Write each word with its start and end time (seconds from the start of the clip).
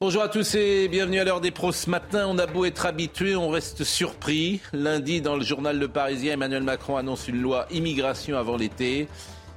Bonjour 0.00 0.22
à 0.22 0.28
tous 0.28 0.54
et 0.54 0.86
bienvenue 0.86 1.18
à 1.18 1.24
l'heure 1.24 1.40
des 1.40 1.50
pros. 1.50 1.72
Ce 1.72 1.90
matin, 1.90 2.28
on 2.28 2.38
a 2.38 2.46
beau 2.46 2.64
être 2.64 2.86
habitué, 2.86 3.34
on 3.34 3.48
reste 3.48 3.82
surpris. 3.82 4.60
Lundi, 4.72 5.20
dans 5.20 5.34
le 5.34 5.42
journal 5.42 5.76
Le 5.76 5.88
Parisien, 5.88 6.34
Emmanuel 6.34 6.62
Macron 6.62 6.96
annonce 6.96 7.26
une 7.26 7.42
loi 7.42 7.66
immigration 7.72 8.38
avant 8.38 8.56
l'été. 8.56 9.08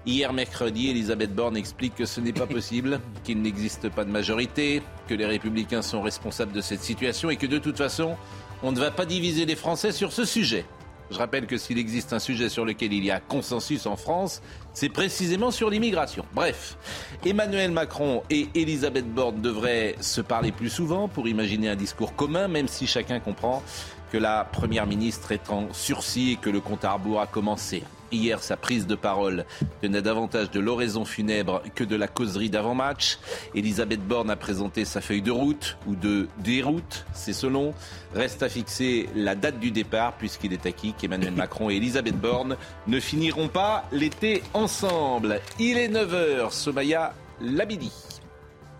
Hier 0.07 0.33
mercredi, 0.33 0.89
Elisabeth 0.89 1.35
Borne 1.35 1.57
explique 1.57 1.93
que 1.93 2.05
ce 2.05 2.21
n'est 2.21 2.33
pas 2.33 2.47
possible, 2.47 3.01
qu'il 3.23 3.39
n'existe 3.43 3.89
pas 3.89 4.03
de 4.03 4.09
majorité, 4.09 4.81
que 5.07 5.13
les 5.13 5.27
républicains 5.27 5.83
sont 5.83 6.01
responsables 6.01 6.53
de 6.53 6.61
cette 6.61 6.81
situation 6.81 7.29
et 7.29 7.35
que 7.35 7.45
de 7.45 7.59
toute 7.59 7.77
façon, 7.77 8.17
on 8.63 8.71
ne 8.71 8.79
va 8.79 8.89
pas 8.89 9.05
diviser 9.05 9.45
les 9.45 9.55
Français 9.55 9.91
sur 9.91 10.11
ce 10.11 10.25
sujet. 10.25 10.65
Je 11.11 11.17
rappelle 11.17 11.45
que 11.45 11.57
s'il 11.57 11.77
existe 11.77 12.13
un 12.13 12.19
sujet 12.19 12.47
sur 12.47 12.63
lequel 12.63 12.93
il 12.93 13.03
y 13.03 13.11
a 13.11 13.19
consensus 13.19 13.85
en 13.85 13.97
France, 13.97 14.41
c'est 14.73 14.89
précisément 14.89 15.51
sur 15.51 15.69
l'immigration. 15.69 16.25
Bref, 16.33 16.77
Emmanuel 17.25 17.71
Macron 17.71 18.23
et 18.29 18.47
Elisabeth 18.55 19.13
Borne 19.13 19.41
devraient 19.41 19.95
se 19.99 20.21
parler 20.21 20.53
plus 20.53 20.69
souvent 20.69 21.09
pour 21.09 21.27
imaginer 21.27 21.67
un 21.67 21.75
discours 21.75 22.15
commun, 22.15 22.47
même 22.47 22.69
si 22.69 22.87
chacun 22.87 23.19
comprend 23.19 23.61
que 24.11 24.17
la 24.17 24.45
Première 24.45 24.87
ministre 24.87 25.33
est 25.33 25.49
en 25.49 25.73
sursis 25.73 26.31
et 26.31 26.35
que 26.37 26.49
le 26.49 26.61
compte 26.61 26.85
à 26.85 26.93
rebours 26.93 27.19
a 27.19 27.27
commencé. 27.27 27.83
Hier, 28.11 28.43
sa 28.43 28.57
prise 28.57 28.87
de 28.87 28.95
parole 28.95 29.45
tenait 29.81 30.01
davantage 30.01 30.51
de 30.51 30.59
l'oraison 30.59 31.05
funèbre 31.05 31.61
que 31.75 31.83
de 31.83 31.95
la 31.95 32.07
causerie 32.07 32.49
d'avant-match. 32.49 33.19
Elisabeth 33.55 34.05
Borne 34.05 34.29
a 34.29 34.35
présenté 34.35 34.83
sa 34.83 34.99
feuille 34.99 35.21
de 35.21 35.31
route 35.31 35.77
ou 35.87 35.95
de 35.95 36.27
déroute, 36.39 37.05
c'est 37.13 37.33
selon. 37.33 37.73
Reste 38.13 38.43
à 38.43 38.49
fixer 38.49 39.07
la 39.15 39.35
date 39.35 39.59
du 39.59 39.71
départ 39.71 40.13
puisqu'il 40.17 40.51
est 40.51 40.65
acquis 40.65 40.93
qu'Emmanuel 40.93 41.33
Macron 41.35 41.69
et 41.69 41.75
Elisabeth 41.75 42.19
Borne 42.19 42.57
ne 42.87 42.99
finiront 42.99 43.47
pas 43.47 43.85
l'été 43.91 44.43
ensemble. 44.53 45.39
Il 45.57 45.77
est 45.77 45.89
9h, 45.89 46.51
Somaya 46.51 47.13
Labidi. 47.39 47.91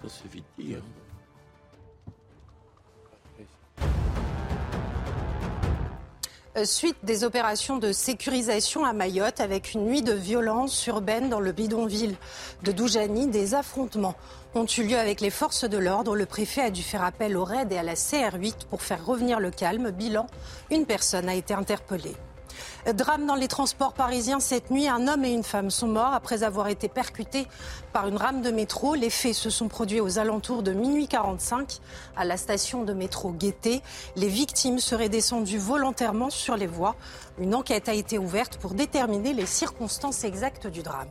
Ça 0.08 0.24
vite 0.32 0.46
dire. 0.58 0.82
Suite 6.66 6.98
des 7.04 7.24
opérations 7.24 7.78
de 7.78 7.92
sécurisation 7.92 8.84
à 8.86 8.94
Mayotte 8.94 9.40
avec 9.40 9.74
une 9.74 9.86
nuit 9.86 10.02
de 10.02 10.14
violence 10.14 10.86
urbaine 10.88 11.30
dans 11.30 11.40
le 11.40 11.52
bidonville 11.52 12.16
de 12.64 12.72
Doujani, 12.72 13.28
des 13.28 13.56
affrontements 13.56 14.16
ont 14.54 14.66
eu 14.66 14.84
lieu 14.84 14.98
avec 14.98 15.22
les 15.22 15.30
forces 15.30 15.64
de 15.64 15.78
l'ordre. 15.78 16.16
Le 16.16 16.26
préfet 16.26 16.62
a 16.62 16.70
dû 16.70 16.84
faire 16.84 17.04
appel 17.04 17.38
au 17.38 17.46
RAID 17.46 17.72
et 17.72 17.78
à 17.78 17.84
la 17.84 17.94
CR8 17.94 18.66
pour 18.70 18.82
faire 18.82 19.06
revenir 19.06 19.40
le 19.40 19.52
calme. 19.52 19.92
Bilan, 19.92 20.28
une 20.70 20.86
personne 20.86 21.30
a 21.30 21.36
été 21.36 21.54
interpellée. 21.54 22.16
Drame 22.94 23.26
dans 23.26 23.36
les 23.36 23.48
transports 23.48 23.94
parisiens 23.94 24.40
cette 24.40 24.72
nuit. 24.72 24.88
Un 24.88 25.08
homme 25.08 25.26
et 25.26 25.32
une 25.32 25.44
femme 25.44 25.70
sont 25.70 25.88
morts 25.88 26.14
après 26.14 26.44
avoir 26.44 26.68
été 26.68 26.90
percutés 26.90 27.48
par 27.94 28.08
une 28.08 28.18
rame 28.18 28.42
de 28.42 28.52
métro. 28.52 28.96
Les 28.96 29.10
faits 29.10 29.36
se 29.36 29.50
sont 29.50 29.68
produits 29.68 30.00
aux 30.00 30.20
alentours 30.20 30.64
de 30.64 30.72
minuit 30.72 31.08
45 31.08 31.80
à 32.16 32.26
la 32.26 32.38
station 32.38 32.84
de 32.84 32.94
métro 32.94 33.32
Gaîté. 33.32 33.82
Les 34.16 34.28
victimes 34.28 34.80
seraient 34.80 35.10
descendues 35.10 35.58
volontairement 35.58 36.30
sur 36.30 36.58
les 36.58 36.68
voies. 36.68 36.96
Une 37.40 37.56
enquête 37.56 37.90
a 37.90 37.94
été 37.94 38.18
ouverte 38.18 38.58
pour 38.58 38.74
déterminer 38.74 39.34
les 39.34 39.46
circonstances 39.46 40.24
exactes 40.24 40.68
du 40.68 40.82
drame. 40.82 41.08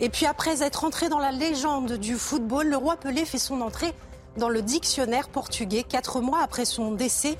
Et 0.00 0.08
puis 0.08 0.24
après 0.24 0.62
être 0.62 0.84
entré 0.84 1.08
dans 1.08 1.18
la 1.18 1.30
légende 1.30 1.92
du 1.92 2.14
football, 2.14 2.68
le 2.68 2.76
roi 2.76 2.96
Pelé 2.96 3.24
fait 3.26 3.38
son 3.38 3.60
entrée 3.60 3.94
dans 4.36 4.48
le 4.48 4.62
dictionnaire 4.62 5.28
portugais. 5.28 5.82
Quatre 5.82 6.20
mois 6.20 6.40
après 6.42 6.64
son 6.64 6.92
décès, 6.92 7.36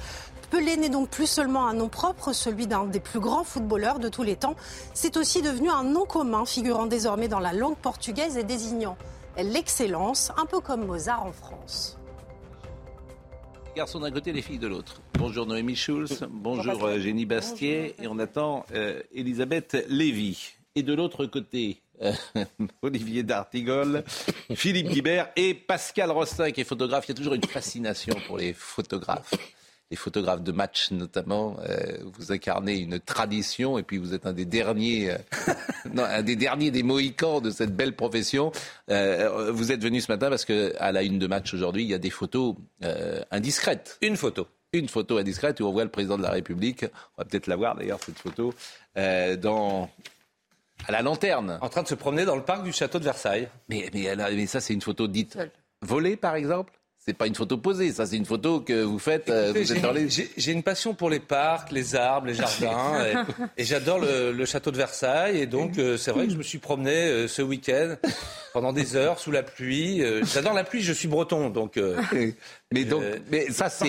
Pelé 0.50 0.76
n'est 0.76 0.88
donc 0.88 1.10
plus 1.10 1.28
seulement 1.28 1.68
un 1.68 1.74
nom 1.74 1.88
propre, 1.88 2.32
celui 2.32 2.66
d'un 2.66 2.84
des 2.84 2.98
plus 2.98 3.20
grands 3.20 3.44
footballeurs 3.44 4.00
de 4.00 4.08
tous 4.08 4.24
les 4.24 4.34
temps. 4.34 4.56
C'est 4.94 5.16
aussi 5.16 5.42
devenu 5.42 5.70
un 5.70 5.84
nom 5.84 6.04
commun, 6.04 6.44
figurant 6.44 6.86
désormais 6.86 7.28
dans 7.28 7.38
la 7.38 7.52
langue 7.52 7.76
portugaise 7.76 8.36
et 8.36 8.42
désignant 8.42 8.98
l'excellence, 9.36 10.32
un 10.36 10.46
peu 10.46 10.58
comme 10.58 10.86
Mozart 10.86 11.24
en 11.24 11.30
France. 11.30 11.98
Les 13.68 13.76
garçons 13.76 14.00
d'un 14.00 14.10
côté, 14.10 14.32
les 14.32 14.42
filles 14.42 14.58
de 14.58 14.66
l'autre. 14.66 15.00
Bonjour 15.14 15.46
Noémie 15.46 15.76
Schulz, 15.76 16.26
bonjour 16.28 16.84
euh, 16.84 16.98
Génie 16.98 17.26
Bastier, 17.26 17.94
et 18.02 18.08
on 18.08 18.18
attend 18.18 18.66
euh, 18.74 19.00
Elisabeth 19.14 19.86
Lévy. 19.88 20.54
Et 20.74 20.82
de 20.82 20.92
l'autre 20.94 21.26
côté, 21.26 21.80
euh, 22.02 22.12
Olivier 22.82 23.22
D'Artigol, 23.22 24.02
Philippe 24.54 24.88
Guibert 24.88 25.28
et 25.36 25.54
Pascal 25.54 26.10
Rostin, 26.10 26.50
qui 26.50 26.62
est 26.62 26.64
photographe. 26.64 27.04
Il 27.06 27.10
y 27.10 27.12
a 27.12 27.14
toujours 27.14 27.34
une 27.34 27.44
fascination 27.44 28.16
pour 28.26 28.38
les 28.38 28.52
photographes 28.52 29.32
les 29.90 29.96
photographes 29.96 30.42
de 30.42 30.52
match 30.52 30.90
notamment. 30.92 31.56
Euh, 31.68 31.98
vous 32.04 32.32
incarnez 32.32 32.78
une 32.78 33.00
tradition 33.00 33.78
et 33.78 33.82
puis 33.82 33.98
vous 33.98 34.14
êtes 34.14 34.26
un 34.26 34.32
des 34.32 34.44
derniers, 34.44 35.10
euh, 35.10 35.18
non, 35.92 36.04
un 36.04 36.22
des 36.22 36.36
derniers 36.36 36.70
des 36.70 36.82
Mohicans 36.82 37.40
de 37.40 37.50
cette 37.50 37.74
belle 37.74 37.96
profession. 37.96 38.52
Euh, 38.90 39.50
vous 39.50 39.72
êtes 39.72 39.82
venu 39.82 40.00
ce 40.00 40.10
matin 40.10 40.30
parce 40.30 40.44
que 40.44 40.74
à 40.78 40.92
la 40.92 41.02
une 41.02 41.18
de 41.18 41.26
match 41.26 41.52
aujourd'hui, 41.54 41.82
il 41.82 41.90
y 41.90 41.94
a 41.94 41.98
des 41.98 42.10
photos 42.10 42.54
indiscrètes. 43.30 43.98
Une 44.00 44.16
photo. 44.16 44.46
Une 44.72 44.88
photo 44.88 45.18
indiscrète 45.18 45.60
où 45.60 45.64
on 45.64 45.72
voit 45.72 45.84
le 45.84 45.90
président 45.90 46.16
de 46.16 46.22
la 46.22 46.30
République. 46.30 46.84
On 47.16 47.22
va 47.22 47.24
peut-être 47.24 47.48
la 47.48 47.56
voir 47.56 47.74
d'ailleurs 47.74 47.98
cette 48.04 48.18
photo 48.18 48.54
dans 48.94 49.90
à 50.86 50.92
la 50.92 51.02
lanterne. 51.02 51.58
En 51.60 51.68
train 51.68 51.82
de 51.82 51.88
se 51.88 51.94
promener 51.94 52.24
dans 52.24 52.36
le 52.36 52.42
parc 52.42 52.62
du 52.62 52.72
château 52.72 52.98
de 52.98 53.04
Versailles. 53.04 53.48
Mais, 53.68 53.90
mais, 53.92 54.14
mais 54.16 54.46
ça, 54.46 54.60
c'est 54.60 54.72
une 54.72 54.80
photo 54.80 55.08
dite 55.08 55.36
volée, 55.82 56.16
par 56.16 56.36
exemple? 56.36 56.79
C'est 57.02 57.14
pas 57.14 57.26
une 57.26 57.34
photo 57.34 57.56
posée, 57.56 57.92
ça 57.92 58.04
c'est 58.04 58.16
une 58.16 58.26
photo 58.26 58.60
que 58.60 58.82
vous 58.82 58.98
faites. 58.98 59.30
Euh, 59.30 59.54
j'ai 60.36 60.52
une 60.52 60.62
passion 60.62 60.92
pour 60.92 61.08
les 61.08 61.18
parcs, 61.18 61.72
les 61.72 61.96
arbres, 61.96 62.26
les 62.26 62.34
jardins, 62.34 63.24
et, 63.56 63.64
j'adore 63.64 64.00
le, 64.00 64.44
château 64.44 64.70
de 64.70 64.76
Versailles. 64.76 65.38
Et 65.38 65.46
donc 65.46 65.78
euh, 65.78 65.96
c'est 65.96 66.10
vrai 66.10 66.26
que 66.26 66.32
je 66.32 66.36
me 66.36 66.42
suis 66.42 66.58
promené 66.58 66.90
euh, 66.90 67.26
ce 67.26 67.40
week-end 67.40 67.96
pendant 68.52 68.74
des 68.74 68.96
heures 68.96 69.18
sous 69.18 69.30
la 69.30 69.42
pluie. 69.42 70.02
j'adore 70.24 70.52
la 70.52 70.64
pluie, 70.64 70.82
je 70.82 70.92
suis 70.92 71.08
breton, 71.08 71.48
donc. 71.48 71.80
mais 72.70 72.84
donc, 72.84 73.02
mais 73.30 73.50
ça 73.50 73.70
c'est. 73.70 73.88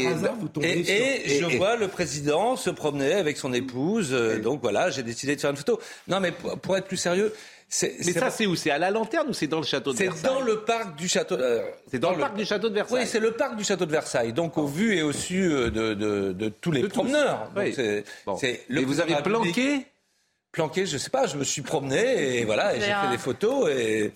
Et, 0.61 1.35
et, 1.35 1.39
je 1.41 1.57
vois 1.57 1.75
le 1.75 1.89
président 1.89 2.55
se 2.55 2.69
promener 2.69 3.13
avec 3.13 3.35
son 3.35 3.51
épouse. 3.51 4.11
donc 4.41 4.61
voilà, 4.61 4.89
j'ai 4.89 5.03
décidé 5.03 5.35
de 5.35 5.41
faire 5.41 5.51
une 5.51 5.57
photo. 5.57 5.81
Non, 6.07 6.21
mais 6.21 6.31
pour 6.31 6.77
être 6.77 6.87
plus 6.87 6.97
sérieux, 6.97 7.33
mais 7.81 8.13
ça, 8.13 8.29
c'est 8.29 8.45
où? 8.45 8.55
C'est 8.55 8.71
à 8.71 8.77
la 8.77 8.91
lanterne 8.91 9.29
ou 9.29 9.33
c'est 9.33 9.47
dans 9.47 9.59
le 9.59 9.65
château 9.65 9.93
de 9.93 9.97
Versailles? 9.97 10.19
C'est 10.21 10.27
dans 10.27 10.41
le 10.41 10.61
parc 10.61 10.95
du 10.97 11.07
château. 11.07 11.35
Euh, 11.35 11.61
c'est 11.89 11.99
dans, 11.99 12.11
le, 12.11 12.19
parc 12.19 12.35
du 12.35 12.45
château 12.45 12.69
de 12.69 12.75
Versailles. 12.75 13.03
Oui, 13.03 13.07
c'est 13.07 13.19
le 13.19 13.31
parc 13.31 13.55
du 13.55 13.63
château 13.63 13.85
de 13.85 13.91
Versailles. 13.91 14.33
Donc 14.33 14.57
au 14.57 14.67
vu 14.67 14.95
et 14.95 15.03
au 15.03 15.13
su 15.13 15.51
euh, 15.51 15.69
de, 15.69 15.93
de, 15.93 16.33
de 16.33 16.49
tous 16.49 16.71
les 16.71 16.87
promeneurs. 16.87 17.49
Oui. 17.55 17.73
et 17.77 18.83
vous 18.83 18.99
avez 18.99 19.15
planqué? 19.21 19.85
Planqué, 20.51 20.85
je 20.85 20.97
sais 20.97 21.09
pas, 21.09 21.27
je 21.27 21.37
me 21.37 21.45
suis 21.45 21.61
promené 21.61 22.39
et 22.39 22.43
voilà, 22.43 22.73
j'ai 22.75 22.81
fait 22.81 23.09
des 23.09 23.17
photos 23.17 23.69
et, 23.71 24.11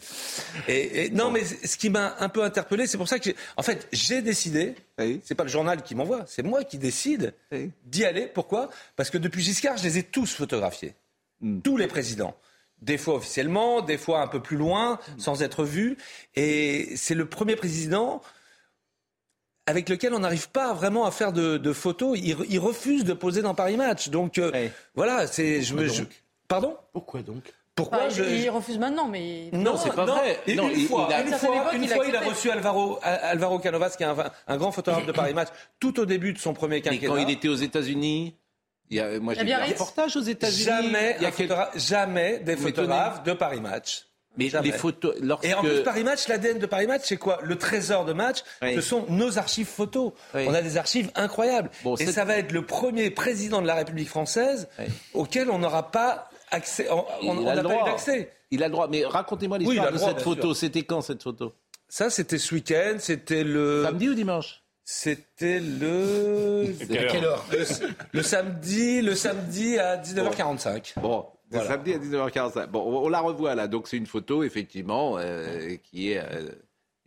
et, 0.68 1.10
non, 1.12 1.32
mais 1.32 1.46
ce 1.46 1.78
qui 1.78 1.90
m'a 1.90 2.18
un 2.20 2.28
peu 2.28 2.44
interpellé, 2.44 2.88
c'est 2.88 2.98
pour 2.98 3.08
ça 3.08 3.20
que, 3.20 3.30
en 3.56 3.64
fait, 3.64 3.88
j'ai 3.94 4.22
décidé. 4.22 4.76
C'est 5.24 5.36
pas 5.36 5.46
le 5.46 5.50
journal 5.50 5.82
qui 5.82 5.96
m'envoie, 5.96 6.26
c'est 6.28 6.44
moi 6.44 6.66
qui 6.66 6.78
décide 6.78 7.34
d'y 7.86 8.04
aller. 8.04 8.28
Pourquoi? 8.28 8.70
Parce 8.98 9.10
que 9.10 9.18
depuis 9.18 9.44
Giscard, 9.44 9.78
je 9.78 9.84
les 9.84 10.00
ai 10.00 10.04
tous 10.04 10.34
photographiés, 10.34 10.94
hmm. 11.40 11.62
tous 11.62 11.78
les 11.78 11.88
présidents 11.88 12.36
des 12.82 12.98
fois 12.98 13.16
officiellement, 13.16 13.82
des 13.82 13.98
fois 13.98 14.22
un 14.22 14.28
peu 14.28 14.42
plus 14.42 14.58
loin, 14.58 15.00
sans 15.18 15.42
être 15.44 15.64
vu. 15.64 15.98
Et 16.36 16.96
c'est 16.96 17.16
le 17.16 17.26
premier 17.26 17.56
président 17.56 18.22
avec 19.68 19.90
lequel 19.90 20.14
on 20.14 20.20
n'arrive 20.20 20.50
pas 20.50 20.74
vraiment 20.74 21.06
à 21.06 21.12
faire 21.12 21.34
de, 21.34 21.74
photos. 21.74 22.18
Il, 22.22 22.60
refuse 22.60 23.04
de 23.04 23.14
poser 23.14 23.42
dans 23.42 23.56
Paris 23.56 23.78
Match. 23.78 24.10
Donc 24.10 24.38
euh, 24.38 24.70
voilà, 24.94 25.28
c'est. 25.28 25.62
Je 25.62 25.74
me, 25.74 25.88
Pardon? 26.48 26.78
Pourquoi 26.94 27.22
donc? 27.22 27.54
Pourquoi 27.76 28.08
je... 28.08 28.24
Il 28.24 28.50
refuse 28.50 28.80
maintenant, 28.80 29.08
mais 29.10 29.50
non, 29.52 29.76
c'est 29.76 29.94
pas 29.94 30.06
vrai. 30.06 30.40
une, 30.48 30.88
fois, 30.88 31.08
il 31.10 31.14
a... 31.14 31.22
une, 31.24 31.34
fois, 31.34 31.76
une 31.76 31.88
fois, 31.88 32.06
il 32.08 32.16
a 32.16 32.22
reçu 32.22 32.50
Alvaro, 32.50 33.00
Alvaro 33.02 33.60
Canovas, 33.60 33.96
qui 33.98 34.04
est 34.04 34.08
un, 34.48 34.58
grand 34.58 34.72
photographe 34.72 35.06
de 35.08 35.12
Paris 35.12 35.34
Match, 35.34 35.50
tout 35.80 36.00
au 36.00 36.06
début 36.06 36.32
de 36.32 36.38
son 36.38 36.54
premier 36.54 36.80
quinquennat. 36.82 37.04
Et 37.04 37.08
quand 37.08 37.18
il 37.18 37.30
était 37.30 37.50
aux 37.50 37.56
États-Unis 37.56 38.36
il 38.90 38.98
y 38.98 39.00
a, 39.00 39.20
moi, 39.20 39.34
j'ai 39.34 39.44
vu 39.44 39.52
un 39.52 39.66
reportage 39.66 40.16
aux 40.16 40.22
États-Unis. 40.22 40.64
Jamais, 40.64 41.18
jamais 41.76 42.40
des 42.40 42.56
photographes 42.56 43.24
de 43.24 43.34
Paris 43.34 43.62
Match. 43.62 44.06
Mais 44.38 44.52
les 44.64 44.72
photos, 44.72 45.16
lorsque... 45.22 45.46
Et 45.46 45.54
en 45.54 45.62
plus, 45.62 45.82
Paris 45.84 46.04
Match, 46.04 46.28
l'ADN 46.28 46.60
de 46.60 46.66
Paris 46.66 46.88
Match, 46.88 47.04
c'est 47.06 47.18
quoi? 47.18 47.40
Le 47.42 47.58
trésor 47.58 48.06
de 48.06 48.14
match, 48.14 48.40
ce 48.62 48.82
sont 48.82 49.06
nos 49.10 49.38
archives 49.38 49.68
photos. 49.68 50.12
On 50.34 50.54
a 50.54 50.62
des 50.62 50.78
archives 50.78 51.12
incroyables. 51.16 51.70
et 52.00 52.06
ça 52.08 52.26
va 52.26 52.38
être 52.38 52.52
le 52.52 52.66
premier 52.66 53.10
président 53.10 53.62
de 53.62 53.68
la 53.68 53.76
République 53.76 54.10
française 54.10 54.68
auquel 55.14 55.50
on 55.50 55.60
n'aura 55.60 55.92
pas 55.92 56.30
accès. 56.52 56.88
On 56.90 57.34
n'a 57.42 57.64
pas 57.64 57.82
eu 57.82 57.86
d'accès. 57.86 58.32
Il 58.52 58.62
a 58.64 58.68
le 58.68 58.72
droit. 58.72 58.88
Mais 58.88 59.04
racontez-moi 59.06 59.58
l'histoire 59.58 59.92
de 59.92 59.98
cette 59.98 60.22
photo. 60.22 60.54
C'était 60.54 60.84
quand 60.84 61.02
cette 61.02 61.24
photo? 61.24 61.54
Ça, 61.88 62.10
c'était 62.10 62.38
ce 62.38 62.54
week-end. 62.54 62.98
C'était 63.00 63.44
le. 63.44 63.84
Samedi 63.84 64.10
ou 64.10 64.14
dimanche? 64.14 64.65
C'était 64.88 65.60
le. 65.60 66.68
À 66.80 67.04
quelle 67.06 67.26
heure 67.26 67.44
le, 68.14 68.22
samedi, 68.22 69.02
le 69.02 69.16
samedi 69.16 69.80
à 69.80 69.98
19h45. 69.98 71.00
Bon, 71.02 71.26
le 71.52 71.60
samedi 71.60 71.94
à 71.94 71.98
19h45. 71.98 72.68
Bon, 72.68 73.04
on 73.04 73.10
la 73.10 73.20
revoit 73.20 73.56
là. 73.56 73.68
Donc 73.68 73.88
c'est 73.88 73.98
une 73.98 74.06
photo 74.06 74.44
effectivement 74.44 75.16
euh, 75.18 75.76
qui 75.84 76.12
est. 76.12 76.20
Euh, 76.20 76.50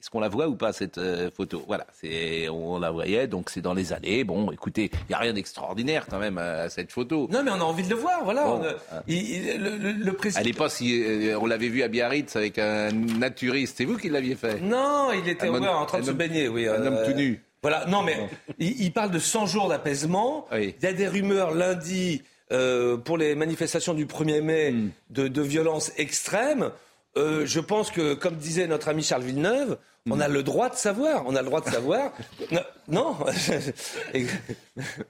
est-ce 0.00 0.10
qu'on 0.10 0.20
la 0.20 0.28
voit 0.28 0.48
ou 0.48 0.56
pas 0.56 0.72
cette 0.72 0.98
euh, 0.98 1.30
photo? 1.30 1.62
Voilà, 1.69 1.86
c'est 1.92 2.48
on 2.48 2.80
la 2.80 2.90
voyait, 2.90 3.28
donc 3.28 3.48
c'est 3.50 3.60
dans 3.60 3.75
les 3.75 3.92
allées. 3.92 4.24
Bon, 4.24 4.50
écoutez, 4.50 4.90
il 4.92 5.08
n'y 5.10 5.14
a 5.14 5.19
rien 5.19 5.32
d'extraordinaire 5.32 6.06
quand 6.08 6.19
même 6.19 6.38
à 6.38 6.69
cette 6.69 6.90
photo. 6.90 7.28
Non, 7.31 7.44
mais 7.44 7.50
on 7.52 7.60
a 7.60 7.64
envie 7.64 7.84
de 7.84 7.90
le 7.90 7.96
voir, 7.96 8.24
voilà. 8.24 8.76
le, 9.06 10.10
président. 10.12 10.42
Elle 10.44 10.54
pas 10.54 10.69
si 10.69 11.31
on 11.40 11.46
l'avait 11.46 11.69
vu 11.69 11.82
à 11.82 11.88
Biarritz 11.88 12.34
avec 12.34 12.58
un 12.58 12.90
naturiste. 12.92 13.76
C'est 13.78 13.84
vous 13.84 13.96
qui 13.96 14.08
l'aviez 14.08 14.36
fait? 14.36 14.60
Non, 14.60 15.10
il 15.12 15.28
était 15.28 15.48
en 15.48 15.86
train 15.86 16.00
de 16.00 16.04
se 16.04 16.10
baigner, 16.12 16.48
oui. 16.48 16.66
Un 16.66 16.84
homme 16.84 16.98
tout 17.04 17.14
nu. 17.14 17.42
Voilà, 17.62 17.87
non 17.87 18.02
mais 18.02 18.28
il, 18.58 18.93
parle 18.93 19.10
de 19.10 19.19
100 19.19 19.46
jours 19.46 19.69
d'apaisement. 19.69 20.46
Il 20.52 20.75
y 20.81 20.87
a 20.87 20.93
des 20.93 21.08
rumeurs 21.08 21.52
lundi 21.52 22.22
euh, 22.52 22.96
pour 22.96 23.19
les 23.19 23.34
manifestations 23.34 23.94
du 23.94 24.06
1er 24.06 24.40
mai 24.40 24.70
hmm. 24.70 24.90
de, 25.10 25.28
de 25.28 25.43
violence 25.43 25.93
extrême. 25.96 26.70
Euh, 27.16 27.44
je 27.44 27.60
pense 27.60 27.90
que, 27.90 28.14
comme 28.14 28.37
disait 28.37 28.66
notre 28.66 28.88
ami 28.88 29.02
Charles 29.02 29.25
Villeneuve, 29.25 29.76
on 30.08 30.16
hmm. 30.16 30.22
a 30.22 30.28
le 30.28 30.43
droit 30.43 30.70
de 30.70 30.76
savoir. 30.76 31.25
On 31.26 31.34
a 31.34 31.43
le 31.43 31.46
droit 31.46 31.60
de 31.60 31.69
savoir. 31.69 32.12
non, 32.88 33.16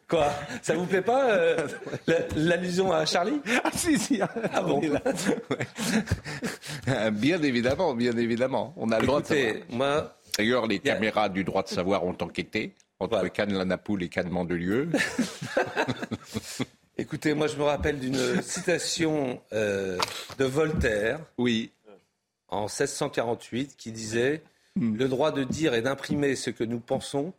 Quoi? 0.09 0.33
Ça 0.63 0.75
vous 0.75 0.87
plaît 0.87 1.03
pas 1.03 1.31
euh, 1.31 1.69
l'allusion 2.35 2.93
à 2.93 3.05
Charlie? 3.05 3.41
Ah 3.63 3.71
si, 3.75 3.99
si. 3.99 4.21
Ah 4.23 4.63
bon 4.63 4.81
Bien 7.13 7.43
évidemment, 7.43 7.95
bien 7.95 8.17
évidemment. 8.17 8.73
On 8.77 8.91
a 8.91 8.99
le 8.99 9.07
droit 9.07 9.21
de 9.21 9.27
savoir. 9.27 9.55
Moi, 9.71 10.18
D'ailleurs, 10.37 10.67
les 10.67 10.79
caméras 10.79 11.29
du 11.29 11.45
droit 11.45 11.63
de 11.63 11.69
savoir 11.69 12.05
ont 12.05 12.17
enquêté 12.21 12.75
entre 13.01 13.29
Cannes, 13.29 13.55
la 13.55 13.65
Napoule 13.65 14.03
et 14.03 14.09
Cannes 14.09 14.31
Mandelieu. 14.31 14.91
Écoutez, 16.99 17.33
moi 17.33 17.47
je 17.47 17.57
me 17.57 17.63
rappelle 17.63 18.01
d'une 18.01 18.43
citation 18.43 19.41
euh, 19.53 19.99
de 20.39 20.45
Voltaire. 20.45 21.21
Oui. 21.39 21.71
En 22.49 22.63
1648, 22.63 23.77
qui 23.77 23.93
disait. 23.93 24.43
Le 24.81 25.09
droit 25.09 25.33
de 25.33 25.45
dire 25.45 25.75
et 25.75 25.83
d'imprimer 25.83 26.37
ce 26.37 26.51
que 26.51 26.63
nous 26.63 26.79
pensons 26.79 27.33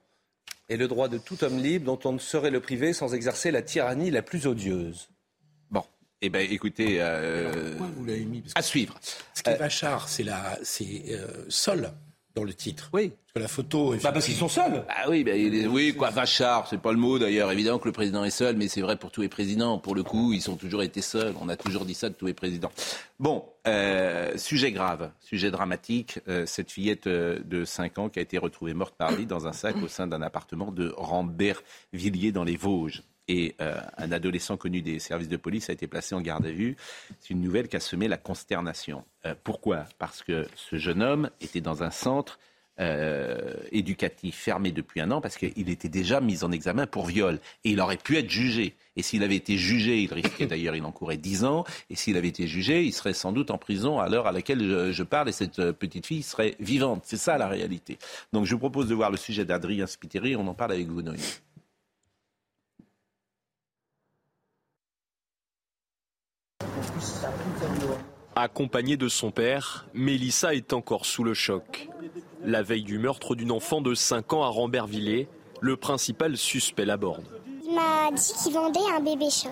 est 0.67 0.77
le 0.77 0.87
droit 0.87 1.07
de 1.07 1.17
tout 1.17 1.43
homme 1.43 1.57
libre 1.57 1.85
dont 1.85 2.09
on 2.09 2.13
ne 2.13 2.19
saurait 2.19 2.51
le 2.51 2.59
priver 2.59 2.93
sans 2.93 3.13
exercer 3.13 3.49
la 3.51 3.61
tyrannie 3.61 4.11
la 4.11 4.21
plus 4.21 4.45
odieuse. 4.45 5.09
Bon. 5.71 5.83
Eh 6.21 6.29
bien, 6.29 6.41
écoutez, 6.41 6.97
euh, 6.99 7.75
vous 7.95 8.05
l'avez 8.05 8.25
mis? 8.25 8.43
À 8.55 8.61
suivre. 8.61 8.99
Ce 9.33 9.41
qui 9.41 9.49
est 9.49 9.55
vachard, 9.57 10.09
c'est 10.09 10.23
la, 10.23 10.59
c'est 10.63 11.03
euh, 11.11 11.45
Sol 11.47 11.91
dans 12.35 12.43
le 12.43 12.53
titre. 12.53 12.89
Oui. 12.93 13.09
Parce 13.09 13.33
que 13.33 13.39
la 13.39 13.47
photo. 13.47 13.95
Bah 14.03 14.11
parce 14.11 14.25
qu'ils 14.25 14.35
sont 14.35 14.47
seuls. 14.47 14.85
Ah 14.89 15.09
oui, 15.09 15.23
bah, 15.23 15.31
oui, 15.69 15.93
quoi, 15.95 16.09
vachard, 16.09 16.67
c'est 16.67 16.79
pas 16.79 16.91
le 16.91 16.97
mot 16.97 17.19
d'ailleurs. 17.19 17.51
Évidemment 17.51 17.79
que 17.79 17.87
le 17.87 17.91
président 17.91 18.23
est 18.23 18.29
seul, 18.29 18.55
mais 18.55 18.67
c'est 18.67 18.81
vrai 18.81 18.97
pour 18.97 19.11
tous 19.11 19.21
les 19.21 19.29
présidents. 19.29 19.77
Pour 19.77 19.95
le 19.95 20.03
coup, 20.03 20.33
ils 20.33 20.49
ont 20.49 20.55
toujours 20.55 20.83
été 20.83 21.01
seuls. 21.01 21.33
On 21.39 21.49
a 21.49 21.55
toujours 21.55 21.85
dit 21.85 21.93
ça 21.93 22.09
de 22.09 22.15
tous 22.15 22.25
les 22.25 22.33
présidents. 22.33 22.71
Bon, 23.19 23.45
euh, 23.67 24.37
sujet 24.37 24.71
grave, 24.71 25.11
sujet 25.19 25.51
dramatique. 25.51 26.19
Euh, 26.27 26.45
cette 26.45 26.71
fillette 26.71 27.07
euh, 27.07 27.39
de 27.45 27.65
5 27.65 27.99
ans 27.99 28.09
qui 28.09 28.19
a 28.19 28.21
été 28.21 28.37
retrouvée 28.37 28.73
morte 28.73 28.95
par 28.95 29.11
vie 29.11 29.25
dans 29.25 29.47
un 29.47 29.53
sac 29.53 29.75
au 29.83 29.87
sein 29.87 30.07
d'un 30.07 30.21
appartement 30.21 30.71
de 30.71 30.93
Rambervilliers 30.97 32.31
dans 32.31 32.43
les 32.43 32.55
Vosges 32.55 33.03
et 33.29 33.55
un 33.59 34.11
adolescent 34.11 34.57
connu 34.57 34.81
des 34.81 34.99
services 34.99 35.29
de 35.29 35.37
police 35.37 35.69
a 35.69 35.73
été 35.73 35.87
placé 35.87 36.15
en 36.15 36.21
garde 36.21 36.45
à 36.45 36.51
vue. 36.51 36.75
C'est 37.19 37.29
une 37.29 37.41
nouvelle 37.41 37.67
qui 37.67 37.77
a 37.77 37.79
semé 37.79 38.07
la 38.07 38.17
consternation. 38.17 39.05
pourquoi? 39.43 39.85
Parce 39.99 40.23
que 40.23 40.47
ce 40.55 40.77
jeune 40.77 41.01
homme 41.01 41.29
était 41.39 41.61
dans 41.61 41.83
un 41.83 41.91
centre 41.91 42.39
euh, 42.81 43.55
éducatif 43.73 44.37
fermé 44.37 44.71
depuis 44.71 45.01
un 45.01 45.11
an 45.11 45.19
parce 45.19 45.35
qu'il 45.35 45.69
était 45.69 45.89
déjà 45.89 46.21
mis 46.21 46.45
en 46.45 46.51
examen 46.53 46.87
pour 46.87 47.07
viol 47.07 47.37
et 47.65 47.71
il 47.71 47.81
aurait 47.81 47.97
pu 47.97 48.17
être 48.17 48.29
jugé. 48.29 48.77
Et 48.95 49.01
s'il 49.01 49.21
avait 49.21 49.35
été 49.35 49.57
jugé, 49.57 50.01
il 50.01 50.13
risquait 50.13 50.45
d'ailleurs, 50.47 50.77
il 50.77 50.85
encourait 50.85 51.17
10 51.17 51.43
ans. 51.43 51.65
Et 51.89 51.95
s'il 51.95 52.15
avait 52.15 52.29
été 52.29 52.47
jugé, 52.47 52.85
il 52.85 52.93
serait 52.93 53.13
sans 53.13 53.33
doute 53.33 53.51
en 53.51 53.57
prison 53.57 53.99
à 53.99 54.07
l'heure 54.07 54.27
à 54.27 54.31
laquelle 54.31 54.93
je, 54.93 55.03
parle 55.03 55.27
et 55.27 55.33
cette 55.33 55.59
euh, 55.59 55.73
petite 55.73 56.05
fille 56.05 56.23
serait 56.23 56.55
vivante. 56.61 57.01
C'est 57.03 57.17
ça 57.17 57.37
la 57.37 57.49
réalité. 57.49 57.97
Donc 58.31 58.45
je 58.45 58.53
vous 58.53 58.59
propose 58.59 58.87
de 58.87 58.95
voir 58.95 59.11
le 59.11 59.17
sujet 59.17 59.43
d'Adrien 59.43 59.85
Spiteri. 59.85 60.37
On 60.37 60.47
en 60.47 60.53
parle 60.53 60.71
avec 60.71 60.87
vous, 60.87 61.01
Noémie. 61.01 61.19
Accompagnée 68.35 68.97
de 68.97 69.09
son 69.09 69.31
père, 69.31 69.85
Mélissa 69.93 70.53
est 70.53 70.73
encore 70.73 71.05
sous 71.05 71.23
le 71.23 71.33
choc. 71.33 71.89
La 72.43 72.63
veille 72.63 72.83
du 72.83 72.99
meurtre 72.99 73.35
d'une 73.35 73.51
enfant 73.51 73.81
de 73.81 73.93
5 73.93 74.33
ans 74.33 74.43
à 74.43 74.47
Rambervillers, 74.47 75.27
le 75.61 75.75
principal 75.75 76.37
suspect 76.37 76.85
l'aborde. 76.85 77.25
Il 77.65 77.75
m'a 77.75 78.11
dit 78.11 78.33
qu'il 78.41 78.53
vendait 78.53 78.79
un 78.95 79.01
bébé 79.01 79.29
chat. 79.29 79.49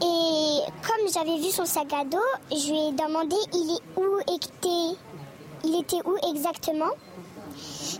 Et 0.00 0.60
comme 0.82 1.08
j'avais 1.12 1.38
vu 1.38 1.50
son 1.50 1.64
sac 1.64 1.92
à 1.92 2.04
dos, 2.04 2.18
je 2.50 2.70
lui 2.70 2.88
ai 2.88 2.92
demandé 2.92 3.36
il 3.52 3.76
est 3.76 4.00
où 4.00 4.18
était, 4.34 4.98
il 5.64 5.80
était 5.80 6.04
où 6.04 6.16
exactement? 6.34 6.90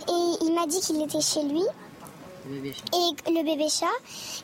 Et 0.09 0.45
il 0.45 0.53
m'a 0.53 0.67
dit 0.67 0.81
qu'il 0.81 1.01
était 1.01 1.21
chez 1.21 1.43
lui. 1.43 1.63
Et 2.45 3.31
le 3.31 3.43
bébé 3.43 3.67
chat. 3.69 3.85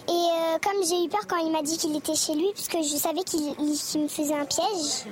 Et 0.07 0.11
euh, 0.11 0.57
comme 0.63 0.83
j'ai 0.87 1.05
eu 1.05 1.09
peur 1.09 1.27
quand 1.27 1.37
il 1.37 1.51
m'a 1.51 1.61
dit 1.61 1.77
qu'il 1.77 1.95
était 1.95 2.15
chez 2.15 2.33
lui, 2.33 2.47
puisque 2.53 2.77
je 2.77 2.97
savais 2.97 3.23
qu'il 3.23 3.41
me 3.41 4.07
faisait 4.07 4.33
un 4.33 4.45
piège, 4.45 5.05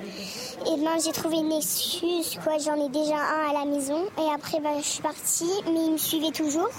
et 0.66 0.82
ben 0.82 0.98
j'ai 1.04 1.12
trouvé 1.12 1.38
une 1.38 1.52
excuse, 1.52 2.38
quoi. 2.44 2.58
J'en 2.58 2.86
ai 2.86 2.90
déjà 2.90 3.18
un 3.18 3.50
à 3.50 3.54
la 3.54 3.66
maison. 3.66 4.06
Et 4.18 4.34
après, 4.34 4.60
ben, 4.60 4.80
je 4.80 4.86
suis 4.86 5.02
partie, 5.02 5.52
mais 5.66 5.86
il 5.86 5.92
me 5.94 5.98
suivait 5.98 6.32
toujours. 6.32 6.70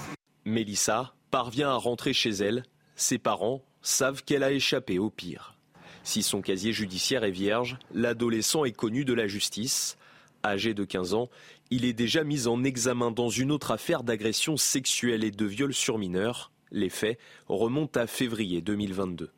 Mélissa 0.45 1.13
parvient 1.31 1.69
à 1.69 1.75
rentrer 1.75 2.13
chez 2.13 2.31
elle. 2.31 2.63
Ses 2.95 3.19
parents 3.19 3.61
savent 3.81 4.23
qu'elle 4.23 4.43
a 4.43 4.51
échappé 4.51 4.99
au 4.99 5.09
pire. 5.09 5.55
Si 6.03 6.23
son 6.23 6.41
casier 6.41 6.73
judiciaire 6.73 7.23
est 7.23 7.31
vierge, 7.31 7.77
l'adolescent 7.93 8.65
est 8.65 8.71
connu 8.71 9.05
de 9.05 9.13
la 9.13 9.27
justice. 9.27 9.97
Âgé 10.43 10.73
de 10.73 10.85
15 10.85 11.13
ans, 11.13 11.29
il 11.71 11.85
est 11.85 11.93
déjà 11.93 12.23
mis 12.23 12.47
en 12.47 12.63
examen 12.63 13.11
dans 13.11 13.29
une 13.29 13.51
autre 13.51 13.71
affaire 13.71 14.03
d'agression 14.03 14.57
sexuelle 14.57 15.23
et 15.23 15.31
de 15.31 15.45
viol 15.45 15.73
sur 15.73 15.97
mineurs. 15.97 16.51
Les 16.71 16.89
faits 16.89 17.19
remontent 17.47 17.99
à 17.99 18.07
février 18.07 18.61
2022. 18.61 19.31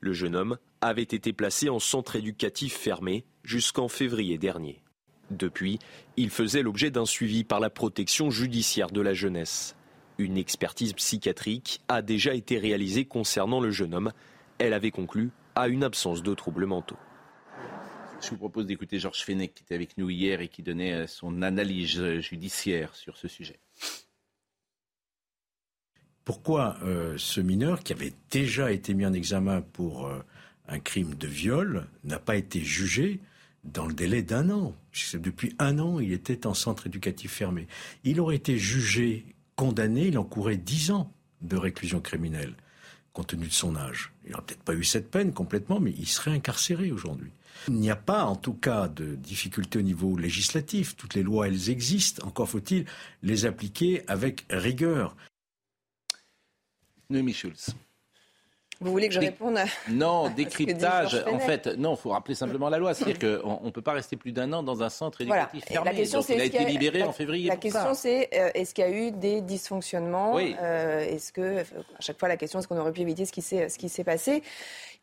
Le 0.00 0.12
jeune 0.12 0.36
homme 0.36 0.58
avait 0.80 1.02
été 1.02 1.32
placé 1.32 1.68
en 1.68 1.78
centre 1.78 2.16
éducatif 2.16 2.76
fermé 2.76 3.24
jusqu'en 3.42 3.88
février 3.88 4.38
dernier. 4.38 4.82
Depuis, 5.30 5.78
il 6.16 6.30
faisait 6.30 6.62
l'objet 6.62 6.90
d'un 6.90 7.06
suivi 7.06 7.44
par 7.44 7.60
la 7.60 7.70
protection 7.70 8.30
judiciaire 8.30 8.90
de 8.90 9.00
la 9.00 9.14
jeunesse. 9.14 9.76
Une 10.18 10.36
expertise 10.36 10.94
psychiatrique 10.94 11.80
a 11.88 12.02
déjà 12.02 12.34
été 12.34 12.58
réalisée 12.58 13.04
concernant 13.04 13.60
le 13.60 13.70
jeune 13.70 13.94
homme. 13.94 14.12
Elle 14.58 14.72
avait 14.72 14.90
conclu 14.90 15.30
à 15.54 15.68
une 15.68 15.84
absence 15.84 16.22
de 16.22 16.34
troubles 16.34 16.66
mentaux. 16.66 16.96
Je 18.20 18.30
vous 18.30 18.36
propose 18.36 18.66
d'écouter 18.66 18.98
Georges 18.98 19.22
Fenech 19.22 19.54
qui 19.54 19.62
était 19.62 19.76
avec 19.76 19.96
nous 19.96 20.10
hier 20.10 20.40
et 20.40 20.48
qui 20.48 20.62
donnait 20.62 20.92
euh, 20.92 21.06
son 21.06 21.40
analyse 21.42 22.00
euh, 22.00 22.20
judiciaire 22.20 22.94
sur 22.94 23.16
ce 23.16 23.28
sujet. 23.28 23.60
Pourquoi 26.24 26.76
euh, 26.82 27.14
ce 27.16 27.40
mineur, 27.40 27.82
qui 27.82 27.92
avait 27.92 28.12
déjà 28.30 28.72
été 28.72 28.92
mis 28.92 29.06
en 29.06 29.12
examen 29.12 29.62
pour 29.62 30.10
un 30.66 30.78
crime 30.78 31.14
de 31.14 31.26
viol, 31.26 31.86
n'a 32.04 32.18
pas 32.18 32.36
été 32.36 32.60
jugé 32.60 33.20
dans 33.64 33.86
le 33.86 33.94
délai 33.94 34.22
d'un 34.22 34.50
an? 34.50 34.74
Depuis 35.14 35.54
un 35.58 35.78
an, 35.78 36.00
il 36.00 36.12
était 36.12 36.46
en 36.46 36.54
centre 36.54 36.88
éducatif 36.88 37.32
fermé. 37.32 37.66
Il 38.04 38.20
aurait 38.20 38.36
été 38.36 38.58
jugé, 38.58 39.24
condamné, 39.56 40.08
il 40.08 40.18
encourait 40.18 40.58
dix 40.58 40.90
ans 40.90 41.10
de 41.40 41.56
réclusion 41.56 42.00
criminelle, 42.00 42.54
compte 43.14 43.28
tenu 43.28 43.46
de 43.46 43.52
son 43.52 43.74
âge. 43.76 44.12
Il 44.24 44.32
n'aurait 44.32 44.44
peut-être 44.44 44.64
pas 44.64 44.74
eu 44.74 44.84
cette 44.84 45.10
peine 45.10 45.32
complètement, 45.32 45.80
mais 45.80 45.94
il 45.96 46.08
serait 46.08 46.32
incarcéré 46.32 46.92
aujourd'hui. 46.92 47.30
Il 47.66 47.74
n'y 47.74 47.90
a 47.90 47.96
pas, 47.96 48.24
en 48.24 48.36
tout 48.36 48.54
cas, 48.54 48.88
de 48.88 49.14
difficulté 49.16 49.78
au 49.78 49.82
niveau 49.82 50.16
législatif. 50.16 50.96
Toutes 50.96 51.14
les 51.14 51.22
lois, 51.22 51.48
elles 51.48 51.70
existent. 51.70 52.26
Encore 52.26 52.48
faut-il 52.48 52.86
les 53.22 53.46
appliquer 53.46 54.08
avec 54.08 54.46
rigueur. 54.50 55.16
Noémie 57.10 57.34
Schulz. 57.34 57.74
Vous 58.80 58.92
voulez 58.92 59.08
que 59.08 59.14
je 59.14 59.20
réponde 59.20 59.58
à... 59.58 59.64
Non, 59.90 60.28
décryptage. 60.36 61.24
En 61.30 61.38
fait, 61.40 61.66
non, 61.66 61.94
il 61.94 61.96
faut 61.96 62.10
rappeler 62.10 62.34
simplement 62.34 62.68
la 62.68 62.78
loi. 62.78 62.94
C'est-à-dire 62.94 63.18
qu'on 63.18 63.64
ne 63.64 63.70
peut 63.70 63.82
pas 63.82 63.92
rester 63.92 64.16
plus 64.16 64.32
d'un 64.32 64.52
an 64.52 64.62
dans 64.62 64.82
un 64.82 64.88
centre 64.88 65.20
éducatif 65.20 65.64
fermé. 65.64 65.90
La 65.90 65.96
question, 65.96 66.20
Donc, 66.20 66.28
il 66.28 66.40
a 66.40 66.44
été 66.44 66.64
libéré 66.64 67.02
en 67.02 67.12
février. 67.12 67.48
La 67.48 67.56
question, 67.56 67.94
c'est 67.94 68.28
euh, 68.34 68.50
est-ce 68.54 68.74
qu'il 68.74 68.84
y 68.84 68.86
a 68.86 68.90
eu 68.90 69.10
des 69.10 69.40
dysfonctionnements 69.40 70.34
oui. 70.34 70.54
Euh, 70.60 71.00
est-ce 71.00 71.32
que, 71.32 71.60
à 71.60 72.00
chaque 72.00 72.18
fois, 72.18 72.28
la 72.28 72.36
question, 72.36 72.58
est-ce 72.58 72.68
qu'on 72.68 72.78
aurait 72.78 72.92
pu 72.92 73.00
éviter 73.00 73.24
ce 73.24 73.32
qui 73.32 73.88
s'est 73.88 74.04
passé? 74.04 74.42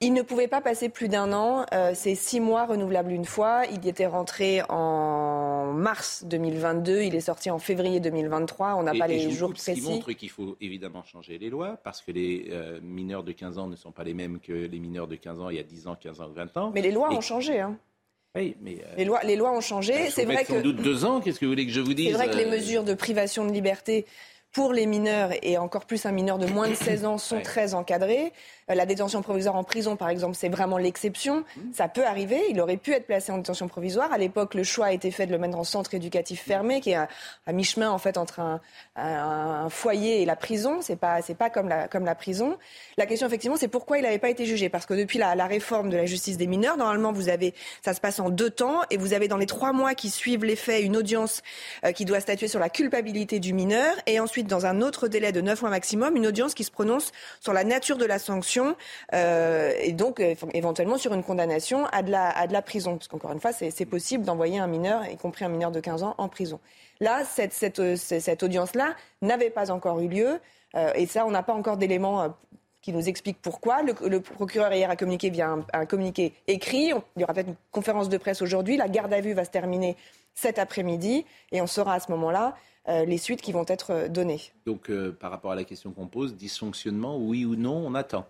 Il 0.02 0.12
ne 0.12 0.22
pouvait 0.22 0.50
pas 0.50 0.60
passer 0.60 0.90
plus 0.90 1.08
d'un 1.08 1.32
an. 1.32 1.66
Euh, 1.74 1.94
c'est 1.96 2.16
six 2.16 2.42
mois 2.42 2.66
renouvelables 2.66 3.14
une 3.14 3.24
fois. 3.24 3.64
Il 3.72 3.86
y 3.86 3.90
était 3.90 4.06
rentré 4.06 4.62
en 4.68 5.55
mars 5.76 6.24
2022. 6.26 7.02
Il 7.02 7.16
est 7.16 7.22
sorti 7.22 7.52
en 7.52 7.60
février 7.60 8.00
2023. 8.00 8.76
On 8.76 8.84
n'a 8.84 8.94
pas 8.94 9.08
les 9.08 9.30
jours 9.32 9.52
précis. 9.52 9.82
Ce 9.82 9.88
qui 9.88 9.94
montre 9.94 10.12
qu'il 10.14 10.30
faut 10.30 10.58
évidemment 10.62 11.04
changer 11.04 11.38
les 11.38 11.50
lois 11.50 11.78
parce 11.84 12.02
que 12.02 12.12
les 12.12 12.48
euh, 12.52 12.80
mineurs 12.82 13.24
de 13.24 13.32
15 13.32 13.58
ans 13.58 13.68
ne 13.68 13.76
sont 13.76 13.92
pas 13.92 14.04
les 14.04 14.14
mêmes 14.14 14.40
que 14.40 14.54
les 14.54 14.80
mineurs 14.80 15.08
de 15.08 15.16
15 15.16 15.40
ans 15.42 15.50
il 15.50 15.58
y 15.58 15.60
a 15.60 15.64
10 15.64 15.88
ans, 15.88 15.96
15 15.96 16.22
ans, 16.22 16.30
20 16.30 16.58
ans. 16.58 16.72
Mais 16.74 16.82
les 16.82 16.92
lois 16.92 17.12
ont 17.12 17.22
changé. 17.22 17.60
Hein. 17.60 17.78
Oui, 18.36 18.58
mais 18.62 18.84
euh, 18.86 18.96
les, 18.98 19.06
lois, 19.06 19.22
les 19.24 19.36
lois 19.36 19.52
ont 19.56 19.62
changé. 19.62 20.10
C'est 20.10 20.26
vrai 20.26 20.44
que. 20.44 20.54
Sans 20.54 20.62
doute 20.62 20.82
deux 20.82 21.06
ans, 21.06 21.22
qu'est-ce 21.22 21.40
que 21.40 21.46
vous 21.46 21.52
voulez 21.52 21.66
que 21.66 21.72
je 21.72 21.80
vous 21.80 21.94
dise 21.94 22.08
C'est 22.08 22.14
vrai 22.14 22.30
que 22.30 22.36
les 22.36 22.46
mesures 22.46 22.84
de 22.84 22.94
privation 22.94 23.46
de 23.46 23.52
liberté 23.52 24.06
pour 24.56 24.72
les 24.72 24.86
mineurs 24.86 25.32
et 25.44 25.58
encore 25.58 25.86
plus 25.86 26.06
un 26.06 26.14
mineur 26.14 26.38
de 26.38 26.46
moins 26.46 26.70
de 26.70 26.76
16 26.76 27.04
ans 27.04 27.18
sont 27.18 27.42
très 27.42 27.74
encadrés. 27.74 28.32
Euh, 28.72 28.74
la 28.74 28.86
détention 28.86 29.22
provisoire 29.22 29.58
en 29.58 29.66
prison, 29.66 29.98
par 29.98 30.08
exemple, 30.08 30.34
c'est 30.34 30.48
vraiment 30.48 30.78
l'exception. 30.78 31.44
Mmh. 31.58 31.62
Ça 31.74 31.90
peut 31.90 32.06
arriver. 32.06 32.42
Il 32.50 32.62
aurait 32.62 32.78
pu 32.78 32.94
être 32.94 33.06
placé 33.06 33.34
en 33.34 33.38
détention 33.38 33.68
provisoire. 33.68 34.14
À 34.14 34.18
l'époque, 34.18 34.54
le 34.54 34.64
choix 34.64 34.88
a 34.88 34.92
été 34.94 35.12
fait 35.12 35.28
de 35.28 35.34
le 35.34 35.38
mettre 35.40 35.58
en 35.58 35.66
centre 35.66 35.94
éducatif 35.94 36.42
fermé, 36.42 36.80
qui 36.80 36.92
est 36.92 36.96
à, 36.96 37.08
mi-chemin 37.52 37.92
en 37.92 37.98
fait 37.98 38.18
entre 38.18 38.40
un, 38.96 39.70
foyer 39.70 40.22
et 40.22 40.26
la 40.26 40.38
prison. 40.38 40.80
C'est 40.82 40.96
pas 40.96 41.22
c'est 41.22 41.36
pas 41.36 41.50
comme 41.50 41.68
la 41.68 41.90
comme 41.90 42.06
la 42.06 42.16
prison. 42.16 42.58
La 42.98 43.06
question 43.06 43.28
effectivement, 43.28 43.58
c'est 43.58 43.68
pourquoi 43.68 43.98
il 43.98 44.04
n'avait 44.04 44.20
pas 44.20 44.30
été 44.30 44.46
jugé. 44.46 44.70
Parce 44.70 44.86
que 44.86 44.94
depuis 44.94 45.20
la, 45.20 45.34
réforme 45.48 45.90
de 45.90 45.98
la 45.98 46.06
justice 46.06 46.38
des 46.38 46.48
mineurs, 46.48 46.78
normalement, 46.78 47.12
vous 47.12 47.28
avez 47.28 47.54
ça 47.84 47.94
se 47.94 48.00
passe 48.00 48.22
en 48.22 48.30
deux 48.30 48.52
temps 48.52 48.84
et 48.90 48.96
vous 48.96 49.12
avez 49.12 49.28
dans 49.28 49.38
les 49.38 49.48
trois 49.48 49.74
mois 49.74 49.96
qui 49.96 50.10
suivent 50.10 50.46
les 50.46 50.56
faits 50.56 50.82
une 50.82 50.96
audience 50.96 51.44
euh, 51.84 51.92
qui 51.92 52.06
doit 52.06 52.22
statuer 52.22 52.48
sur 52.48 52.62
la 52.62 52.70
culpabilité 52.70 53.40
du 53.40 53.54
mineur 53.54 53.94
et 54.06 54.22
ensuite 54.22 54.45
dans 54.48 54.66
un 54.66 54.82
autre 54.82 55.08
délai 55.08 55.32
de 55.32 55.42
9 55.42 55.62
mois 55.62 55.70
maximum, 55.70 56.16
une 56.16 56.28
audience 56.28 56.54
qui 56.54 56.64
se 56.64 56.72
prononce 56.72 57.12
sur 57.40 57.54
la 57.54 57.64
nature 57.64 57.98
de 57.98 58.06
la 58.06 58.20
sanction 58.20 58.76
euh, 59.14 59.72
et 59.82 59.92
donc 59.92 60.20
euh, 60.20 60.36
éventuellement 60.54 60.98
sur 60.98 61.14
une 61.14 61.24
condamnation 61.24 61.86
à 61.88 62.04
de 62.04 62.12
la, 62.12 62.62
prison. 62.62 62.98
Parce 62.98 63.08
qu'encore 63.08 63.32
une 63.32 63.40
fois, 63.40 63.52
c'est 63.54 63.86
possible 63.86 64.24
d'envoyer 64.24 64.60
un 64.60 64.68
mineur, 64.68 65.06
y 65.08 65.18
compris 65.18 65.46
un 65.46 65.50
mineur 65.50 65.72
de 65.72 65.80
15 65.80 66.04
ans, 66.04 66.16
en 66.18 66.30
prison. 66.30 66.60
Là, 67.00 67.24
euh, 67.40 67.96
cette 67.98 68.44
audience-là 68.44 68.96
n'avait 69.22 69.50
pas 69.50 69.72
encore 69.72 70.00
eu 70.00 70.08
lieu. 70.08 70.40
et 70.96 71.06
ça, 71.06 71.26
on 71.26 71.32
n'a 71.32 71.44
pas 71.44 71.54
encore 71.54 71.78
d'éléments 71.78 72.36
qui 72.86 72.94
nous 72.94 73.10
expliquent 73.10 73.42
pourquoi. 73.42 73.82
Le, 73.82 74.20
procureur 74.20 74.72
hier 74.72 74.92
a 74.92 74.96
communiqué 74.96 75.32
via 75.32 75.50
un, 75.50 75.66
un 75.74 75.88
communiqué 75.88 76.34
écrit. 76.46 76.92
Il 77.16 77.22
y 77.22 77.24
aura 77.24 77.34
peut-être 77.34 77.48
une 77.48 77.56
conférence 77.72 78.10
de 78.10 78.18
presse 78.18 78.44
aujourd'hui. 78.44 78.78
La 78.78 78.88
garde 78.88 79.12
à 79.12 79.22
vue 79.22 79.34
va 79.34 79.44
se 79.44 79.50
terminer 79.50 79.98
cet 80.36 80.60
après-midi 80.60 81.26
et 81.52 81.62
on 81.64 81.68
saura 81.68 81.96
à 81.96 82.00
ce 82.00 82.12
moment-là 82.12 82.56
euh, 82.88 83.04
les 83.04 83.18
suites 83.18 83.42
qui 83.42 83.54
vont 83.54 83.66
être 83.68 83.92
euh, 83.92 84.08
données. 84.08 84.40
Donc, 84.68 84.92
euh, 84.92 85.12
par 85.12 85.32
rapport 85.32 85.52
à 85.52 85.56
la 85.56 85.64
question 85.64 85.94
qu'on 85.94 86.06
pose, 86.06 86.36
dysfonctionnement, 86.36 87.18
oui 87.18 87.44
ou 87.44 87.56
non, 87.56 87.76
on 87.76 87.96
attend 87.96 88.28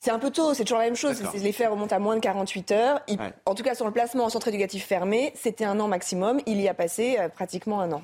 c'est 0.00 0.12
un 0.12 0.20
peu 0.20 0.30
tôt, 0.30 0.54
c'est 0.54 0.62
toujours 0.62 0.78
la 0.78 0.84
même 0.84 0.94
chose. 0.94 1.20
Les 1.42 1.50
faits 1.50 1.68
remontent 1.68 1.96
à 1.96 1.98
moins 1.98 2.14
de 2.14 2.20
48 2.20 2.70
heures. 2.70 3.00
En 3.46 3.56
tout 3.56 3.64
cas, 3.64 3.74
sur 3.74 3.84
le 3.84 3.90
placement 3.90 4.26
en 4.26 4.28
centre 4.28 4.46
éducatif 4.46 4.86
fermé, 4.86 5.32
c'était 5.34 5.64
un 5.64 5.80
an 5.80 5.88
maximum. 5.88 6.40
Il 6.46 6.60
y 6.60 6.68
a 6.68 6.74
passé 6.74 7.18
pratiquement 7.34 7.80
un 7.80 7.90
an. 7.90 8.02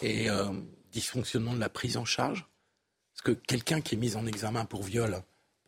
Et 0.00 0.28
dysfonctionnement 0.92 1.52
de 1.52 1.60
la 1.60 1.68
prise 1.68 1.98
en 1.98 2.06
charge? 2.06 2.46
Que 3.26 3.32
quelqu'un 3.32 3.80
qui 3.80 3.96
est 3.96 3.98
mis 3.98 4.14
en 4.14 4.24
examen 4.24 4.64
pour 4.64 4.84
viol, 4.84 5.10
ne 5.10 5.16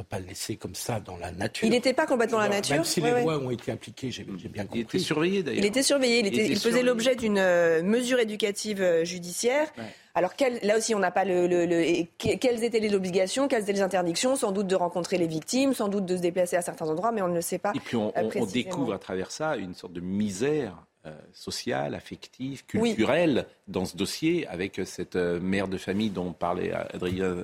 peut 0.04 0.08
pas 0.08 0.20
le 0.20 0.26
laisser 0.26 0.54
comme 0.54 0.76
ça 0.76 1.00
dans 1.00 1.16
la 1.16 1.32
nature. 1.32 1.66
Il 1.66 1.72
n'était 1.72 1.92
pas 1.92 2.06
complètement 2.06 2.38
dans 2.38 2.44
la 2.44 2.50
nature. 2.50 2.76
Même 2.76 2.84
si 2.84 3.00
les 3.00 3.22
lois 3.22 3.36
ont 3.38 3.50
été 3.50 3.72
appliquées, 3.72 4.12
j'ai 4.12 4.22
bien 4.22 4.62
compris. 4.62 4.78
Il 4.78 4.82
était 4.82 4.98
surveillé 5.00 5.42
d'ailleurs. 5.42 5.58
Il 5.58 5.66
était 5.66 5.82
surveillé. 5.82 6.50
Il, 6.52 6.58
faisait 6.60 6.84
l'objet 6.84 7.16
d'une 7.16 7.38
euh, 7.38 7.82
mesure 7.82 8.20
éducative 8.20 8.80
euh, 8.80 9.04
judiciaire. 9.04 9.66
Alors 10.14 10.34
là 10.62 10.76
aussi, 10.76 10.94
on 10.94 11.00
n'a 11.00 11.10
pas 11.10 11.24
le, 11.24 12.04
quelles 12.16 12.62
étaient 12.62 12.78
les 12.78 12.94
obligations, 12.94 13.48
quelles 13.48 13.62
étaient 13.62 13.72
les 13.72 13.82
interdictions, 13.82 14.36
sans 14.36 14.52
doute 14.52 14.68
de 14.68 14.76
rencontrer 14.76 15.18
les 15.18 15.26
victimes, 15.26 15.74
sans 15.74 15.88
doute 15.88 16.06
de 16.06 16.16
se 16.16 16.22
déplacer 16.22 16.54
à 16.56 16.62
certains 16.62 16.88
endroits, 16.88 17.10
mais 17.10 17.22
on 17.22 17.28
ne 17.28 17.34
le 17.34 17.40
sait 17.40 17.58
pas. 17.58 17.72
Et 17.74 17.80
puis 17.80 17.96
on, 17.96 18.12
on 18.16 18.46
découvre 18.46 18.92
à 18.94 18.98
travers 18.98 19.32
ça 19.32 19.56
une 19.56 19.74
sorte 19.74 19.92
de 19.92 20.00
misère 20.00 20.74
euh, 20.74 20.87
sociale, 21.32 21.94
affective, 21.94 22.66
culturelle 22.66 23.46
dans 23.66 23.84
ce 23.84 23.96
dossier, 23.96 24.46
avec 24.46 24.80
cette 24.84 25.16
mère 25.16 25.68
de 25.68 25.78
famille 25.78 26.10
dont 26.10 26.32
parlait 26.32 26.72
Adrien 26.72 27.34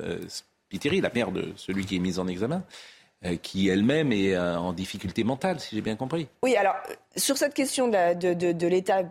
Thierry, 0.79 1.01
la 1.01 1.11
mère 1.11 1.33
de 1.33 1.53
celui 1.57 1.85
qui 1.87 1.97
est 1.97 2.01
mis 2.01 2.19
en 2.19 2.27
examen, 2.27 2.63
euh, 3.25 3.37
qui 3.37 3.69
elle-même 3.69 4.13
est 4.13 4.35
euh, 4.35 4.59
en 4.59 4.73
difficulté 4.73 5.25
mentale, 5.25 5.59
si 5.61 5.75
j'ai 5.75 5.81
bien 5.81 5.97
compris. 5.97 6.29
Oui, 6.43 6.57
alors 6.57 6.75
sur 7.17 7.39
cette 7.39 7.55
question 7.55 7.89
de, 7.89 8.67
l'état 8.67 9.03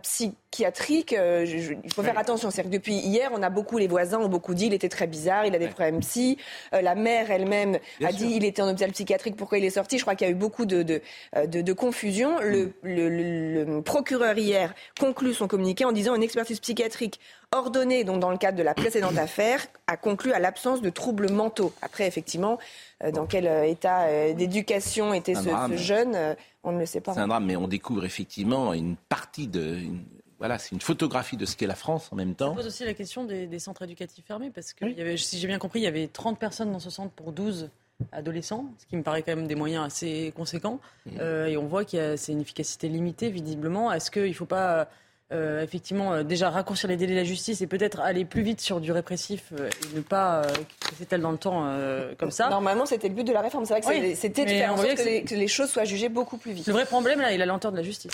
psychiatrique, 0.54 1.12
euh, 1.12 1.44
il 1.82 1.92
faut 1.92 2.02
faire 2.04 2.16
attention. 2.16 2.50
C'est 2.50 2.62
que 2.62 2.68
depuis 2.68 2.94
hier, 2.94 3.30
on 3.34 3.42
a 3.42 3.50
beaucoup, 3.50 3.76
les 3.76 3.88
voisins 3.88 4.20
ont 4.20 4.28
beaucoup 4.28 4.54
dit, 4.54 4.66
il 4.66 4.74
était 4.74 4.88
très 4.88 5.08
bizarre, 5.08 5.46
il 5.46 5.54
a 5.54 5.58
des 5.58 5.66
problèmes 5.66 5.98
psy. 6.00 6.38
la 6.72 6.94
mère 6.94 7.30
elle-même 7.30 7.78
a 8.04 8.12
dit, 8.12 8.30
il 8.36 8.44
était 8.44 8.62
en 8.62 8.68
hôpital 8.68 8.92
psychiatrique, 8.92 9.36
pourquoi 9.36 9.58
il 9.58 9.64
est 9.64 9.70
sorti? 9.70 9.98
Je 9.98 10.02
crois 10.02 10.14
qu'il 10.14 10.28
y 10.28 10.30
a 10.30 10.32
eu 10.32 10.36
beaucoup 10.36 10.64
de, 10.64 10.82
de, 10.82 11.72
confusion. 11.72 12.38
Le, 12.40 12.72
le, 12.82 13.80
procureur 13.82 14.38
hier 14.38 14.74
conclut 14.98 15.34
son 15.34 15.48
communiqué 15.48 15.84
en 15.84 15.92
disant 15.92 16.14
une 16.14 16.22
expertise 16.22 16.60
psychiatrique 16.60 17.18
ordonnée, 17.54 18.04
donc 18.04 18.20
dans 18.20 18.30
le 18.30 18.36
cadre 18.36 18.58
de 18.58 18.62
la 18.62 18.74
précédente 18.74 19.18
affaire, 19.18 19.66
a 19.86 19.96
conclu 19.96 20.32
à 20.32 20.38
l'absence 20.38 20.82
de 20.82 20.90
troubles 20.90 21.30
mentaux. 21.30 21.72
Après, 21.82 22.06
effectivement, 22.06 22.58
euh, 23.02 23.10
dans 23.10 23.26
quel 23.26 23.46
euh, 23.46 23.64
état 23.64 24.04
euh, 24.04 24.34
d'éducation 24.34 25.14
était 25.14 25.34
ce, 25.34 25.76
jeune, 25.76 26.36
on 26.62 26.72
ne 26.72 26.78
le 26.78 26.86
sait 26.86 27.00
pas. 27.00 27.14
C'est 27.14 27.20
un 27.20 27.28
drame, 27.28 27.46
mais 27.46 27.56
on 27.56 27.68
découvre 27.68 28.04
effectivement 28.04 28.72
une 28.72 28.96
partie 28.96 29.46
de. 29.46 29.78
Voilà, 30.44 30.58
c'est 30.58 30.72
une 30.72 30.80
photographie 30.82 31.38
de 31.38 31.46
ce 31.46 31.56
qu'est 31.56 31.66
la 31.66 31.74
France 31.74 32.10
en 32.12 32.16
même 32.16 32.34
temps. 32.34 32.50
Ça 32.50 32.56
pose 32.56 32.66
aussi 32.66 32.84
la 32.84 32.92
question 32.92 33.24
des, 33.24 33.58
centres 33.58 33.82
éducatifs 33.82 34.26
fermés, 34.26 34.50
parce 34.54 34.74
que 34.74 34.84
y 34.84 35.00
avait, 35.00 35.16
si 35.16 35.38
j'ai 35.38 35.46
bien 35.46 35.58
compris, 35.58 35.80
il 35.80 35.84
y 35.84 35.86
avait 35.86 36.06
30 36.06 36.38
personnes 36.38 36.70
dans 36.70 36.80
ce 36.80 36.90
centre 36.90 37.12
pour 37.12 37.32
12 37.32 37.70
adolescents, 38.12 38.66
ce 38.78 38.84
qui 38.84 38.96
me 38.96 39.02
paraît 39.02 39.22
quand 39.22 39.34
même 39.34 39.46
des 39.46 39.54
moyens 39.54 39.86
assez 39.86 40.34
conséquents. 40.36 40.80
Mmh. 41.06 41.20
et 41.48 41.56
on 41.56 41.66
voit 41.66 41.86
qu'il 41.86 41.98
y 41.98 42.02
a 42.02 42.18
c'est 42.18 42.32
une 42.32 42.42
efficacité 42.42 42.88
limitée, 42.88 43.30
visiblement. 43.30 43.90
Est-ce 43.90 44.10
qu'il 44.10 44.28
ne 44.28 44.32
faut 44.34 44.44
pas 44.44 44.86
euh, 45.32 45.62
effectivement 45.62 46.12
euh, 46.12 46.22
déjà 46.22 46.50
raccourcir 46.50 46.90
les 46.90 46.98
délais 46.98 47.14
de 47.14 47.18
la 47.20 47.24
justice 47.24 47.62
et 47.62 47.66
peut-être 47.66 48.00
aller 48.00 48.26
plus 48.26 48.42
vite 48.42 48.60
sur 48.60 48.78
du 48.78 48.92
répressif 48.92 49.44
euh, 49.58 49.70
et 49.70 49.96
ne 49.96 50.02
pas 50.02 50.42
que 50.80 50.94
s'étale 50.96 51.22
dans 51.22 51.32
le 51.32 51.38
temps 51.38 51.66
comme 52.18 52.30
ça? 52.30 52.50
Normalement, 52.50 52.84
c'était 52.84 53.08
le 53.08 53.14
but 53.14 53.24
de 53.24 53.32
la 53.32 53.40
réforme. 53.40 53.64
C'est 53.64 53.80
vrai 53.80 53.80
que 53.80 54.14
c'était 54.14 54.44
de 54.44 54.50
faire 54.50 54.74
en 54.74 54.76
sorte 54.76 54.96
que, 54.96 55.24
que, 55.24 55.34
les, 55.34 55.48
choses 55.48 55.70
soient 55.70 55.84
jugées 55.84 56.10
beaucoup 56.10 56.36
plus 56.36 56.52
vite. 56.52 56.66
Le 56.66 56.74
vrai 56.74 56.84
problème, 56.84 57.22
là, 57.22 57.32
est 57.32 57.38
la 57.38 57.46
lenteur 57.46 57.72
de 57.72 57.78
la 57.78 57.82
justice. 57.82 58.12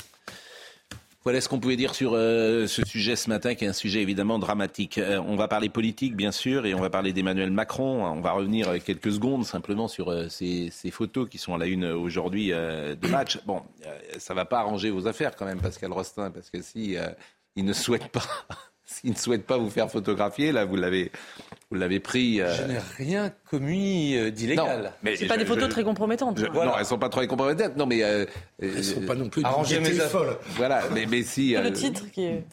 Voilà 1.22 1.42
ce 1.42 1.50
qu'on 1.50 1.60
pouvait 1.60 1.76
dire 1.76 1.94
sur 1.94 2.14
euh, 2.14 2.66
ce 2.66 2.82
sujet 2.82 3.14
ce 3.14 3.28
matin, 3.28 3.54
qui 3.54 3.66
est 3.66 3.68
un 3.68 3.74
sujet 3.74 4.00
évidemment 4.00 4.38
dramatique. 4.38 4.96
Euh, 4.96 5.20
on 5.26 5.36
va 5.36 5.48
parler 5.48 5.68
politique, 5.68 6.16
bien 6.16 6.32
sûr, 6.32 6.64
et 6.64 6.72
on 6.72 6.80
va 6.80 6.88
parler 6.88 7.12
d'Emmanuel 7.12 7.50
Macron. 7.50 8.06
On 8.06 8.22
va 8.22 8.32
revenir 8.32 8.82
quelques 8.82 9.12
secondes 9.12 9.44
simplement 9.44 9.86
sur 9.86 10.08
euh, 10.08 10.28
ces, 10.30 10.70
photos 10.90 11.28
qui 11.28 11.36
sont 11.36 11.54
à 11.54 11.58
la 11.58 11.66
une 11.66 11.84
aujourd'hui 11.84 12.48
de 12.48 13.08
match. 13.08 13.38
Bon, 13.44 13.62
ça 14.18 14.32
va 14.32 14.46
pas 14.46 14.60
arranger 14.60 14.88
vos 14.90 15.06
affaires 15.06 15.36
quand 15.36 15.44
même, 15.44 15.60
Pascal 15.60 15.92
Rostin, 15.92 16.30
parce 16.30 16.48
que 16.48 16.62
si 16.62 16.96
il 17.54 17.64
ne 17.66 17.72
souhaite 17.74 18.08
pas 18.08 18.22
s'il 18.90 19.10
ne 19.10 19.16
souhaite 19.16 19.46
pas 19.46 19.56
vous 19.56 19.70
faire 19.70 19.90
photographier, 19.90 20.52
là, 20.52 20.64
vous 20.64 20.76
l'avez, 20.76 21.12
vous 21.70 21.78
l'avez 21.78 22.00
pris. 22.00 22.40
Euh, 22.40 22.52
je 22.52 22.62
n'ai 22.64 22.78
rien 22.98 23.32
commis 23.48 24.16
euh, 24.16 24.30
d'illégal. 24.30 24.92
C'est 25.16 25.26
pas 25.26 25.36
des 25.36 25.44
photos 25.44 25.68
très 25.68 25.84
compromettantes. 25.84 26.40
Hein. 26.40 26.48
Non, 26.52 26.72
elles 26.76 26.84
sont 26.84 26.98
pas 26.98 27.08
très 27.08 27.28
compromettantes. 27.28 27.76
Non, 27.76 27.86
mais 27.86 28.02
euh, 28.02 28.26
elles 28.60 28.82
sont 28.82 29.02
pas 29.02 29.14
non 29.14 29.28
plus. 29.28 29.44
Arranger 29.44 29.78
mes 29.78 30.00
affaires. 30.00 30.38
Voilà, 30.56 30.82
mais, 30.92 31.06
mais 31.06 31.22
si. 31.22 31.54
le 31.54 31.72
titre 31.72 32.10
qui 32.10 32.24
est. 32.24 32.44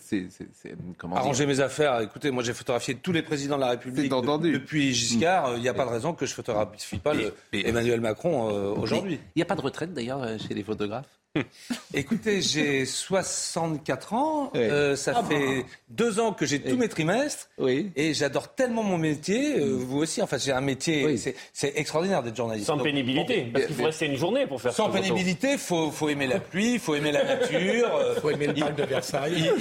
Comment 0.98 1.16
arranger 1.16 1.48
mes 1.48 1.60
affaires. 1.60 2.00
Écoutez, 2.02 2.30
moi 2.30 2.44
j'ai 2.44 2.54
photographié 2.54 2.96
tous 2.96 3.12
les 3.12 3.24
présidents 3.24 3.56
de 3.56 3.62
la 3.62 3.70
République 3.72 4.12
depuis 4.12 4.94
Giscard. 4.94 5.56
Il 5.56 5.62
n'y 5.62 5.70
a 5.70 5.74
pas 5.74 5.86
de 5.86 5.92
raison 5.92 6.14
que 6.14 6.26
je 6.26 6.34
photographie 6.34 6.98
pas 6.98 7.14
Emmanuel 7.52 8.02
Macron 8.02 8.44
aujourd'hui. 8.78 9.20
Il 9.36 9.40
n'y 9.40 9.44
a 9.44 9.46
pas 9.46 9.56
de 9.56 9.62
retraite 9.62 9.94
d'ailleurs 9.94 10.24
chez 10.40 10.54
les 10.54 10.64
photographes? 10.64 11.08
Écoutez, 11.94 12.42
j'ai 12.42 12.86
64 12.86 14.14
ans. 14.14 14.52
Euh, 14.56 14.96
ça 14.96 15.14
ah 15.16 15.24
fait 15.24 15.66
deux 15.90 16.20
ans 16.20 16.34
que 16.34 16.46
j'ai 16.46 16.62
tous 16.62 16.78
mes 16.78 16.88
trimestres. 16.88 17.50
Oui. 17.58 17.92
Et 17.96 18.14
j'adore 18.14 18.54
tellement 18.54 18.84
mon 18.84 18.98
métier. 18.98 19.60
Euh, 19.60 19.78
vous 19.80 20.00
aussi, 20.00 20.22
enfin, 20.22 20.38
j'ai 20.38 20.52
un 20.52 20.62
métier. 20.62 21.18
C'est 21.54 21.74
extraordinaire 21.76 22.24
d'être 22.24 22.36
journaliste. 22.36 22.68
Sans 22.68 22.78
pénibilité, 22.78 23.50
parce 23.52 23.66
qu'il 23.66 23.76
faut 23.76 23.86
rester 23.86 24.06
une 24.06 24.18
journée 24.18 24.48
pour 24.48 24.62
faire 24.62 24.74
Sans 24.74 24.90
pénibilité, 24.90 25.54
il 25.54 25.58
faut, 25.58 25.92
faut, 25.92 26.10
aimer 26.10 26.28
la 26.28 26.40
pluie, 26.40 26.74
il 26.74 26.80
faut 26.80 26.96
aimer 26.96 27.12
la 27.12 27.24
nature. 27.24 27.90
Il 28.16 28.22
faut 28.22 28.30
aimer 28.30 28.48
le 28.48 28.54
parc 28.54 28.76
de 28.76 28.84
Versailles. 28.84 29.52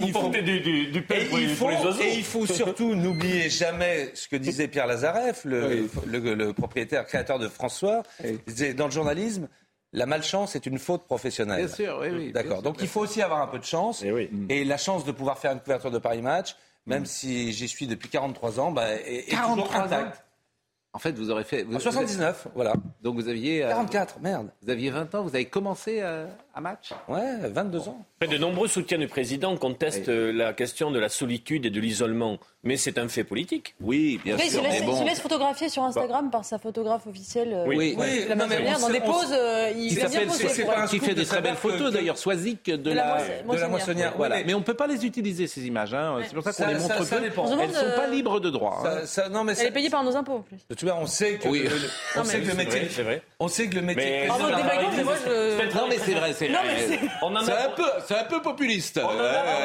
Il, 0.00 0.12
faut 0.12 0.20
porter 0.20 0.42
du, 0.42 0.60
du, 0.60 0.86
du 0.88 1.02
pour, 1.02 1.38
les, 1.38 1.84
oiseaux. 1.84 2.02
Et 2.02 2.16
il 2.16 2.24
faut 2.24 2.46
surtout 2.46 2.94
n'oublier 2.94 3.50
jamais 3.50 4.10
ce 4.14 4.28
que 4.28 4.36
disait 4.36 4.68
Pierre 4.68 4.86
Lazareff, 4.86 5.44
le, 5.44 5.88
le 6.06 6.52
propriétaire, 6.52 7.06
créateur 7.06 7.38
de 7.38 7.48
François. 7.48 8.02
Il 8.24 8.38
disait, 8.46 8.74
dans 8.74 8.86
le 8.86 8.92
journalisme, 8.92 9.48
la 9.96 10.06
malchance 10.06 10.54
est 10.54 10.66
une 10.66 10.78
faute 10.78 11.04
professionnelle. 11.04 11.64
Bien 11.64 11.74
sûr, 11.74 11.98
oui, 12.02 12.08
oui. 12.12 12.32
D'accord. 12.32 12.62
Donc 12.62 12.76
il 12.80 12.86
faut 12.86 13.00
aussi 13.00 13.22
avoir 13.22 13.40
un 13.40 13.46
peu 13.46 13.58
de 13.58 13.64
chance. 13.64 14.04
Eh 14.04 14.30
et, 14.50 14.64
la 14.64 14.76
chance 14.76 15.04
de 15.04 15.10
pouvoir 15.10 15.38
faire 15.38 15.52
une 15.52 15.60
couverture 15.60 15.90
de 15.90 15.98
Paris 15.98 16.20
Match, 16.20 16.54
même 16.84 17.02
mm. 17.02 17.06
si 17.06 17.52
j'y 17.52 17.66
suis 17.66 17.86
depuis 17.86 18.10
43 18.10 18.60
ans, 18.60 18.70
bah, 18.70 18.92
est, 18.92 19.30
43 19.30 19.66
toujours 19.66 19.98
Ans. 19.98 20.12
En 20.92 20.98
fait, 20.98 21.12
vous 21.12 21.30
aurez 21.30 21.44
fait. 21.44 21.66
en 21.74 21.78
79, 21.78 22.48
voilà. 22.54 22.74
Donc 23.02 23.16
vous 23.16 23.28
aviez. 23.28 23.60
44, 23.60 24.16
euh, 24.16 24.20
merde. 24.22 24.50
Vous 24.62 24.70
aviez 24.70 24.90
20 24.90 25.14
ans, 25.14 25.22
vous 25.22 25.34
avez 25.34 25.46
commencé 25.46 26.00
à, 26.00 26.26
à 26.56 26.60
match 26.60 26.88
Ouais, 27.06 27.20
22 27.50 27.88
ans. 27.88 28.04
De 28.28 28.38
nombreux 28.38 28.66
soutiens 28.66 28.96
du 28.96 29.08
président 29.08 29.54
contestent 29.58 30.08
euh, 30.08 30.32
la 30.32 30.54
question 30.54 30.90
de 30.90 30.98
la 30.98 31.10
solitude 31.10 31.66
et 31.66 31.70
de 31.70 31.78
l'isolement. 31.80 32.38
Mais 32.64 32.76
c'est 32.78 32.98
un 32.98 33.06
fait 33.08 33.22
politique. 33.24 33.74
Oui, 33.80 34.18
bien 34.24 34.34
Après, 34.34 34.46
il 34.46 34.50
se 34.50 34.54
sûr. 34.56 34.62
laisse, 34.64 34.72
mais 34.80 34.86
il 34.86 34.92
se 34.94 34.98
bon. 35.00 35.04
laisse 35.04 35.20
photographier 35.20 35.68
sur 35.68 35.82
Instagram 35.84 36.30
par 36.30 36.44
sa 36.44 36.58
photographe 36.58 37.06
officielle. 37.06 37.52
euh, 37.52 37.64
Oui. 37.68 37.76
Oui, 37.76 37.94
Oui, 37.98 38.24
La 38.28 38.34
non, 38.34 38.46
mais 38.48 38.56
on 38.74 38.80
dans 38.80 38.88
des 38.88 39.00
poses, 39.00 39.32
euh, 39.32 39.70
il 39.76 39.94
vient 39.94 40.06
un 40.06 40.86
qui 40.86 40.98
fait 40.98 41.14
de 41.14 41.20
des 41.20 41.26
très 41.26 41.42
belles 41.42 41.54
photos 41.56 41.92
d'ailleurs, 41.92 42.16
Swazik 42.18 42.64
de 42.64 42.76
De 42.76 42.90
la 42.92 43.18
de 43.48 43.56
la 43.56 43.68
moissonnière. 43.68 44.14
voilà. 44.16 44.42
Mais 44.44 44.54
on 44.54 44.60
ne 44.60 44.64
peut 44.64 44.74
pas 44.74 44.86
les 44.86 45.04
utiliser 45.04 45.46
ces 45.46 45.66
images. 45.66 45.92
Hein. 45.94 46.18
C'est 46.26 46.34
pour 46.34 46.42
ça 46.42 46.52
qu'on 46.52 46.66
les 46.72 46.78
montre 46.78 47.04
ça 47.04 47.16
peu. 47.18 47.22
Elles 47.60 47.68
ne 47.68 47.74
sont 47.74 47.96
pas 47.96 48.06
libres 48.08 48.40
de 48.40 48.50
droit. 48.50 48.82
hein. 48.84 49.44
Mais 49.44 49.52
Elle 49.58 49.66
est 49.66 49.70
payée 49.70 49.90
par 49.90 50.02
nos 50.02 50.16
impôts 50.16 50.36
en 50.36 50.40
plus. 50.40 50.56
tu 50.76 50.86
vois, 50.86 50.96
on 50.96 51.06
sait 51.06 51.34
que 51.34 51.46
le, 51.48 51.52
mais 51.54 52.54
métier, 52.54 52.80
vrai, 52.80 52.88
c'est 52.90 53.02
vrai. 53.02 53.22
on 53.38 53.48
sait 53.48 53.68
que 53.68 53.74
le 53.76 53.82
métier. 53.82 54.04
Mais- 54.04 54.28
mais. 54.28 55.74
Non 55.74 55.86
mais 55.88 55.98
c'est 55.98 56.14
vrai, 56.14 56.32
c'est 56.46 56.52
Non, 56.52 56.58
mais 56.64 56.74
vrai. 56.86 56.98
c'est- 57.00 57.08
On 57.22 57.26
en 57.26 57.36
a 57.36 57.44
C'est 57.44 57.52
un 57.52 57.70
peu, 57.70 57.82
c'est 58.06 58.16
un 58.18 58.24
peu 58.24 58.42
populiste. 58.42 58.98
en 58.98 59.08
a- 59.08 59.14
Ouais, 59.14 59.22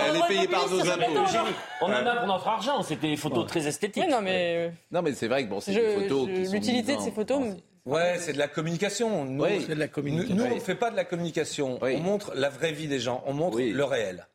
Elle 0.09 0.15
est 0.17 0.27
payée 0.27 0.47
par 0.47 0.69
nos 0.69 0.79
impôts. 0.79 1.45
On 1.81 1.85
en 1.87 1.91
a 2.05 2.15
pour 2.17 2.27
notre 2.27 2.47
argent. 2.47 2.83
C'était 2.83 3.09
des 3.09 3.17
photos 3.17 3.45
très 3.47 3.65
esthétiques. 3.67 4.07
Non, 4.09 4.21
mais. 4.21 4.73
Non 4.91 5.01
mais 5.01 5.13
c'est 5.13 5.27
vrai 5.27 5.43
que 5.45 5.49
bon, 5.49 5.59
c'est 5.59 5.73
je- 5.73 5.79
des 5.79 5.93
photos 6.07 6.27
je- 6.29 6.33
qui 6.35 6.45
sont 6.47 6.51
L'utilité 6.53 6.95
de 6.95 7.01
ces 7.01 7.11
photos. 7.11 7.41
Ouais, 7.85 8.17
c'est 8.19 8.33
de 8.33 8.37
la 8.37 8.47
communication. 8.47 9.25
Nous, 9.25 9.43
Oui. 9.43 9.63
C'est 9.67 9.73
de 9.73 9.79
la 9.79 9.87
nous, 9.87 9.91
communication. 9.91 10.35
nous, 10.35 10.43
on 10.51 10.55
ne 10.55 10.59
fait 10.59 10.75
pas 10.75 10.91
de 10.91 10.95
la 10.95 11.03
communication. 11.03 11.79
Oui. 11.81 11.95
On 11.97 12.01
montre 12.01 12.31
la 12.35 12.49
vraie 12.49 12.71
vie 12.73 12.87
des 12.87 12.99
gens. 12.99 13.23
On 13.25 13.33
montre 13.33 13.57
Oui. 13.57 13.71
le 13.71 13.83
réel. 13.83 14.27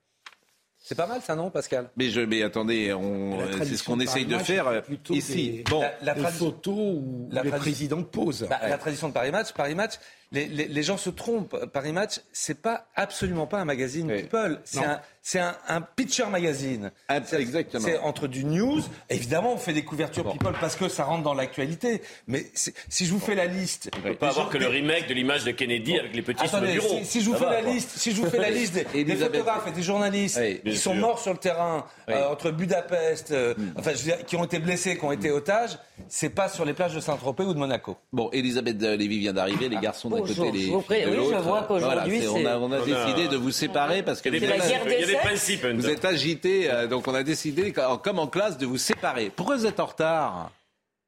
C'est 0.79 0.95
pas 0.97 1.07
mal, 1.09 1.21
ça, 1.21 1.35
non, 1.35 1.51
Pascal? 1.51 1.91
Mais 1.97 2.11
je, 2.11 2.21
mais 2.21 2.43
attendez, 2.45 2.89
La 2.89 2.95
c'est 2.97 3.51
ce 3.53 3.57
tradition 3.57 3.93
qu'on 3.95 4.01
essaye 4.01 4.25
de 4.25 4.39
faire 4.39 4.69
euh, 4.69 4.81
ici. 5.11 5.51
des- 5.51 5.63
Bon, 5.65 5.81
La, 5.81 5.93
la 6.03 6.15
Des 6.15 6.23
photos 6.27 6.75
où 6.77 7.29
La 7.33 7.43
les 7.43 7.51
présidents 7.51 8.05
posent. 8.05 8.47
Bah, 8.49 8.61
La 8.63 8.79
tradition 8.79 9.09
de 9.09 9.13
Paris 9.13 9.33
Match, 9.33 9.53
Paris 9.53 9.75
Match, 9.75 9.95
les, 10.33 10.47
les- 10.47 10.69
les 10.69 10.83
gens 10.83 10.97
se 10.97 11.11
trompent. 11.11 11.65
Paris 11.73 11.93
Match, 11.93 12.21
c'est 12.33 12.61
pas 12.61 12.87
absolument 12.95 13.47
pas 13.47 13.59
un 13.61 13.65
magazine 13.65 14.11
Oui. 14.11 14.23
People. 14.23 14.61
C'est 14.65 14.85
un, 14.85 15.01
c'est 15.23 15.39
un, 15.41 15.57
un 15.69 15.81
pitcher 15.81 16.27
magazine. 16.27 16.91
Ah, 17.09 17.21
C'est- 17.25 17.41
exactement. 17.41 17.85
C'est 17.85 17.99
entre 17.99 18.27
du 18.29 18.45
news. 18.45 18.81
Évidemment, 19.11 19.55
on 19.55 19.57
fait 19.59 19.73
des 19.73 19.85
couvertures 19.85 20.31
People 20.31 20.55
parce 20.61 20.77
que 20.77 20.89
ça 20.89 21.05
rentre 21.05 21.23
dans 21.23 21.35
l'actualité. 21.35 22.03
Mais 22.27 22.47
si 22.55 23.07
je 23.07 23.13
vous 23.13 23.21
fais 23.21 23.35
la 23.35 23.47
liste, 23.47 23.91
On 23.97 24.01
peut 24.03 24.15
pas 24.15 24.29
avoir 24.31 24.49
que 24.49 24.59
le 24.59 24.67
remake 24.67 25.09
de 25.09 25.15
l'image 25.15 25.45
de 25.45 25.51
Kennedy 25.53 25.99
avec 25.99 26.15
les 26.15 26.23
petits 26.23 26.47
sur 26.49 26.59
le 26.61 26.67
Attendez, 26.67 26.81
bureau. 26.81 26.99
si, 26.99 27.05
si 27.05 27.21
je 27.21 27.27
vous 27.27 27.33
Ça 27.35 27.39
fais 27.41 27.45
va, 27.47 27.53
la 27.55 27.63
quoi. 27.63 27.73
liste, 27.73 27.91
si 27.97 28.13
je 28.13 28.21
vous 28.21 28.31
fais 28.31 28.39
la 28.39 28.51
liste 28.51 28.75
des, 28.75 28.85
des 28.85 29.01
Elisabeth. 29.01 29.33
photographes 29.41 29.67
et 29.69 29.73
des 29.73 29.83
journalistes 29.83 30.39
Oui, 30.41 30.61
qui 30.73 30.77
sont 30.77 30.93
sûr. 30.93 31.01
morts 31.01 31.19
sur 31.19 31.33
le 31.33 31.39
terrain 31.39 31.85
Oui. 32.09 32.15
euh, 32.15 32.29
entre 32.31 32.51
Budapest, 32.51 33.31
euh, 33.33 33.55
enfin, 33.77 33.93
je 33.93 33.99
veux 33.99 34.05
dire, 34.17 34.25
qui 34.27 34.37
ont 34.37 34.45
été 34.45 34.59
blessés, 34.59 34.97
qui 34.99 35.05
ont 35.05 35.13
été 35.13 35.31
otages, 35.31 35.79
c'est 36.09 36.31
pas 36.31 36.49
sur 36.49 36.65
les 36.65 36.73
plages 36.75 36.95
de 36.95 37.01
Saint-Tropez 37.01 37.45
ou 37.45 37.55
de 37.55 37.59
Monaco. 37.59 37.97
bon, 38.13 38.31
Elisabeth 38.33 38.81
Lévy 38.81 39.19
vient 39.21 39.33
d'arriver, 39.33 39.69
les 39.69 39.79
garçons 39.79 40.11
d'un 40.21 40.35
côté, 40.35 40.51
les 40.53 40.67
vous 40.67 40.81
de 40.81 40.87
Oui, 41.21 41.27
je 41.33 41.37
vois 41.39 41.63
qu'aujourd'hui, 41.63 42.21
Voilà, 42.21 42.21
c'est- 42.21 42.29
on 42.29 42.47
a, 42.47 42.59
on 42.59 42.85
décidé 42.85 43.29
de 43.29 43.37
vous 43.37 43.51
séparer 43.51 44.03
parce 44.03 44.21
que 44.21 44.29
vous 44.29 44.37
êtes-. 44.37 44.43
Il 44.43 44.93
y 45.01 45.03
a 45.03 45.07
des 45.07 45.17
principes. 45.17 45.65
Vous 45.67 45.89
êtes 45.89 46.05
agité, 46.05 46.71
euh, 46.71 46.87
donc 46.87 47.07
on 47.09 47.15
a 47.15 47.23
décidé, 47.23 47.73
comme 48.03 48.19
en 48.19 48.27
classe, 48.27 48.59
de 48.59 48.67
vous 48.67 48.79
séparer. 48.79 49.31
Pourquoi 49.35 49.57
vous 49.57 49.67
êtes 49.67 49.81
en 49.81 49.87
retard 49.87 50.51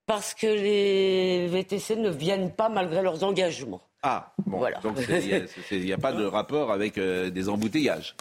Parce 0.07 0.35
que 0.35 0.47
les 0.47 1.47
VTC 1.49 1.97
ne 1.97 2.11
viennent 2.11 2.50
pas 2.53 2.69
malgré 2.69 3.03
leurs 3.03 3.23
engagements. 3.25 3.81
Ah, 4.03 4.33
bon, 4.47 4.59
Voilà. 4.59 4.79
donc 4.79 4.97
c'est- 4.99 5.41
il 5.73 5.85
n'y 5.85 5.93
a, 5.93 5.99
pas 5.99 6.12
de 6.12 6.25
rapport 6.25 6.71
avec 6.71 6.99
euh, 6.99 7.31
des 7.31 7.49
embouteillages. 7.49 8.15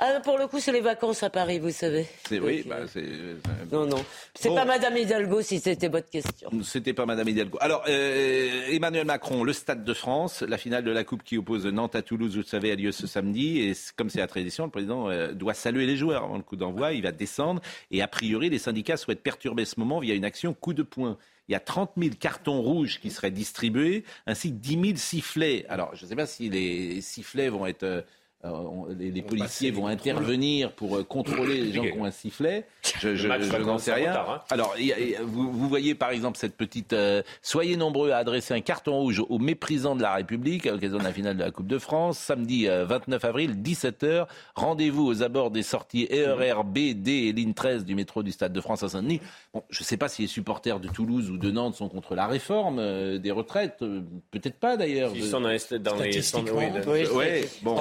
Ah, 0.00 0.18
pour 0.24 0.36
le 0.38 0.48
coup, 0.48 0.58
c'est 0.58 0.72
les 0.72 0.80
vacances 0.80 1.22
à 1.22 1.30
Paris, 1.30 1.60
vous 1.60 1.70
savez. 1.70 2.06
C'est 2.28 2.40
oui, 2.40 2.58
Donc, 2.62 2.66
bah, 2.68 2.76
euh, 2.80 2.86
c'est. 2.92 3.72
Non, 3.72 3.86
non. 3.86 4.04
C'est 4.34 4.48
Bon. 4.48 4.56
pas 4.56 4.64
Madame 4.64 4.96
Hidalgo 4.96 5.40
si 5.40 5.60
c'était 5.60 5.86
votre 5.88 6.10
question. 6.10 6.50
C'était 6.64 6.92
pas 6.92 7.06
Madame 7.06 7.28
Hidalgo. 7.28 7.56
Alors, 7.60 7.84
euh, 7.88 8.66
Emmanuel 8.70 9.06
Macron, 9.06 9.44
le 9.44 9.52
Stade 9.52 9.84
de 9.84 9.94
France, 9.94 10.42
la 10.42 10.58
finale 10.58 10.82
de 10.82 10.90
la 10.90 11.04
Coupe 11.04 11.22
qui 11.22 11.38
oppose 11.38 11.64
Nantes 11.66 11.94
à 11.94 12.02
Toulouse, 12.02 12.32
vous 12.32 12.40
le 12.40 12.44
savez, 12.44 12.72
a 12.72 12.74
lieu 12.74 12.90
ce 12.90 13.06
samedi. 13.06 13.60
Et 13.60 13.72
comme 13.96 14.10
c'est 14.10 14.18
la 14.18 14.26
tradition, 14.26 14.64
le 14.64 14.70
président 14.70 15.08
euh, 15.10 15.32
doit 15.32 15.54
saluer 15.54 15.86
les 15.86 15.96
joueurs 15.96 16.24
avant 16.24 16.36
le 16.38 16.42
coup 16.42 16.56
d'envoi. 16.56 16.92
Il 16.92 17.02
va 17.02 17.12
descendre. 17.12 17.62
Et 17.92 18.02
a 18.02 18.08
priori, 18.08 18.50
les 18.50 18.58
syndicats 18.58 18.96
souhaitent 18.96 19.22
perturber 19.22 19.64
ce 19.64 19.78
moment 19.78 20.00
via 20.00 20.14
une 20.14 20.24
action 20.24 20.54
coup 20.54 20.74
de 20.74 20.82
poing. 20.82 21.16
Il 21.48 21.52
y 21.52 21.54
a 21.54 21.60
30 21.60 21.92
000 21.96 22.16
cartons 22.18 22.60
rouges 22.60 22.98
qui 23.00 23.10
seraient 23.12 23.30
distribués, 23.30 24.02
ainsi 24.26 24.50
que 24.50 24.56
10 24.56 24.70
000 24.72 24.84
sifflets. 24.96 25.66
Alors, 25.68 25.94
je 25.94 26.04
ne 26.04 26.08
sais 26.10 26.16
pas 26.16 26.26
si 26.26 26.50
les 26.50 27.00
sifflets 27.00 27.48
vont 27.48 27.64
être... 27.64 28.04
euh, 28.44 28.48
euh, 28.48 28.50
on- 28.50 28.86
les, 28.98 29.10
les 29.10 29.22
policiers 29.22 29.70
vont 29.70 29.86
intervenir 29.86 30.72
pour 30.72 30.96
euh, 30.96 31.02
contrôler 31.02 31.60
les 31.60 31.72
gens 31.72 31.82
qui 31.82 31.92
ont 31.98 32.04
un 32.04 32.10
sifflet. 32.10 32.66
Je, 33.00 33.26
n'en 33.58 33.78
sais 33.78 33.92
en 33.92 33.94
rien. 33.94 34.10
retard, 34.10 34.30
hein. 34.30 34.40
Alors, 34.50 34.74
il 34.78 34.86
y 34.86 34.92
a- 34.92 34.98
il 35.00 35.08
y 35.10 35.16
a- 35.16 35.22
vous, 35.22 35.50
vous 35.50 35.68
voyez 35.68 35.94
par 35.94 36.10
exemple 36.10 36.36
cette 36.38 36.56
petite. 36.56 36.92
euh, 36.92 37.22
soyez 37.42 37.76
nombreux 37.76 38.10
à 38.10 38.18
adresser 38.18 38.54
un 38.54 38.60
carton 38.60 38.96
rouge 38.98 39.22
aux 39.28 39.38
méprisants 39.38 39.96
de 39.96 40.02
la 40.02 40.14
République 40.14 40.66
à 40.66 40.72
l'occasion 40.72 40.98
de 40.98 41.04
la 41.04 41.12
finale 41.12 41.36
de 41.36 41.42
la 41.42 41.50
Coupe 41.50 41.66
de 41.66 41.78
France, 41.78 42.18
samedi 42.18 42.68
euh, 42.68 42.84
29 42.84 43.24
avril, 43.24 43.56
17h. 43.62 44.26
Rendez-vous 44.54 45.06
aux 45.06 45.22
abords 45.22 45.50
des 45.50 45.62
sorties 45.62 46.06
ERR, 46.10 46.64
B, 46.64 46.92
D 46.94 47.10
et 47.28 47.32
ligne 47.32 47.54
13 47.54 47.84
du 47.84 47.94
métro 47.94 48.22
du 48.22 48.32
Stade 48.32 48.52
de 48.52 48.60
France 48.60 48.82
à 48.82 48.88
Saint-Denis. 48.88 49.20
Bon, 49.52 49.62
je 49.70 49.80
ne 49.82 49.84
sais 49.84 49.96
pas 49.96 50.08
si 50.08 50.22
les 50.22 50.28
supporters 50.28 50.80
de 50.80 50.88
Toulouse 50.88 51.30
ou 51.30 51.36
de 51.38 51.50
Nantes 51.50 51.74
sont 51.76 51.88
contre 51.88 52.14
la 52.14 52.26
réforme 52.26 52.78
euh, 52.78 53.18
des 53.18 53.30
retraites. 53.30 53.78
euh, 53.82 54.00
Peut-être 54.30 54.58
pas 54.58 54.76
d'ailleurs. 54.76 55.10
Ils 55.14 55.24
sont 55.24 55.40
dans 55.40 55.48
les, 55.48 55.78
dans 55.78 55.96
les 55.96 56.10
oui, 56.52 56.70
de- 56.70 56.90
Oui, 56.90 57.06
Ouais, 57.14 57.48
bon. 57.62 57.76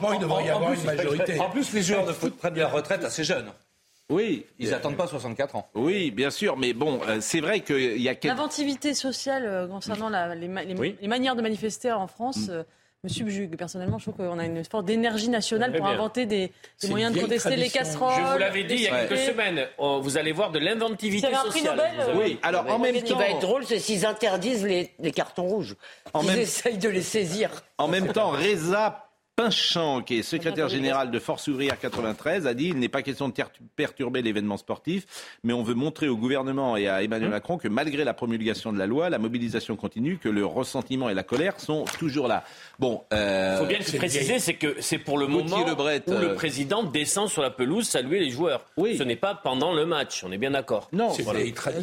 Statistiquement, 0.00 0.12
il 0.12 0.20
devrait 0.20 0.44
y 0.44 0.50
avoir 0.50 0.72
une 0.72 0.84
majorité. 0.84 1.40
En 1.40 1.50
plus, 1.50 1.72
les 1.72 1.82
joueurs 1.82 2.06
de 2.06 2.12
foot 2.12 2.36
prennent 2.36 2.56
la 2.56 2.68
retraite 2.68 3.04
assez 3.04 3.24
jeunes. 3.24 3.50
Oui, 4.08 4.44
Ils 4.58 4.70
n'attendent 4.70 4.96
pas 4.96 5.06
64 5.06 5.54
ans. 5.54 5.68
oui, 5.76 6.10
bien 6.10 6.30
sûr, 6.30 6.56
mais 6.56 6.72
bon, 6.72 7.00
euh, 7.06 7.18
c'est 7.20 7.40
vrai 7.40 7.60
qu'il 7.60 8.00
y 8.02 8.08
a 8.08 8.16
quelques. 8.16 8.34
L'inventivité 8.36 8.92
sociale 8.92 9.44
euh, 9.46 9.68
concernant 9.68 10.08
la- 10.08 10.34
les, 10.34 10.48
ma- 10.48 10.64
les- 10.64 10.74
Oui. 10.74 10.96
les 11.00 11.06
manières 11.06 11.36
de 11.36 11.42
manifester 11.42 11.92
en 11.92 12.08
France 12.08 12.48
Mm. 12.48 12.50
euh, 12.50 12.62
me 13.04 13.08
subjugue. 13.08 13.56
Personnellement, 13.56 13.98
je 13.98 14.10
trouve 14.10 14.16
qu'on 14.26 14.38
a 14.40 14.44
une 14.46 14.64
forte 14.64 14.84
d'énergie 14.86 15.28
nationale 15.28 15.70
pour 15.72 15.82
bien. 15.86 15.94
inventer 15.94 16.26
des, 16.26 16.50
moyens 16.88 17.14
de 17.14 17.20
contester 17.20 17.54
les 17.54 17.70
casseroles. 17.70 18.12
Je 18.26 18.32
vous 18.32 18.38
l'avais 18.38 18.64
dit 18.64 18.74
il 18.74 18.82
y 18.82 18.88
a 18.88 19.04
quelques 19.06 19.20
semaines. 19.20 19.64
Oh, 19.78 20.00
Vous 20.02 20.18
allez 20.18 20.32
voir 20.32 20.50
de 20.50 20.58
l'inventivité 20.58 21.28
Vous 21.28 21.32
avez 21.34 21.46
un 21.46 21.48
prix 21.48 21.60
sociale. 21.60 21.76
Nobel, 21.76 22.00
euh, 22.00 22.18
Oui, 22.18 22.38
alors 22.42 22.66
en 22.68 22.78
même 22.80 22.96
Ce 22.96 23.00
qui 23.04 23.12
temps. 23.12 23.18
va 23.18 23.28
être 23.28 23.38
drôle, 23.40 23.64
c'est 23.64 23.78
s'ils 23.78 24.04
interdisent 24.04 24.64
les, 24.66 24.90
les 24.98 25.12
cartons 25.12 25.44
rouges. 25.46 25.76
En 26.14 26.22
Ils 26.22 26.26
même- 26.26 26.40
essayent 26.40 26.78
de 26.78 26.88
les 26.88 27.00
saisir. 27.02 27.50
En 27.78 27.86
même 27.86 28.12
temps, 28.12 28.30
Reza 28.30 29.06
Pinchamp, 29.44 30.02
qui 30.02 30.18
est 30.18 30.22
secrétaire 30.22 30.68
général 30.68 31.10
de 31.10 31.18
Force 31.18 31.48
ouvrière 31.48 31.78
93, 31.80 32.46
a 32.46 32.52
dit 32.52 32.68
il 32.68 32.78
n'est 32.78 32.90
pas 32.90 33.00
question 33.00 33.28
de 33.28 33.34
perturber 33.74 34.20
l'événement 34.20 34.58
sportif, 34.58 35.06
mais 35.44 35.54
on 35.54 35.62
veut 35.62 35.72
montrer 35.72 36.08
au 36.08 36.16
gouvernement 36.18 36.76
et 36.76 36.88
à 36.88 37.02
Emmanuel 37.02 37.30
Macron 37.30 37.56
que 37.56 37.66
malgré 37.68 38.04
la 38.04 38.12
promulgation 38.12 38.70
de 38.70 38.78
la 38.78 38.86
loi, 38.86 39.08
la 39.08 39.18
mobilisation 39.18 39.76
continue, 39.76 40.18
que 40.18 40.28
le 40.28 40.44
ressentiment 40.44 41.08
et 41.08 41.14
la 41.14 41.22
colère 41.22 41.58
sont 41.58 41.86
toujours 41.98 42.28
là. 42.28 42.44
Bon, 42.78 43.02
euh, 43.14 43.54
Il 43.56 43.62
faut 43.62 43.68
bien 43.68 43.80
se 43.80 43.96
préciser, 43.96 44.38
c'est 44.38 44.54
que 44.54 44.76
c'est 44.80 44.98
pour 44.98 45.16
le 45.16 45.26
Gauthier 45.26 45.48
moment 45.56 45.66
Lebret, 45.66 46.02
où 46.06 46.12
euh, 46.12 46.20
le 46.20 46.34
président 46.34 46.82
descend 46.82 47.28
sur 47.30 47.40
la 47.40 47.50
pelouse 47.50 47.88
saluer 47.88 48.20
les 48.20 48.28
joueurs. 48.30 48.66
Oui. 48.76 48.98
Ce 48.98 49.02
n'est 49.04 49.16
pas 49.16 49.34
pendant 49.34 49.72
le 49.72 49.86
match, 49.86 50.22
on 50.22 50.32
est 50.32 50.38
bien 50.38 50.50
d'accord. 50.50 50.88
non, 50.92 51.10
C'est 51.14 51.22
voilà. 51.22 51.40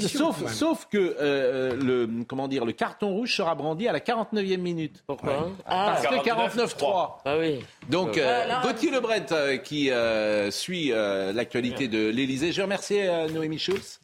sauf, 0.07 0.45
sauf 0.53 0.87
que 0.91 1.15
euh, 1.19 1.75
le 1.75 2.07
comment 2.27 2.47
dire 2.47 2.65
le 2.65 2.73
carton 2.73 3.09
rouge 3.09 3.33
sera 3.35 3.55
brandi 3.55 3.87
à 3.87 3.93
la 3.93 3.99
49e 3.99 4.57
minute. 4.57 5.03
Pourquoi 5.07 5.49
Ah, 5.65 5.97
Parce 6.03 6.07
que 6.07 6.29
49-3. 6.29 7.21
ah 7.25 7.37
oui. 7.39 7.46
Donc, 7.89 8.17
euh, 8.17 8.23
Voilà. 8.23 8.61
Gauthier 8.63 8.91
Lebret, 8.91 9.25
euh, 9.31 9.57
qui 9.57 9.91
euh, 9.91 10.51
suit 10.51 10.91
euh, 10.91 11.33
l'actualité 11.33 11.87
de 11.87 12.09
l'Elysée. 12.09 12.51
Je 12.51 12.61
remercie 12.61 12.99
euh, 12.99 13.27
Noémie 13.29 13.59
Schulz. 13.59 13.99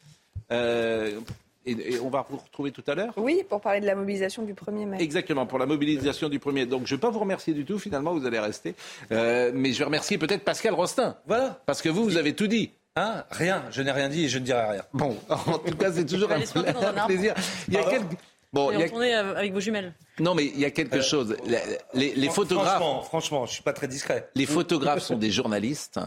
Euh, 0.52 1.20
et, 1.66 1.94
et 1.94 2.00
on 2.00 2.10
va 2.10 2.26
vous 2.30 2.38
retrouver 2.38 2.72
tout 2.72 2.84
à 2.88 2.96
l'heure. 2.96 3.14
Oui, 3.18 3.44
pour 3.48 3.62
parler 3.62 3.80
de 3.80 3.86
la 3.86 3.96
mobilisation 3.96 4.44
du 4.44 4.54
1er 4.54 4.86
mai. 4.86 4.98
Exactement, 5.00 5.46
pour 5.46 5.60
la 5.60 5.66
mobilisation 5.66 6.28
du 6.30 6.40
premier. 6.40 6.66
Donc, 6.66 6.86
je 6.86 6.94
ne 6.94 6.98
vais 6.98 7.02
pas 7.02 7.10
vous 7.10 7.20
remercier 7.20 7.54
du 7.54 7.64
tout, 7.66 7.80
finalement, 7.80 8.14
vous 8.14 8.26
allez 8.26 8.40
rester. 8.40 8.76
Euh, 9.12 9.52
mais 9.54 9.72
je 9.72 9.80
vais 9.80 9.86
remercier 9.86 10.18
peut-être 10.18 10.44
Pascal 10.44 10.74
Rostin. 10.74 11.16
Voilà. 11.26 11.62
Parce 11.66 11.82
que 11.82 11.90
vous, 11.90 12.04
vous 12.04 12.18
avez 12.18 12.34
tout 12.34 12.48
dit. 12.48 12.72
Hein? 12.96 13.24
Rien. 13.32 13.64
Je 13.72 13.82
n'ai 13.82 13.92
rien 13.92 14.10
dit 14.10 14.26
et 14.26 14.30
je 14.30 14.40
ne 14.40 14.44
dirai 14.44 14.64
rien. 14.72 14.84
Bon, 14.94 15.18
en 15.30 15.58
tout 15.58 15.76
cas, 15.78 15.92
c'est 15.92 16.06
toujours 16.06 16.30
un, 16.32 17.06
plaisir. 17.08 17.34
Il 17.68 17.74
y 17.74 17.78
a 17.78 17.84
quelques... 17.84 18.18
Bon, 18.54 18.72
Et 18.72 18.76
a- 18.76 18.80
retourner 18.86 19.16
euh, 19.16 19.36
avec 19.36 19.52
vos 19.52 19.60
jumelles. 19.60 19.94
Non, 20.20 20.36
mais 20.36 20.46
il 20.46 20.60
y 20.60 20.66
a 20.66 20.72
quelque 20.72 21.02
chose. 21.02 21.36
La- 21.48 21.60
Les, 21.94 22.30
photographes, 22.30 22.76
Franchement, 22.78 23.02
franchement, 23.02 23.46
je 23.48 23.54
suis 23.54 23.63
pas 23.63 23.74
très 23.74 23.88
discret. 23.88 24.30
les 24.36 24.46
photographes 24.46 25.02
sont 25.04 25.18
des 25.18 25.32
journalistes. 25.32 26.00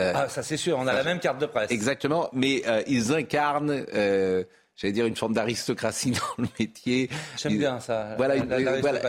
Euh, 0.00 0.12
Ah, 0.14 0.28
ça 0.28 0.42
c'est 0.42 0.56
sûr. 0.56 0.76
On 0.78 0.86
a 0.86 0.92
la 0.92 1.04
même 1.04 1.20
carte 1.20 1.38
de 1.40 1.46
presse. 1.46 1.70
Exactement, 1.70 2.28
mais 2.32 2.62
euh, 2.66 2.82
ils 2.88 3.12
incarnent, 3.14 3.84
euh, 3.94 4.42
j'allais 4.76 4.92
dire, 4.92 5.06
une 5.06 5.14
forme 5.16 5.34
d'aristocratie 5.34 6.10
dans 6.36 6.42
le 6.42 6.48
métier. 6.58 7.08
J'aime 7.40 7.56
bien 7.58 7.78
ça. 7.80 8.14
Voilà, 8.16 8.36
une- 8.36 8.46
voilà, 8.80 9.00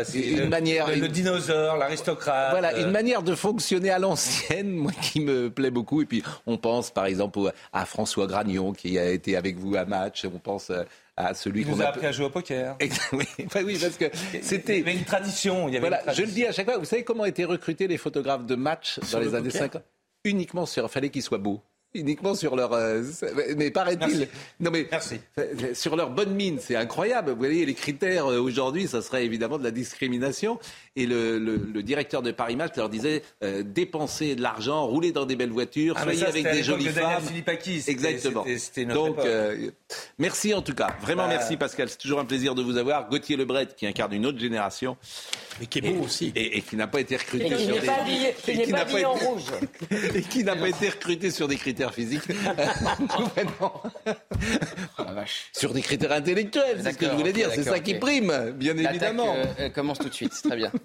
manière- 0.47 0.87
Le, 0.87 0.95
le 0.95 1.07
dinosaure, 1.07 1.77
l'aristocrate. 1.77 2.51
Voilà, 2.51 2.75
euh, 2.75 2.81
une 2.85 2.91
manière 2.91 3.23
de 3.23 3.33
fonctionner 3.35 3.89
à 3.89 3.97
l'ancienne, 3.99 4.69
moi, 4.73 4.91
qui 5.01 5.21
me 5.21 5.49
plaît 5.49 5.71
beaucoup. 5.71 6.01
Et 6.03 6.05
puis, 6.05 6.23
on 6.45 6.57
pense, 6.57 6.91
par 6.91 7.07
exemple, 7.07 7.51
à 7.73 7.85
François 7.85 8.27
Gragnon, 8.27 8.71
qui 8.71 8.97
a 8.99 9.09
été 9.09 9.35
avec 9.35 9.57
vous 9.57 9.75
à 9.75 9.85
match. 9.85 10.23
On 10.25 10.37
pense 10.39 10.69
euh, 10.69 10.83
à 11.17 11.33
celui 11.33 11.61
Il 11.61 11.65
qu'on 11.67 11.75
nous 11.77 11.81
a 11.81 11.85
appris 11.87 12.05
à 12.05 12.11
jouer 12.11 12.25
au 12.25 12.29
poker. 12.29 12.77
oui, 13.13 13.25
oui, 13.63 13.77
parce 13.79 13.97
que 13.97 14.05
Il 14.33 14.39
y 14.39 14.43
c'était... 14.43 14.81
avait 14.81 14.93
une 14.93 15.03
tradition. 15.05 15.67
Il 15.67 15.73
y 15.73 15.77
avait 15.77 15.87
Voilà, 15.87 16.03
une 16.07 16.13
je 16.13 16.21
le 16.23 16.31
dis 16.31 16.45
à 16.45 16.51
chaque 16.51 16.65
fois. 16.65 16.77
Vous 16.77 16.85
savez 16.85 17.03
comment 17.03 17.25
étaient 17.25 17.45
recrutés 17.45 17.87
les 17.87 17.97
photographes 17.97 18.45
de 18.45 18.55
match 18.55 18.99
dans 19.11 19.19
les 19.19 19.25
le 19.25 19.35
années 19.35 19.49
poker 19.49 19.61
50 19.61 19.83
Uniquement 20.25 20.65
sur... 20.65 20.83
Il 20.85 20.89
fallait 20.89 21.09
qu'ils 21.09 21.21
soient 21.21 21.37
beaux. 21.37 21.61
Uniquement 21.95 22.35
sur 22.35 22.55
leur. 22.55 22.73
euh, 22.73 23.01
mais 23.57 23.71
paraît-il. 23.71 24.27
Non 24.59 24.71
mais 24.71 24.87
Merci. 24.91 25.19
sur 25.73 25.95
leur 25.95 26.09
bonne 26.09 26.33
mine, 26.35 26.59
c'est 26.61 26.75
incroyable. 26.75 27.31
Vous 27.31 27.37
voyez, 27.37 27.65
les 27.65 27.73
critères 27.73 28.27
euh, 28.31 28.39
aujourd'hui, 28.39 28.87
ça 28.87 29.01
serait 29.01 29.25
évidemment 29.25 29.57
de 29.57 29.63
la 29.63 29.71
discrimination. 29.71 30.59
Et 30.95 31.05
le, 31.05 31.39
le- 31.39 31.55
le 31.73 31.83
directeur 31.83 32.21
de 32.21 32.31
Paris 32.31 32.55
Match 32.55 32.75
leur 32.77 32.89
disait 32.89 33.21
euh, 33.43 33.63
dépenser 33.65 34.35
de 34.35 34.41
l'argent, 34.41 34.85
rouler 34.85 35.11
dans 35.11 35.25
des 35.25 35.35
belles 35.35 35.49
voitures, 35.51 35.95
Ah, 35.97 36.03
soyez 36.03 36.19
ça, 36.19 36.27
avec 36.27 36.43
des 36.51 36.63
jolies 36.63 36.85
de 36.85 36.89
femmes. 36.91 37.23
Exactement. 37.87 38.43
c'était- 38.43 38.57
c'était 38.59 38.81
une 38.83 38.91
autre 38.93 39.15
Donc, 39.15 39.25
euh, 39.25 39.69
merci 40.17 40.53
en 40.53 40.61
tout 40.61 40.73
cas. 40.73 40.95
Vraiment 41.01 41.23
Bah. 41.23 41.29
merci 41.37 41.57
Pascal. 41.57 41.89
C'est 41.89 41.97
toujours 41.97 42.19
un 42.19 42.25
plaisir 42.25 42.55
de 42.55 42.61
vous 42.63 42.77
avoir. 42.77 43.09
Gauthier 43.09 43.35
Lebret 43.35 43.67
qui 43.75 43.85
incarne 43.87 44.13
une 44.13 44.25
autre 44.25 44.39
génération. 44.39 44.97
Mais 45.59 45.65
qui 45.67 45.79
est 45.79 45.81
beau 45.81 46.03
aussi. 46.03 46.31
Et, 46.35 46.57
et 46.57 46.61
qui 46.61 46.75
n'a 46.75 46.87
pas 46.87 46.99
été 46.99 47.15
recruté 47.17 47.45
Et 47.45 47.55
qui 47.55 47.65
sur 47.65 47.75
n'est 47.75 47.81
des- 47.81 47.87
pas 47.87 47.93
habillé, 48.01 48.29
et 48.29 48.33
qui 48.51 48.57
n'est 48.57 48.63
qui 48.65 48.71
pas 48.71 48.77
n'a 48.79 48.85
pas 48.85 48.91
habillé 48.91 49.05
en 49.05 49.13
rouge. 49.13 49.43
et 50.15 50.21
qui 50.21 50.43
n'a 50.43 50.55
pas 50.55 50.67
été 50.69 50.89
recruté 50.89 51.31
sur 51.31 51.47
des 51.47 51.55
critères 51.55 51.84
physiques. 51.93 52.23
Vraiment. 53.35 53.81
Sur 55.53 55.73
des 55.73 55.81
critères 55.81 56.11
intellectuels, 56.11 56.79
c'est 56.83 56.91
ce 56.93 56.97
que 56.97 57.05
je 57.05 57.11
voulais 57.11 57.33
dire. 57.33 57.49
C'est 57.53 57.63
ça 57.63 57.79
qui 57.79 57.95
prime, 57.95 58.51
bien 58.55 58.77
évidemment. 58.77 59.33
euh, 59.35 59.45
euh, 59.59 59.69
commence 59.69 59.99
tout 59.99 60.09
de 60.09 60.13
suite, 60.13 60.33
très 60.43 60.55
bien. 60.55 60.71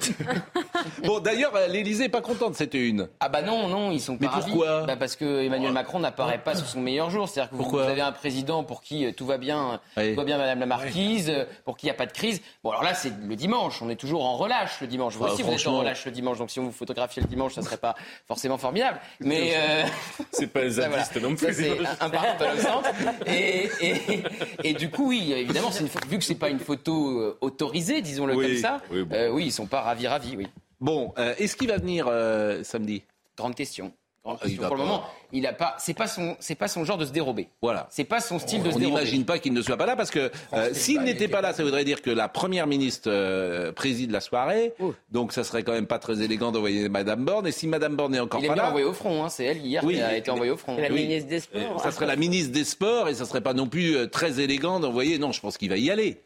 Bon, 1.04 1.20
d'ailleurs, 1.20 1.52
l'Élysée 1.68 2.04
n'est 2.04 2.08
pas 2.08 2.20
content 2.20 2.50
de 2.50 2.54
cette 2.54 2.74
une. 2.74 3.08
Ah 3.20 3.28
bah 3.28 3.42
non, 3.42 3.68
non, 3.68 3.90
ils 3.90 4.00
sont 4.00 4.16
pas 4.16 4.26
Mais 4.26 4.28
ravis. 4.28 4.50
pourquoi 4.50 4.84
bah 4.86 4.96
Parce 4.96 5.16
que 5.16 5.42
Emmanuel 5.42 5.72
Macron 5.72 5.98
n'apparaît 5.98 6.38
pas 6.42 6.54
sur 6.54 6.66
son 6.66 6.80
meilleur 6.80 7.10
jour. 7.10 7.28
C'est-à-dire 7.28 7.50
que 7.50 7.56
vous, 7.56 7.78
avez 7.78 8.00
un 8.00 8.12
président 8.12 8.64
pour 8.64 8.80
qui 8.82 9.06
euh, 9.06 9.12
tout 9.12 9.26
va 9.26 9.38
bien, 9.38 9.80
Oui. 9.96 10.10
tout 10.10 10.16
va 10.16 10.24
bien 10.24 10.38
Madame 10.38 10.60
la 10.60 10.66
Marquise, 10.66 11.32
pour 11.64 11.76
qui 11.76 11.86
il 11.86 11.88
n'y 11.88 11.92
a 11.92 11.94
pas 11.98 12.06
de 12.06 12.12
crise. 12.12 12.40
Bon 12.62 12.70
alors 12.70 12.82
là 12.82 12.94
c'est 12.94 13.12
le 13.26 13.36
dimanche, 13.36 13.80
on 13.82 13.88
est 13.90 13.96
toujours 13.96 14.24
en 14.24 14.36
relâche 14.36 14.80
le 14.80 14.86
dimanche. 14.86 15.14
Vous 15.16 15.24
Ah, 15.26 15.32
aussi 15.32 15.42
vous 15.42 15.52
êtes 15.52 15.66
en 15.66 15.78
relâche 15.78 16.04
le 16.04 16.12
dimanche, 16.12 16.38
donc 16.38 16.50
si 16.50 16.60
on 16.60 16.64
vous 16.64 16.72
photographiait 16.72 17.22
le 17.22 17.28
dimanche, 17.28 17.54
ça 17.54 17.62
serait 17.62 17.76
pas 17.78 17.94
forcément 18.28 18.58
formidable. 18.58 19.00
Mais 19.20 19.52
euh, 19.56 19.82
C'est 20.32 20.46
pas 20.46 20.79
voilà. 20.88 21.04
non 21.20 21.34
plus. 21.36 21.54
c'est 21.54 21.70
un, 21.78 22.06
un 22.06 22.10
parti 22.10 22.36
pas 22.38 22.54
le 22.54 22.60
centre. 22.60 22.88
Et, 23.26 23.68
et, 23.80 24.22
et 24.64 24.72
du 24.74 24.90
coup, 24.90 25.08
oui, 25.08 25.32
évidemment, 25.32 25.70
une 25.70 25.88
vu 26.08 26.18
que 26.18 26.24
c'est 26.24 26.34
pas 26.34 26.50
une 26.50 26.58
photo 26.60 27.20
euh, 27.20 27.38
autorisée, 27.40 28.02
disons-le 28.02 28.34
Oui. 28.34 28.46
comme 28.46 28.56
ça, 28.56 28.80
Oui, 28.90 29.02
bon. 29.04 29.14
euh, 29.14 29.30
oui, 29.30 29.46
ils 29.46 29.52
sont 29.52 29.66
pas 29.66 29.80
ravis, 29.82 30.06
ravis, 30.08 30.36
oui. 30.36 30.46
Bon, 30.80 31.12
euh, 31.18 31.34
est-ce 31.38 31.56
qu'il 31.56 31.68
va 31.68 31.76
venir 31.76 32.06
euh, 32.08 32.62
samedi? 32.64 33.02
Grande 33.36 33.54
question. 33.54 33.92
Ah, 34.22 34.36
il 34.46 34.56
Pour 34.58 34.64
le 34.66 34.70
pas. 34.70 34.76
moment, 34.76 35.02
il 35.32 35.46
a 35.46 35.54
pas. 35.54 35.76
C'est 35.78 35.94
pas 35.94 36.06
son. 36.06 36.36
C'est 36.40 36.54
pas 36.54 36.68
son 36.68 36.84
genre 36.84 36.98
de 36.98 37.06
se 37.06 37.10
dérober. 37.10 37.48
Voilà. 37.62 37.86
C'est 37.90 38.04
pas 38.04 38.20
son 38.20 38.38
style 38.38 38.62
de 38.62 38.68
On 38.68 38.72
se 38.72 38.78
dérober. 38.78 38.98
n'imagine 39.00 39.24
pas 39.24 39.38
qu'il 39.38 39.54
ne 39.54 39.62
soit 39.62 39.78
pas 39.78 39.86
là 39.86 39.96
parce 39.96 40.10
que 40.10 40.30
euh, 40.52 40.74
s'il 40.74 41.00
n'était 41.00 41.24
était 41.24 41.28
pas 41.28 41.40
là, 41.40 41.54
ça 41.54 41.64
voudrait 41.64 41.84
dire 41.86 42.02
que 42.02 42.10
la 42.10 42.28
première 42.28 42.66
ministre 42.66 43.08
euh, 43.10 43.72
préside 43.72 44.10
la 44.10 44.20
soirée. 44.20 44.74
Donc 45.10 45.32
ça 45.32 45.42
serait 45.42 45.62
quand 45.62 45.72
même 45.72 45.86
pas 45.86 45.98
très 45.98 46.20
élégant 46.20 46.52
d'envoyer 46.52 46.90
Madame 46.90 47.24
Borne. 47.24 47.46
Et 47.46 47.52
si 47.52 47.66
Madame 47.66 47.96
Borne 47.96 48.12
n'est 48.12 48.20
encore 48.20 48.40
Il 48.40 48.44
est 48.44 48.48
pas 48.48 48.54
bien 48.54 48.62
là, 48.64 48.68
envoyé 48.68 48.84
au 48.86 48.92
front. 48.92 49.24
Hein. 49.24 49.30
C'est 49.30 49.44
elle 49.46 49.64
hier 49.64 49.82
Oui, 49.84 49.94
qui 49.94 50.02
a 50.02 50.08
mais- 50.08 50.18
été 50.18 50.30
envoyée 50.30 50.52
au 50.52 50.58
front. 50.58 50.76
La 50.76 50.88
Oui. 50.88 51.02
ministre 51.06 51.28
des 51.30 51.36
euh, 51.36 51.40
Sports. 51.40 51.80
ça 51.82 51.90
serait 51.90 52.06
la 52.06 52.16
ministre 52.16 52.52
des 52.52 52.64
Sports 52.64 53.08
et 53.08 53.14
ça 53.14 53.24
serait 53.24 53.40
pas 53.40 53.54
non 53.54 53.68
plus 53.68 53.96
euh, 53.96 54.06
très 54.06 54.38
élégant 54.38 54.80
d'envoyer. 54.80 55.18
Non, 55.18 55.32
je 55.32 55.40
pense 55.40 55.56
qu'il 55.56 55.70
va 55.70 55.78
y 55.78 55.90
aller. 55.90 56.20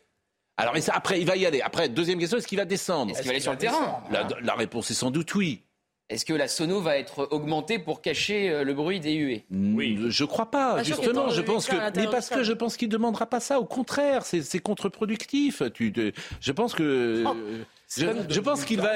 Alors 0.56 0.76
et 0.76 0.80
ça, 0.80 0.92
après, 0.96 1.20
il 1.20 1.26
va 1.26 1.36
y 1.36 1.46
aller. 1.46 1.60
Après, 1.60 1.88
deuxième 1.88 2.18
question, 2.18 2.38
est-ce 2.38 2.46
qu'il 2.48 2.58
va 2.58 2.64
descendre? 2.64 3.12
Est-ce 3.12 3.18
qu'il 3.20 3.28
va 3.28 3.32
aller 3.34 3.40
sur 3.40 3.52
le 3.52 3.58
terrain? 3.58 4.02
la, 4.10 4.26
la 4.42 4.54
réponse 4.54 4.90
est 4.90 4.94
sans 4.94 5.10
doute 5.12 5.32
oui. 5.36 5.62
Est-ce 6.10 6.26
que 6.26 6.34
la 6.34 6.48
sono 6.48 6.80
va 6.80 6.98
être 6.98 7.28
augmentée 7.30 7.78
pour 7.78 8.02
cacher 8.02 8.50
euh, 8.50 8.62
le 8.62 8.74
bruit 8.74 9.00
des 9.00 9.14
huées? 9.14 9.44
Oui. 9.50 9.98
Je 10.10 10.24
crois 10.24 10.50
pas, 10.50 10.74
Pas 10.76 10.84
sûr 10.84 10.96
justement. 10.96 11.30
Je 11.30 11.40
pense 11.40 11.66
que, 11.66 11.76
mais 11.96 12.06
parce 12.10 12.28
que 12.28 12.42
je 12.42 12.52
pense 12.52 12.76
qu'il 12.76 12.90
demandera 12.90 13.24
pas 13.26 13.40
ça. 13.40 13.58
Au 13.58 13.64
contraire, 13.64 14.24
c'est 14.26 14.58
contre-productif. 14.58 15.62
Tu, 15.72 15.92
te- 15.92 16.12
je 16.40 16.52
pense 16.52 16.74
que, 16.74 16.82
euh, 17.26 17.64
je, 17.96 18.06
je 18.28 18.40
pense 18.40 18.64
qu'il 18.64 18.80
va, 18.80 18.92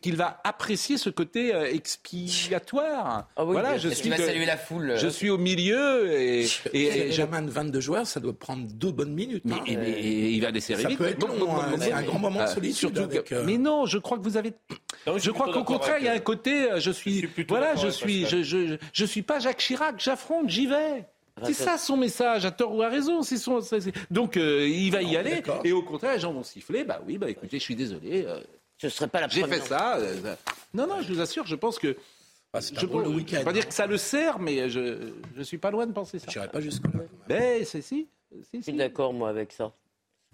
qu'il 0.00 0.16
va 0.16 0.40
apprécier 0.44 0.98
ce 0.98 1.10
côté 1.10 1.54
euh, 1.54 1.64
expiatoire. 1.72 3.28
Ah 3.36 3.44
oui, 3.44 3.52
voilà, 3.52 3.78
je 3.78 3.88
Est-ce 3.88 3.96
suis, 3.96 4.10
qu'il 4.10 4.18
va 4.18 4.24
saluer 4.24 4.46
la 4.46 4.56
foule 4.56 4.90
euh, 4.92 4.96
je 4.96 5.08
suis 5.08 5.30
au 5.30 5.38
milieu 5.38 6.12
et, 6.12 6.44
et, 6.72 6.82
Et 6.84 7.06
je- 7.10 7.16
jamais 7.16 7.40
de 7.42 7.50
22 7.50 7.80
joueurs, 7.80 8.06
ça 8.06 8.20
doit 8.20 8.32
prendre 8.38 8.66
deux 8.72 8.92
bonnes 8.92 9.12
minutes. 9.14 9.42
mais, 9.44 9.54
hein. 9.54 9.60
mais- 9.66 9.76
mais 9.76 10.32
il 10.32 10.40
va 10.40 10.50
laisser 10.50 10.76
Ça 10.76 10.88
vite. 10.88 10.98
peut 10.98 11.06
être 11.06 11.26
long, 11.26 11.60
hein. 11.60 11.74
C'est 11.80 11.92
un 11.92 12.02
grand 12.02 12.18
moment 12.18 12.40
de 12.40 12.44
Ah, 12.44 12.46
solitude 12.48 12.76
surtout 12.76 13.00
avec, 13.02 13.32
euh, 13.32 13.42
Mais 13.44 13.58
non, 13.58 13.86
je 13.86 13.98
crois 13.98 14.18
que 14.18 14.22
vous 14.22 14.36
avez. 14.36 14.52
Non, 15.06 15.18
Je 15.18 15.30
crois 15.30 15.52
qu'au 15.52 15.64
contraire, 15.64 15.96
il 15.98 16.04
y 16.04 16.08
a 16.08 16.12
un 16.12 16.18
côté, 16.18 16.68
je 16.78 16.90
suis, 16.90 17.28
voilà, 17.48 17.74
je 17.76 17.88
suis, 17.88 18.20
je, 18.26 18.36
Pascal. 18.38 18.44
je, 18.44 18.76
je 18.92 19.04
suis 19.04 19.22
pas 19.22 19.38
Jacques 19.40 19.58
Chirac, 19.58 19.94
j'affronte, 19.98 20.48
j'y 20.48 20.66
vais. 20.66 21.06
C'est 21.46 21.54
ça 21.54 21.78
son 21.78 21.96
message, 21.96 22.44
à 22.44 22.50
tort 22.50 22.74
ou 22.74 22.82
à 22.82 22.88
raison. 22.88 23.22
C'est 23.22 23.36
son, 23.36 23.60
c'est- 23.60 23.80
c'est- 23.80 23.92
Donc 24.12 24.36
euh, 24.36 24.66
il 24.68 24.90
va 24.90 25.02
y 25.02 25.16
aller, 25.16 25.36
d'accord. 25.36 25.60
et 25.64 25.72
au 25.72 25.82
contraire, 25.82 26.14
les 26.14 26.20
gens 26.20 26.32
vont 26.32 26.42
siffler. 26.42 26.84
Bah 26.84 27.00
oui, 27.06 27.18
bah 27.18 27.28
écoutez, 27.30 27.58
je 27.58 27.62
suis 27.64 27.76
désolé, 27.76 28.24
euh, 28.26 28.40
Ce 28.78 28.88
serait 28.88 29.08
pas 29.08 29.20
la 29.20 29.28
j'ai 29.28 29.42
première. 29.42 29.62
fait 29.62 29.68
ça. 29.68 29.96
euh, 29.98 30.34
non, 30.74 30.86
non, 30.86 31.02
je 31.02 31.12
vous 31.12 31.20
assure, 31.20 31.46
je 31.46 31.54
pense 31.56 31.78
que. 31.78 31.96
Ah, 32.52 32.58
Je 32.60 32.84
ne 32.84 33.08
week-end. 33.14 33.38
vais 33.38 33.44
pas 33.44 33.52
dire 33.52 33.68
que 33.68 33.72
ça 33.74 33.86
le 33.86 33.96
sert, 33.96 34.40
mais 34.40 34.68
je, 34.68 35.12
je 35.36 35.42
suis 35.42 35.58
pas 35.58 35.70
loin 35.70 35.86
de 35.86 35.92
penser 35.92 36.18
ça. 36.18 36.26
Je 36.28 36.36
n'irai 36.38 36.50
pas 36.50 36.60
jusque-là. 36.60 37.00
Mais 37.28 37.64
c'est 37.64 37.80
si. 37.80 38.08
si, 38.50 38.58
Je 38.58 38.62
suis 38.62 38.72
d'accord, 38.72 39.12
moi, 39.12 39.28
avec 39.28 39.52
ça. 39.52 39.72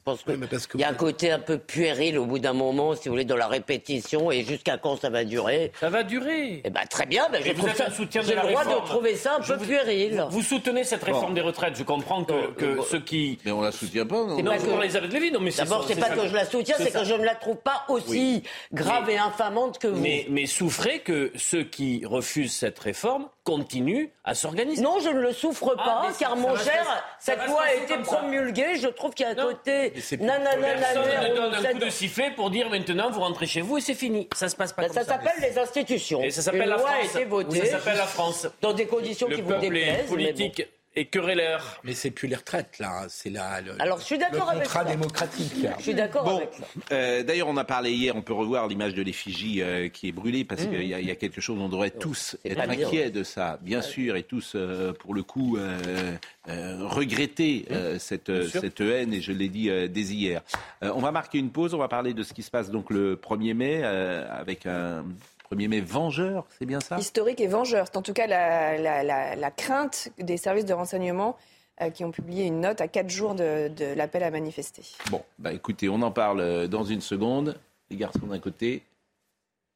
Je 0.06 0.12
pense 0.12 0.22
que 0.22 0.30
Oui, 0.30 0.36
mais 0.38 0.46
parce 0.46 0.68
que 0.68 0.78
il 0.78 0.82
y 0.82 0.84
a 0.84 0.88
un 0.90 0.94
côté 0.94 1.32
un 1.32 1.40
peu 1.40 1.58
puéril 1.58 2.16
au 2.16 2.26
bout 2.26 2.38
d'un 2.38 2.52
moment, 2.52 2.94
si 2.94 3.08
vous 3.08 3.14
voulez, 3.14 3.24
dans 3.24 3.34
la 3.36 3.48
répétition, 3.48 4.30
et 4.30 4.44
jusqu'à 4.44 4.78
quand 4.78 4.94
ça 5.00 5.10
va 5.10 5.24
durer? 5.24 5.72
Ça 5.80 5.90
va 5.90 6.04
durer. 6.04 6.60
Eh 6.64 6.70
ben, 6.70 6.82
très 6.88 7.06
bien, 7.06 7.26
ben, 7.32 7.42
je 7.42 7.50
Et 7.50 7.54
vous 7.54 7.66
êtes 7.66 7.76
ça, 7.76 7.86
un 7.88 7.90
soutien 7.90 8.22
de 8.22 8.28
j'ai 8.28 8.36
la 8.36 8.44
le 8.44 8.50
droit 8.50 8.62
réforme. 8.62 8.84
de 8.84 8.88
trouver 8.88 9.16
ça 9.16 9.38
un 9.38 9.40
peu 9.40 9.58
puéril. 9.58 10.24
Vous 10.30 10.42
soutenez 10.42 10.84
cette 10.84 11.02
réforme 11.02 11.34
des 11.34 11.40
retraites. 11.40 11.74
Je 11.76 11.82
comprends 11.82 12.22
que, 12.24 12.52
que 12.52 12.82
ceux 12.88 13.00
qui. 13.00 13.40
Mais 13.44 13.50
on 13.50 13.60
la 13.62 13.72
soutient 13.72 14.06
pas. 14.06 14.24
non 14.24 14.36
C'est 14.36 14.42
Non, 14.44 14.52
que- 14.52 15.12
Lévy. 15.12 15.32
Non, 15.32 15.40
mais 15.40 15.50
c'est 15.50 15.64
D'abord, 15.64 15.84
c'est 15.88 15.98
pas 15.98 16.06
ça- 16.10 16.14
que 16.14 16.28
je 16.28 16.34
la 16.34 16.44
soutiens, 16.44 16.76
c'est 16.78 16.92
que 16.92 17.02
je 17.04 17.14
ne 17.14 17.24
la 17.24 17.34
trouve 17.34 17.56
pas 17.56 17.84
aussi 17.88 18.44
grave 18.72 19.10
et 19.10 19.18
infamante 19.18 19.80
que 19.80 19.88
vous. 19.88 20.00
Mais 20.00 20.46
souffrez 20.46 21.00
que 21.00 21.32
ceux 21.34 21.64
qui 21.64 22.02
refusent 22.06 22.54
cette 22.54 22.78
réforme 22.78 23.26
continuent 23.46 24.08
à 24.24 24.34
s'organiser. 24.34 24.82
Non, 24.82 24.98
je 25.00 25.08
ne 25.08 25.20
le 25.20 25.32
souffre 25.32 25.74
Ah, 25.78 25.84
pas, 25.84 26.08
car 26.18 26.30
ça 26.30 26.36
mon 26.36 26.54
cher, 26.56 26.84
cette 27.20 27.46
loi 27.46 27.62
a 27.62 27.74
été 27.74 27.96
promulguée. 27.98 28.76
Je 28.76 28.88
trouve 28.88 29.14
qu'il 29.14 29.24
y 29.24 29.28
a 29.28 29.32
un 29.32 29.34
Non. 29.36 29.46
côté 29.50 29.92
nanana, 30.20 30.50
Personne 30.56 31.02
ne 31.04 31.08
nanana, 31.12 31.34
donne 31.34 31.54
un 31.66 31.72
coup 31.72 31.78
de 31.78 31.90
sifflet 31.90 32.32
pour 32.32 32.50
dire 32.50 32.68
maintenant 32.68 33.08
vous 33.10 33.20
rentrez 33.20 33.46
chez 33.46 33.60
vous 33.60 33.78
et 33.78 33.80
c'est 33.80 33.94
fini. 33.94 34.28
Ça 34.34 34.48
se 34.48 34.56
passe 34.56 34.72
pas 34.72 34.82
Ben, 34.82 34.88
comme 34.88 34.96
ça 34.96 35.04
ça. 35.04 35.12
s'appelle 35.12 35.40
les 35.40 35.58
institutions. 35.58 36.22
Et 36.22 36.30
ça 36.30 36.42
s'appelle 36.42 36.68
la 36.68 36.76
loi 36.76 36.88
France. 36.90 36.96
a 37.00 37.04
été 37.20 37.24
votée 37.24 37.64
Ça 37.64 37.78
s'appelle 37.78 37.96
la 37.96 38.06
France. 38.06 38.46
dans 38.60 38.72
des 38.72 38.86
conditions 38.86 39.28
Le 39.28 39.36
qui 39.36 39.42
vous 39.42 39.54
déplaisent. 39.54 40.10
est 40.10 40.16
mais 40.16 40.32
bon. 40.32 40.52
Et 40.96 41.04
querelleur. 41.04 41.80
Mais 41.84 41.94
c'est 41.94 42.10
plus 42.10 42.26
les 42.28 42.36
retraites, 42.36 42.78
là. 42.78 43.02
hein. 43.02 43.06
C'est 43.08 43.30
là, 43.30 43.60
le, 43.60 43.80
Alors, 43.80 43.98
je 44.00 44.04
suis 44.04 44.18
d'accord 44.18 44.46
le 44.46 44.56
avec 44.56 44.62
contrat 44.64 44.84
ça. 44.84 44.90
démocratique. 44.90 45.66
Je 45.78 45.82
suis 45.82 45.94
d'accord 45.94 46.24
Bon, 46.24 46.36
avec 46.38 46.50
ça. 46.54 46.64
euh, 46.92 47.22
d'ailleurs, 47.22 47.48
on 47.48 47.56
a 47.56 47.64
parlé 47.64 47.92
hier, 47.92 48.16
on 48.16 48.22
peut 48.22 48.32
revoir 48.32 48.66
l'image 48.66 48.94
de 48.94 49.02
l'effigie 49.02 49.62
euh, 49.62 49.88
qui 49.88 50.08
est 50.08 50.12
brûlée 50.12 50.44
parce 50.44 50.62
qu'il 50.66 50.82
y, 50.86 50.94
a- 50.94 51.00
il 51.00 51.06
y 51.06 51.10
a 51.10 51.14
quelque 51.16 51.40
chose, 51.40 51.58
on 51.60 51.68
devrait 51.68 51.90
tous 51.90 52.36
être 52.44 52.58
inquiets 52.60 53.10
de 53.10 53.22
ça, 53.22 53.58
bien 53.62 53.82
sûr, 53.82 54.16
et 54.16 54.22
tous, 54.22 54.52
euh, 54.56 54.92
pour 54.92 55.14
le 55.14 55.22
coup, 55.22 55.56
euh, 55.58 56.14
euh, 56.48 56.78
regretter 56.86 57.66
euh, 57.70 57.98
cette, 57.98 58.48
cette 58.48 58.80
haine, 58.80 59.12
et 59.12 59.20
je 59.20 59.32
l'ai 59.32 59.48
dit 59.48 59.68
euh, 59.70 59.88
dès 59.88 60.00
hier. 60.00 60.42
Euh, 60.82 60.92
on 60.94 61.00
va 61.00 61.12
marquer 61.12 61.38
une 61.38 61.50
pause, 61.50 61.74
on 61.74 61.78
va 61.78 61.88
parler 61.88 62.14
de 62.14 62.22
ce 62.22 62.32
qui 62.32 62.42
se 62.42 62.50
passe 62.50 62.70
donc 62.70 62.90
le 62.90 63.16
1er 63.16 63.54
mai 63.54 63.80
euh, 63.82 64.26
avec 64.30 64.64
un 64.66 65.04
1er 65.50 65.68
mai 65.68 65.80
vengeur, 65.80 66.46
c'est 66.58 66.66
bien 66.66 66.80
ça? 66.80 66.98
Historique 66.98 67.40
et 67.40 67.46
vengeur. 67.46 67.86
C'est 67.86 67.96
en 67.96 68.02
tout 68.02 68.12
cas 68.12 68.26
la, 68.26 68.76
la- 68.78 69.02
la- 69.02 69.36
la 69.36 69.50
crainte 69.50 70.08
des 70.18 70.36
services 70.36 70.64
de 70.64 70.72
renseignement 70.74 71.36
euh, 71.82 71.90
qui 71.90 72.04
ont 72.04 72.10
publié 72.10 72.44
une 72.44 72.60
note 72.60 72.80
à 72.80 72.88
quatre 72.88 73.10
jours 73.10 73.34
de, 73.34 73.68
de 73.68 73.84
l'appel 73.94 74.22
à 74.22 74.30
manifester. 74.30 74.82
Bon, 75.10 75.22
bah 75.38 75.52
écoutez, 75.52 75.88
on 75.88 76.02
en 76.02 76.10
parle 76.10 76.40
euh, 76.40 76.66
dans 76.68 76.84
une 76.84 77.00
seconde. 77.00 77.58
Les 77.90 77.96
garçons 77.96 78.26
d'un 78.26 78.40
côté, 78.40 78.82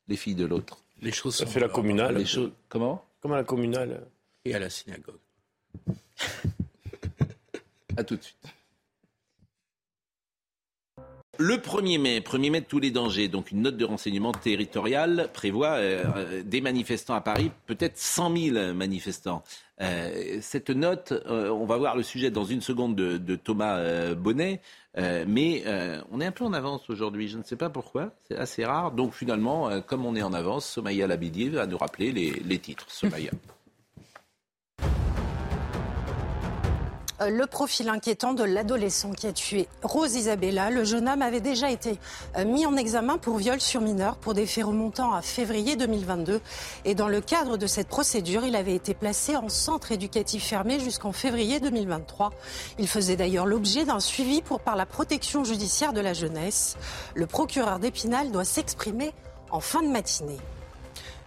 les 0.09 0.17
filles 0.17 0.35
de 0.35 0.47
l'autre. 0.47 0.79
Les 1.03 1.13
choses 1.13 1.37
Ça 1.37 1.45
sont 1.47 1.51
fait 1.53 1.61
la 1.61 1.69
communale. 1.69 2.17
Les 2.17 2.27
choses, 2.27 2.51
comment? 2.69 3.05
Comme 3.21 3.33
à 3.33 3.37
la 3.37 3.45
communale. 3.45 4.01
Et 4.45 4.55
à 4.55 4.59
la 4.59 4.69
synagogue. 4.71 5.15
À 7.97 8.05
tout 8.05 8.17
de 8.17 8.23
suite. 8.23 8.39
Le 11.43 11.57
1er 11.57 11.99
mai, 11.99 12.21
1er 12.21 12.51
mai 12.51 12.61
de 12.61 12.67
tous 12.67 12.81
les 12.81 12.91
dangers, 12.91 13.29
donc 13.29 13.51
une 13.51 13.63
note 13.63 13.79
de 13.79 13.87
renseignement 13.87 14.33
territorial 14.33 15.31
prévoit 15.33 15.77
euh, 15.77 16.05
euh, 16.15 16.43
des 16.45 16.61
manifestants 16.61 17.15
à 17.15 17.23
Paris, 17.23 17.51
peut-être 17.65 17.97
100 17.97 18.37
000 18.37 18.75
manifestants. 18.75 19.43
Euh, 19.81 20.37
cette 20.43 20.69
note, 20.69 21.15
on 21.27 21.65
va 21.65 21.79
voir 21.79 21.97
le 21.97 22.03
sujet 22.03 22.31
dans 22.31 22.45
une 22.45 22.61
seconde 22.61 22.95
de, 22.95 23.37
Thomas 23.37 24.13
Bonnet, 24.13 24.61
mais 24.99 25.65
on 26.13 26.21
est 26.21 26.27
un 26.27 26.33
peu 26.33 26.45
en 26.45 26.53
avance 26.53 26.91
aujourd'hui, 26.91 27.29
je 27.29 27.39
ne 27.39 27.43
sais 27.43 27.57
pas 27.57 27.71
pourquoi, 27.71 28.13
c'est 28.29 28.37
assez 28.37 28.67
rare. 28.67 28.93
Donc 28.93 29.15
finalement, 29.15 29.81
comme 29.81 30.05
on 30.05 30.15
est 30.17 30.23
en 30.23 30.35
avance, 30.35 30.67
Somaya 30.67 31.07
Labidi 31.07 31.49
va 31.49 31.67
nous 31.67 31.79
rappeler 31.79 32.13
les, 32.13 32.33
les 32.45 32.59
titres. 32.59 32.85
Somaya. 32.91 33.31
le 37.29 37.47
profil 37.47 37.89
inquiétant 37.89 38.33
de 38.33 38.45
l'adolescent 38.45 39.13
qui 39.13 39.27
a 39.27 39.33
tué 39.33 39.69
Rose 39.83 40.15
Isabella. 40.15 40.71
Le 40.71 40.85
jeune 40.85 41.09
homme 41.09 41.23
avait 41.23 41.41
déjà 41.41 41.71
été 41.71 41.99
euh, 42.37 42.45
mis 42.45 42.65
en 42.67 42.77
examen 42.77 43.19
pour 43.19 43.37
viol 43.37 43.61
sur 43.61 43.81
mineur 43.81 44.17
pour 44.17 44.35
des 44.35 44.47
faits 44.47 44.65
remontant 44.65 45.13
à 45.13 45.21
février 45.21 45.77
2022. 45.77 46.41
Et 46.85 46.95
dans 46.95 47.09
le 47.09 47.21
cadre 47.21 47.57
de 47.57 47.67
cette 47.67 47.89
procédure, 47.89 48.45
il 48.45 48.57
avait 48.57 48.75
été 48.75 48.95
placé 48.95 49.37
en 49.37 49.49
centre 49.49 49.93
éducatif 49.93 50.45
fermé 50.45 50.81
jusqu'en 50.81 51.13
février 51.13 51.61
2023. 51.61 52.31
Il 52.79 52.89
faisait 52.89 53.17
d'ailleurs 53.17 53.47
l'objet 53.47 53.85
d'un 53.85 54.01
suivi 54.01 54.41
pour 54.41 54.61
par 54.61 54.77
la 54.77 54.87
protection 54.87 55.45
judiciaire 55.45 55.93
de 55.93 56.01
la 56.01 56.15
jeunesse. 56.15 56.77
Le 57.15 57.27
procureur 57.27 57.79
d'Épinal 57.79 58.31
doit 58.31 58.45
s'exprimer 58.45 59.13
en 59.51 59.61
fin 59.61 59.83
de 59.83 59.89
matinée. 59.89 60.39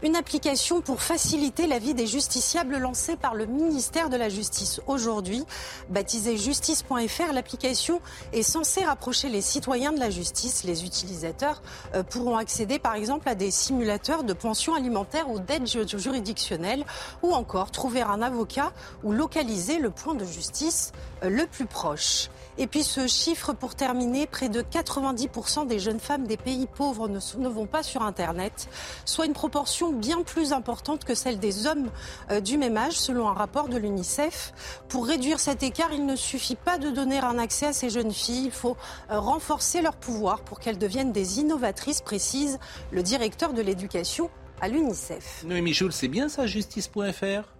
Une 0.04 0.18
application 0.18 0.82
pour 0.82 1.02
faciliter 1.02 1.66
la 1.66 1.80
vie 1.80 1.94
des 1.94 2.08
justiciables 2.08 2.78
lancée 2.78 3.16
par 3.16 3.36
le 3.36 3.46
ministère 3.46 4.10
de 4.10 4.18
la 4.18 4.28
Justice 4.28 4.82
aujourd'hui. 4.86 5.46
Baptisée 5.88 6.36
justice.fr, 6.36 7.32
l'application 7.32 8.02
est 8.34 8.44
censée 8.44 8.84
rapprocher 8.84 9.30
les 9.30 9.40
citoyens 9.40 9.94
de 9.94 10.02
la 10.02 10.10
justice. 10.10 10.66
Les 10.66 10.84
utilisateurs 10.84 11.62
euh, 11.96 12.04
pourront 12.04 12.36
accéder 12.36 12.80
par 12.80 12.96
exemple 12.96 13.30
à 13.30 13.36
des 13.36 13.50
simulateurs 13.50 14.26
de 14.26 14.34
pensions 14.34 14.76
alimentaires 14.76 15.30
ou 15.30 15.40
d'aide 15.40 15.66
juridictionnelle 15.66 16.84
ou 17.22 17.32
encore 17.34 17.72
trouver 17.72 18.02
un 18.02 18.22
avocat 18.22 18.74
ou 19.06 19.14
localiser 19.14 19.80
le 19.80 19.90
point 19.90 20.16
de 20.16 20.26
justice 20.26 20.92
euh, 21.24 21.30
le 21.30 21.48
plus 21.48 21.66
proche. 21.66 22.28
Et 22.58 22.68
puis 22.68 22.84
ce 22.84 23.08
chiffre 23.08 23.54
pour 23.54 23.76
terminer, 23.76 24.28
près 24.28 24.50
de 24.50 24.62
90% 24.62 25.68
des 25.68 25.80
jeunes 25.80 26.00
femmes 26.00 26.28
des 26.28 26.38
pays 26.38 26.68
pauvres 26.68 27.08
ne, 27.08 27.20
ne, 27.38 27.48
vont 27.48 27.66
pas 27.66 27.84
sur 27.84 28.04
Internet, 28.04 28.70
soit 29.06 29.26
une 29.26 29.34
proportion 29.34 29.92
bien 29.92 30.22
plus 30.22 30.54
importante 30.54 31.04
que 31.04 31.16
celle 31.16 31.40
des 31.40 31.66
hommes 31.66 31.90
euh, 32.32 32.42
du 32.42 32.58
même 32.58 32.78
âge, 32.78 32.94
selon 32.94 33.28
un 33.28 33.34
rapport 33.34 33.70
de 33.70 33.78
l'UNICEF. 33.78 34.54
Pour 34.88 35.08
réduire 35.08 35.40
cet 35.40 35.64
écart, 35.64 35.92
il 35.94 36.06
ne 36.06 36.16
suffit 36.16 36.56
pas 36.56 36.78
de 36.78 36.90
donner 36.90 37.20
un 37.20 37.40
accès 37.40 37.68
à 37.68 37.74
ces 37.74 37.90
jeunes 37.90 38.14
filles, 38.14 38.46
il 38.46 38.52
faut 38.52 38.78
euh, 39.10 39.20
renforcer 39.20 39.82
leur 39.82 39.96
pouvoir 39.96 40.42
pour 40.42 40.60
qu'elles 40.60 40.78
deviennent 40.78 41.12
des 41.12 41.40
innovatrices, 41.40 42.02
précise 42.02 42.60
le 42.92 43.04
directeur 43.04 43.54
de 43.54 43.62
l'éducation 43.62 44.30
à 44.62 44.68
l'UNICEF. 44.68 45.44
Noémie 45.46 45.74
Schulz, 45.74 45.96
c'est 45.96 46.08
bien 46.08 46.30
ça, 46.30 46.46
justice.fr 46.46 47.54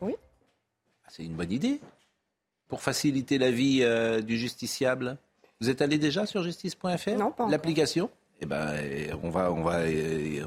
Oui. 0.00 0.14
Ah, 1.04 1.08
c'est 1.08 1.24
une 1.24 1.34
bonne 1.34 1.52
idée 1.52 1.80
pour 2.68 2.82
faciliter 2.82 3.38
la 3.38 3.50
vie 3.50 3.80
euh, 3.82 4.20
du 4.20 4.36
justiciable 4.36 5.18
Vous 5.60 5.70
êtes 5.70 5.82
allé 5.82 5.98
déjà 5.98 6.26
sur 6.26 6.42
justice.fr 6.42 7.10
Non, 7.18 7.30
pas 7.30 7.48
L'application? 7.48 8.10
Eh 8.40 8.46
ben, 8.46 8.74
on 9.22 9.30
va, 9.30 9.50
on 9.50 9.62
va, 9.62 9.80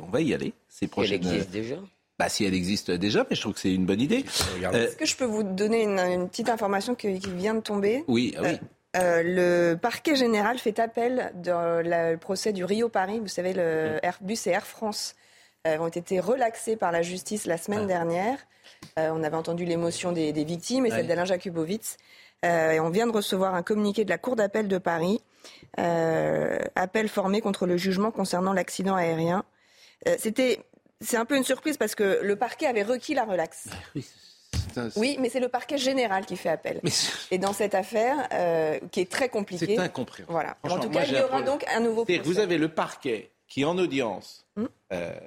on 0.01 0.07
va 0.11 0.21
y 0.21 0.33
aller. 0.33 0.53
Ces 0.67 0.87
prochaines... 0.87 1.21
Elle 1.23 1.33
existe 1.33 1.51
déjà 1.51 1.77
bah, 2.19 2.27
si 2.27 2.43
elle 2.43 2.53
existe 2.53 2.91
déjà, 2.91 3.25
mais 3.29 3.35
je 3.37 3.41
trouve 3.41 3.53
que 3.53 3.61
c'est 3.61 3.73
une 3.73 3.85
bonne 3.85 4.01
idée. 4.01 4.25
Euh, 4.61 4.87
Est-ce 4.87 4.97
que 4.97 5.05
je 5.05 5.15
peux 5.15 5.23
vous 5.23 5.43
donner 5.43 5.83
une, 5.83 5.99
une 5.99 6.27
petite 6.27 6.49
information 6.49 6.93
qui, 6.93 7.17
qui, 7.17 7.31
vient 7.31 7.53
de 7.53 7.61
tomber? 7.61 8.03
Oui, 8.09 8.35
oui. 8.41 8.59
Euh, 8.97 9.21
le 9.23 9.77
parquet 9.77 10.15
général 10.15 10.57
fait 10.57 10.79
appel 10.79 11.31
dans 11.35 11.81
le 11.81 12.17
procès 12.17 12.51
du 12.51 12.65
Rio 12.65 12.89
Paris. 12.89 13.19
Vous 13.19 13.29
savez, 13.29 13.53
le 13.53 13.99
Airbus 14.03 14.37
et 14.47 14.49
Air 14.49 14.65
France 14.65 15.15
euh, 15.15 15.18
ont 15.65 15.89
été 15.89 16.19
relaxés 16.19 16.75
par 16.75 16.91
la 16.91 17.01
justice 17.01 17.45
la 17.45 17.57
semaine 17.57 17.87
dernière. 17.87 18.37
Euh, 18.97 19.09
on 19.13 19.23
avait 19.23 19.35
entendu 19.35 19.65
l'émotion 19.65 20.11
des, 20.11 20.31
des, 20.31 20.43
victimes 20.43 20.85
et 20.85 20.89
celle 20.89 21.07
d'Alain 21.07 21.25
Jakubowicz. 21.25 21.97
Euh, 22.45 22.71
et 22.71 22.79
on 22.79 22.89
vient 22.89 23.07
de 23.07 23.11
recevoir 23.11 23.55
un 23.55 23.63
communiqué 23.63 24.05
de 24.05 24.09
la 24.09 24.17
Cour 24.17 24.35
d'appel 24.37 24.67
de 24.67 24.77
Paris, 24.77 25.21
appel 25.77 27.09
formé 27.09 27.41
contre 27.41 27.65
le 27.65 27.77
jugement 27.77 28.11
concernant 28.11 28.53
l'accident 28.53 28.95
aérien. 28.95 29.43
C'était, 30.17 30.63
c'est 31.01 31.17
un 31.17 31.25
peu 31.25 31.35
une 31.35 31.43
surprise 31.43 31.77
parce 31.77 31.95
que 31.95 32.19
le 32.23 32.35
parquet 32.37 32.67
avait 32.67 32.83
requis 32.83 33.13
la 33.13 33.25
relaxe. 33.25 33.67
Oui, 34.95 35.17
mais 35.19 35.29
c'est 35.29 35.39
le 35.39 35.49
parquet 35.49 35.77
général 35.77 36.25
qui 36.25 36.37
fait 36.37 36.49
appel. 36.49 36.79
Mais... 36.83 36.91
Et 37.31 37.37
dans 37.37 37.53
cette 37.53 37.75
affaire, 37.75 38.27
euh, 38.33 38.79
qui 38.91 39.01
est 39.01 39.11
très 39.11 39.29
compliquée. 39.29 39.75
C'est 39.75 39.77
incompréhensible. 39.77 40.31
Voilà. 40.31 40.57
En 40.63 40.79
tout 40.79 40.89
cas, 40.89 41.03
il 41.05 41.17
y 41.17 41.21
aura 41.21 41.41
donc 41.41 41.65
un 41.73 41.79
nouveau 41.79 42.05
procès. 42.05 42.21
Vous 42.23 42.39
avez 42.39 42.57
le 42.57 42.69
parquet 42.69 43.31
qui, 43.47 43.65
en 43.65 43.77
audience, 43.77 44.45
Hmm. 44.55 44.63
hum? 44.63 44.69
euh, 44.93 45.19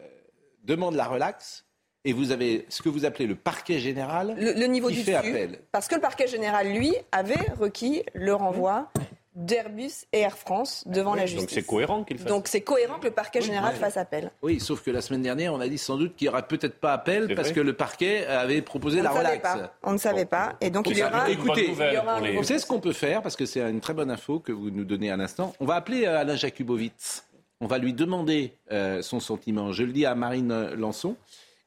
demande 0.62 0.94
la 0.94 1.06
relaxe. 1.06 1.64
Et 2.04 2.12
vous 2.12 2.32
avez 2.32 2.66
ce 2.68 2.82
que 2.82 2.88
vous 2.88 3.04
appelez 3.04 3.26
le 3.28 3.36
parquet 3.36 3.78
général 3.78 4.34
le, 4.36 4.54
le 4.54 4.66
niveau 4.66 4.88
qui 4.88 4.94
du 4.94 5.02
fait 5.04 5.12
dessus, 5.18 5.28
appel. 5.30 5.60
Parce 5.70 5.86
que 5.86 5.94
le 5.94 6.00
parquet 6.00 6.26
général, 6.26 6.72
lui, 6.72 6.92
avait 7.12 7.36
requis 7.60 8.02
le 8.12 8.34
renvoi 8.34 8.90
d'Airbus 9.36 9.92
et 10.12 10.18
Air 10.18 10.36
France 10.36 10.82
devant 10.86 11.12
Oui, 11.12 11.18
la 11.20 11.24
donc 11.26 11.30
justice. 11.32 11.54
c'est 11.54 11.62
cohérent 11.62 12.02
qu'il 12.04 12.18
fasse. 12.18 12.26
Donc 12.26 12.48
c'est 12.48 12.60
cohérent 12.60 12.98
que 12.98 13.06
le 13.06 13.12
parquet 13.12 13.38
Oui, 13.38 13.46
général 13.46 13.72
ouais. 13.74 13.78
fasse 13.80 13.96
appel. 13.96 14.30
Oui, 14.42 14.58
sauf 14.60 14.82
que 14.82 14.90
la 14.90 15.00
semaine 15.00 15.22
dernière, 15.22 15.54
on 15.54 15.60
a 15.60 15.68
dit 15.68 15.78
sans 15.78 15.96
doute 15.96 16.16
qu'il 16.16 16.26
n'y 16.26 16.28
aura 16.30 16.42
peut-être 16.42 16.78
pas 16.80 16.92
appel 16.92 17.34
parce 17.34 17.52
que 17.52 17.60
le 17.60 17.72
parquet 17.72 18.26
avait 18.26 18.60
proposé 18.62 19.00
On 19.00 19.04
la 19.04 19.08
ne 19.10 19.14
savait 19.14 19.28
relaxe. 19.28 19.42
pas. 19.42 19.74
On 19.84 19.92
ne 19.92 19.98
savait 19.98 20.26
pas. 20.26 20.56
Et 20.60 20.70
donc 20.70 20.88
il 20.90 20.98
y 20.98 21.02
aura. 21.04 21.30
Écoutez, 21.30 21.70
il 21.70 21.94
y 21.94 21.96
aura 21.98 22.16
un 22.16 22.20
nouveau 22.20 22.38
vous 22.38 22.44
savez 22.44 22.58
ce 22.58 22.66
qu'on 22.66 22.80
peut 22.80 22.92
faire 22.92 23.22
parce 23.22 23.36
que 23.36 23.46
c'est 23.46 23.60
une 23.60 23.80
très 23.80 23.94
bonne 23.94 24.10
info 24.10 24.40
que 24.40 24.52
vous 24.52 24.70
nous 24.70 24.84
donnez 24.84 25.10
à 25.10 25.16
l'instant. 25.16 25.54
On 25.60 25.66
va 25.66 25.76
appeler 25.76 26.04
euh, 26.04 26.18
Alain 26.18 26.34
Jakubowicz. 26.36 27.22
On 27.62 27.66
va 27.68 27.78
lui 27.78 27.92
demander 27.94 28.52
euh, 28.72 29.02
son 29.02 29.20
sentiment. 29.20 29.70
Je 29.72 29.84
le 29.84 29.92
dis 29.92 30.04
à 30.04 30.16
Marine 30.16 30.70
Lançon. 30.74 31.14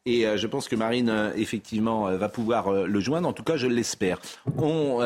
Et 0.05 0.27
euh, 0.27 0.35
je 0.35 0.45
pense 0.45 0.67
que 0.67 0.75
Marine, 0.75 1.09
euh, 1.09 1.31
effectivement, 1.37 2.15
va 2.17 2.27
pouvoir 2.27 2.69
le 2.85 2.99
joindre. 2.99 3.29
En 3.29 3.33
tout 3.33 3.43
cas, 3.43 3.55
je 3.55 3.65
l'espère. 3.67 4.19
On 4.57 4.99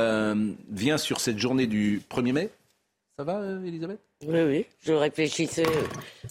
vient 0.72 0.98
sur 0.98 1.20
cette 1.20 1.38
journée 1.38 1.68
du 1.68 2.02
1er 2.10 2.34
mai. 2.34 2.50
Ça 3.20 3.24
va, 3.24 3.40
Elisabeth? 3.64 4.00
Oui, 4.26 4.42
oui, 4.42 4.66
je 4.84 4.94
réfléchissais 4.94 5.64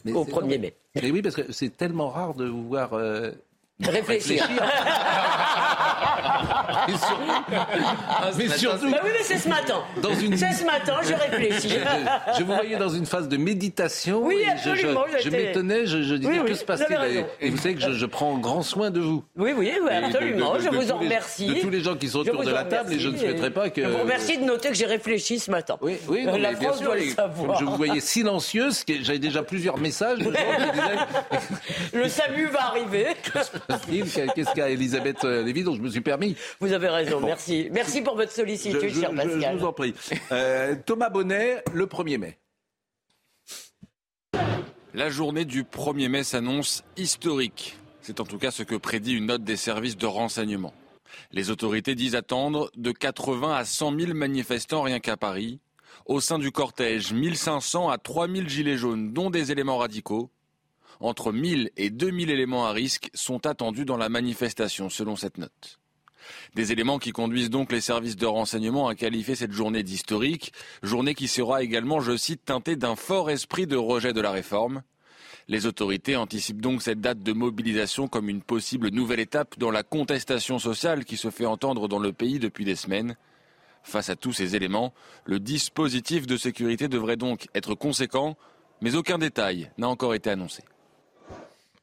Mais 0.05 0.12
au 0.12 0.25
c'est 0.25 0.33
1er 0.33 0.40
normal. 0.40 0.61
mai. 0.61 0.75
Mais 1.03 1.11
oui, 1.12 1.23
parce 1.23 1.37
que 1.37 1.53
c'est 1.53 1.77
tellement 1.77 2.09
rare 2.09 2.35
de 2.35 2.47
vous 2.47 2.66
voir 2.66 2.90
Réfléchir. 3.87 4.45
Et 6.88 6.93
surtout- 6.93 8.37
mais 8.37 8.49
surtout, 8.49 8.91
Bah 8.91 8.99
oui, 9.05 9.11
mais 9.17 9.23
c'est 9.25 9.38
ce 9.38 9.49
matin. 9.49 9.83
Dans 10.03 10.14
une- 10.14 10.37
C'est 10.37 10.53
ce 10.53 10.64
matin, 10.64 10.97
je 11.03 11.14
réfléchis. 11.14 11.69
je, 11.71 12.38
je 12.38 12.45
vous 12.45 12.55
voyais 12.55 12.77
dans 12.77 12.88
une 12.88 13.07
phase 13.07 13.29
de 13.29 13.37
méditation. 13.37 14.21
Oui, 14.25 14.43
je- 14.45 14.51
absolument, 14.71 15.05
Je, 15.17 15.23
je 15.25 15.31
m'étonnais, 15.31 15.87
je, 15.87 16.03
je 16.03 16.14
disais 16.17 16.31
Oui, 16.33 16.38
oui, 16.43 16.49
que 16.51 16.55
se 16.55 16.64
passe-t-il 16.64 16.97
et, 17.41 17.47
et 17.47 17.51
vous 17.51 17.57
savez 17.57 17.75
que 17.77 17.81
je, 17.81 17.93
je 17.93 18.07
prends 18.07 18.37
grand 18.38 18.62
soin 18.62 18.91
de 18.91 19.01
vous. 19.01 19.23
Oui, 19.37 19.53
oui, 19.57 19.73
oui, 19.81 19.88
Et 19.93 20.01
de- 20.01 20.05
absolument. 20.07 20.53
de- 20.55 20.59
de- 20.59 20.62
je 20.64 20.69
vous 20.71 20.91
en 20.93 20.99
les- 20.99 21.07
remercie. 21.07 21.47
De 21.47 21.55
tous 21.61 21.71
les 21.71 21.81
gens 21.81 21.95
qui 21.97 22.09
sont 22.09 22.19
autour 22.21 22.43
de 22.45 22.51
la 22.51 22.64
table 22.64 22.93
et 22.93 22.99
je 22.99 23.09
ne 23.09 23.17
souhaiterais 23.17 23.51
pas 23.51 23.71
que. 23.71 23.83
Je 23.83 23.88
vous 23.88 23.99
remercie 23.99 24.38
de 24.38 24.45
noter 24.45 24.69
que 24.71 24.75
j'ai 24.75 24.87
réfléchi 24.87 25.38
ce 25.38 25.51
matin. 25.51 25.77
Oui, 25.83 25.99
oui, 26.09 26.25
non, 26.25 26.37
la 26.37 26.51
mais 26.53 26.57
bien 26.57 26.69
France 26.71 26.79
sûr, 26.81 26.87
doit 26.87 26.99
et 26.99 27.07
le 27.07 27.11
savoir. 27.12 27.59
comme 27.59 27.67
je 27.67 27.71
vous 27.71 27.77
voyais 27.77 28.01
silencieuse, 28.01 28.85
j'avais 29.03 29.19
déjà 29.19 29.43
plusieurs 29.43 29.79
messages 29.79 30.19
de 30.19 30.25
gens 30.25 30.31
qui 30.31 30.71
disaient 30.73 31.99
Le 32.03 32.09
salut 32.09 32.47
va 32.47 32.67
arriver. 32.69 33.07
Qu'est-ce 33.68 34.33
Qu'est-ce 34.35 34.54
qu'a 34.54 34.70
Elisabeth 34.70 35.24
euh, 35.24 35.42
Lévy 35.42 35.62
Donc 35.62 35.76
je 35.76 35.83
me 35.83 35.90
suis 35.90 36.00
permis. 36.00 36.35
Vous 36.61 36.72
avez 36.72 36.88
raison, 36.88 37.20
merci. 37.20 37.68
Merci 37.70 38.00
pour 38.00 38.16
votre 38.16 38.33
sollicitude, 38.33 38.81
Je, 38.83 38.88
je- 38.88 39.00
cher 39.00 39.11
je- 39.12 39.16
Pascal. 39.16 39.54
je 39.54 39.61
vous 39.61 39.66
en 39.66 39.72
prie. 39.72 39.94
Euh, 40.33 40.74
Thomas 40.87 41.11
Bonnet, 41.11 41.62
le 41.74 41.87
1er 41.87 42.18
mai. 42.18 42.38
La 44.94 45.11
journée 45.11 45.44
du 45.44 45.64
1er 45.64 46.09
mai 46.09 46.24
s'annonce 46.24 46.83
historique. 46.96 47.76
C'est 48.00 48.20
en 48.20 48.24
tout 48.24 48.38
cas 48.38 48.50
ce 48.50 48.62
que 48.62 48.74
prédit 48.74 49.12
une 49.14 49.26
note 49.26 49.44
des 49.44 49.57
services 49.57 49.96
de 49.98 50.07
renseignement. 50.07 50.72
Les 51.33 51.50
autorités 51.50 51.94
disent 51.94 52.14
attendre 52.14 52.70
de 52.76 52.90
80 52.90 53.54
à 53.54 53.64
100 53.64 53.98
000 53.98 54.14
manifestants 54.14 54.83
rien 54.83 54.98
qu'à 54.98 55.16
Paris. 55.16 55.61
Au 56.07 56.20
sein 56.20 56.38
du 56.38 56.50
cortège, 56.50 57.12
1500 57.12 57.90
à 57.90 57.98
3000 57.98 58.48
gilets 58.48 58.78
jaunes, 58.78 59.12
dont 59.12 59.28
des 59.28 59.52
éléments 59.52 59.76
radicaux. 59.76 60.31
Entre 61.00 61.32
1000 61.32 61.70
et 61.76 61.90
2000 61.90 62.30
éléments 62.30 62.66
à 62.66 62.72
risque 62.72 63.11
sont 63.14 63.46
attendus 63.46 63.84
dans 63.84 63.96
la 63.96 64.08
manifestation, 64.08 64.90
selon 64.90 65.14
cette 65.16 65.38
note. 65.38 65.78
Des 66.54 66.72
éléments 66.72 66.98
qui 66.98 67.12
conduisent 67.12 67.50
donc 67.50 67.72
les 67.72 67.80
services 67.80 68.16
de 68.16 68.26
renseignement 68.26 68.88
à 68.88 68.94
qualifier 68.94 69.34
cette 69.34 69.52
journée 69.52 69.82
d'historique, 69.82 70.52
journée 70.82 71.14
qui 71.14 71.28
sera 71.28 71.62
également, 71.62 72.00
je 72.00 72.16
cite, 72.16 72.44
teintée 72.44 72.76
d'un 72.76 72.96
fort 72.96 73.30
esprit 73.30 73.66
de 73.66 73.76
rejet 73.76 74.12
de 74.12 74.20
la 74.20 74.30
réforme. 74.30 74.82
Les 75.46 75.66
autorités 75.66 76.16
anticipent 76.16 76.61
donc 76.61 76.82
cette 76.82 77.00
date 77.00 77.22
de 77.22 77.32
mobilisation 77.32 78.08
comme 78.08 78.28
une 78.28 78.42
possible 78.42 78.90
nouvelle 78.90 79.20
étape 79.20 79.58
dans 79.58 79.70
la 79.70 79.82
contestation 79.82 80.58
sociale 80.58 81.04
qui 81.04 81.16
se 81.16 81.30
fait 81.30 81.46
entendre 81.46 81.88
dans 81.88 81.98
le 81.98 82.12
pays 82.12 82.38
depuis 82.38 82.64
des 82.64 82.76
semaines. 82.76 83.16
Face 83.82 84.11
à 84.11 84.16
tous 84.16 84.34
ces 84.34 84.56
éléments, 84.56 84.92
le 85.24 85.40
dispositif 85.40 86.26
de 86.26 86.37
sécurité 86.37 86.88
devrait 86.88 87.16
donc 87.16 87.48
être 87.54 87.74
conséquent, 87.74 88.37
mais 88.82 88.94
aucun 88.94 89.16
détail 89.16 89.70
n'a 89.78 89.88
encore 89.88 90.14
été 90.14 90.28
annoncé. 90.28 90.62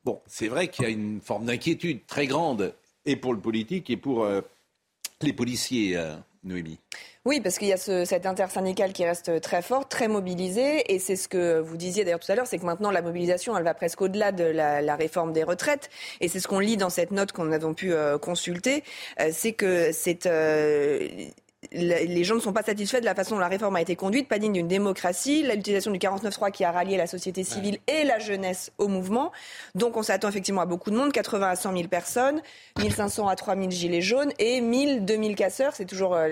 Bon, 0.06 0.22
c'est 0.28 0.48
vrai 0.48 0.68
qu'il 0.68 0.86
y 0.86 0.88
a 0.88 0.92
une 0.92 1.20
forme 1.20 1.46
d'inquiétude 1.46 2.06
très 2.06 2.28
grande, 2.28 2.76
et 3.08 3.16
pour 3.16 3.34
le 3.34 3.40
politique, 3.40 3.90
et 3.90 3.98
pour 3.98 4.24
euh, 4.24 4.42
les 5.22 5.34
policiers, 5.34 5.98
euh, 5.98 6.16
Noémie. 6.44 6.80
Oui, 7.26 7.42
parce 7.42 7.58
qu'il 7.58 7.70
y 7.70 7.74
a 7.74 7.78
ce, 7.78 8.06
cette 8.06 8.28
intersyndicale 8.28 8.94
qui 8.94 9.04
reste 9.04 9.42
très 9.42 9.64
forte, 9.64 9.90
très 9.90 10.08
mobilisée, 10.08 10.94
et 10.94 11.00
c'est 11.00 11.16
ce 11.16 11.28
que 11.28 11.60
vous 11.60 11.76
disiez 11.76 12.04
d'ailleurs 12.04 12.20
tout 12.20 12.32
à 12.32 12.36
l'heure, 12.36 12.46
c'est 12.46 12.60
que 12.60 12.66
maintenant 12.66 12.92
la 12.92 13.02
mobilisation, 13.02 13.58
elle 13.58 13.64
va 13.64 13.74
presque 13.74 14.00
au-delà 14.00 14.32
de 14.32 14.44
la, 14.44 14.96
réforme 14.96 15.34
des 15.34 15.44
retraites, 15.44 15.90
et 16.22 16.28
c'est 16.28 16.40
ce 16.40 16.48
qu'on 16.48 16.60
lit 16.60 16.78
dans 16.78 16.92
cette 16.92 17.10
note 17.10 17.32
qu'on 17.32 17.52
avons 17.52 17.74
pu 17.74 17.92
euh, 17.92 18.20
consulter, 18.20 18.84
c'est 19.32 19.54
que 19.54 19.92
c'est 19.92 20.28
les 21.72 22.24
gens 22.24 22.36
ne 22.36 22.40
sont 22.40 22.54
pas 22.54 22.64
satisfaits 22.64 23.00
de 23.00 23.06
la 23.06 23.16
façon 23.16 23.36
dont 23.36 23.42
la 23.42 23.48
réforme 23.48 23.76
a 23.76 23.82
été 23.82 23.96
conduite, 23.96 24.28
pas 24.28 24.40
digne 24.40 24.54
d'une 24.54 24.68
démocratie, 24.68 25.44
l'utilisation 25.44 25.92
du 25.92 26.00
49.3 26.00 26.52
qui 26.52 26.64
a 26.64 26.72
rallié 26.72 26.98
la 26.98 27.08
société 27.08 27.44
civile 27.44 27.80
et 27.88 28.04
la 28.04 28.20
jeunesse 28.20 28.72
au 28.78 28.88
mouvement. 28.88 29.32
Donc 29.76 29.98
on 29.98 30.04
s'attend 30.04 30.30
effectivement 30.30 30.62
à 30.62 30.66
beaucoup 30.66 30.92
de 30.92 30.96
monde, 30.96 31.12
80 31.12 31.50
à 31.50 31.56
100 31.56 31.74
000 31.74 31.88
personnes, 31.88 32.42
1500 32.80 33.28
à 33.28 33.36
3000 33.36 33.72
gilets 33.72 34.02
jaunes 34.02 34.32
et 34.40 34.62
1000, 34.62 35.06
2000 35.06 35.36
casseurs. 35.36 35.74
C'est 35.76 35.86
toujours 35.86 36.16
euh, 36.16 36.28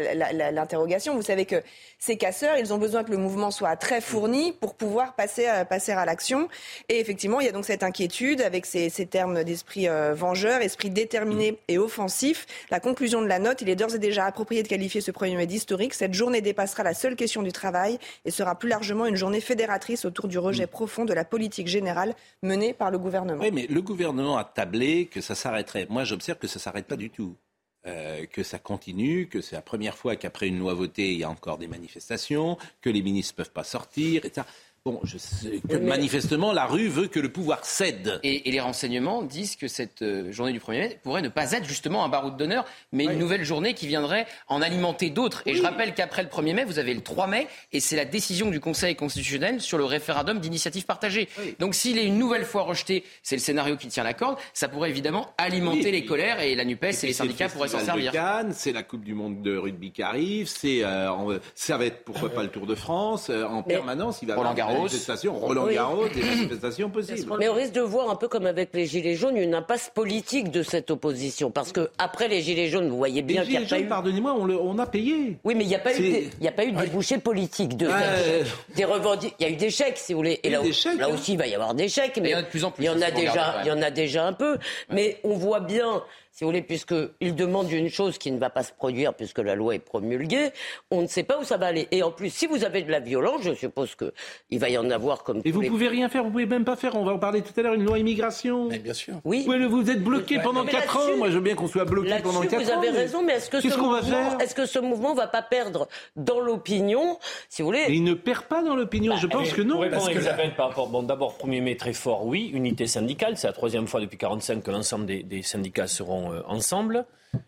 l'interrogation. 0.51 1.15
Vous 1.15 1.21
savez 1.21 1.45
que 1.45 1.61
ces 1.99 2.17
casseurs, 2.17 2.57
ils 2.57 2.73
ont 2.73 2.77
besoin 2.77 3.03
que 3.03 3.11
le 3.11 3.17
mouvement 3.17 3.51
soit 3.51 3.75
très 3.75 4.01
fourni 4.01 4.51
pour 4.51 4.75
pouvoir 4.75 5.13
passer 5.15 5.45
à, 5.45 5.65
passer 5.65 5.91
à 5.91 6.05
l'action. 6.05 6.49
Et 6.89 6.99
effectivement, 6.99 7.39
il 7.39 7.45
y 7.45 7.49
a 7.49 7.53
donc 7.53 7.65
cette 7.65 7.83
inquiétude 7.83 8.41
avec 8.41 8.65
ces, 8.65 8.89
ces 8.89 9.05
termes 9.05 9.43
d'esprit 9.43 9.87
euh, 9.87 10.13
vengeur, 10.13 10.61
esprit 10.61 10.89
déterminé 10.89 11.57
et 11.67 11.77
offensif. 11.77 12.45
La 12.71 12.79
conclusion 12.79 13.21
de 13.21 13.27
la 13.27 13.39
note, 13.39 13.61
il 13.61 13.69
est 13.69 13.75
d'ores 13.75 13.95
et 13.95 13.99
déjà 13.99 14.25
approprié 14.25 14.63
de 14.63 14.67
qualifier 14.67 15.01
ce 15.01 15.11
Premier 15.23 15.38
ministre 15.38 15.55
historique. 15.55 15.93
Cette 15.93 16.13
journée 16.13 16.41
dépassera 16.41 16.83
la 16.83 16.93
seule 16.93 17.15
question 17.15 17.43
du 17.43 17.53
travail 17.53 17.97
et 18.25 18.29
sera 18.29 18.59
plus 18.59 18.67
largement 18.67 19.05
une 19.05 19.15
journée 19.15 19.39
fédératrice 19.39 20.03
autour 20.03 20.27
du 20.27 20.38
rejet 20.38 20.67
profond 20.67 21.05
de 21.05 21.13
la 21.13 21.23
politique 21.23 21.67
générale 21.67 22.13
menée 22.41 22.73
par 22.73 22.91
le 22.91 22.99
gouvernement. 22.99 23.41
Oui, 23.41 23.49
mais 23.53 23.65
le 23.67 23.81
gouvernement 23.81 24.36
a 24.38 24.43
tablé 24.43 25.05
que 25.05 25.21
ça 25.21 25.33
s'arrêterait. 25.33 25.88
Moi, 25.89 26.03
j'observe 26.03 26.39
que 26.39 26.47
ça 26.47 26.59
ne 26.59 26.63
s'arrête 26.63 26.88
pas 26.88 26.97
du 26.97 27.09
tout. 27.09 27.38
Euh, 27.86 28.25
que 28.25 28.43
ça 28.43 28.59
continue, 28.59 29.27
que 29.27 29.39
c'est 29.39 29.55
la 29.55 29.62
première 29.62 29.97
fois 29.97 30.17
qu'après 30.17 30.49
une 30.49 30.59
loi 30.59 30.73
votée, 30.73 31.13
il 31.13 31.19
y 31.19 31.23
a 31.23 31.29
encore 31.29 31.57
des 31.57 31.67
manifestations, 31.67 32.57
que 32.81 32.89
les 32.89 33.01
ministres 33.01 33.33
ne 33.33 33.43
peuvent 33.43 33.53
pas 33.53 33.63
sortir, 33.63 34.25
etc. 34.25 34.45
Bon, 34.85 34.99
je 35.05 35.17
sais 35.17 35.61
que 35.69 35.77
manifestement, 35.77 36.51
la 36.51 36.65
rue 36.65 36.89
veut 36.89 37.07
que 37.07 37.21
le 37.21 37.31
pouvoir 37.31 37.63
cède. 37.63 38.19
Et, 38.21 38.51
les 38.51 38.59
renseignements 38.59 39.21
disent 39.21 39.55
que 39.55 39.69
cette 39.69 40.01
euh, 40.01 40.29
journée 40.33 40.51
du 40.51 40.59
1er 40.59 40.77
mai 40.77 40.99
pourrait 41.01 41.21
ne 41.21 41.29
pas 41.29 41.53
être 41.53 41.63
justement 41.63 42.03
un 42.03 42.09
baroud 42.09 42.35
d'honneur, 42.35 42.65
mais 42.91 43.05
une 43.05 43.17
nouvelle 43.17 43.45
journée 43.45 43.75
qui 43.75 43.87
viendrait 43.87 44.27
en 44.49 44.61
alimenter 44.61 45.09
d'autres. 45.09 45.41
Et 45.45 45.55
je 45.55 45.61
rappelle 45.61 45.93
qu'après 45.93 46.21
le 46.21 46.27
1er 46.27 46.53
mai, 46.53 46.65
vous 46.65 46.79
avez 46.79 46.93
le 46.93 46.99
3 46.99 47.27
mai, 47.27 47.47
et 47.71 47.79
c'est 47.79 47.95
la 47.95 48.03
décision 48.03 48.49
du 48.49 48.59
Conseil 48.59 48.97
constitutionnel 48.97 49.61
sur 49.61 49.77
le 49.77 49.85
référendum 49.85 50.41
d'initiative 50.41 50.83
partagée. 50.83 51.29
Donc 51.59 51.75
s'il 51.75 51.97
est 51.97 52.05
une 52.05 52.17
nouvelle 52.17 52.43
fois 52.43 52.63
rejeté, 52.63 53.05
c'est 53.21 53.37
le 53.37 53.41
scénario 53.41 53.77
qui 53.77 53.87
tient 53.87 54.03
la 54.03 54.13
corde, 54.13 54.35
ça 54.53 54.67
pourrait 54.67 54.89
évidemment 54.89 55.33
alimenter 55.37 55.91
les 55.91 56.03
colères, 56.03 56.41
et 56.41 56.55
la 56.55 56.65
NUPES 56.65 57.03
et, 57.03 57.07
les 57.07 57.13
syndicats 57.13 57.47
pourraient 57.47 57.69
s'en 57.69 57.79
servir. 57.79 58.11
C'est 58.51 58.73
la 58.73 58.83
Coupe 58.83 59.05
du 59.05 59.13
Monde 59.13 59.41
de 59.41 59.55
rugby 59.55 59.91
qui 59.91 60.03
arrive, 60.03 60.49
c'est, 60.49 60.83
euh, 60.83 61.39
ça 61.55 61.77
va 61.77 61.85
être 61.85 62.03
pourquoi 62.03 62.27
pas 62.27 62.43
le 62.43 62.49
Tour 62.49 62.67
de 62.67 62.75
France, 62.75 63.29
euh, 63.29 63.45
en 63.45 63.63
permanence, 63.63 64.21
il 64.21 64.27
va 64.27 64.35
Roland 64.35 64.53
Garros 64.53 64.72
manifestations, 64.73 65.39
Roland 65.39 65.67
Garros, 65.67 66.07
des 66.09 66.21
manifestations 66.36 66.89
possibles. 66.89 67.33
Mais 67.39 67.49
on 67.49 67.53
risque 67.53 67.73
de 67.73 67.81
voir 67.81 68.09
un 68.09 68.15
peu 68.15 68.27
comme 68.27 68.45
avec 68.45 68.69
les 68.73 68.86
Gilets 68.86 69.15
jaunes 69.15 69.38
une 69.38 69.55
impasse 69.55 69.91
politique 69.93 70.51
de 70.51 70.63
cette 70.63 70.91
opposition. 70.91 71.51
Parce 71.51 71.71
que 71.71 71.89
après 71.97 72.27
les 72.27 72.41
Gilets 72.41 72.69
jaunes, 72.69 72.89
vous 72.89 72.97
voyez 72.97 73.21
bien 73.21 73.43
qu'il 73.43 73.51
n'y 73.51 73.65
a 73.65 73.67
pas 73.67 73.79
eu... 73.79 73.88
pardonnez-moi, 73.88 74.33
on, 74.38 74.49
on, 74.49 74.79
a 74.79 74.86
payé. 74.86 75.38
Oui, 75.43 75.55
mais 75.55 75.63
il 75.63 75.67
n'y 75.67 75.75
a 75.75 75.79
pas 75.79 75.97
eu, 75.97 76.29
il 76.39 76.47
a 76.47 76.51
pas 76.51 76.65
eu 76.65 76.71
de 76.71 76.79
débouchés 76.79 77.17
politiques 77.17 77.77
de 77.77 77.89
des 78.75 78.86
revendications. 78.86 79.36
Il 79.39 79.47
y 79.47 79.49
a 79.49 79.51
eu 79.51 79.55
des 79.55 79.69
chèques, 79.69 79.97
si 79.97 80.13
vous 80.13 80.19
voulez. 80.19 80.39
Et 80.43 80.49
là, 80.49 80.59
là 80.62 81.05
hein. 81.05 81.09
aussi, 81.13 81.33
il 81.33 81.38
va 81.38 81.47
y 81.47 81.55
avoir 81.55 81.73
des 81.73 81.88
chèques. 81.88 82.19
Mais 82.21 82.29
il 82.29 82.31
y 82.31 82.36
en 82.36 82.39
a 82.39 82.43
de 82.43 82.47
plus 82.47 82.63
en 82.63 82.71
plus. 82.71 82.83
Il 82.83 82.88
y 82.88 82.89
en 82.89 83.01
a 83.01 83.12
déjà, 83.12 83.62
il 83.63 83.67
y 83.67 83.71
en 83.71 83.81
a 83.81 83.91
déjà 83.91 84.25
un 84.25 84.33
peu. 84.33 84.57
Mais 84.89 85.19
on 85.23 85.33
voit 85.33 85.59
bien 85.59 86.03
si 86.33 86.43
vous 86.43 86.49
voulez, 86.49 86.63
puisqu'il 86.63 87.35
demande 87.35 87.71
une 87.71 87.89
chose 87.89 88.17
qui 88.17 88.31
ne 88.31 88.39
va 88.39 88.49
pas 88.49 88.63
se 88.63 88.73
produire 88.73 89.13
puisque 89.13 89.37
la 89.37 89.53
loi 89.53 89.75
est 89.75 89.79
promulguée, 89.79 90.49
on 90.89 91.03
ne 91.03 91.07
sait 91.07 91.21
pas 91.21 91.37
où 91.37 91.43
ça 91.43 91.57
va 91.57 91.67
aller. 91.67 91.87
Et 91.91 92.01
en 92.01 92.09
plus, 92.09 92.31
si 92.31 92.47
vous 92.47 92.63
avez 92.63 92.81
de 92.81 92.89
la 92.89 92.99
violence, 92.99 93.43
je 93.43 93.53
suppose 93.53 93.95
qu'il 93.95 94.59
va 94.59 94.69
y 94.69 94.77
en 94.79 94.89
avoir 94.89 95.23
comme. 95.23 95.41
Et 95.45 95.51
vous 95.51 95.61
ne 95.61 95.69
pouvez 95.69 95.87
rien 95.87 96.09
faire, 96.09 96.23
vous 96.23 96.31
pouvez 96.31 96.47
même 96.47 96.65
pas 96.65 96.75
faire. 96.75 96.95
On 96.95 97.05
va 97.05 97.13
en 97.13 97.19
parler 97.19 97.43
tout 97.43 97.53
à 97.55 97.61
l'heure, 97.61 97.75
une 97.75 97.85
loi 97.85 97.99
immigration. 97.99 98.67
Mais 98.67 98.79
bien 98.79 98.95
sûr. 98.95 99.13
Oui. 99.23 99.45
Vous, 99.45 99.91
êtes 99.91 100.03
bloqué 100.03 100.39
pendant 100.39 100.65
4 100.65 100.97
ans. 100.97 101.17
Moi, 101.17 101.29
je 101.29 101.35
veux 101.35 101.41
bien 101.41 101.53
qu'on 101.53 101.67
soit 101.67 101.85
bloqué 101.85 102.15
pendant 102.23 102.41
4 102.41 102.53
ans. 102.55 102.63
Vous 102.63 102.71
avez 102.71 102.89
raison, 102.89 103.21
mais 103.21 103.33
est-ce 103.33 103.51
que, 103.51 103.61
ce 103.61 103.77
mouvement, 103.77 104.39
est 104.39 104.53
que 104.55 104.65
ce 104.65 104.79
mouvement 104.79 105.13
va 105.13 105.27
pas 105.27 105.43
perdre 105.43 105.87
dans 106.15 106.39
l'opinion, 106.39 107.19
si 107.47 107.61
vous 107.61 107.67
voulez? 107.67 107.85
Il 107.89 108.03
ne 108.03 108.15
perd 108.15 108.45
pas 108.45 108.63
dans 108.63 108.75
l'opinion. 108.75 109.15
je 109.17 109.27
bah, 109.27 109.37
pense 109.37 109.53
que 109.53 109.61
non. 109.61 109.75
Pour 109.75 109.83
répondre 109.83 110.09
Elisabeth 110.09 110.55
par 110.55 110.69
rapport, 110.69 110.87
bon, 110.87 111.03
d'abord, 111.03 111.37
1er 111.37 111.61
mai 111.61 111.77
très 111.77 111.93
fort, 111.93 112.25
oui, 112.25 112.49
unité 112.55 112.87
syndicale. 112.87 113.37
C'est 113.37 113.45
la 113.45 113.53
troisième 113.53 113.85
fois 113.85 114.01
depuis 114.01 114.17
45 114.17 114.63
que 114.63 114.71
l'ensemble 114.71 115.05
des, 115.05 115.21
des 115.21 115.43
syndicats 115.43 115.85
seront 115.85 116.22
euh, 116.31 116.41
ensemble. 116.47 117.05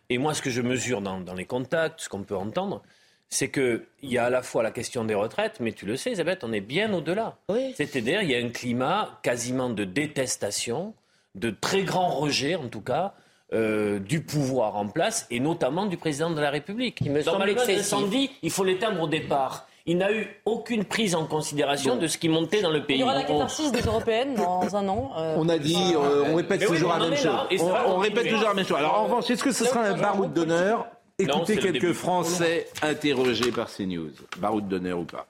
Et 0.09 0.17
moi, 0.17 0.33
ce 0.33 0.41
que 0.41 0.49
je 0.49 0.61
mesure 0.61 1.01
dans, 1.01 1.33
les 1.33 1.45
contacts, 1.45 2.01
ce 2.01 2.09
qu'on 2.09 2.23
peut 2.23 2.35
entendre, 2.35 2.81
c'est 3.29 3.49
qu'il 3.49 3.81
y 4.03 4.17
a 4.17 4.25
à 4.25 4.29
la 4.29 4.41
fois 4.41 4.63
la 4.63 4.71
question 4.71 5.03
des 5.03 5.15
retraites, 5.15 5.59
mais 5.59 5.71
tu 5.71 5.85
le 5.85 5.95
sais, 5.95 6.09
Elisabeth, 6.09 6.43
on 6.43 6.51
est 6.51 6.61
bien 6.61 6.93
au-delà. 6.93 7.37
C'est-à-dire, 7.75 8.21
il 8.21 8.31
y 8.31 8.35
a 8.35 8.39
un 8.39 8.49
climat 8.49 9.19
quasiment 9.23 9.69
de 9.69 9.83
détestation, 9.83 10.93
de 11.35 11.49
très 11.49 11.83
grand 11.83 12.09
rejet, 12.09 12.55
en 12.55 12.67
tout 12.67 12.81
cas, 12.81 13.13
euh, 13.53 13.99
du 13.99 14.21
pouvoir 14.21 14.75
en 14.75 14.87
place, 14.87 15.27
et 15.29 15.39
notamment 15.39 15.85
du 15.85 15.97
président 15.97 16.31
de 16.31 16.41
la 16.41 16.49
République. 16.49 16.99
Il 17.01 17.11
me 17.11 17.21
Dans 17.21 17.33
semble 17.33 17.49
incendie, 17.49 18.31
il 18.41 18.49
faut 18.49 18.63
l'éteindre 18.63 19.01
au 19.01 19.07
départ 19.07 19.67
il 19.87 19.97
n'a 19.97 20.11
eu 20.11 20.27
aucune 20.45 20.83
prise 20.83 21.13
en 21.13 21.25
considération 21.25 21.95
de 21.95 22.07
ce 22.07 22.17
qui 22.17 22.27
montait 22.27 22.61
dans 22.61 22.71
le 22.71 22.83
pays. 22.83 22.97
Il 22.97 23.01
y 23.01 23.03
aura 23.03 23.13
la 23.13 23.23
catharsis 23.23 23.71
des 23.71 23.81
européennes 23.81 24.33
dans 24.35 24.75
un 24.75 24.87
an. 24.87 25.11
Euh. 25.17 25.35
On 25.37 25.47
a 25.47 25.57
dit, 25.57 25.93
euh, 25.95 26.23
on 26.27 26.35
répète 26.35 26.65
toujours 26.65 26.93
la 26.93 27.07
même 27.07 27.15
chose. 27.17 27.61
On, 27.61 27.97
répète 27.97 28.27
toujours 28.27 28.47
la 28.47 28.53
même 28.53 28.65
chose. 28.65 28.77
Alors 28.77 28.99
en 28.99 29.03
revanche, 29.03 29.29
est-ce 29.29 29.43
que 29.43 29.51
ce 29.51 29.65
sera 29.65 29.81
un 29.81 29.97
baroud 29.97 30.33
d'honneur? 30.33 30.87
Écoutez 31.17 31.57
quelques 31.57 31.93
Français 31.93 32.67
interrogés 32.81 33.51
par 33.51 33.69
CNews. 33.71 34.11
Baroud 34.37 34.67
d'honneur 34.67 34.99
ou 34.99 35.05
pas? 35.05 35.27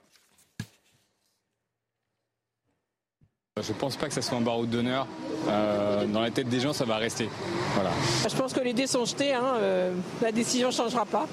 Je 3.64 3.72
ne 3.72 3.78
pense 3.78 3.96
pas 3.96 4.08
que 4.08 4.14
ça 4.14 4.22
soit 4.22 4.38
un 4.38 4.42
baroud 4.42 4.70
d'honneur. 4.70 5.08
Euh, 5.48 6.06
dans 6.08 6.20
la 6.20 6.30
tête 6.30 6.50
des 6.50 6.60
gens, 6.60 6.74
ça 6.74 6.84
va 6.84 6.98
rester. 6.98 7.30
Voilà. 7.74 7.92
Je 8.30 8.36
pense 8.36 8.52
que 8.52 8.60
les 8.60 8.74
dés 8.74 8.86
sont 8.86 9.06
jetés. 9.06 9.34
Hein, 9.34 9.56
la 10.22 10.34
décision 10.34 10.68
ne 10.68 10.74
changera 10.74 11.06
pas. 11.06 11.26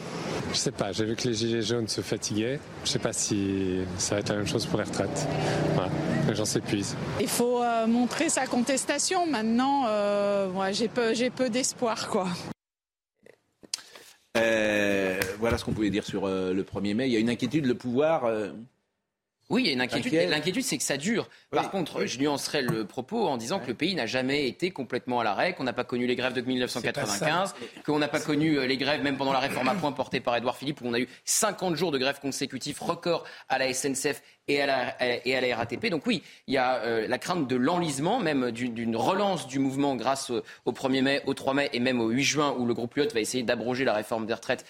Je 0.53 0.57
sais 0.57 0.71
pas, 0.71 0.93
j'ai 0.93 1.05
vu 1.05 1.17
que 1.17 1.27
les 1.27 1.35
gilets 1.35 1.63
jaunes 1.63 1.89
se 1.89 2.01
fatiguaient. 2.01 2.61
Je 2.85 2.91
sais 2.91 3.01
pas 3.01 3.13
si 3.13 3.81
ça 3.99 4.15
va 4.15 4.21
être 4.21 4.29
la 4.29 4.37
même 4.37 4.47
chose 4.47 4.67
pour 4.67 4.79
les 4.79 4.85
retraites. 4.85 5.27
Voilà. 5.75 5.91
Les 6.29 6.35
gens 6.37 6.45
s'épuisent. 6.45 6.97
Il 7.21 7.29
faut 7.29 7.63
euh, 7.63 7.87
montrer 7.87 8.29
sa 8.29 8.47
contestation. 8.47 9.27
Maintenant, 9.27 9.87
euh, 9.89 10.73
j'ai 10.73 10.89
peu, 10.89 11.13
peu 11.35 11.51
d'espoir, 11.51 12.09
quoi. 12.09 12.29
Euh, 14.37 15.21
voilà 15.41 15.59
ce 15.59 15.65
qu'on 15.65 15.73
pouvait 15.73 15.91
dire 15.91 16.05
sur 16.05 16.29
le 16.29 16.63
1er 16.63 16.95
mai. 16.95 17.07
Il 17.09 17.13
y 17.13 17.17
a 17.17 17.19
une 17.19 17.31
inquiétude, 17.31 17.67
le 17.67 17.75
pouvoir 17.75 18.31
oui, 19.51 19.63
il 19.65 19.67
y 19.67 19.71
a 19.71 19.73
une 19.75 19.81
inquiétude. 19.81 20.15
L'inquiétude, 20.31 20.65
c'est 20.65 20.79
que 20.79 20.83
ça 20.83 20.97
dure. 20.97 21.29
Par 21.51 21.71
contre, 21.71 22.07
je 22.07 22.19
nuancerai 22.19 22.63
le 22.63 22.87
propos 22.87 23.27
en 23.29 23.37
disant 23.37 23.59
que 23.59 23.67
le 23.67 23.75
pays 23.75 23.95
n'a 23.95 24.07
jamais 24.07 24.49
été 24.49 24.71
complètement 24.71 25.21
à 25.21 25.25
l'arrêt, 25.25 25.55
qu'on 25.55 25.65
n'a 25.65 25.73
pas 25.73 25.85
connu 25.85 26.07
les 26.07 26.17
grèves 26.17 26.33
de 26.33 26.41
1995, 26.41 27.55
qu'on 27.85 27.99
n'a 27.99 28.09
pas 28.09 28.21
connu 28.21 28.59
euh, 28.59 28.67
les 28.67 28.79
grèves 28.79 29.03
même 29.03 29.17
pendant 29.17 29.33
la 29.33 29.41
réforme 29.41 29.69
à 29.69 29.75
point 29.75 29.93
portée 29.93 30.21
par 30.21 30.37
Édouard 30.37 30.57
Philippe, 30.57 30.81
où 30.81 30.87
on 30.87 30.95
a 30.95 31.01
eu 31.01 31.09
50 31.25 31.75
jours 31.77 31.93
de 31.93 31.99
grève 31.99 32.19
consécutifs, 32.21 32.81
record 32.81 33.25
à 33.49 33.59
la 33.59 33.73
SNCF 33.73 34.23
et 34.49 34.63
à 34.63 34.67
la, 34.67 35.27
et 35.27 35.37
à 35.37 35.41
la 35.41 35.57
RATP. 35.57 35.89
Donc 35.91 36.07
oui, 36.07 36.23
il 36.47 36.55
y 36.55 36.59
a 36.59 36.77
euh, 36.83 37.07
la 37.07 37.19
crainte 37.19 37.47
de 37.47 37.57
l'enlisement, 37.57 38.21
même 38.21 38.53
d'une 38.53 38.97
relance 38.97 39.47
du 39.47 39.59
mouvement 39.59 39.97
grâce 39.97 40.31
au, 40.65 40.73
1er 40.73 41.03
mai, 41.03 41.23
au 41.27 41.35
3 41.35 41.55
mai 41.55 41.71
et 41.73 41.81
même 41.81 42.01
au 42.01 42.09
8 42.09 42.23
juin, 42.23 42.57
où 42.59 42.65
le 42.65 42.75
groupe 42.75 42.95
Lyot 42.95 43.09
va 43.13 43.21
essayer 43.21 43.43
d'abroger 43.43 43.85
la 43.85 43.93
réforme 43.93 44.25
des 44.25 44.35
retraites 44.35 44.65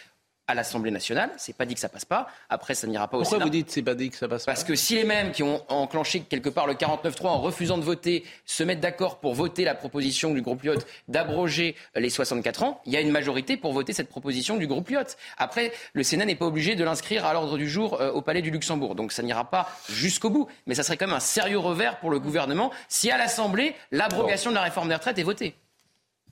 à 0.46 0.54
l'Assemblée 0.54 0.90
nationale. 0.90 1.30
C'est 1.36 1.56
pas 1.56 1.66
dit 1.66 1.74
que 1.74 1.80
ça 1.80 1.88
passe 1.88 2.04
pas. 2.04 2.28
Après, 2.48 2.74
ça 2.74 2.86
n'ira 2.86 3.08
pas 3.08 3.16
au 3.16 3.24
Sénat. 3.24 3.30
Pourquoi 3.30 3.44
vous 3.46 3.50
dites 3.50 3.70
c'est 3.70 3.82
pas 3.82 3.94
dit 3.94 4.10
que 4.10 4.16
ça 4.16 4.28
passe 4.28 4.44
pas 4.44 4.52
Parce 4.52 4.64
que 4.64 4.74
si 4.74 4.96
les 4.96 5.04
mêmes 5.04 5.30
qui 5.32 5.42
ont 5.42 5.64
enclenché 5.68 6.20
quelque 6.20 6.48
part 6.48 6.66
le 6.66 6.74
49-3 6.74 7.26
en 7.26 7.40
refusant 7.40 7.78
de 7.78 7.82
voter 7.82 8.24
se 8.44 8.64
mettent 8.64 8.80
d'accord 8.80 9.20
pour 9.20 9.34
voter 9.34 9.64
la 9.64 9.74
proposition 9.74 10.32
du 10.32 10.42
groupe 10.42 10.62
Lyot 10.62 10.80
d'abroger 11.08 11.76
les 11.94 12.10
64 12.10 12.62
ans, 12.64 12.82
il 12.86 12.92
y 12.92 12.96
a 12.96 13.00
une 13.00 13.10
majorité 13.10 13.56
pour 13.56 13.72
voter 13.72 13.92
cette 13.92 14.08
proposition 14.08 14.56
du 14.56 14.66
groupe 14.66 14.88
Lyot. 14.88 15.16
Après, 15.38 15.72
le 15.92 16.02
Sénat 16.02 16.24
n'est 16.24 16.34
pas 16.34 16.46
obligé 16.46 16.74
de 16.74 16.84
l'inscrire 16.84 17.24
à 17.24 17.32
l'ordre 17.32 17.56
du 17.56 17.68
jour 17.68 18.00
euh, 18.00 18.10
au 18.10 18.22
Palais 18.22 18.42
du 18.42 18.50
Luxembourg. 18.50 18.94
Donc 18.94 19.12
ça 19.12 19.22
n'ira 19.22 19.48
pas 19.48 19.68
jusqu'au 19.88 20.30
bout. 20.30 20.48
Mais 20.66 20.74
ça 20.74 20.82
serait 20.82 20.96
quand 20.96 21.06
même 21.06 21.16
un 21.16 21.20
sérieux 21.20 21.58
revers 21.58 22.00
pour 22.00 22.10
le 22.10 22.18
gouvernement 22.18 22.72
si 22.88 23.10
à 23.10 23.16
l'Assemblée, 23.16 23.74
l'abrogation 23.90 24.50
de 24.50 24.56
la 24.56 24.62
réforme 24.62 24.88
des 24.88 24.94
retraites 24.94 25.18
est 25.18 25.22
votée. 25.22 25.54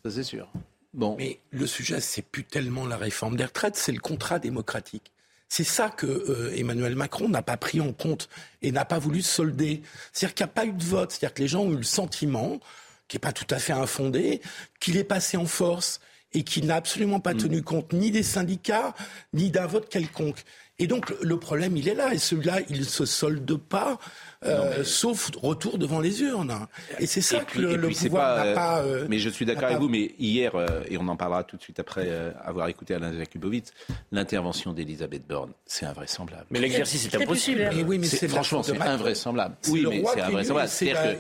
Ça 0.05 0.11
c'est 0.11 0.25
sûr. 0.25 0.49
Mais 0.95 1.41
le 1.51 1.67
sujet, 1.67 2.01
c'est 2.01 2.23
plus 2.23 2.45
tellement 2.45 2.87
la 2.87 2.97
réforme 2.97 3.37
des 3.37 3.45
retraites, 3.45 3.77
c'est 3.77 3.93
le 3.93 4.01
contrat 4.01 4.39
démocratique. 4.39 5.13
C'est 5.49 5.65
ça 5.65 5.89
que 5.89 6.07
euh, 6.07 6.55
Emmanuel 6.57 6.95
Macron 6.95 7.29
n'a 7.29 7.43
pas 7.43 7.57
pris 7.57 7.81
en 7.81 7.93
compte 7.93 8.29
et 8.63 8.71
n'a 8.71 8.85
pas 8.85 9.01
voulu 9.01 9.21
solder. 9.21 9.83
C'est-à-dire 10.13 10.35
qu'il 10.35 10.45
n'y 10.47 10.51
a 10.51 10.55
pas 10.55 10.67
eu 10.67 10.73
de 10.73 10.85
vote. 10.85 11.11
C'est-à-dire 11.11 11.35
que 11.35 11.43
les 11.43 11.49
gens 11.49 11.63
ont 11.63 11.73
eu 11.73 11.77
le 11.77 11.83
sentiment, 11.83 12.61
qui 13.09 13.17
n'est 13.17 13.21
pas 13.21 13.33
tout 13.33 13.47
à 13.51 13.59
fait 13.59 13.73
infondé, 13.73 14.41
qu'il 14.79 14.97
est 14.97 15.05
passé 15.05 15.37
en 15.37 15.47
force 15.47 16.01
et 16.33 16.45
qu'il 16.45 16.67
n'a 16.67 16.77
absolument 16.77 17.19
pas 17.19 17.35
mm. 17.35 17.39
tenu 17.39 17.63
compte 17.63 17.93
ni 17.93 18.13
des 18.13 18.23
syndicats, 18.23 18.95
ni 19.33 19.51
d'un 19.51 19.67
vote 19.67 19.89
quelconque. 19.89 20.45
Et 20.79 20.87
donc 20.87 21.13
le 21.21 21.39
problème, 21.39 21.77
il 21.77 21.89
est 21.89 21.95
là. 21.95 22.15
Et 22.15 22.19
celui-là, 22.19 22.61
il 22.69 22.79
ne 22.79 22.85
se 22.85 23.05
solde 23.05 23.57
pas 23.57 23.99
euh, 24.47 24.85
sauf 24.85 25.31
retour 25.43 25.77
devant 25.77 26.01
les 26.01 26.23
urnes. 26.23 26.67
Et 26.99 27.07
c'est 27.07 27.21
ça 27.21 27.41
que 27.41 27.59
le, 27.59 27.89
pouvoir 27.89 28.45
n'a 28.45 28.55
pas. 28.55 28.83
Euh, 28.83 29.07
mais 29.09 29.19
je 29.19 29.29
suis 29.29 29.45
d'accord 29.45 29.65
avec 29.65 29.79
vous, 29.79 29.89
mais 29.89 30.15
hier, 30.19 30.55
euh, 30.55 30.83
et 30.89 30.97
on 30.97 31.07
en 31.09 31.17
parlera 31.17 31.45
tout 31.45 31.59
de 31.59 31.63
suite 31.63 31.79
après 31.79 32.11
avoir 32.43 32.69
écouté 32.69 32.95
Alain 32.95 33.17
Jakubowicz, 33.17 33.73
l'intervention 34.13 34.73
d'Elisabeth 34.73 35.27
Borne, 35.27 35.53
c'est 35.67 35.85
invraisemblable. 35.85 36.47
Mais 36.51 36.61
l'exercice 36.61 37.07
est 37.07 37.15
impossible. 37.17 37.69
Mais 37.75 37.83
oui, 37.83 37.99
mais 37.99 38.07
c'est 38.07 38.29
franchement, 38.29 38.63
c'est 38.63 38.81
invraisemblable. 38.81 39.57
Oui, 39.69 39.85
mais 39.89 40.03
c'est 40.15 40.23
invraisemblable. 40.23 40.71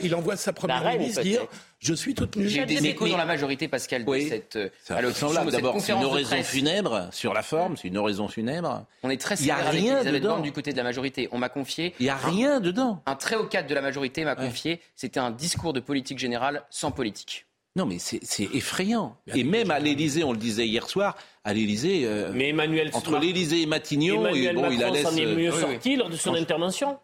Il 0.02 0.14
envoie 0.14 0.36
sa 0.36 0.52
première 0.52 0.84
ministre 0.90 1.22
dire 1.22 1.46
je 1.80 1.94
suis 1.94 2.14
toute 2.14 2.36
nue. 2.36 2.48
J'ai 2.48 2.62
eu 2.62 2.66
des 2.66 2.86
échos 2.86 3.08
dans 3.08 3.16
la 3.16 3.24
majorité, 3.24 3.68
Pascal, 3.68 4.04
de 4.04 4.20
cette. 4.20 4.58
C'est 4.84 4.94
D'abord, 4.94 5.80
c'est 5.80 5.92
une 5.92 6.04
oraison 6.04 6.42
funèbre 6.42 7.08
sur 7.12 7.34
la 7.34 7.42
forme, 7.42 7.76
c'est 7.76 7.88
une 7.88 7.98
oraison 7.98 8.28
funèbre. 8.28 8.86
On 9.02 9.10
est 9.10 9.20
très 9.20 9.36
sévère 9.36 9.66
avec 9.66 9.82
Elisabeth 9.82 10.22
Borne 10.22 10.42
du 10.42 10.52
côté 10.52 10.72
de 10.72 10.76
la 10.76 10.84
majorité. 10.84 11.28
On 11.32 11.38
m'a 11.38 11.48
confié. 11.48 11.94
Il 11.98 12.04
n'y 12.04 12.10
a 12.10 12.16
rien 12.16 12.60
dedans 12.60 13.02
un 13.06 13.16
très 13.16 13.36
haut 13.36 13.44
cadre 13.44 13.68
de 13.68 13.74
la 13.74 13.82
majorité 13.82 14.24
m'a 14.24 14.36
confié, 14.36 14.80
c'était 14.94 15.20
un 15.20 15.30
discours 15.30 15.72
de 15.72 15.80
politique 15.80 16.18
générale 16.18 16.64
sans 16.70 16.90
politique. 16.90 17.46
Non, 17.76 17.86
mais 17.86 17.98
c'est 17.98 18.20
effrayant. 18.54 19.16
Et 19.32 19.44
même 19.44 19.70
à 19.70 19.78
l'Élysée, 19.78 20.24
on 20.24 20.32
le 20.32 20.38
disait 20.38 20.66
hier 20.66 20.88
soir, 20.88 21.16
à 21.44 21.54
l'Élysée, 21.54 22.02
euh, 22.04 22.32
mais 22.34 22.48
Emmanuel 22.48 22.90
entre 22.92 23.18
l'Élysée 23.18 23.62
et 23.62 23.66
Matignon, 23.66 24.26
Emmanuel 24.26 24.56
bon, 24.56 24.70
il 24.70 24.82
a 24.82 24.90
laissé. 24.90 25.04
s'en 25.04 25.16
est 25.16 25.26
mieux 25.26 25.52
sorti 25.52 25.96
lors 25.96 26.10
de 26.10 26.16
son 26.16 26.34
intervention. 26.34 26.98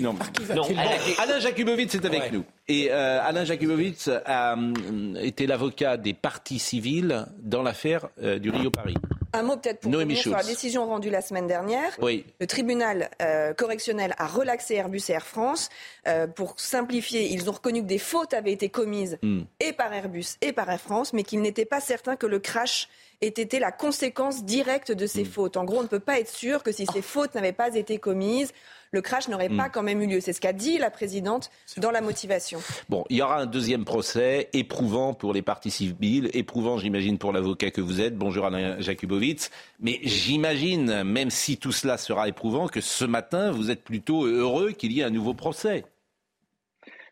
Non. 0.00 0.14
non. 0.54 0.62
Alain 1.18 1.40
Jakubowicz 1.40 1.94
est 1.94 2.04
avec 2.04 2.32
nous. 2.32 2.44
Et 2.68 2.90
euh, 2.90 3.20
Alain 3.22 3.44
Jakubowicz 3.44 4.08
a 4.08 4.56
euh, 4.56 5.14
été 5.20 5.46
l'avocat 5.46 5.96
des 5.96 6.14
partis 6.14 6.58
civils 6.58 7.26
dans 7.38 7.62
l'affaire 7.62 8.08
du 8.40 8.50
Rio 8.50 8.70
Paris. 8.70 8.94
Un 9.34 9.42
mot 9.42 9.56
peut-être 9.56 9.80
pour 9.80 9.92
revenir 9.92 10.16
sur 10.16 10.30
la 10.30 10.44
décision 10.44 10.86
rendue 10.86 11.10
la 11.10 11.20
semaine 11.20 11.48
dernière. 11.48 11.90
Oui. 12.00 12.24
Le 12.40 12.46
tribunal 12.46 13.10
euh, 13.20 13.52
correctionnel 13.52 14.14
a 14.16 14.28
relaxé 14.28 14.76
Airbus 14.76 15.02
et 15.08 15.12
Air 15.12 15.26
France. 15.26 15.70
Euh, 16.06 16.28
pour 16.28 16.54
simplifier, 16.56 17.32
ils 17.32 17.50
ont 17.50 17.52
reconnu 17.52 17.82
que 17.82 17.86
des 17.86 17.98
fautes 17.98 18.32
avaient 18.32 18.52
été 18.52 18.68
commises 18.68 19.18
hmm. 19.22 19.40
et 19.58 19.72
par 19.72 19.92
Airbus 19.92 20.36
et 20.40 20.52
par 20.52 20.70
Air 20.70 20.80
France, 20.80 21.12
mais 21.12 21.24
qu'il 21.24 21.40
n'était 21.40 21.64
pas 21.64 21.80
certain 21.80 22.14
que 22.14 22.26
le 22.26 22.38
crash 22.38 22.88
ait 23.22 23.26
été 23.26 23.58
la 23.58 23.72
conséquence 23.72 24.44
directe 24.44 24.92
de 24.92 25.06
ces 25.08 25.24
hmm. 25.24 25.26
fautes. 25.26 25.56
En 25.56 25.64
gros, 25.64 25.78
on 25.78 25.82
ne 25.82 25.88
peut 25.88 25.98
pas 25.98 26.20
être 26.20 26.30
sûr 26.30 26.62
que 26.62 26.70
si 26.70 26.86
ces 26.86 27.02
fautes 27.02 27.34
n'avaient 27.34 27.52
pas 27.52 27.74
été 27.74 27.98
commises, 27.98 28.52
le 28.94 29.02
crash 29.02 29.28
n'aurait 29.28 29.48
pas 29.48 29.66
hmm. 29.66 29.72
quand 29.72 29.82
même 29.82 30.00
eu 30.00 30.06
lieu. 30.06 30.20
C'est 30.20 30.32
ce 30.32 30.40
qu'a 30.40 30.52
dit 30.52 30.78
la 30.78 30.90
présidente 30.90 31.50
dans 31.78 31.90
la 31.90 32.00
motivation. 32.00 32.60
Bon, 32.88 33.04
il 33.10 33.16
y 33.16 33.22
aura 33.22 33.40
un 33.40 33.46
deuxième 33.46 33.84
procès 33.84 34.48
éprouvant 34.52 35.12
pour 35.12 35.32
les 35.34 35.42
parties 35.42 35.72
civiles, 35.72 36.30
éprouvant, 36.32 36.78
j'imagine, 36.78 37.18
pour 37.18 37.32
l'avocat 37.32 37.72
que 37.72 37.80
vous 37.80 38.00
êtes. 38.00 38.16
Bonjour 38.16 38.46
Alain 38.46 38.80
Jakubowicz. 38.80 39.50
Mais 39.80 39.98
j'imagine, 40.04 41.02
même 41.02 41.30
si 41.30 41.58
tout 41.58 41.72
cela 41.72 41.98
sera 41.98 42.28
éprouvant, 42.28 42.68
que 42.68 42.80
ce 42.80 43.04
matin, 43.04 43.50
vous 43.50 43.72
êtes 43.72 43.82
plutôt 43.82 44.24
heureux 44.26 44.70
qu'il 44.70 44.92
y 44.92 45.00
ait 45.00 45.04
un 45.04 45.10
nouveau 45.10 45.34
procès. 45.34 45.84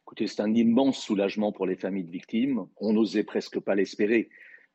Écoutez, 0.06 0.28
c'est 0.28 0.42
un 0.42 0.54
immense 0.54 0.98
soulagement 0.98 1.50
pour 1.50 1.66
les 1.66 1.76
familles 1.76 2.04
de 2.04 2.10
victimes. 2.10 2.66
On 2.76 2.92
n'osait 2.92 3.24
presque 3.24 3.58
pas 3.58 3.74
l'espérer. 3.74 4.28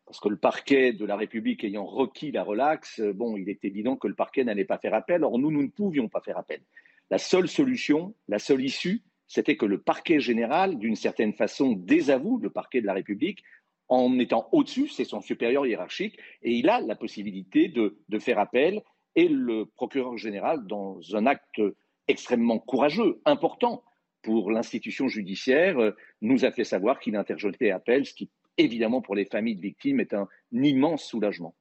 Parce 0.06 0.20
que 0.20 0.30
le 0.30 0.38
parquet 0.38 0.92
de 0.94 1.06
la 1.06 1.16
République 1.16 1.64
ayant 1.64 1.86
requis 1.86 2.32
la 2.32 2.44
relaxe, 2.44 3.00
bon, 3.00 3.38
il 3.38 3.50
est 3.50 3.64
évident 3.64 3.96
que 3.96 4.08
le 4.08 4.16
parquet 4.16 4.44
n'allait 4.44 4.66
pas 4.66 4.78
faire 4.78 4.94
appel. 4.94 5.24
Or, 5.24 5.40
nous, 5.40 5.52
nous 5.52 5.62
ne 5.64 5.68
pouvions 5.68 6.10
pas 6.10 6.22
faire 6.22 6.38
appel. 6.38 6.62
La 7.10 7.18
seule 7.18 7.48
solution, 7.48 8.14
la 8.28 8.40
seule 8.40 8.64
issue, 8.64 9.04
c'était 9.28 9.58
que 9.58 9.66
le 9.66 9.82
parquet 9.82 10.20
général, 10.20 10.78
d'une 10.78 10.96
certaine 10.96 11.34
façon, 11.34 11.74
désavoue 11.74 12.38
le 12.38 12.50
parquet 12.50 12.82
de 12.82 12.86
la 12.86 12.94
République 12.94 13.44
en 13.90 14.20
étant 14.20 14.50
au-dessus, 14.52 14.90
c'est 14.90 15.06
son 15.06 15.22
supérieur 15.22 15.66
hiérarchique, 15.66 16.18
et 16.42 16.52
il 16.52 16.70
a 16.70 16.82
la 16.82 16.96
possibilité 16.96 17.70
de, 17.70 18.20
faire 18.20 18.40
appel. 18.40 18.84
Et 19.16 19.28
le 19.28 19.66
procureur 19.66 20.18
général, 20.18 20.68
dans 20.68 21.00
un 21.14 21.26
acte 21.26 21.62
extrêmement 22.08 22.60
courageux, 22.60 23.22
important 23.26 23.84
pour 24.22 24.52
l'institution 24.52 25.08
judiciaire, 25.08 25.78
nous 26.22 26.46
a 26.46 26.52
fait 26.52 26.66
savoir 26.66 27.00
qu'il 27.00 27.16
interjetait 27.16 27.72
appel, 27.72 28.06
ce 28.06 28.14
qui, 28.14 28.30
évidemment, 28.58 29.02
pour 29.02 29.16
les 29.16 29.26
familles 29.26 29.56
de 29.56 29.62
victimes, 29.62 30.00
est 30.00 30.14
un 30.14 30.28
immense 30.52 31.04
soulagement. 31.04 31.56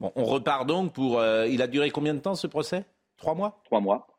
on 0.00 0.24
repart 0.24 0.66
donc 0.66 0.94
pour. 0.94 1.18
Euh, 1.18 1.46
il 1.46 1.62
a 1.62 1.66
duré 1.66 1.90
combien 1.90 2.14
de 2.14 2.20
temps 2.20 2.34
ce 2.34 2.46
procès? 2.46 2.84
Trois 3.18 3.34
mois? 3.34 3.60
Trois 3.64 3.80
mois. 3.80 4.15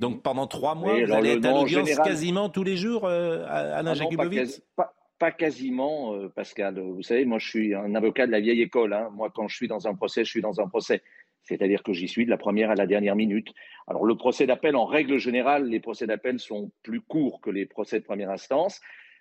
Donc 0.00 0.22
pendant 0.22 0.46
trois 0.46 0.74
mois, 0.74 0.94
vous 1.04 1.12
allez 1.12 1.32
être 1.32 1.44
à 1.44 1.52
l'audience 1.52 1.94
quasiment 1.96 2.48
tous 2.48 2.64
les 2.64 2.76
jours, 2.78 3.04
euh, 3.04 3.44
Alain 3.46 3.92
ah 4.78 4.90
pas, 5.18 5.32
quasiment, 5.32 6.14
euh, 6.14 6.30
Pascal. 6.30 6.80
Vous 6.80 7.02
savez, 7.02 7.26
moi 7.26 7.38
je 7.38 7.46
suis 7.46 7.74
un 7.74 7.94
avocat 7.94 8.26
de 8.26 8.32
la 8.32 8.40
vieille 8.40 8.62
école. 8.62 8.94
Hein. 8.94 9.10
Moi, 9.12 9.30
quand 9.34 9.48
je 9.48 9.56
suis 9.56 9.68
dans 9.68 9.86
un 9.86 9.94
procès, 9.94 10.24
je 10.24 10.30
suis 10.30 10.40
dans 10.40 10.58
un 10.58 10.66
procès. 10.66 11.02
C'est-à-dire 11.42 11.82
que 11.82 11.92
j'y 11.92 12.08
suis 12.08 12.24
de 12.24 12.30
la 12.30 12.38
première 12.38 12.70
à 12.70 12.74
la 12.74 12.86
dernière 12.86 13.14
minute. 13.14 13.48
Alors 13.86 14.06
le 14.06 14.16
procès 14.16 14.46
d'appel, 14.46 14.74
en 14.76 14.86
règle 14.86 15.18
générale, 15.18 15.66
les 15.66 15.80
procès 15.80 16.06
d'appel 16.06 16.38
sont 16.38 16.70
plus 16.82 17.02
courts 17.02 17.42
que 17.42 17.50
les 17.50 17.66
procès 17.66 18.00
de 18.00 18.04
première 18.04 18.30
instance. 18.30 18.80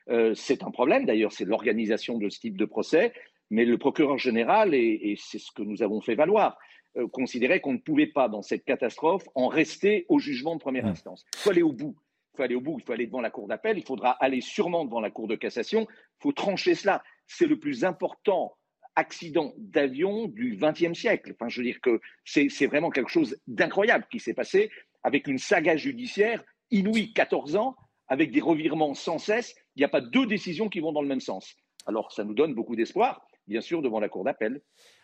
Euh, 0.10 0.34
c'est 0.34 0.64
un 0.64 0.72
problème 0.72 1.06
d'ailleurs, 1.06 1.34
c'est 1.34 1.44
l'organisation 1.44 2.18
de 2.18 2.30
ce 2.30 2.40
type 2.40 2.56
de 2.58 2.66
procès. 2.66 3.12
Mais 3.50 3.66
le 3.66 3.78
procureur 3.78 4.18
général, 4.18 4.74
et 4.74 5.16
c'est 5.18 5.40
ce 5.40 5.52
que 5.52 5.64
nous 5.64 5.84
avons 5.84 6.00
fait 6.00 6.16
valoir, 6.16 6.58
euh, 6.98 7.08
considérait 7.08 7.60
qu'on 7.60 7.74
ne 7.74 7.80
pouvait 7.80 8.08
pas, 8.08 8.30
dans 8.30 8.42
cette 8.42 8.66
catastrophe, 8.66 9.24
en 9.36 9.48
rester 9.48 10.06
au 10.10 10.20
jugement 10.20 10.56
de 10.56 10.60
première 10.60 10.86
instance. 10.86 11.26
Il 11.36 11.40
faut 11.40 11.50
aller 11.52 11.62
au 11.62 11.74
bout. 11.74 11.96
Il 12.34 12.38
faut 12.38 12.44
aller 12.44 12.56
au 12.56 12.62
bout. 12.62 12.78
Il 12.80 12.86
faut 12.86 12.94
aller 12.94 13.08
devant 13.08 13.22
la 13.22 13.30
cour 13.30 13.48
d'appel. 13.48 13.78
Il 13.78 13.86
faudra 13.86 14.12
aller 14.12 14.42
sûrement 14.42 14.86
devant 14.86 15.00
la 15.00 15.12
cour 15.12 15.28
de 15.28 15.36
cassation. 15.36 15.88
Il 15.90 16.24
faut 16.24 16.32
trancher 16.32 16.76
cela. 16.76 17.04
C'est 17.28 17.46
le 17.46 17.60
plus 17.60 17.84
important 17.84 18.56
accident 18.96 19.54
d'avion 19.58 20.28
du 20.28 20.58
XXe 20.60 20.98
siècle. 20.98 21.34
Enfin, 21.34 21.48
je 21.48 21.62
veux 21.62 21.66
dire 21.66 21.80
que 21.82 22.02
c'est 22.26 22.68
vraiment 22.68 22.90
quelque 22.90 23.10
chose 23.10 23.38
d'incroyable 23.48 24.06
qui 24.12 24.20
s'est 24.20 24.34
passé 24.34 24.70
avec 25.04 25.28
une 25.28 25.38
saga 25.38 25.78
judiciaire 25.78 26.44
inouïe, 26.72 27.14
14 27.14 27.56
ans, 27.56 27.76
avec 28.08 28.32
des 28.32 28.42
revirements 28.42 28.94
sans 28.94 29.18
cesse. 29.18 29.56
Il 29.76 29.80
n'y 29.80 29.86
a 29.86 29.90
pas 29.90 30.02
deux 30.02 30.26
décisions 30.26 30.70
qui 30.70 30.80
vont 30.80 30.92
dans 30.92 31.02
le 31.02 31.08
même 31.08 31.22
sens. 31.22 31.56
Alors, 31.86 32.12
ça 32.12 32.24
nous 32.24 32.34
donne 32.34 32.54
beaucoup 32.54 32.76
d'espoir, 32.76 33.26
bien 33.48 33.62
sûr, 33.62 33.82
devant 33.82 34.00
la 34.00 34.10
cour 34.10 34.24
d'appel. 34.24 34.62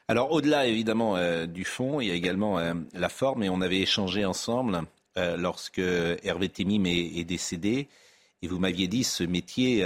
Alors 0.07 0.31
au-delà 0.31 0.67
évidemment 0.67 1.17
euh, 1.17 1.47
du 1.47 1.65
fond, 1.65 1.99
il 1.99 2.07
y 2.07 2.11
a 2.11 2.13
également 2.13 2.59
euh, 2.59 2.75
la 2.93 3.09
forme. 3.09 3.43
Et 3.43 3.49
on 3.49 3.61
avait 3.61 3.79
échangé 3.79 4.23
ensemble 4.23 4.81
euh, 5.17 5.35
lorsque 5.35 5.79
Hervé 5.79 6.49
Temim 6.49 6.85
est, 6.85 7.23
décédé. 7.23 7.87
Et 8.41 8.47
vous 8.47 8.59
m'aviez 8.59 8.87
dit 8.87 9.03
ce 9.03 9.23
métier 9.23 9.83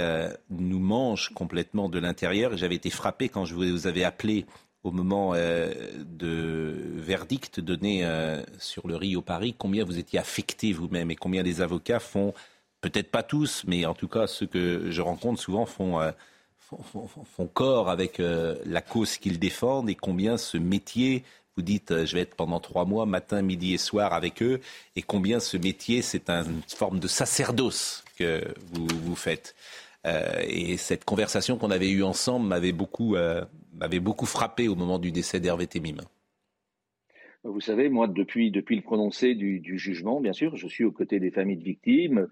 nous 0.50 0.80
mange 0.80 1.30
complètement 1.30 1.88
de 1.88 1.98
l'intérieur. 1.98 2.52
Et 2.52 2.58
j'avais 2.58 2.74
été 2.74 2.90
frappé 2.90 3.30
quand 3.30 3.46
je 3.46 3.54
vous 3.54 3.86
avais 3.86 4.04
appelé 4.04 4.44
au 4.82 4.90
moment 4.90 5.32
de 5.32 6.74
verdict 6.96 7.60
donné 7.60 8.06
sur 8.58 8.86
le 8.86 8.96
Rio 8.96 9.22
Paris, 9.22 9.54
combien 9.56 9.84
vous 9.84 9.98
étiez 9.98 10.18
affecté 10.18 10.74
vous-même 10.74 11.10
et 11.10 11.16
combien 11.16 11.42
les 11.42 11.62
avocats 11.62 12.00
font, 12.00 12.34
peut-être 12.82 13.10
pas 13.10 13.22
tous, 13.22 13.62
mais 13.66 13.86
en 13.86 13.94
tout 13.94 14.08
cas 14.08 14.26
ceux 14.26 14.46
que 14.46 14.90
je 14.90 15.00
rencontre 15.00 15.40
souvent 15.40 15.64
font 15.64 15.98
font, 16.82 17.46
corps 17.46 17.88
avec 17.88 18.20
euh, 18.20 18.56
la 18.64 18.80
cause 18.80 19.16
qu'ils 19.18 19.38
défendent 19.38 19.90
et 19.90 19.94
combien 19.94 20.36
ce 20.36 20.58
métier, 20.58 21.24
vous 21.56 21.62
dites 21.62 21.90
euh, 21.90 22.06
je 22.06 22.14
vais 22.14 22.22
être 22.22 22.36
pendant 22.36 22.60
trois 22.60 22.84
mois, 22.84 23.06
matin, 23.06 23.42
midi 23.42 23.74
et 23.74 23.78
soir 23.78 24.12
avec 24.12 24.42
eux, 24.42 24.60
et 24.96 25.02
combien 25.02 25.40
ce 25.40 25.56
métier 25.56 26.02
c'est 26.02 26.30
une 26.30 26.62
forme 26.68 27.00
de 27.00 27.08
sacerdoce 27.08 28.04
que 28.18 28.42
vous, 28.72 28.86
vous 29.04 29.16
faites. 29.16 29.54
Euh, 30.06 30.42
et 30.46 30.76
cette 30.76 31.04
conversation 31.04 31.58
qu'on 31.58 31.70
avait 31.70 31.90
eue 31.90 32.02
ensemble 32.02 32.46
m'avait 32.46 32.72
beaucoup, 32.72 33.16
m'avait 33.74 34.00
beaucoup 34.00 34.26
frappé 34.26 34.68
au 34.68 34.74
moment 34.74 34.98
du 34.98 35.12
décès 35.12 35.40
d'Hervé 35.40 35.66
Temim. 35.66 35.98
Vous 37.42 37.60
savez, 37.60 37.88
moi, 37.88 38.06
depuis, 38.06 38.50
depuis 38.50 38.76
le 38.76 38.82
prononcé 38.82 39.34
du, 39.34 39.78
jugement, 39.78 40.20
bien 40.20 40.34
sûr, 40.34 40.56
je 40.56 40.68
suis 40.68 40.84
aux 40.84 40.92
côtés 40.92 41.20
des 41.20 41.30
familles 41.30 41.56
de 41.56 41.64
victimes. 41.64 42.28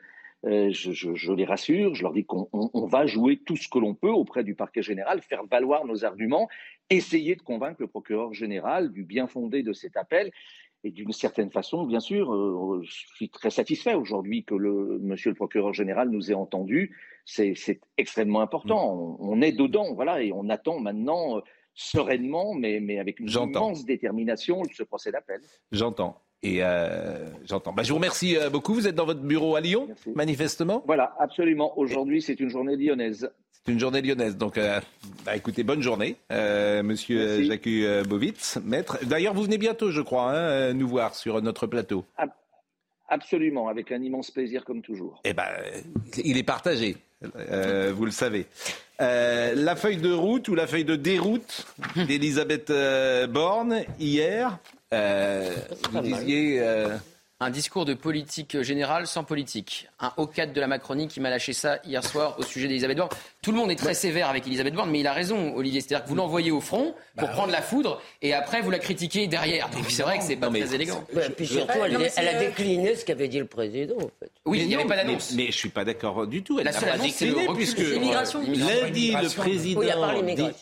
Euh, 0.47 0.70
je, 0.70 1.32
les 1.32 1.45
rassure, 1.45 1.95
je 1.95 2.03
leur 2.03 2.12
dis 2.12 2.24
qu'on 2.24 2.86
va 2.86 3.07
jouer 3.07 3.39
tout 3.45 3.57
ce 3.57 3.68
que 3.68 3.78
l'on 3.78 3.95
peut 3.95 4.11
auprès 4.11 4.45
du 4.45 4.55
parquet 4.55 4.82
général, 4.82 5.20
faire 5.20 5.45
valoir 5.45 5.84
nos 5.84 6.05
arguments, 6.05 6.49
essayer 6.91 7.34
de 7.34 7.43
convaincre 7.43 7.80
le 7.80 7.89
procureur 7.89 8.32
général 8.34 8.93
du 8.93 9.05
bien 9.05 9.26
fondé 9.26 9.62
de 9.62 9.72
cet 9.72 9.97
appel. 9.97 10.30
Et 10.84 10.93
d'une 10.93 11.12
certaine 11.12 11.51
façon, 11.51 11.84
bien 11.86 11.99
sûr, 11.99 12.32
euh, 12.32 12.80
je 12.84 13.07
suis 13.16 13.28
très 13.30 13.51
satisfait 13.51 13.95
aujourd'hui 13.95 14.45
que 14.45 14.55
le 14.55 15.01
monsieur 15.01 15.30
le 15.30 15.34
procureur 15.34 15.74
général 15.74 16.09
nous 16.09 16.30
ait 16.30 16.34
entendus. 16.34 16.97
C'est 17.24 17.80
extrêmement 17.97 18.41
important. 18.41 18.95
Mm. 18.95 19.16
On, 19.18 19.43
est 19.43 19.53
dedans, 19.53 19.93
voilà, 19.95 20.22
et 20.22 20.32
on 20.32 20.49
attend 20.49 20.78
maintenant 20.78 21.39
euh, 21.39 21.41
sereinement, 21.74 22.55
mais, 22.55 22.78
mais 22.78 23.01
avec 23.01 23.18
une 23.18 23.28
immense 23.28 23.84
détermination, 23.84 24.62
ce 24.72 24.84
procès 24.84 25.11
d'appel. 25.11 25.41
J'entends. 25.72 26.22
Et 26.43 26.59
euh, 26.62 27.26
j'entends. 27.45 27.72
Bah, 27.72 27.82
je 27.82 27.89
vous 27.89 27.97
remercie 27.97 28.36
euh, 28.36 28.49
beaucoup. 28.49 28.74
Vous 28.74 28.86
êtes 28.86 28.95
dans 28.95 29.07
votre 29.07 29.20
bureau 29.20 29.57
à 29.57 29.61
Lyon, 29.61 29.89
manifestement? 30.14 30.84
Voilà, 30.86 31.14
absolument. 31.18 31.76
Aujourd'hui, 31.78 32.22
c'est 32.22 32.39
une 32.39 32.49
journée 32.49 32.76
lyonnaise. 32.76 33.30
C'est 33.51 33.72
une 33.72 33.80
journée 33.80 34.01
lyonnaise. 34.01 34.36
Donc, 34.36 34.57
euh, 34.57 34.80
bah, 35.24 35.34
écoutez, 35.34 35.64
bonne 35.64 35.82
journée, 35.82 36.16
euh, 36.30 36.82
monsieur 36.84 37.43
Jacques 37.43 37.68
Bovitz, 38.09 38.59
maître. 38.64 38.99
D'ailleurs, 39.05 39.34
vous 39.34 39.43
venez 39.43 39.59
bientôt, 39.59 39.91
je 39.91 40.01
crois, 40.01 40.30
hein, 40.30 40.72
nous 40.74 40.89
voir 40.89 41.16
sur 41.16 41.43
notre 41.43 41.66
plateau. 41.66 42.05
Absolument, 43.09 43.68
avec 43.68 43.91
un 43.91 44.01
immense 44.01 44.30
plaisir, 44.30 44.64
comme 44.64 44.82
toujours. 44.82 45.20
Eh 45.24 45.32
ben, 45.32 45.49
il 46.22 46.36
est 46.36 46.43
partagé, 46.45 46.97
vous 47.20 48.05
le 48.05 48.11
savez. 48.11 48.47
la 49.01 49.74
feuille 49.76 49.97
de 49.97 50.12
route 50.12 50.47
ou 50.49 50.55
la 50.55 50.66
feuille 50.68 50.84
de 50.84 50.95
déroute 50.95 51.66
d'Elisabeth 51.97 52.70
Borne 53.30 53.82
hier, 53.99 54.59
vous 54.91 56.01
disiez. 56.01 56.62
Euh, 57.41 57.47
un 57.49 57.51
discours 57.51 57.84
de 57.84 57.95
politique 57.95 58.61
générale 58.62 59.07
sans 59.07 59.24
politique. 59.24 59.89
Un 60.01 60.12
haut 60.16 60.26
cadre 60.26 60.53
de 60.53 60.61
la 60.61 60.66
Macronie 60.66 61.09
qui 61.09 61.20
m'a 61.20 61.30
lâché 61.30 61.53
ça 61.53 61.78
hier 61.84 62.05
soir 62.05 62.36
au 62.39 62.43
sujet 62.43 62.68
d'Elisabeth 62.68 62.99
Borne. 62.99 63.11
Tout 63.43 63.53
le 63.53 63.59
monde 63.59 63.70
est 63.70 63.76
très 63.76 63.95
sévère 63.95 64.28
avec 64.28 64.47
Elisabeth 64.47 64.74
Borne, 64.74 64.91
mais 64.91 65.01
il 65.01 65.07
a 65.07 65.12
raison, 65.12 65.55
Olivier. 65.57 65.80
C'est-à-dire 65.80 66.05
que 66.05 66.09
vous 66.09 66.14
l'envoyez 66.14 66.51
au 66.51 66.61
front 66.61 66.95
pour 67.16 67.28
bah 67.28 67.34
prendre 67.34 67.53
la 67.53 67.62
foudre 67.62 68.01
et 68.22 68.34
après 68.34 68.61
vous 68.61 68.70
la 68.70 68.78
critiquez 68.78 69.26
derrière. 69.26 69.70
Donc 69.70 69.84
c'est 69.89 70.03
vrai 70.03 70.18
que 70.18 70.24
c'est 70.24 70.36
pas 70.36 70.49
très 70.49 70.74
élégant. 70.74 71.05
puis 71.36 71.47
surtout, 71.47 71.78
elle, 71.84 72.28
a 72.28 72.34
décliné 72.34 72.95
ce 72.97 73.05
qu'avait 73.05 73.28
dit 73.28 73.39
le 73.39 73.47
président. 73.47 73.97
En 73.97 74.11
fait. 74.20 74.30
Oui, 74.45 74.61
il 74.62 74.68
n'y 74.68 74.74
avait 74.74 74.84
pas 74.84 74.97
d'annonce. 74.97 75.32
Mais, 75.34 75.47
je 75.47 75.57
suis 75.57 75.68
pas 75.68 75.84
d'accord 75.84 76.26
du 76.26 76.43
tout. 76.43 76.59
Elle 76.59 76.66
n'a 76.66 76.72
pas 76.72 76.99
décliné 76.99 77.47
puisque 77.55 77.78
lundi 77.78 79.12
le 79.12 79.34
président. 79.34 79.80
Oui, 79.80 79.91
à 79.91 79.97
part 79.97 80.14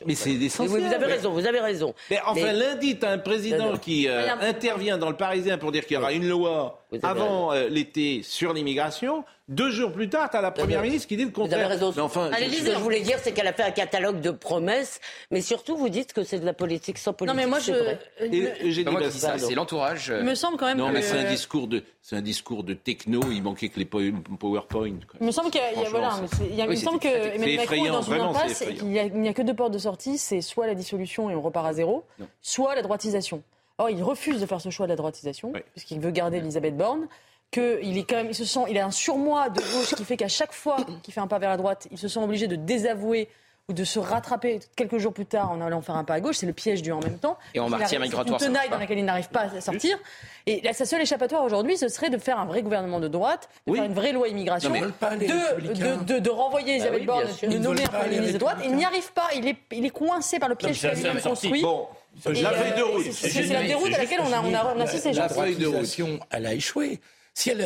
mais 0.07 0.15
c'est 0.15 0.33
essentiel. 0.33 0.81
vous 0.81 0.93
avez 0.93 1.07
raison, 1.07 1.33
vous 1.33 1.47
avez 1.47 1.61
raison. 1.61 1.95
Mais 2.11 2.21
enfin, 2.25 2.53
lundi, 2.53 2.99
tu 2.99 3.07
as 3.07 3.11
un 3.11 3.19
président 3.19 3.77
qui 3.79 4.09
euh, 4.09 4.29
intervient 4.41 4.99
dans 4.99 5.11
le 5.11 5.17
Parisien 5.17 5.59
pour 5.59 5.73
dire 5.73 5.87
qu'il 5.87 5.95
y 5.95 5.99
aura 5.99 6.13
une 6.13 6.29
loi 6.29 6.66
avant 7.03 7.53
euh, 7.53 7.69
l'été 7.69 8.23
sur 8.23 8.53
l'immigration. 8.53 9.25
Deux 9.49 9.71
jours 9.71 9.93
plus 9.93 10.09
tard, 10.09 10.29
tu 10.29 10.37
as 10.37 10.41
la 10.41 10.51
première 10.51 10.83
ministre 10.83 11.07
qui 11.07 11.17
dit 11.17 11.25
le 11.25 11.31
contraire. 11.31 11.59
Vous 11.59 11.65
avez 11.67 11.75
raison. 11.75 11.93
ce 11.93 12.65
que 12.65 12.73
je 12.73 12.79
voulais 12.79 13.01
dire, 13.01 13.19
c'est 13.23 13.31
qu'elle 13.33 13.47
a 13.47 13.53
fait 13.53 13.63
un 13.63 13.71
catalogue 13.71 14.21
de 14.21 14.33
promesses, 14.33 15.01
mais 15.31 15.41
surtout, 15.41 15.77
vous 15.77 15.89
dites 15.89 16.13
que 16.13 16.25
c'est 16.25 16.41
de 16.41 16.45
la 16.45 16.53
politique 16.53 16.99
sans 16.99 17.13
politique. 17.13 17.37
Non, 17.37 17.41
mais 17.41 17.49
moi, 17.49 17.61
je. 17.61 17.73
C'est 19.39 19.55
l'entourage. 19.55 20.13
Il 20.19 20.25
me 20.25 20.35
semble 20.35 20.57
quand 20.57 20.67
même. 20.67 20.79
Non, 20.79 20.91
mais 20.91 21.03
c'est 21.03 21.19
un 21.19 21.31
discours 21.31 21.69
de, 21.69 21.85
c'est 22.03 22.17
un 22.17 22.23
discours 22.23 22.65
de 22.65 22.75
techno. 22.75 23.21
Il 23.31 23.43
manquait 23.43 23.69
que 23.69 23.79
les 23.79 23.85
PowerPoint. 23.85 24.99
Il 25.21 25.27
me 25.27 25.31
semble 25.31 25.51
qu'il 25.51 25.61
y 25.61 25.65
a, 25.65 25.89
voilà, 25.91 26.21
il, 26.41 26.69
me 26.69 26.75
semble 26.75 26.99
que 26.99 27.09
Emmanuel 27.09 27.57
Macron 27.59 27.85
est 27.85 27.89
dans 27.89 28.03
une 28.03 28.21
impasse 28.21 28.65
qu'il 28.65 28.87
n'y 28.89 29.29
a, 29.29 29.33
que 29.33 29.43
deux 29.43 29.55
portes 29.55 29.73
de 29.73 29.79
sortie. 29.79 30.19
C'est 30.19 30.41
soit 30.41 30.67
la 30.67 30.75
dissolution 30.75 31.31
et 31.31 31.37
on 31.37 31.43
repart 31.43 31.67
à 31.67 31.73
zéro, 31.73 32.05
soit 32.43 32.75
la 32.75 32.83
droitisation. 32.83 33.45
Or, 33.79 33.91
il 33.91 34.03
refuse 34.03 34.41
de 34.41 34.47
faire 34.47 34.61
ce 34.61 34.71
choix 34.71 34.87
de 34.87 34.93
la 34.93 34.97
droitisation, 34.97 35.53
puisqu'il 35.73 36.01
veut 36.01 36.11
garder 36.11 36.39
Elisabeth 36.39 36.77
Borne 36.77 37.09
qu'il 37.51 37.97
est 37.97 38.05
quand 38.09 38.17
même, 38.17 38.29
il 38.29 38.35
se 38.35 38.45
sent, 38.45 38.61
il 38.69 38.79
a 38.79 38.85
un 38.85 38.91
surmoi 38.91 39.51
de 39.51 39.61
gauche 39.61 39.95
qui 39.95 40.05
fait 40.05 40.17
qu'à 40.17 40.29
chaque 40.29 40.53
fois 40.53 40.79
qu'il 41.03 41.15
fait 41.15 41.21
un 41.21 41.27
pas 41.27 41.39
vers 41.39 41.51
la 41.51 41.57
droite, 41.57 41.87
il 41.91 41.99
se 41.99 42.09
sent 42.09 42.19
obligé 42.19 42.49
de 42.49 42.57
désavouer 42.57 43.29
ou 43.69 43.73
de 43.73 43.83
se 43.83 43.99
rattraper 43.99 44.61
quelques 44.77 44.99
jours 44.99 45.13
plus 45.13 45.27
tard 45.27 45.51
en 45.51 45.61
allant 45.61 45.81
faire 45.81 45.97
un 45.97 46.05
pas 46.05 46.15
à 46.15 46.21
gauche, 46.21 46.37
c'est 46.37 46.47
le 46.47 46.53
piège 46.53 46.83
du 46.83 46.93
en 46.93 47.01
même 47.01 47.19
temps. 47.19 47.37
Et 47.53 47.59
en 47.59 47.69
matière 47.69 48.01
migratoire, 48.01 48.41
une 48.41 48.47
tenaille 48.47 48.69
dans 48.69 48.79
laquelle 48.79 48.99
il 48.99 49.05
n'arrive 49.05 49.29
pas 49.29 49.41
à 49.57 49.61
sortir. 49.61 49.99
Et 50.47 50.61
là, 50.61 50.73
sa 50.73 50.85
seule 50.85 51.03
échappatoire 51.03 51.43
aujourd'hui, 51.43 51.77
ce 51.77 51.89
serait 51.89 52.09
de 52.09 52.19
faire 52.19 52.39
un 52.39 52.45
vrai 52.45 52.63
gouvernement 52.63 53.01
de 53.01 53.09
droite, 53.09 53.49
de 53.67 53.75
faire 53.75 53.85
une 53.85 53.95
vraie 53.95 54.13
loi 54.13 54.29
immigration, 54.29 54.71
de, 54.71 56.05
de, 56.05 56.19
de, 56.21 56.31
renvoyer 56.31 56.79
bah 56.79 56.85
Isabelle 56.85 57.07
Borne, 57.07 57.27
de 57.43 57.59
nommer 57.59 57.85
un 57.85 57.89
premier 57.89 58.11
ministre 58.11 58.35
de 58.35 58.39
droite. 58.39 58.59
Il 58.65 58.77
n'y 58.77 58.85
arrive 58.85 59.13
pas, 59.13 59.29
il 59.35 59.49
est, 59.49 59.57
il 59.73 59.85
est 59.85 59.91
coincé 59.91 60.39
par 60.39 60.49
le 60.49 60.55
piège 60.55 60.79
qu'il 60.79 61.07
a 61.07 61.21
construit. 61.21 61.63
Bon. 61.63 61.89
La 62.25 62.53
feuille 62.53 62.77
de 62.77 62.83
route. 62.83 63.13
C'est 63.13 63.47
la 63.47 63.63
déroute 63.63 63.95
à 63.95 63.99
laquelle 63.99 64.21
on 64.21 64.33
a, 64.33 64.41
on 64.41 64.55
a, 64.55 64.75
on 64.77 64.81
a 64.81 64.85
assisté. 64.85 65.13
La 65.13 65.29
feuille 65.29 65.57
de 65.57 65.67
route, 65.67 66.21
elle 66.31 66.47
a 66.47 66.55
échoué. 66.55 67.01
Si 67.35 67.51
elle, 67.51 67.61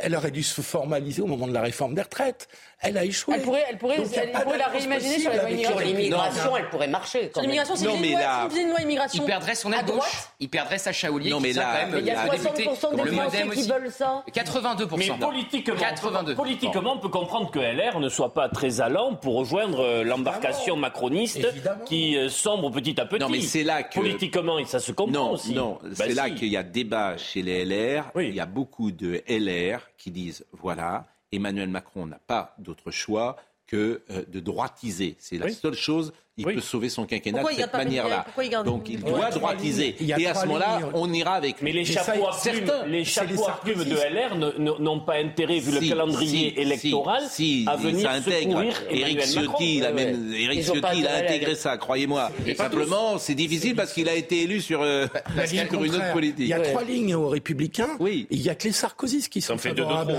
elle, 0.00 0.16
aurait 0.16 0.30
dû 0.30 0.42
se 0.42 0.62
formaliser 0.62 1.20
au 1.20 1.26
moment 1.26 1.46
de 1.46 1.52
la 1.52 1.60
réforme 1.60 1.94
des 1.94 2.00
retraites, 2.00 2.48
elle 2.82 2.96
a 2.96 3.04
échoué. 3.04 3.34
Elle 3.36 3.42
pourrait, 3.42 3.64
elle 3.68 3.78
pourrait, 3.78 3.96
elle 3.98 4.32
pourrait 4.32 4.58
la 4.58 4.68
réimaginer 4.68 5.18
sur 5.18 5.30
la 5.30 5.48
loi 5.50 5.82
l'immigration. 5.82 6.56
elle 6.56 6.68
pourrait 6.70 6.88
marcher. 6.88 7.30
Sur 7.32 7.42
l'immigration, 7.42 7.76
si 7.76 7.84
une 7.84 8.70
loi 8.70 8.80
immigration. 8.80 9.22
Il 9.22 9.26
perdrait 9.26 9.54
son 9.54 9.72
aile 9.72 9.84
gauche, 9.84 10.28
il 10.38 10.48
perdrait 10.48 10.78
sa 10.78 10.92
Chaoulier. 10.92 11.30
Non, 11.30 11.40
mais 11.40 11.52
là, 11.52 11.86
il 11.98 12.04
y 12.04 12.10
a 12.10 12.26
60% 12.26 13.04
des 13.04 13.12
Français 13.12 13.48
qui 13.52 13.68
veulent 13.68 13.90
ça. 13.90 14.24
82%. 14.32 14.96
Mais 14.96 15.08
politiquement, 15.18 16.34
politiquement, 16.36 16.94
on 16.94 16.98
peut 16.98 17.08
comprendre 17.08 17.50
que 17.50 17.58
LR 17.58 18.00
ne 18.00 18.08
soit 18.08 18.32
pas 18.32 18.48
très 18.48 18.80
allant 18.80 19.14
pour 19.14 19.36
rejoindre 19.36 19.80
euh, 19.80 20.04
l'embarcation 20.04 20.76
macroniste 20.76 21.46
qui 21.86 22.16
euh, 22.16 22.28
sombre 22.28 22.70
petit 22.70 23.00
à 23.00 23.06
petit. 23.06 23.20
Non, 23.20 23.28
mais 23.28 23.40
c'est 23.40 23.64
là 23.64 23.82
que. 23.82 23.94
Politiquement, 23.94 24.64
ça 24.64 24.78
se 24.78 24.92
comprend 24.92 25.12
non, 25.12 25.30
aussi. 25.32 25.52
Non, 25.52 25.78
bah 25.82 25.90
c'est 25.94 26.14
là 26.14 26.30
qu'il 26.30 26.48
y 26.48 26.56
a 26.56 26.62
débat 26.62 27.16
chez 27.16 27.42
les 27.42 27.64
LR. 27.64 28.10
Il 28.16 28.34
y 28.34 28.40
a 28.40 28.46
beaucoup 28.46 28.90
de 28.90 29.22
LR 29.28 29.90
qui 29.98 30.10
disent 30.10 30.46
voilà, 30.52 31.06
Emmanuel 31.32 31.68
Macron 31.68 32.06
n'a 32.06 32.18
pas 32.18 32.54
d'autre 32.58 32.90
choix 32.90 33.36
que 33.66 34.02
euh, 34.10 34.24
de 34.26 34.40
droitiser. 34.40 35.16
C'est 35.18 35.38
la 35.38 35.50
seule 35.50 35.74
chose 35.74 36.12
il 36.40 36.54
peut 36.54 36.60
sauver 36.60 36.88
son 36.88 37.06
quinquennat 37.06 37.42
de 37.42 37.48
cette 37.56 37.72
manière-là. 37.72 38.26
Donc 38.64 38.88
il 38.88 39.00
doit 39.00 39.30
droitiser. 39.30 39.96
Et 40.00 40.26
à 40.26 40.34
ce 40.34 40.46
moment-là, 40.46 40.80
on 40.94 41.12
ira 41.12 41.34
avec 41.34 41.62
Mais 41.62 41.72
les 41.72 41.84
chapeaux 41.84 42.28
à 42.28 42.36
plumes, 42.40 42.72
les 42.88 43.04
chapeaux 43.04 43.48
à 43.48 43.60
plumes 43.60 43.84
de 43.84 43.94
LR 43.94 44.36
n'ont 44.58 45.00
pas 45.00 45.16
intérêt, 45.16 45.58
vu 45.58 45.72
le 45.72 45.88
calendrier 45.88 46.60
électoral, 46.60 47.24
à 47.66 47.76
venir 47.76 48.10
secourir 48.22 48.74
Éric 48.90 49.22
Ciotti, 49.22 49.76
il 49.76 49.84
a 49.84 49.92
même 49.92 50.32
Éric 50.32 50.62
Ciotti, 50.64 50.98
il 50.98 51.06
a 51.06 51.16
intégré 51.16 51.54
ça, 51.54 51.76
croyez-moi. 51.76 52.30
Simplement, 52.56 53.18
c'est 53.18 53.34
difficile 53.34 53.74
parce 53.74 53.92
qu'il 53.92 54.08
a 54.08 54.14
été 54.14 54.42
élu 54.42 54.60
sur, 54.60 54.82
euh, 54.82 55.06
sur 55.46 55.82
une 55.82 55.94
autre 55.94 56.12
politique. 56.12 56.40
Il 56.40 56.48
y 56.48 56.52
a 56.52 56.60
trois 56.60 56.84
lignes 56.84 57.14
aux 57.14 57.28
Républicains. 57.28 57.96
Oui. 57.98 58.26
Il 58.30 58.40
y 58.40 58.48
a 58.48 58.54
que 58.54 58.64
les 58.64 58.72
Sarkozys 58.72 59.28
qui 59.28 59.40
sont 59.40 59.58
favorables. 59.58 60.16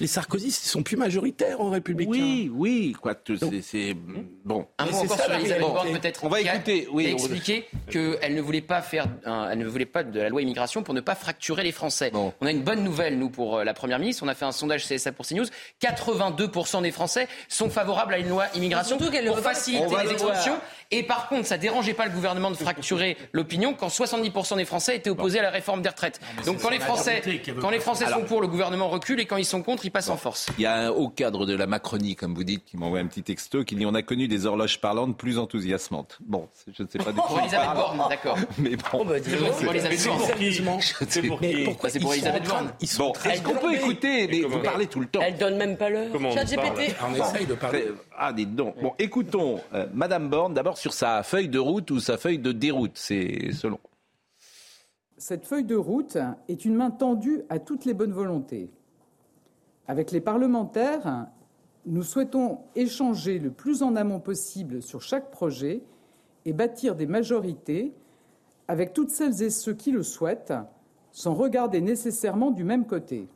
Les 0.00 0.06
Sarkozys, 0.06 0.48
ils 0.48 0.68
sont 0.68 0.82
plus 0.82 0.96
majoritaires 0.96 1.60
aux 1.60 1.70
Républicains. 1.70 2.10
Oui, 2.12 2.50
oui. 2.52 2.96
Quoi, 3.00 3.14
c'est 3.62 3.94
bon. 4.44 4.66
Un 4.78 4.86
mot 4.86 4.98
encore 4.98 5.20
sur 5.20 5.32
peut-être. 5.72 6.24
On 6.24 6.28
va 6.28 6.40
écouter. 6.40 6.88
Oui, 6.92 7.06
expliquer 7.06 7.68
qu'elle 7.90 8.34
ne 8.34 8.40
voulait 8.40 8.60
pas 8.60 8.82
faire, 8.82 9.06
elle 9.24 9.58
ne 9.58 9.66
voulait 9.66 9.86
pas 9.86 10.02
de 10.02 10.20
la 10.20 10.28
loi 10.28 10.42
immigration 10.42 10.82
pour 10.82 10.94
ne 10.94 11.00
pas 11.00 11.14
fracturer 11.14 11.62
les 11.62 11.72
Français. 11.72 12.10
On 12.14 12.46
a 12.46 12.50
une 12.50 12.62
bonne 12.62 12.82
nouvelle 12.82 13.18
nous 13.18 13.30
pour 13.30 13.58
euh, 13.58 13.64
la 13.64 13.74
première 13.74 13.98
ministre. 13.98 14.22
On 14.24 14.28
a 14.28 14.34
fait 14.34 14.44
un 14.44 14.52
sondage 14.52 14.86
CSA 14.86 15.12
pour 15.12 15.26
CNews. 15.26 15.46
82% 15.82 16.82
des 16.82 16.90
Français 16.90 17.28
sont 17.48 17.70
favorables 17.70 18.14
à 18.14 18.18
une 18.18 18.28
loi 18.28 18.46
immigration 18.54 18.98
pour 18.98 19.38
faciliter 19.38 19.94
les 20.04 20.12
expulsions. 20.12 20.58
Et 20.90 21.02
par 21.02 21.28
contre, 21.28 21.46
ça 21.46 21.58
dérangeait 21.58 21.94
pas 21.94 22.06
le 22.06 22.12
gouvernement 22.12 22.50
de 22.50 22.56
fracturer 22.56 23.16
l'opinion 23.32 23.74
quand 23.74 23.88
70% 23.88 24.56
des 24.56 24.64
Français 24.64 24.96
étaient 24.96 25.10
opposés 25.10 25.40
à 25.40 25.42
la 25.42 25.50
réforme 25.50 25.82
des 25.82 25.88
retraites. 25.88 26.20
Donc 26.46 26.60
quand 26.60 26.70
les 26.70 26.80
Français, 26.80 27.22
quand 27.60 27.70
les 27.70 27.80
Français 27.80 28.06
sont 28.06 28.22
pour, 28.22 28.40
le 28.40 28.48
gouvernement 28.48 28.88
recule 28.88 29.20
et 29.20 29.26
quand 29.26 29.36
ils 29.36 29.44
sont 29.44 29.62
contre, 29.62 29.84
ils 29.84 29.90
passent 29.90 30.10
en 30.10 30.16
force. 30.16 30.48
Il 30.58 30.62
y 30.62 30.66
a 30.66 30.74
un 30.74 30.90
haut 30.90 31.08
cadre 31.08 31.46
de 31.46 31.54
la 31.54 31.66
Macronie, 31.66 32.16
comme 32.16 32.34
vous 32.34 32.44
dites, 32.44 32.64
qui 32.64 32.76
m'envoie 32.76 32.98
un 32.98 33.06
petit 33.06 33.22
texto 33.22 33.64
qui 33.64 33.74
dit 33.74 33.86
on 33.86 33.94
a 33.94 34.02
connu 34.02 34.28
des 34.28 34.46
horloges 34.46 34.80
parlantes 34.80 35.16
plus 35.16 35.38
enthousiasmantes. 35.38 36.18
Bon, 36.26 36.48
je 36.76 36.82
ne 36.82 36.88
sais 36.88 36.98
pas 36.98 37.12
du 37.12 37.18
tout. 37.18 37.26
Pour 37.26 37.40
Elisabeth 37.40 37.74
Borne, 37.74 38.02
d'accord. 38.08 38.38
Mais 38.58 38.76
bon, 38.76 39.04
bah, 39.04 39.14
c'est 39.22 39.64
pour 39.64 39.74
Elisabeth 39.74 40.06
Borne. 40.06 40.80
C'est 41.08 41.22
pourquoi 41.64 41.90
C'est 41.90 42.00
pour 42.00 42.12
Elisabeth 42.12 42.48
Borne. 42.48 42.72
Bon, 42.98 43.12
est-ce 43.24 43.42
qu'on 43.42 43.54
peut 43.54 43.74
écouter 43.74 44.28
Mais 44.28 44.42
vous 44.42 44.60
parlez 44.60 44.86
tout 44.86 45.00
le 45.00 45.06
temps. 45.06 45.20
Elle 45.22 45.36
donne 45.36 45.56
même 45.56 45.76
pas 45.76 45.88
l'heure. 45.88 46.08
Chat 46.32 46.44
GPT. 46.44 46.94
On 47.02 47.14
essaye 47.14 47.46
de 47.46 47.54
parler. 47.54 47.86
Ah, 48.16 48.32
dites 48.32 48.54
donc. 48.54 48.80
Bon, 48.80 48.92
écoutons 48.98 49.60
euh, 49.74 49.86
Madame 49.92 50.28
Borne 50.28 50.54
d'abord 50.54 50.73
sur 50.76 50.92
sa 50.92 51.22
feuille 51.22 51.48
de 51.48 51.58
route 51.58 51.90
ou 51.90 52.00
sa 52.00 52.16
feuille 52.16 52.38
de 52.38 52.52
déroute, 52.52 52.96
c'est 52.96 53.52
selon. 53.52 53.78
Cette 55.16 55.46
feuille 55.46 55.64
de 55.64 55.76
route 55.76 56.18
est 56.48 56.64
une 56.64 56.74
main 56.74 56.90
tendue 56.90 57.42
à 57.48 57.58
toutes 57.58 57.84
les 57.84 57.94
bonnes 57.94 58.12
volontés. 58.12 58.70
Avec 59.86 60.10
les 60.10 60.20
parlementaires, 60.20 61.26
nous 61.86 62.02
souhaitons 62.02 62.60
échanger 62.74 63.38
le 63.38 63.50
plus 63.50 63.82
en 63.82 63.96
amont 63.96 64.20
possible 64.20 64.82
sur 64.82 65.02
chaque 65.02 65.30
projet 65.30 65.82
et 66.44 66.52
bâtir 66.52 66.94
des 66.94 67.06
majorités 67.06 67.92
avec 68.68 68.92
toutes 68.92 69.10
celles 69.10 69.42
et 69.42 69.50
ceux 69.50 69.74
qui 69.74 69.92
le 69.92 70.02
souhaitent, 70.02 70.54
sans 71.12 71.34
regarder 71.34 71.80
nécessairement 71.80 72.50
du 72.50 72.64
même 72.64 72.86
côté. 72.86 73.28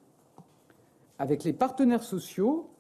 Avec 1.19 1.45
les 1.45 1.53
partenaires 1.53 2.03
sociaux, 2.03 2.71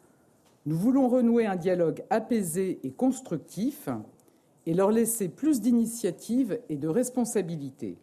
nous 0.66 0.76
voulons 0.76 1.08
renouer 1.08 1.46
un 1.46 1.56
dialogue 1.56 2.04
apaisé 2.10 2.80
et 2.82 2.90
constructif 2.90 3.88
et 4.68 4.74
leur 4.74 4.90
laisser 4.90 5.30
plus 5.30 5.62
d'initiative 5.62 6.60
et 6.68 6.76
de 6.76 6.88
responsabilité. 6.88 7.96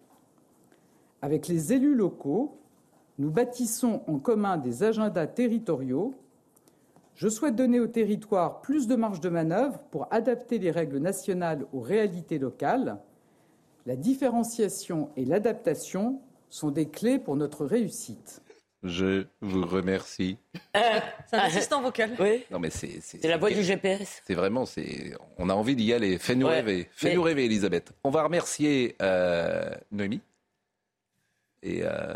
Avec 1.21 1.47
les 1.47 1.73
élus 1.73 1.93
locaux, 1.93 2.57
nous 3.19 3.29
bâtissons 3.29 4.01
en 4.07 4.17
commun 4.17 4.57
des 4.57 4.81
agendas 4.81 5.27
territoriaux. 5.27 6.15
Je 7.13 7.29
souhaite 7.29 7.55
donner 7.55 7.79
aux 7.79 7.85
territoires 7.85 8.61
plus 8.61 8.87
de 8.87 8.95
marge 8.95 9.19
de 9.19 9.29
manœuvre 9.29 9.77
pour 9.91 10.07
adapter 10.09 10.57
les 10.57 10.71
règles 10.71 10.97
nationales 10.97 11.67
aux 11.71 11.81
réalités 11.81 12.39
locales. 12.39 12.97
La 13.85 13.95
différenciation 13.95 15.09
et 15.15 15.23
l'adaptation 15.23 16.19
sont 16.49 16.71
des 16.71 16.87
clés 16.87 17.19
pour 17.19 17.35
notre 17.35 17.63
réussite. 17.63 18.41
Je 18.85 19.25
vous 19.41 19.65
remercie. 19.65 20.37
Euh, 20.75 20.79
c'est 21.27 21.35
un 21.37 21.39
assistant 21.39 21.81
vocal. 21.81 22.11
Oui. 22.19 22.43
Non 22.51 22.59
mais 22.59 22.69
c'est 22.69 22.99
c'est 23.01 23.27
la 23.27 23.37
voix 23.37 23.49
du 23.49 23.63
GPS. 23.63 24.21
C'est 24.27 24.35
vraiment 24.35 24.65
c'est 24.65 25.13
on 25.37 25.49
a 25.49 25.53
envie 25.53 25.75
d'y 25.75 25.91
aller. 25.91 26.19
Fais-nous 26.19 26.47
rêver. 26.47 26.87
Fais-nous 26.91 27.23
rêver, 27.23 27.45
Elisabeth. 27.45 27.93
On 28.03 28.11
va 28.11 28.23
remercier 28.23 28.95
euh, 29.01 29.69
Noémie 29.91 30.21
et 31.63 31.81
euh, 31.83 32.13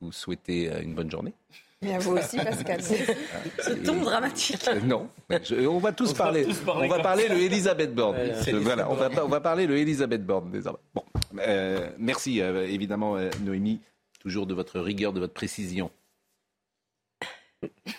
vous 0.00 0.12
souhaiter 0.12 0.70
euh, 0.70 0.80
une 0.82 0.94
bonne 0.94 1.10
journée. 1.10 1.34
Et 1.82 1.94
à 1.94 1.98
vous 1.98 2.16
aussi, 2.16 2.38
Pascal. 2.38 2.82
Ce 3.62 3.72
ton 3.84 4.02
dramatique. 4.02 4.66
Euh, 4.68 4.80
non, 4.80 5.08
je, 5.30 5.66
on 5.66 5.78
va 5.78 5.92
tous 5.92 6.10
on 6.12 6.14
parler. 6.14 6.42
Va 6.42 6.48
tous 6.48 6.60
parler 6.64 6.86
on 6.86 6.88
va 6.88 7.02
parler 7.02 7.28
le 7.28 7.36
Elisabeth 7.36 7.94
Borne. 7.94 8.16
voilà, 8.62 8.90
on 8.90 8.94
va, 8.94 9.10
on 9.24 9.28
va 9.28 9.40
parler 9.40 9.66
le 9.66 9.76
Elisabeth 9.76 10.24
Borne 10.24 10.50
désormais. 10.50 10.80
Bon, 10.94 11.04
euh, 11.38 11.88
merci 11.98 12.40
évidemment 12.40 13.16
Noémie 13.44 13.80
toujours 14.18 14.46
de 14.46 14.54
votre 14.54 14.80
rigueur, 14.80 15.12
de 15.12 15.20
votre 15.20 15.34
précision. 15.34 15.90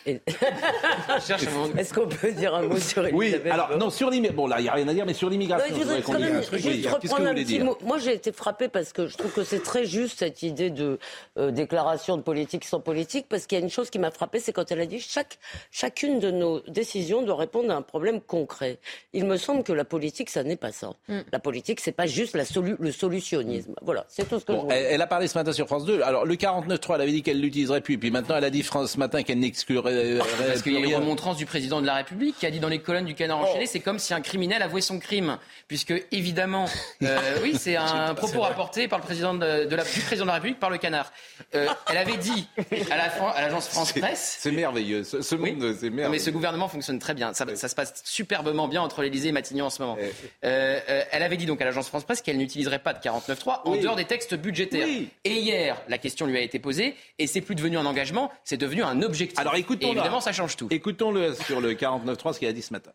Est-ce 0.06 1.94
qu'on 1.94 2.08
peut 2.08 2.32
dire 2.32 2.56
un 2.56 2.64
mot 2.64 2.78
sur 2.78 3.06
Elisabeth 3.06 3.44
Oui, 3.46 3.52
alors 3.52 3.78
non, 3.78 3.90
sur 3.90 4.10
l'immigration. 4.10 4.38
Bon, 4.38 4.48
là, 4.48 4.60
il 4.60 4.64
n'y 4.64 4.70
a 4.70 4.74
rien 4.74 4.88
à 4.88 4.94
dire, 4.94 5.06
mais 5.06 5.14
sur 5.14 5.30
l'immigration. 5.30 5.76
je 5.76 5.82
voudrais 5.82 6.02
quand 6.02 6.20
même 6.20 6.42
juste 6.42 6.88
reprendre 6.88 7.28
un 7.28 7.34
petit 7.34 7.60
mot. 7.60 7.78
Moi, 7.84 7.98
j'ai 7.98 8.14
été 8.14 8.32
frappé 8.32 8.68
parce 8.68 8.94
que 8.94 9.08
je 9.08 9.18
trouve 9.18 9.32
que 9.32 9.44
c'est 9.44 9.62
très 9.62 9.86
juste 9.86 10.20
cette 10.20 10.44
idée 10.44 10.70
de 10.70 11.00
euh, 11.38 11.52
déclaration 11.52 12.18
de 12.18 12.22
politique 12.22 12.66
sans 12.66 12.80
politique, 12.80 13.26
parce 13.28 13.46
qu'il 13.46 13.58
y 13.58 13.62
a 13.62 13.64
une 13.64 13.70
chose 13.70 13.90
qui 13.90 14.00
m'a 14.00 14.12
frappé, 14.12 14.40
c'est 14.40 14.54
quand 14.54 14.72
elle 14.72 14.82
a 14.82 14.86
dit 14.86 15.00
chaque, 15.00 15.40
chacune 15.72 16.20
de 16.20 16.32
nos 16.32 16.62
décisions 16.62 17.22
doit 17.22 17.36
répondre 17.36 17.72
à 17.72 17.76
un 17.76 17.82
problème 17.82 18.22
concret. 18.22 18.80
Il 19.14 19.26
me 19.26 19.38
semble 19.38 19.64
que 19.64 19.74
la 19.74 19.86
politique, 19.86 20.30
ça 20.30 20.44
n'est 20.44 20.56
pas 20.56 20.72
ça. 20.72 20.92
Mm. 21.08 21.20
La 21.32 21.40
politique, 21.40 21.80
c'est 21.80 21.92
pas 21.92 22.08
juste 22.08 22.36
la 22.36 22.46
solu 22.46 22.76
le 22.80 22.92
solutionnisme. 22.92 23.74
Voilà, 23.82 24.06
c'est 24.08 24.28
tout 24.28 24.40
ce 24.40 24.46
que 24.46 24.52
bon, 24.54 24.68
je 24.70 24.76
elle, 24.76 24.86
elle, 24.92 25.02
a 25.02 25.08
parlé 25.08 25.28
ce 25.28 25.38
matin 25.38 25.52
sur 25.52 25.68
France 25.68 25.86
2. 25.86 26.02
Alors, 26.02 26.26
le 26.26 26.36
49.3, 26.36 26.96
elle 26.96 27.02
avait 27.02 27.12
dit 27.12 27.24
qu'elle 27.24 27.42
l'utiliserait 27.42 27.82
plus, 27.82 27.98
puis 27.98 28.12
maintenant, 28.12 28.38
elle 28.38 28.46
a 28.46 28.50
dit 28.50 28.64
France 28.64 28.92
ce 28.92 29.00
matin 29.00 29.24
qu'elle 29.24 29.40
n'exclurait 29.50 30.18
Parce 30.18 30.62
qu'il 30.62 30.74
y 30.74 30.78
a 30.78 30.80
une 30.80 30.96
remontrance 30.96 31.38
du 31.38 31.46
président 31.46 31.82
de 31.82 31.86
la 31.86 31.96
République 31.96 32.38
qui 32.38 32.46
a 32.46 32.52
dit 32.52 32.60
dans 32.60 32.70
les 32.70 32.80
colonnes 32.80 33.06
du 33.06 33.16
Canard 33.16 33.40
enchaîné, 33.40 33.66
c'est 33.66 33.80
comme 33.80 34.00
si 34.00 34.14
un 34.14 34.22
criminel 34.22 34.62
avouait 34.62 34.82
son 34.82 35.00
crime, 35.00 35.38
puisque 35.68 35.94
évidemment, 36.12 36.66
oui, 37.42 37.54
c'est 37.58 37.76
un 37.76 38.14
propos 38.14 38.42
rapporté 38.42 38.88
par 38.88 39.00
le 39.00 39.06
président 39.06 39.34
de, 39.34 39.76
la, 39.76 39.84
du 39.84 40.00
président 40.02 40.26
de 40.26 40.30
la 40.30 40.36
République 40.36 40.60
par 40.60 40.70
le 40.70 40.78
Canard. 40.78 41.12
elle 41.52 41.98
avait 41.98 42.18
dit 42.18 42.48
à 42.92 43.42
l'agence 43.42 43.68
France 43.68 43.94
Presse. 43.94 44.38
C'est 44.40 44.52
merveilleux, 44.52 45.04
ce, 45.04 45.36
monde, 45.36 45.76
c'est 45.80 45.90
merveilleux. 45.90 46.10
mais 46.10 46.20
ce 46.20 46.30
gouvernement 46.30 46.68
fonctionne 46.68 47.00
très 47.00 47.14
bien. 47.14 47.34
Ça, 47.34 47.46
ça 47.56 47.68
se 47.68 47.76
passe 47.76 48.02
superbement 48.06 48.68
bien 48.68 48.82
entre 48.82 49.02
l'Élysée 49.02 49.30
et 49.30 49.34
Matignon 49.34 49.66
en 49.66 49.70
ce 49.70 49.82
moment. 49.82 49.98
elle 50.42 51.24
avait 51.24 51.38
dit 51.38 51.46
donc 51.46 51.62
à 51.62 51.66
l'agence 51.66 51.88
France 51.88 52.04
Presse 52.04 52.22
qu'elle 52.22 52.38
n'utiliserait 52.38 52.80
pas 52.80 52.94
de 52.94 53.00
49.3 53.00 53.62
en 53.66 53.76
dehors 53.76 53.96
des 53.96 54.06
textes 54.06 54.36
budgétaires. 54.36 54.88
Et 55.24 55.34
hier, 55.34 55.82
la 55.88 55.98
question 55.98 56.26
lui 56.26 56.38
a 56.38 56.42
été 56.42 56.60
posée 56.60 56.96
et 57.18 57.28
c'est 57.28 57.42
plus 57.42 57.56
devenu 57.56 57.78
un 57.78 57.86
engagement, 57.86 58.32
c'est 58.44 58.58
devenu 58.58 58.84
un 58.84 59.02
objectif. 59.02 59.39
Alors 59.40 59.56
écoutons 59.56 59.92
évidemment, 59.92 60.22
ça 60.22 60.34
change 60.34 60.56
tout. 60.58 60.68
Écoutons-le 60.70 61.34
sur 61.34 61.62
le 61.62 61.74
49.3, 61.74 62.34
ce 62.34 62.40
qu'il 62.40 62.48
a 62.48 62.54
dit 62.54 62.62
ce 62.62 62.74
matin. 62.74 62.92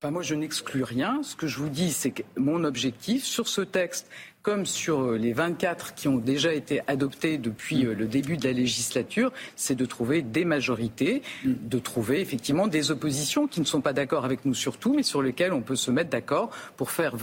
Enfin, 0.00 0.10
moi, 0.10 0.22
je 0.22 0.34
n'exclus 0.34 0.84
rien. 0.84 1.22
Ce 1.22 1.34
que 1.34 1.46
je 1.46 1.58
vous 1.58 1.70
dis, 1.70 1.90
c'est 1.90 2.10
que 2.10 2.22
mon 2.36 2.64
objectif 2.64 3.24
sur 3.24 3.48
ce 3.48 3.62
texte, 3.62 4.10
comme 4.42 4.66
sur 4.66 5.12
les 5.12 5.32
24 5.32 5.94
qui 5.94 6.08
ont 6.08 6.18
déjà 6.18 6.52
été 6.52 6.82
adoptés 6.86 7.38
depuis 7.38 7.86
euh, 7.86 7.94
le 7.94 8.06
début 8.06 8.36
de 8.36 8.46
la 8.46 8.52
législature, 8.52 9.32
c'est 9.56 9.74
de 9.74 9.86
trouver 9.86 10.20
des 10.20 10.44
majorités, 10.44 11.22
de 11.44 11.78
trouver 11.78 12.20
effectivement 12.20 12.66
des 12.66 12.90
oppositions 12.90 13.48
qui 13.48 13.60
ne 13.60 13.64
sont 13.64 13.80
pas 13.80 13.94
d'accord 13.94 14.26
avec 14.26 14.44
nous 14.44 14.52
sur 14.52 14.76
tout, 14.76 14.92
mais 14.94 15.02
sur 15.02 15.22
lesquelles 15.22 15.54
on 15.54 15.62
peut 15.62 15.76
se 15.76 15.90
mettre 15.90 16.10
d'accord 16.10 16.50
pour 16.76 16.90
faire 16.90 17.14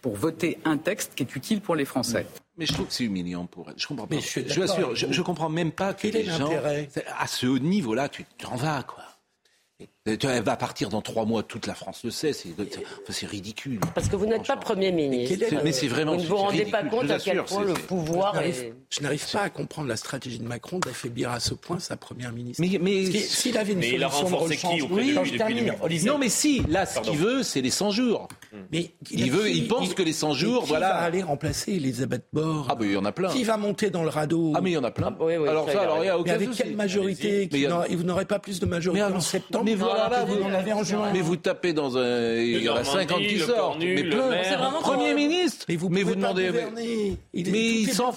pour 0.00 0.16
voter 0.16 0.56
un 0.64 0.78
texte 0.78 1.14
qui 1.14 1.22
est 1.22 1.36
utile 1.36 1.60
pour 1.60 1.76
les 1.76 1.84
Français. 1.84 2.26
Mais 2.60 2.66
je 2.66 2.74
trouve 2.74 2.88
que 2.88 2.92
c'est 2.92 3.04
humiliant 3.04 3.46
pour 3.46 3.70
elle. 3.70 3.74
Je 3.78 3.86
comprends 3.86 4.06
pas. 4.06 4.16
je, 4.20 4.40
je, 4.46 4.60
assure, 4.60 4.94
je, 4.94 5.06
je, 5.10 5.22
comprends 5.22 5.48
même 5.48 5.72
pas 5.72 5.94
que 5.94 6.06
les 6.06 6.24
gens, 6.24 6.52
à 7.18 7.26
ce 7.26 7.46
haut 7.46 7.58
niveau-là, 7.58 8.10
tu 8.10 8.24
t'en 8.38 8.54
vas, 8.54 8.82
quoi. 8.82 9.04
Elle 10.22 10.42
va 10.42 10.56
partir 10.56 10.88
dans 10.88 11.02
trois 11.02 11.24
mois, 11.24 11.42
toute 11.42 11.66
la 11.66 11.74
France 11.74 12.00
le 12.04 12.10
sait, 12.10 12.32
c'est 12.32 13.26
ridicule. 13.26 13.80
Parce 13.94 14.08
que 14.08 14.16
vous 14.16 14.26
n'êtes 14.26 14.46
pas 14.46 14.56
Premier 14.56 14.92
ministre. 14.92 15.36
Mais 15.64 15.72
c'est 15.72 15.88
vraiment 15.88 16.16
Vous 16.16 16.22
ne 16.22 16.26
vous 16.26 16.36
rendez 16.36 16.64
pas 16.66 16.82
compte 16.82 17.10
à 17.10 17.18
quel 17.18 17.42
point 17.44 17.64
le 17.64 17.74
pouvoir 17.74 18.34
Je 18.90 19.00
n'arrive 19.02 19.30
pas 19.30 19.42
à 19.42 19.50
comprendre 19.50 19.88
la 19.88 19.96
stratégie 19.96 20.38
de 20.38 20.46
Macron 20.46 20.78
d'affaiblir 20.78 21.30
à 21.30 21.40
ce 21.40 21.54
point 21.54 21.78
sa 21.78 21.96
Première 21.96 22.32
ministre. 22.32 22.62
Mais, 22.62 22.78
mais 22.80 23.04
s'il 23.06 23.56
avait 23.58 23.72
une 23.72 23.78
mais 23.80 23.90
il 23.90 24.02
a 24.02 24.08
renforcé 24.08 24.56
qui 24.56 24.82
auprès 24.82 25.04
de 25.04 25.20
lui 25.20 25.30
depuis 25.32 26.04
Non 26.04 26.18
mais 26.18 26.28
si, 26.28 26.62
là 26.68 26.86
ce 26.86 27.00
qu'il 27.00 27.18
veut 27.18 27.42
c'est 27.42 27.60
les 27.60 27.70
100 27.70 27.90
jours. 27.90 28.28
Mais 28.72 28.90
il, 29.10 29.30
veut, 29.30 29.50
il 29.50 29.68
pense 29.68 29.94
que 29.94 30.02
les 30.02 30.12
100 30.12 30.34
jours, 30.34 30.62
qui 30.62 30.70
voilà. 30.70 30.88
va 30.88 30.98
aller 30.98 31.22
remplacer 31.22 31.72
Elisabeth 31.72 32.24
Borne 32.32 32.66
Ah, 32.68 32.76
mais 32.78 32.86
il 32.86 32.92
y 32.92 32.96
en 32.96 33.04
a 33.04 33.12
plein. 33.12 33.28
Qui 33.28 33.44
va 33.44 33.56
monter 33.56 33.90
dans 33.90 34.02
le 34.02 34.08
radeau 34.08 34.52
Ah, 34.56 34.60
mais 34.60 34.70
il 34.70 34.74
y 34.74 34.76
en 34.76 34.84
a 34.84 34.90
plein. 34.90 35.14
oui, 35.20 35.36
oui, 35.36 35.48
alors, 35.48 35.70
ça, 35.70 35.82
alors, 35.82 36.02
il 36.02 36.06
y 36.06 36.08
a 36.08 36.18
aucun 36.18 36.36
Mais 36.36 36.44
avec 36.44 36.56
quelle 36.56 36.76
majorité 36.76 37.48
Vous 37.90 38.02
n'aurez 38.02 38.24
pas 38.24 38.38
plus 38.38 38.60
de 38.60 38.66
majorité 38.66 39.02
en 39.02 39.20
septembre 39.20 39.64
Mais 39.64 39.74
voilà, 39.74 39.99
là, 40.08 40.24
vous 40.24 40.42
en 40.42 40.52
avez 40.52 40.72
en 40.72 40.82
juin. 40.82 41.10
Mais 41.12 41.20
vous 41.20 41.36
tapez 41.36 41.72
dans 41.72 41.96
un. 41.98 42.34
Il 42.34 42.62
y 42.62 42.68
en 42.68 42.76
a 42.76 42.84
50 42.84 43.18
qui 43.20 43.38
sortent. 43.38 43.78
Mais 43.78 44.04
plein. 44.04 44.30
Premier 44.80 45.14
ministre. 45.14 45.66
Mais 45.68 45.76
vous, 45.76 45.88
mais 45.88 46.02
vous 46.02 46.14
demandez. 46.14 46.50
Mais 47.32 47.70
il 47.72 47.92
s'en 47.92 48.12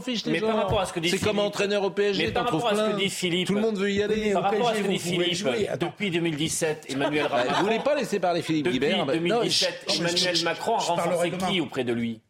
fiche, 0.00 0.26
les 0.26 0.32
Mais 0.32 0.40
par 0.40 0.56
rapport 0.56 0.80
à 0.80 0.86
ce 0.86 0.92
que 0.92 1.00
dit 1.00 1.10
C'est 1.10 1.22
comme 1.22 1.38
entraîneur 1.38 1.82
au 1.82 1.90
PSG. 1.90 2.26
Mais 2.26 2.32
par 2.32 2.44
rapport 2.44 2.68
à 2.68 2.76
ce 2.76 2.90
que 2.92 2.96
dit 2.96 3.10
Philippe. 3.10 3.48
Tout 3.48 3.54
le 3.54 3.60
monde 3.60 3.76
veut 3.78 3.90
y 3.90 4.02
aller. 4.02 4.32
Par 4.32 4.44
rapport 4.44 4.68
à 4.68 4.74
ce 4.74 4.82
que 4.82 4.88
dit 4.88 4.98
Philippe, 4.98 5.46
depuis 5.80 6.10
2017, 6.10 6.86
Emmanuel 6.90 7.24
Macron. 7.30 7.54
Vous 7.58 7.64
voulez 7.64 7.78
pas 7.80 7.94
laisser 7.94 8.18
parler 8.20 8.42
Philippe 8.42 8.68
Guibert 8.68 9.06
Depuis 9.06 9.28
2017, 9.28 9.86
Emmanuel 9.98 10.44
Macron 10.44 10.76
a 10.76 10.78
renforcé 10.78 11.30
qui 11.30 11.60
auprès 11.60 11.84
de 11.84 11.92
lui? 11.92 12.20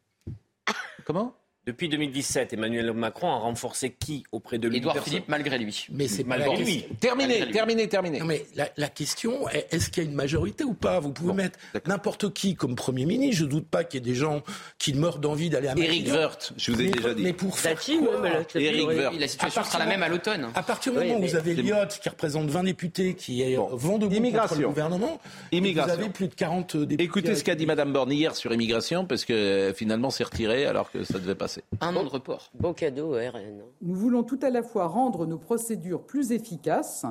Comment? 1.04 1.34
Depuis 1.67 1.89
2017, 1.89 2.53
Emmanuel 2.53 2.93
Macron 2.93 3.29
a 3.29 3.39
renforcé 3.39 3.91
qui 3.91 4.23
auprès 4.31 4.57
de 4.57 4.69
lui 4.69 4.77
Édouard 4.77 4.99
Philippe, 5.03 5.25
malgré 5.27 5.59
lui. 5.59 5.87
Mais 5.91 6.07
c'est 6.07 6.23
malgré 6.23 6.57
lui. 6.57 6.85
Terminé, 7.01 7.51
terminé, 7.51 7.89
terminé. 7.89 8.21
Non, 8.21 8.25
mais 8.25 8.47
la, 8.55 8.69
la 8.77 8.89
question 8.89 9.49
est 9.49 9.67
est-ce 9.73 9.91
qu'il 9.91 10.05
y 10.05 10.07
a 10.07 10.09
une 10.09 10.14
majorité 10.14 10.62
ou 10.62 10.75
pas? 10.75 11.01
Vous 11.01 11.11
pouvez 11.12 11.33
mettre 11.33 11.59
n'importe 11.87 12.33
qui 12.33 12.55
comme 12.55 12.77
Premier 12.77 13.05
ministre. 13.05 13.39
Je 13.41 13.45
ne 13.47 13.51
doute 13.51 13.67
pas 13.67 13.83
qu'il 13.83 13.99
y 13.99 14.03
ait 14.03 14.12
des 14.12 14.14
gens 14.14 14.45
qui 14.79 14.95
meurent 14.95 15.19
d'envie 15.19 15.51
d'aller 15.51 15.67
à 15.67 15.75
Éric 15.77 16.07
Woerth, 16.07 16.53
je 16.57 16.71
vous 16.71 16.81
ai 16.81 16.85
mais, 16.85 16.91
déjà 16.93 17.14
dit. 17.14 17.23
Mais 17.25 17.33
pour 17.33 17.59
faire 17.59 17.75
Dati, 17.75 17.99
quoi? 17.99 18.21
même, 18.21 18.45
Éric 18.55 18.87
Woerth. 18.87 19.19
La 19.19 19.27
situation 19.27 19.64
sera 19.64 19.81
la 19.81 19.87
même 19.87 20.05
à 20.05 20.09
l'automne. 20.09 20.47
À 20.55 20.62
partir 20.62 20.93
du 20.93 20.99
moment 21.01 21.19
où 21.19 21.23
vous 21.23 21.35
avez 21.35 21.55
Lyotte 21.55 21.99
qui 22.01 22.09
représente 22.09 22.49
20 22.49 22.62
députés, 22.62 23.14
qui 23.14 23.43
est 23.43 23.57
bon. 23.57 23.75
vent 23.75 23.99
debout 23.99 24.14
contre 24.14 24.55
le 24.55 24.69
gouvernement, 24.69 25.21
Immigration. 25.51 25.95
vous 25.97 26.01
avez 26.01 26.12
plus 26.12 26.29
de 26.29 26.35
40 26.35 26.77
députés. 26.77 27.03
Écoutez 27.03 27.35
ce 27.35 27.43
qu'a 27.43 27.57
dit 27.57 27.67
Madame 27.67 27.93
Borne 27.93 28.12
hier 28.12 28.37
sur 28.37 28.53
immigration, 28.53 29.05
parce 29.05 29.25
que 29.25 29.73
finalement 29.75 30.11
c'est 30.11 30.23
retiré 30.23 30.64
alors 30.64 30.93
que 30.93 31.03
ça 31.03 31.19
devait 31.19 31.35
passer. 31.35 31.55
Un 31.80 31.96
an 31.96 32.04
de 32.04 32.09
report. 32.09 32.50
Bon 32.54 32.72
cadeau, 32.72 33.12
RN. 33.12 33.62
Nous 33.82 33.94
voulons 33.94 34.22
tout 34.22 34.38
à 34.42 34.50
la 34.50 34.62
fois 34.62 34.86
rendre 34.86 35.26
nos 35.26 35.38
procédures 35.38 36.02
plus 36.02 36.32
efficaces 36.32 37.07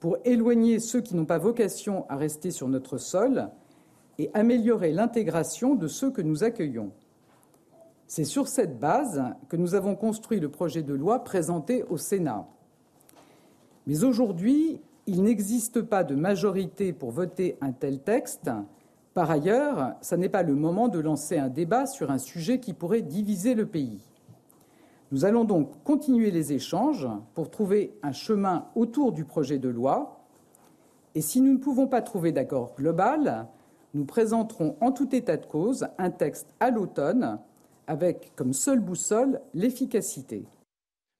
pour 0.00 0.18
éloigner 0.24 0.78
ceux 0.78 1.00
qui 1.00 1.16
n'ont 1.16 1.24
pas 1.24 1.38
vocation 1.38 2.06
à 2.08 2.16
rester 2.16 2.50
sur 2.50 2.68
notre 2.68 2.98
sol 2.98 3.50
et 4.18 4.30
améliorer 4.34 4.92
l'intégration 4.92 5.74
de 5.74 5.88
ceux 5.88 6.10
que 6.10 6.22
nous 6.22 6.44
accueillons. 6.44 6.92
C'est 8.06 8.24
sur 8.24 8.48
cette 8.48 8.78
base 8.78 9.22
que 9.48 9.56
nous 9.56 9.74
avons 9.74 9.94
construit 9.94 10.40
le 10.40 10.50
projet 10.50 10.82
de 10.82 10.94
loi 10.94 11.24
présenté 11.24 11.84
au 11.84 11.98
Sénat. 11.98 12.46
Mais 13.86 14.02
aujourd'hui, 14.02 14.80
il 15.06 15.22
n'existe 15.22 15.82
pas 15.82 16.04
de 16.04 16.14
majorité 16.14 16.92
pour 16.92 17.10
voter 17.10 17.56
un 17.60 17.72
tel 17.72 18.00
texte. 18.00 18.50
Par 19.18 19.32
ailleurs, 19.32 19.96
ce 20.00 20.14
n'est 20.14 20.28
pas 20.28 20.44
le 20.44 20.54
moment 20.54 20.86
de 20.86 21.00
lancer 21.00 21.38
un 21.38 21.48
débat 21.48 21.86
sur 21.86 22.12
un 22.12 22.18
sujet 22.18 22.60
qui 22.60 22.72
pourrait 22.72 23.02
diviser 23.02 23.56
le 23.56 23.66
pays. 23.66 23.98
Nous 25.10 25.24
allons 25.24 25.42
donc 25.42 25.82
continuer 25.82 26.30
les 26.30 26.52
échanges 26.52 27.08
pour 27.34 27.50
trouver 27.50 27.98
un 28.04 28.12
chemin 28.12 28.66
autour 28.76 29.10
du 29.10 29.24
projet 29.24 29.58
de 29.58 29.68
loi. 29.68 30.20
Et 31.16 31.20
si 31.20 31.40
nous 31.40 31.52
ne 31.52 31.58
pouvons 31.58 31.88
pas 31.88 32.00
trouver 32.00 32.30
d'accord 32.30 32.76
global, 32.76 33.48
nous 33.92 34.04
présenterons 34.04 34.76
en 34.80 34.92
tout 34.92 35.12
état 35.12 35.36
de 35.36 35.46
cause 35.46 35.88
un 35.98 36.10
texte 36.10 36.54
à 36.60 36.70
l'automne 36.70 37.40
avec 37.88 38.30
comme 38.36 38.52
seule 38.52 38.78
boussole 38.78 39.40
l'efficacité. 39.52 40.46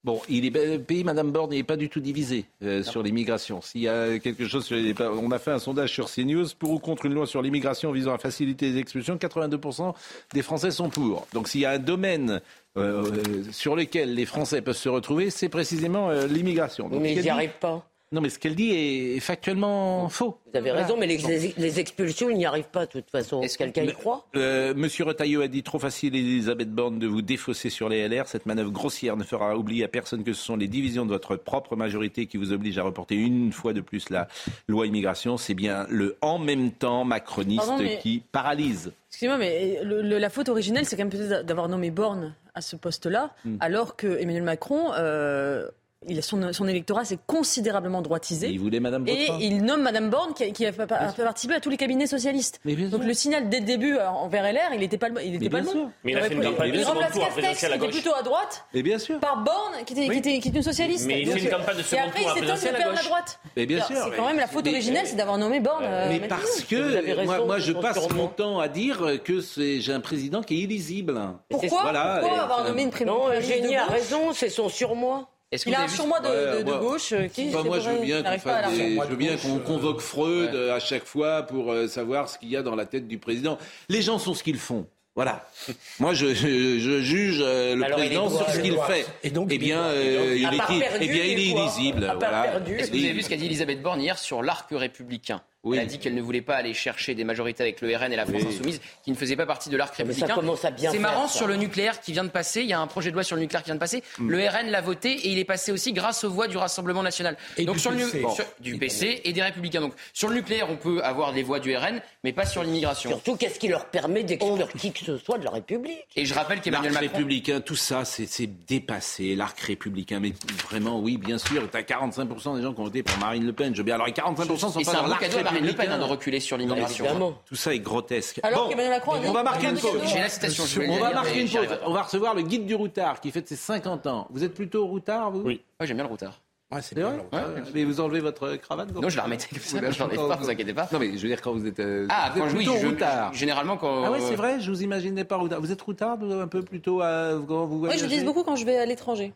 Bon, 0.05 0.21
il 0.29 0.45
est, 0.45 0.49
le 0.49 0.79
pays, 0.79 1.03
Madame 1.03 1.31
Borne, 1.31 1.51
n'est 1.51 1.63
pas 1.63 1.75
du 1.75 1.89
tout 1.89 1.99
divisé 1.99 2.45
euh, 2.63 2.83
sur 2.83 3.03
l'immigration. 3.03 3.61
S'il 3.61 3.81
y 3.81 3.89
a 3.89 4.17
quelque 4.19 4.47
chose 4.47 4.65
sur 4.65 4.77
les, 4.77 4.95
on 5.01 5.29
a 5.31 5.39
fait 5.39 5.51
un 5.51 5.59
sondage 5.59 5.91
sur 5.91 6.09
CNews 6.09 6.47
pour 6.57 6.71
ou 6.71 6.79
contre 6.79 7.05
une 7.05 7.13
loi 7.13 7.27
sur 7.27 7.41
l'immigration 7.41 7.91
visant 7.91 8.13
à 8.13 8.17
faciliter 8.17 8.71
les 8.71 8.79
expulsions. 8.79 9.17
82% 9.17 9.93
des 10.33 10.41
Français 10.41 10.71
sont 10.71 10.89
pour. 10.89 11.27
Donc, 11.33 11.49
s'il 11.49 11.61
y 11.61 11.65
a 11.65 11.71
un 11.71 11.79
domaine 11.79 12.39
euh, 12.77 13.43
sur 13.51 13.75
lequel 13.75 14.15
les 14.15 14.25
Français 14.25 14.61
peuvent 14.61 14.77
se 14.77 14.87
retrouver, 14.87 15.31
c'est 15.31 15.49
précisément 15.49 16.09
euh, 16.09 16.27
l'immigration. 16.27 16.87
Mais 16.89 17.13
ils 17.13 17.21
n'y 17.21 17.29
arrivent 17.29 17.59
pas. 17.59 17.85
Non, 18.11 18.21
mais 18.21 18.29
ce 18.29 18.39
qu'elle 18.39 18.55
dit 18.55 18.71
est 18.71 19.19
factuellement 19.19 20.09
faux. 20.09 20.39
Vous 20.51 20.57
avez 20.57 20.71
raison, 20.71 20.97
mais 20.97 21.05
les, 21.05 21.79
expulsions, 21.79 22.31
ils 22.31 22.37
n'y 22.37 22.45
arrivent 22.47 22.69
pas 22.71 22.87
de 22.87 22.91
toute 22.91 23.11
façon. 23.11 23.43
Est-ce 23.43 23.55
quelqu'un 23.55 23.83
y 23.83 23.93
croit? 23.93 24.25
Euh, 24.35 24.73
Monsieur 24.73 25.03
Retailleau 25.05 25.41
a 25.41 25.47
dit 25.47 25.61
trop 25.61 25.77
facile, 25.77 26.15
Elisabeth 26.15 26.71
Borne, 26.71 26.97
de 26.97 27.05
vous 27.05 27.21
défausser 27.21 27.69
sur 27.69 27.87
les 27.87 28.07
LR. 28.07 28.27
Cette 28.27 28.47
manœuvre 28.47 28.71
grossière 28.71 29.15
ne 29.15 29.23
fera 29.23 29.55
oublier 29.55 29.83
à 29.83 29.87
personne 29.87 30.23
que 30.23 30.33
ce 30.33 30.43
sont 30.43 30.55
les 30.55 30.67
divisions 30.67 31.05
de 31.05 31.11
votre 31.11 31.35
propre 31.35 31.75
majorité 31.75 32.25
qui 32.25 32.37
vous 32.37 32.51
obligent 32.51 32.79
à 32.79 32.83
reporter 32.83 33.13
une 33.15 33.51
fois 33.51 33.73
de 33.73 33.81
plus 33.81 34.09
la 34.09 34.27
loi 34.67 34.87
immigration. 34.87 35.37
C'est 35.37 35.53
bien 35.53 35.85
le 35.89 36.17
en 36.21 36.39
même 36.39 36.71
temps 36.71 37.03
macroniste 37.05 37.67
Pardon, 37.67 37.83
mais- 37.83 37.99
qui 37.99 38.23
paralyse. 38.31 38.91
Excusez-moi, 39.11 39.37
mais 39.37 39.81
le- 39.83 40.01
le- 40.01 40.17
la 40.17 40.29
faute 40.31 40.49
originelle, 40.49 40.85
c'est 40.85 40.95
quand 40.95 41.03
même 41.03 41.11
peut-être 41.11 41.45
d'avoir 41.45 41.69
nommé 41.69 41.91
Borne 41.91 42.33
à 42.55 42.61
ce 42.61 42.75
poste-là, 42.75 43.35
Hmm. 43.45 43.57
alors 43.59 43.95
que 43.95 44.19
Emmanuel 44.19 44.43
Macron, 44.43 44.91
euh, 44.97 45.67
il 46.07 46.17
a 46.17 46.21
son, 46.21 46.53
son 46.53 46.67
électorat 46.67 47.03
s'est 47.03 47.19
considérablement 47.27 48.01
droitisé. 48.01 48.47
Il 48.49 48.59
voulait 48.59 48.79
Madame 48.79 49.05
Et 49.05 49.27
il 49.41 49.63
nomme 49.63 49.81
Madame 49.81 50.09
Borne 50.09 50.33
qui, 50.33 50.43
a- 50.45 50.49
qui 50.51 50.65
a, 50.65 50.71
fa- 50.71 50.83
a 50.83 51.11
participé 51.11 51.55
à 51.55 51.59
tous 51.59 51.69
les 51.69 51.75
cabinets 51.75 52.07
socialistes. 52.07 52.61
Donc 52.65 53.03
le 53.03 53.13
signal 53.13 53.49
dès 53.49 53.59
le 53.59 53.65
début 53.65 53.97
euh, 53.97 54.07
envers 54.09 54.43
LR, 54.49 54.73
il 54.73 54.79
n'était 54.79 54.97
pas, 54.97 55.09
le- 55.09 55.21
il 55.23 55.35
était 55.35 55.45
Mais 55.45 55.49
pas 55.49 55.57
le 55.59 55.63
bien 55.65 55.73
bon. 55.73 55.91
Mais 56.05 56.11
il 56.13 56.17
a 56.17 56.21
fait 56.23 56.33
une 56.35 56.39
pu- 56.39 56.47
campagne 56.47 56.71
de 56.71 56.75
il 56.77 56.81
second 56.81 56.93
remplace 56.93 57.11
tour 57.11 57.23
à 57.23 57.25
Castex, 57.25 57.43
présidentielle 57.43 57.73
à 57.73 57.77
qui 57.77 57.83
était 57.85 57.93
plutôt 57.93 58.15
à 58.15 58.21
droite, 58.23 58.65
Mais 58.73 58.81
bien 58.81 58.97
sûr. 58.97 59.19
par 59.19 59.43
Borne 59.43 59.73
qui 59.85 59.93
était, 59.93 60.07
qui 60.07 60.17
était, 60.17 60.39
qui 60.39 60.47
était 60.47 60.57
une 60.57 60.63
socialiste. 60.63 61.05
Mais 61.05 61.21
il 61.21 61.31
fait 61.31 61.39
une 61.39 61.49
campagne 61.49 61.75
de 61.75 61.81
Et 61.81 61.83
second 61.83 62.01
après, 62.07 62.19
tour 62.21 62.29
à 62.29 62.33
il 62.37 62.39
s'étonne 62.39 62.71
de 62.71 62.77
perdre 62.77 62.95
la 62.95 63.03
droite. 63.03 63.39
Mais 63.57 63.65
bien 63.65 63.83
sûr. 63.85 63.97
C'est 64.05 64.15
quand 64.15 64.27
même 64.27 64.37
la 64.37 64.47
faute 64.47 64.67
originelle, 64.67 65.05
c'est 65.05 65.15
d'avoir 65.17 65.37
nommé 65.37 65.59
Borne. 65.59 65.83
euh, 65.83 66.07
Mais 66.09 66.27
parce 66.27 66.61
que 66.61 67.25
moi, 67.45 67.59
je 67.59 67.73
on 67.73 67.81
passe 67.81 68.07
se 68.07 68.13
mon 68.13 68.27
temps 68.27 68.59
à 68.59 68.69
dire 68.69 69.19
que 69.25 69.41
c'est- 69.41 69.81
j'ai 69.81 69.91
un 69.93 69.99
président 69.99 70.41
qui 70.43 70.55
est 70.55 70.63
illisible. 70.63 71.19
Pourquoi, 71.49 71.69
pourquoi 71.69 72.37
et- 72.37 72.39
avoir 72.39 72.63
nommé 72.63 72.83
une 72.83 72.89
présidente 72.89 73.19
Non, 73.19 73.29
de 73.29 73.35
Eugénie 73.35 73.75
a 73.75 73.85
raison, 73.85 74.31
c'est 74.33 74.49
son 74.49 74.69
surmoi. 74.69 75.27
Est-ce 75.51 75.65
que 75.65 75.69
Il 75.71 75.75
a 75.75 75.81
un 75.81 75.87
surmoi 75.87 76.19
de, 76.19 76.27
Ouais, 76.27 76.63
de- 76.63 76.79
gauche 76.79 77.11
euh, 77.11 77.27
qui 77.27 77.49
Enfin, 77.49 77.63
moi, 77.63 77.79
je 77.79 77.89
veux 77.89 77.99
bien 78.01 78.21
qu'on 78.21 78.29
des- 78.69 78.95
je 78.95 79.07
veux 79.09 79.15
bien 79.15 79.35
qu'on 79.37 79.57
convoque 79.59 79.99
Freud 79.99 80.53
euh, 80.53 80.75
à 80.75 80.79
chaque 80.79 81.05
fois 81.05 81.41
pour 81.43 81.71
euh, 81.71 81.87
savoir 81.87 82.29
ce 82.29 82.37
qu'il 82.37 82.49
y 82.49 82.55
a 82.55 82.61
dans 82.61 82.75
la 82.75 82.85
tête 82.85 83.07
du 83.07 83.17
président. 83.17 83.57
Les 83.89 84.03
gens 84.03 84.19
sont 84.19 84.35
ce 84.35 84.43
qu'ils 84.43 84.59
font. 84.59 84.85
Voilà. 85.15 85.49
Moi, 85.99 86.13
je, 86.13 86.35
je- 86.35 86.77
je 86.79 87.01
juge 87.01 87.41
euh, 87.43 87.75
le 87.75 87.83
Alors, 87.83 87.97
président 87.97 88.29
sur 88.29 88.47
ce 88.47 88.59
qu'il 88.59 88.77
fait. 88.87 89.07
Et 89.23 89.31
donc, 89.31 89.47
eh 89.49 89.55
il 89.55 89.63
est 89.63 89.65
bien, 89.65 89.81
euh, 89.81 90.35
il 90.37 90.43
est, 90.45 90.59
eh 91.01 91.07
bien, 91.07 91.23
il 91.23 91.39
illisible. 91.39 92.11
Voilà. 92.19 92.43
perdu. 92.43 92.75
Est-ce 92.75 92.91
que 92.91 92.97
vous 92.97 93.03
avez 93.03 93.13
vu 93.13 93.21
ce 93.23 93.29
qu'a 93.29 93.35
dit 93.37 93.47
Elisabeth 93.47 93.81
Borne 93.81 94.01
hier 94.01 94.19
sur 94.19 94.43
l'arc 94.43 94.67
républicain? 94.71 95.41
Elle 95.65 95.79
a 95.79 95.85
dit 95.85 95.99
qu'elle 95.99 96.15
ne 96.15 96.21
voulait 96.21 96.41
pas 96.41 96.55
aller 96.55 96.73
chercher 96.73 97.15
des 97.15 97.25
majorités 97.25 97.61
avec 97.63 97.81
le 97.81 97.95
RN 97.95 98.13
et 98.13 98.15
la 98.15 98.25
France 98.25 98.43
insoumise, 98.47 98.79
qui 99.03 99.11
ne 99.11 99.15
faisaient 99.15 99.35
pas 99.35 99.45
partie 99.45 99.69
de 99.69 99.75
l'arc 99.75 99.93
républicain. 99.93 100.35
C'est 100.77 100.99
marrant 100.99 101.27
sur 101.27 101.47
le 101.47 101.57
nucléaire 101.57 101.99
qui 101.99 102.13
vient 102.13 102.23
de 102.23 102.29
passer. 102.29 102.61
Il 102.61 102.67
y 102.67 102.73
a 102.73 102.79
un 102.79 102.87
projet 102.87 103.09
de 103.09 103.15
loi 103.15 103.23
sur 103.23 103.35
le 103.35 103.41
nucléaire 103.41 103.63
qui 103.63 103.67
vient 103.67 103.75
de 103.75 103.79
passer. 103.79 104.01
Mm. 104.19 104.29
Le 104.29 104.47
RN 104.47 104.69
l'a 104.69 104.81
voté 104.81 105.11
et 105.11 105.29
il 105.29 105.37
est 105.37 105.45
passé 105.45 105.73
aussi 105.73 105.91
grâce 105.91 106.23
aux 106.23 106.29
voix 106.29 106.47
du 106.47 106.55
Rassemblement 106.55 107.03
national. 107.03 107.35
Et 107.57 107.65
donc 107.65 107.75
du 107.75 107.81
sur 107.81 107.91
PC. 107.91 108.21
Le, 108.21 108.63
du 108.63 108.77
PC 108.77 109.21
et 109.25 109.33
des 109.33 109.41
Républicains. 109.41 109.81
Donc 109.81 109.93
sur 110.13 110.29
le 110.29 110.35
nucléaire, 110.35 110.69
on 110.69 110.77
peut 110.77 111.03
avoir 111.03 111.33
des 111.33 111.43
voix 111.43 111.59
du 111.59 111.75
RN, 111.75 112.01
mais 112.23 112.31
pas 112.31 112.45
sur 112.45 112.63
l'immigration. 112.63 113.09
Surtout, 113.09 113.35
qu'est-ce 113.35 113.59
qui 113.59 113.67
leur 113.67 113.85
permet 113.87 114.23
d'exclure 114.23 114.69
qui 114.77 114.93
que 114.93 115.03
ce 115.03 115.17
soit 115.17 115.39
de 115.39 115.43
la 115.43 115.51
République? 115.51 116.05
Et 116.15 116.25
je 116.25 116.33
rappelle 116.33 116.61
qu'Emmanuel 116.61 116.93
L'arc 116.93 117.03
Macron. 117.03 117.17
républicain, 117.17 117.59
tout 117.59 117.75
ça, 117.75 118.05
c'est 118.05 118.49
dépassé. 118.65 119.35
L'arc 119.35 119.59
républicain, 119.59 120.21
mais 120.21 120.33
vraiment, 120.69 120.99
oui, 120.99 121.17
bien 121.17 121.37
sûr. 121.37 121.69
Tu 121.69 121.77
as 121.77 121.81
45% 121.81 122.55
des 122.55 122.63
gens 122.63 122.73
qui 122.73 122.79
ont 122.79 122.85
voté 122.85 123.03
pour 123.03 123.17
Marine 123.17 123.45
Le 123.45 123.53
Pen. 123.53 123.73
Je 123.73 123.79
veux 123.79 123.83
bien. 123.83 123.95
Alors, 123.95 124.07
les 124.07 124.13
45% 124.13 124.57
sont 124.57 124.79
Et 124.79 124.83
pas 124.83 124.91
c'est 124.91 124.97
un 124.97 125.01
dans 125.01 125.07
l'arc 125.07 125.23
à 125.23 125.48
Marine 125.51 125.65
Le 125.67 125.73
Pen 125.73 125.91
hein, 125.91 125.97
de 125.97 126.03
reculer 126.03 126.39
sur 126.39 126.57
l'immigration. 126.57 127.35
Tout 127.45 127.55
ça 127.55 127.73
est 127.73 127.79
grotesque. 127.79 128.39
Alors 128.43 128.63
Bon, 128.65 128.69
qu'Emmanuel 128.69 128.91
Macron 128.91 129.13
on 129.25 129.31
va 129.31 129.43
marquer 129.43 129.67
une 129.69 129.77
pause. 129.79 129.99
J'ai 130.05 130.19
la 130.19 130.29
citation, 130.29 130.65
je 130.65 130.81
On 130.81 130.95
le 130.95 131.01
va 131.01 131.13
marquer 131.13 131.41
une 131.41 131.49
pause. 131.49 131.77
On 131.85 131.93
va 131.93 132.01
recevoir 132.03 132.33
le 132.35 132.41
guide 132.41 132.65
du 132.65 132.75
routard 132.75 133.19
qui 133.21 133.31
fête 133.31 133.47
ses 133.47 133.55
50 133.55 134.07
ans. 134.07 134.27
Vous 134.31 134.43
êtes 134.43 134.53
plutôt 134.53 134.85
routard, 134.85 135.31
vous 135.31 135.41
Oui. 135.41 135.61
Ouais, 135.79 135.87
j'aime 135.87 135.97
bien 135.97 136.03
le 136.05 136.09
routard. 136.11 136.39
Ouais, 136.71 136.81
c'est 136.83 136.93
C'est 136.93 137.01
vrai 137.01 137.13
bien. 137.31 137.39
Ouais, 137.39 137.61
Mais 137.73 137.83
vous 137.83 137.99
enlevez 137.99 138.19
votre 138.19 138.55
cravate 138.57 138.91
Non, 138.93 139.09
je 139.09 139.17
la 139.17 139.23
remettais 139.23 139.47
comme 139.49 139.57
ça, 139.59 139.79
je 139.91 139.99
l'enlève 139.99 140.27
pas, 140.27 140.35
vous 140.35 140.49
inquiétez 140.51 140.73
pas. 140.75 140.87
Non, 140.91 140.99
mais 140.99 141.07
je 141.17 141.21
veux 141.23 141.27
dire, 141.27 141.41
quand 141.41 141.51
vous 141.53 141.65
êtes. 141.65 141.79
euh, 141.79 142.05
Ah, 142.09 142.29
vous 142.31 142.41
quand 142.41 142.45
êtes 142.45 142.51
je 142.51 142.57
oui, 142.57 142.65
plutôt 142.65 142.79
je- 142.79 142.87
routard. 142.87 143.33
Généralement, 143.33 143.75
quand. 143.77 144.03
Ah 144.05 144.11
ouais, 144.11 144.19
c'est 144.19 144.35
vrai, 144.35 144.59
je 144.59 144.69
vous 144.69 144.83
imaginais 144.83 145.23
pas 145.23 145.37
routard. 145.37 145.59
Vous 145.61 145.71
êtes 145.71 145.81
routard, 145.81 146.19
un 146.21 146.47
peu 146.47 146.61
plutôt 146.61 147.01
à, 147.01 147.31
quand 147.47 147.65
vous 147.65 147.73
Oui, 147.73 147.79
voyagez 147.79 147.97
je 147.99 148.03
l'utilise 148.03 148.23
beaucoup 148.25 148.43
quand 148.43 148.55
je 148.55 148.65
vais 148.65 148.77
à 148.77 148.85
l'étranger. 148.85 149.33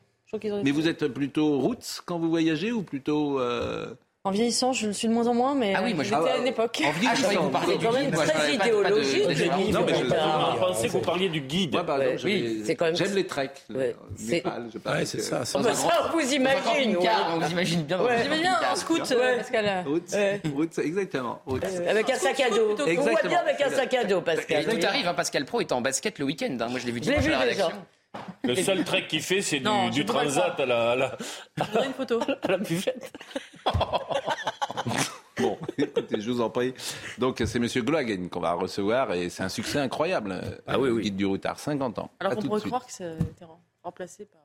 Mais 0.63 0.71
vous 0.71 0.87
êtes 0.87 1.07
plutôt 1.07 1.59
route 1.59 2.01
quand 2.05 2.17
vous 2.19 2.29
voyagez 2.29 2.71
ou 2.71 2.81
plutôt. 2.83 3.39
euh, 3.39 3.87
En 4.25 4.31
vieillissant, 4.31 4.71
je 4.71 4.87
le 4.87 4.93
suis 4.93 5.09
de 5.09 5.13
moins 5.13 5.27
en 5.27 5.33
moins, 5.33 5.53
mais 5.53 5.73
Ah 5.75 5.81
oui, 5.83 5.91
euh, 5.91 5.95
moi, 5.95 6.03
je- 6.05 6.09
j'étais 6.11 6.21
Ah, 6.29 6.33
à 6.35 6.37
une 6.37 6.47
époque. 6.47 6.81
En 6.85 6.91
vieillissant. 6.91 7.11
Ah, 7.11 7.15
je 7.15 7.21
croyais 7.23 7.37
que 7.37 7.43
vous 7.43 7.49
parliez 7.49 7.75
du 7.77 7.85
quand 7.85 7.91
même 7.91 8.11
très 8.11 8.53
idéologique. 8.53 9.73
Non, 9.73 9.81
mais 9.85 9.93
je- 9.95 10.13
Ah, 10.17 10.53
On 10.55 10.59
pensait 10.59 10.87
que 10.87 10.91
vous 10.93 10.99
parliez 10.99 11.27
du 11.27 11.41
guide. 11.41 11.77
Oui, 12.23 12.61
c'est 12.65 12.75
quand 12.75 12.85
même- 12.85 12.95
j'aime 12.95 13.15
les 13.15 13.27
treks. 13.27 13.65
C'est- 13.67 13.93
c'est 14.15 14.41
ça. 15.19 15.41
euh, 15.41 15.43
ça. 15.43 15.73
Ça, 15.73 16.07
on 16.07 16.17
vous 16.17 16.33
imagine. 16.33 16.97
On 17.35 17.39
vous 17.39 17.51
imagine 17.51 17.83
bien 17.83 17.99
J'aimais 18.23 18.39
bien 18.39 18.51
un 18.51 18.55
camping-car. 18.55 18.77
scout, 18.77 19.11
euh, 19.11 19.37
Pascal? 19.39 19.83
Route, 20.55 20.79
exactement. 20.79 21.41
Route. 21.45 21.63
Avec 21.85 22.09
un 22.09 22.15
sac 22.15 22.39
à 22.39 22.49
dos. 22.49 22.77
On 22.79 23.01
voit 23.01 23.21
bien 23.27 23.39
avec 23.39 23.59
un 23.61 23.69
sac 23.71 23.93
à 23.93 24.05
dos, 24.05 24.19
Et 24.19 24.23
Pascal. 24.23 24.65
tout 24.67 24.87
arrive, 24.87 25.05
hein, 25.09 25.13
Pascal 25.15 25.43
Pro 25.43 25.59
était 25.59 25.73
en 25.73 25.81
basket 25.81 26.17
le 26.19 26.23
week-end. 26.23 26.55
hein. 26.61 26.67
Moi, 26.69 26.79
je 26.79 26.85
l'ai 26.85 26.93
vu 26.93 27.01
dimanche 27.01 27.25
à 27.25 27.29
la 27.29 27.39
rédaction. 27.39 27.71
Le 28.43 28.55
seul 28.55 28.83
trek 28.83 29.07
qu'il 29.07 29.21
fait, 29.21 29.41
c'est 29.41 29.61
du, 29.91 30.05
transat 30.05 30.59
à 30.59 30.65
la, 30.65 30.91
à 30.91 30.95
la, 30.95 31.17
une 31.85 31.93
photo. 31.93 32.19
à 32.41 32.47
la 32.47 32.57
buvette. 32.57 33.11
Bon, 35.37 35.57
écoutez, 35.79 36.21
je 36.21 36.29
vous 36.29 36.41
en 36.41 36.49
prie. 36.51 36.75
Donc, 37.17 37.41
c'est 37.43 37.57
Monsieur 37.57 37.81
Gloagen 37.81 38.27
qu'on 38.29 38.39
va 38.39 38.53
recevoir 38.53 39.13
et 39.13 39.29
c'est 39.29 39.41
un 39.41 39.49
succès 39.49 39.79
incroyable. 39.79 40.39
Ah 40.67 40.77
oui, 40.77 40.89
le 40.89 40.93
oui. 40.93 41.03
Guide 41.03 41.15
du 41.15 41.25
routard, 41.25 41.57
50 41.59 41.97
ans. 41.97 42.11
Alors 42.19 42.35
qu'on 42.35 42.43
pourrait 42.43 42.61
croire 42.61 42.85
que 42.85 42.91
ça 42.91 43.05
a 43.05 43.13
été 43.15 43.43
remplacé 43.83 44.25
par. 44.25 44.41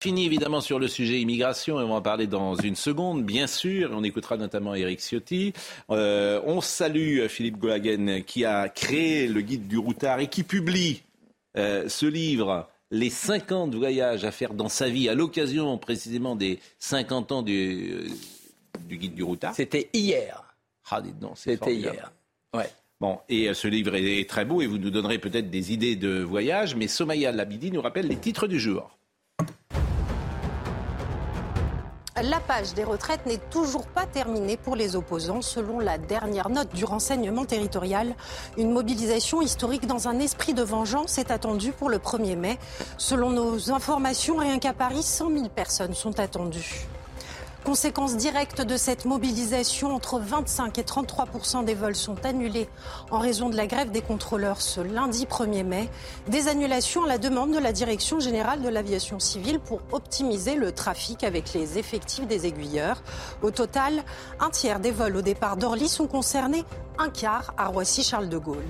Fini 0.00 0.24
évidemment 0.24 0.60
sur 0.60 0.78
le 0.78 0.86
sujet 0.86 1.20
immigration 1.20 1.80
et 1.80 1.82
on 1.84 1.88
va 1.88 1.94
en 1.96 2.00
parler 2.00 2.28
dans 2.28 2.54
une 2.54 2.76
seconde, 2.76 3.24
bien 3.24 3.48
sûr. 3.48 3.90
On 3.92 4.04
écoutera 4.04 4.36
notamment 4.36 4.74
Eric 4.74 5.00
Ciotti. 5.00 5.52
Euh, 5.90 6.40
on 6.46 6.60
salue 6.60 7.26
Philippe 7.26 7.58
Gohagen 7.58 8.22
qui 8.24 8.44
a 8.44 8.68
créé 8.68 9.26
le 9.26 9.40
guide 9.40 9.66
du 9.66 9.78
routard 9.78 10.20
et 10.20 10.28
qui 10.28 10.44
publie 10.44 11.02
euh, 11.56 11.88
ce 11.88 12.06
livre, 12.06 12.68
Les 12.90 13.10
50 13.10 13.74
voyages 13.74 14.24
à 14.24 14.32
faire 14.32 14.52
dans 14.54 14.68
sa 14.68 14.88
vie, 14.88 15.08
à 15.08 15.14
l'occasion 15.14 15.78
précisément 15.78 16.34
des 16.34 16.58
50 16.78 17.32
ans 17.32 17.42
du, 17.42 17.92
euh, 17.92 18.08
du 18.86 18.96
guide 18.96 19.14
du 19.14 19.22
routard. 19.22 19.54
C'était 19.54 19.88
hier. 19.92 20.56
Ah, 20.90 21.00
c'est 21.36 21.52
C'était 21.52 21.74
hier. 21.74 22.12
Ouais. 22.52 22.68
Bon, 23.00 23.18
et 23.28 23.48
euh, 23.48 23.54
ce 23.54 23.68
livre 23.68 23.94
est 23.94 24.28
très 24.28 24.44
beau 24.44 24.60
et 24.60 24.66
vous 24.66 24.78
nous 24.78 24.90
donnerez 24.90 25.18
peut-être 25.18 25.50
des 25.50 25.72
idées 25.72 25.96
de 25.96 26.20
voyage, 26.20 26.74
mais 26.74 26.88
Somaya 26.88 27.32
Labidi 27.32 27.70
nous 27.70 27.80
rappelle 27.80 28.08
les 28.08 28.16
titres 28.16 28.46
du 28.46 28.58
jour. 28.58 28.98
La 32.16 32.40
page 32.40 32.74
des 32.74 32.82
retraites 32.82 33.24
n'est 33.24 33.38
toujours 33.38 33.86
pas 33.86 34.04
terminée 34.04 34.56
pour 34.56 34.74
les 34.74 34.96
opposants. 34.96 35.42
Selon 35.42 35.78
la 35.78 35.96
dernière 35.96 36.50
note 36.50 36.74
du 36.74 36.84
renseignement 36.84 37.44
territorial, 37.44 38.14
une 38.58 38.72
mobilisation 38.72 39.40
historique 39.40 39.86
dans 39.86 40.08
un 40.08 40.18
esprit 40.18 40.52
de 40.52 40.62
vengeance 40.62 41.18
est 41.18 41.30
attendue 41.30 41.72
pour 41.72 41.88
le 41.88 41.98
1er 41.98 42.36
mai. 42.36 42.58
Selon 42.98 43.30
nos 43.30 43.70
informations, 43.70 44.36
rien 44.36 44.58
qu'à 44.58 44.72
Paris, 44.72 45.04
100 45.04 45.30
000 45.30 45.48
personnes 45.50 45.94
sont 45.94 46.18
attendues. 46.18 46.88
Conséquence 47.64 48.16
directe 48.16 48.62
de 48.62 48.76
cette 48.78 49.04
mobilisation, 49.04 49.94
entre 49.94 50.18
25 50.18 50.78
et 50.78 50.82
33% 50.82 51.64
des 51.64 51.74
vols 51.74 51.94
sont 51.94 52.24
annulés 52.24 52.68
en 53.10 53.18
raison 53.18 53.50
de 53.50 53.56
la 53.56 53.66
grève 53.66 53.90
des 53.90 54.00
contrôleurs 54.00 54.62
ce 54.62 54.80
lundi 54.80 55.26
1er 55.26 55.64
mai. 55.64 55.90
Des 56.28 56.48
annulations 56.48 57.04
à 57.04 57.08
la 57.08 57.18
demande 57.18 57.52
de 57.52 57.58
la 57.58 57.72
Direction 57.72 58.18
générale 58.18 58.62
de 58.62 58.68
l'aviation 58.68 59.20
civile 59.20 59.60
pour 59.60 59.82
optimiser 59.92 60.54
le 60.54 60.72
trafic 60.72 61.22
avec 61.22 61.52
les 61.52 61.76
effectifs 61.76 62.26
des 62.26 62.46
aiguilleurs. 62.46 63.02
Au 63.42 63.50
total, 63.50 64.04
un 64.40 64.48
tiers 64.48 64.80
des 64.80 64.90
vols 64.90 65.16
au 65.16 65.22
départ 65.22 65.58
d'Orly 65.58 65.88
sont 65.88 66.06
concernés, 66.06 66.64
un 66.98 67.10
quart 67.10 67.52
à 67.58 67.66
Roissy-Charles 67.66 68.30
de 68.30 68.38
Gaulle. 68.38 68.64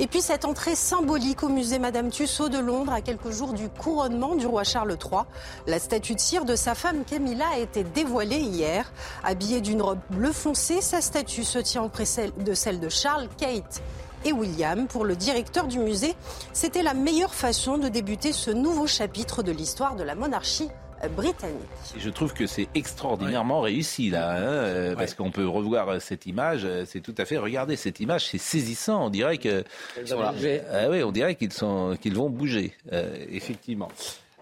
Et 0.00 0.06
puis 0.06 0.20
cette 0.20 0.44
entrée 0.44 0.76
symbolique 0.76 1.42
au 1.42 1.48
musée 1.48 1.80
Madame 1.80 2.10
Tussaud 2.10 2.48
de 2.48 2.58
Londres 2.58 2.92
à 2.92 3.00
quelques 3.00 3.32
jours 3.32 3.52
du 3.52 3.68
couronnement 3.68 4.36
du 4.36 4.46
roi 4.46 4.62
Charles 4.62 4.92
III. 4.92 5.22
La 5.66 5.80
statue 5.80 6.14
de 6.14 6.20
cire 6.20 6.44
de 6.44 6.54
sa 6.54 6.76
femme 6.76 7.04
Camilla 7.04 7.46
a 7.52 7.58
été 7.58 7.82
dévoilée 7.82 8.38
hier. 8.38 8.92
Habillée 9.24 9.60
d'une 9.60 9.82
robe 9.82 9.98
bleu 10.10 10.30
foncé, 10.30 10.80
sa 10.82 11.00
statue 11.00 11.42
se 11.42 11.58
tient 11.58 11.82
auprès 11.82 12.04
de 12.38 12.54
celle 12.54 12.78
de 12.78 12.88
Charles, 12.88 13.28
Kate 13.38 13.82
et 14.24 14.32
William. 14.32 14.86
Pour 14.86 15.04
le 15.04 15.16
directeur 15.16 15.66
du 15.66 15.80
musée, 15.80 16.14
c'était 16.52 16.82
la 16.82 16.94
meilleure 16.94 17.34
façon 17.34 17.76
de 17.76 17.88
débuter 17.88 18.32
ce 18.32 18.52
nouveau 18.52 18.86
chapitre 18.86 19.42
de 19.42 19.50
l'histoire 19.50 19.96
de 19.96 20.04
la 20.04 20.14
monarchie 20.14 20.70
britannique. 21.06 21.58
Je 21.96 22.10
trouve 22.10 22.32
que 22.34 22.46
c'est 22.46 22.68
extraordinairement 22.74 23.60
réussi 23.60 24.10
là, 24.10 24.32
hein, 24.32 24.40
euh, 24.42 24.94
parce 24.96 25.14
qu'on 25.14 25.30
peut 25.30 25.46
revoir 25.46 25.88
euh, 25.88 25.98
cette 26.00 26.26
image. 26.26 26.62
euh, 26.64 26.84
C'est 26.86 27.00
tout 27.00 27.14
à 27.18 27.24
fait. 27.24 27.38
Regardez 27.38 27.76
cette 27.76 28.00
image, 28.00 28.26
c'est 28.26 28.38
saisissant. 28.38 29.06
On 29.06 29.10
dirait 29.10 29.38
que 29.38 29.62
Ils 30.02 30.14
ont 30.14 30.32
bougé. 30.32 30.60
Ah 30.72 30.88
oui, 30.90 31.02
on 31.04 31.12
dirait 31.12 31.34
qu'ils 31.36 31.52
sont, 31.52 31.96
qu'ils 32.00 32.14
vont 32.14 32.30
bouger, 32.30 32.72
euh, 32.92 33.14
effectivement. 33.30 33.88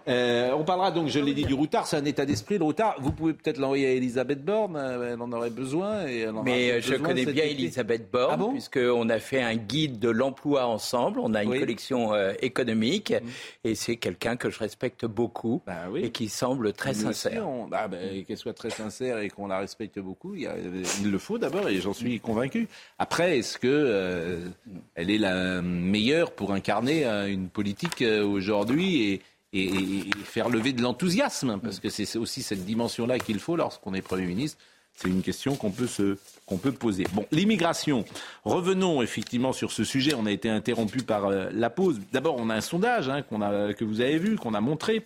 Euh, 0.07 0.51
on 0.53 0.63
parlera 0.63 0.91
donc, 0.91 1.07
je 1.09 1.19
l'ai 1.19 1.33
dit, 1.33 1.43
du 1.45 1.53
routard. 1.53 1.85
C'est 1.87 1.97
un 1.97 2.05
état 2.05 2.25
d'esprit, 2.25 2.57
le 2.57 2.63
routard. 2.63 2.95
Vous 2.99 3.11
pouvez 3.11 3.33
peut-être 3.33 3.57
l'envoyer 3.57 3.87
à 3.87 3.91
Elisabeth 3.91 4.43
Borne. 4.43 4.75
euh, 4.77 5.13
Elle 5.13 5.21
en 5.21 5.31
aurait 5.31 5.49
besoin. 5.49 6.07
Et 6.07 6.19
elle 6.19 6.29
en 6.29 6.35
aura 6.35 6.43
Mais 6.43 6.71
euh, 6.71 6.81
je 6.81 6.91
besoin 6.91 7.07
connais 7.09 7.25
bien 7.25 7.43
été. 7.43 7.51
Elisabeth 7.53 8.09
Borne, 8.11 8.31
Ah 8.33 8.37
bon? 8.37 8.51
puisqu'on 8.51 9.09
a 9.09 9.19
fait 9.19 9.41
un 9.41 9.55
guide 9.55 9.99
de 9.99 10.09
l'emploi 10.09 10.65
ensemble. 10.67 11.19
On 11.21 11.33
a 11.33 11.43
une 11.43 11.49
Oui. 11.49 11.59
collection 11.59 12.13
euh, 12.13 12.33
économique. 12.41 13.13
Et 13.63 13.75
c'est 13.75 13.97
quelqu'un 13.97 14.35
que 14.37 14.49
je 14.49 14.59
respecte 14.59 15.05
beaucoup 15.05 15.61
Bah 15.67 15.73
oui. 15.91 16.05
et 16.05 16.11
qui 16.11 16.29
semble 16.29 16.73
très 16.73 16.93
Nous 16.93 17.01
sincère. 17.01 17.47
on- 17.47 17.67
ah 17.73 17.87
ben, 17.87 18.23
Qu'elle 18.25 18.37
soit 18.37 18.53
très 18.53 18.69
sincère 18.69 19.19
et 19.19 19.29
qu'on 19.29 19.47
la 19.47 19.59
respecte 19.59 19.99
beaucoup, 19.99 20.35
il, 20.35 20.41
y 20.43 20.47
a- 20.47 20.55
il 21.01 21.11
le 21.11 21.17
faut 21.17 21.37
d'abord 21.37 21.67
et 21.69 21.75
j'en 21.81 21.93
suis 21.93 22.19
convaincu. 22.19 22.67
Après, 22.97 23.37
est-ce 23.39 23.57
que 23.57 23.67
euh, 23.67 24.39
elle 24.95 25.09
est 25.11 25.17
la 25.17 25.61
meilleure 25.61 26.31
pour 26.31 26.53
incarner 26.53 27.05
une 27.27 27.49
politique 27.49 28.03
aujourd'hui 28.23 29.11
et, 29.11 29.21
et- 29.65 30.09
faire 30.23 30.49
lever 30.49 30.73
de 30.73 30.81
l'enthousiasme 30.81 31.59
Parce 31.61 31.79
que 31.79 31.89
c'est 31.89 32.17
aussi 32.17 32.41
cette 32.41 32.65
dimension-là 32.65 33.19
qu'il 33.19 33.39
faut 33.39 33.55
lorsqu'on 33.55 33.93
est 33.93 34.01
Premier 34.01 34.25
ministre. 34.25 34.57
C'est 34.95 35.09
une 35.09 35.21
question 35.21 35.55
qu'on 35.55 35.69
peut 35.69 35.85
peut 36.57 36.71
poser. 36.71 37.03
Bon, 37.13 37.25
l'immigration. 37.31 38.03
Revenons 38.45 39.03
effectivement 39.03 39.53
sur 39.53 39.71
ce 39.71 39.83
sujet. 39.83 40.15
On 40.15 40.25
a 40.25 40.31
été 40.31 40.49
interrompu 40.49 41.03
par 41.03 41.25
euh, 41.25 41.49
la 41.53 41.69
pause. 41.69 41.99
D'abord, 42.11 42.35
on 42.37 42.49
a 42.49 42.55
un 42.55 42.61
sondage 42.61 43.07
hein, 43.07 43.21
a 43.43 43.73
que 43.73 43.85
vous 43.85 44.01
avez 44.01 44.17
vu, 44.17 44.37
qu'on 44.37 44.55
a 44.55 44.61
montré 44.61 45.05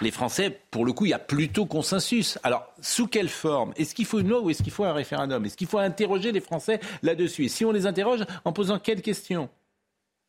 les 0.00 0.10
Français, 0.10 0.60
pour 0.70 0.84
le 0.84 0.92
coup, 0.92 1.06
il 1.06 1.10
y 1.10 1.14
a 1.14 1.18
plutôt 1.18 1.66
consensus. 1.66 2.38
Alors, 2.42 2.66
sous 2.80 3.06
quelle 3.06 3.28
forme? 3.28 3.72
Est-ce 3.76 3.94
qu'il 3.94 4.06
faut 4.06 4.18
une 4.20 4.28
loi 4.28 4.40
ou 4.40 4.50
est-ce 4.50 4.62
qu'il 4.62 4.72
faut 4.72 4.84
un 4.84 4.92
référendum? 4.92 5.44
Est-ce 5.44 5.56
qu'il 5.56 5.66
faut 5.68 5.78
interroger 5.78 6.32
les 6.32 6.40
Français 6.40 6.80
là-dessus? 7.02 7.44
Et 7.44 7.48
si 7.48 7.64
on 7.64 7.72
les 7.72 7.86
interroge, 7.86 8.24
en 8.44 8.52
posant 8.52 8.78
quelles 8.78 9.02
questions? 9.02 9.48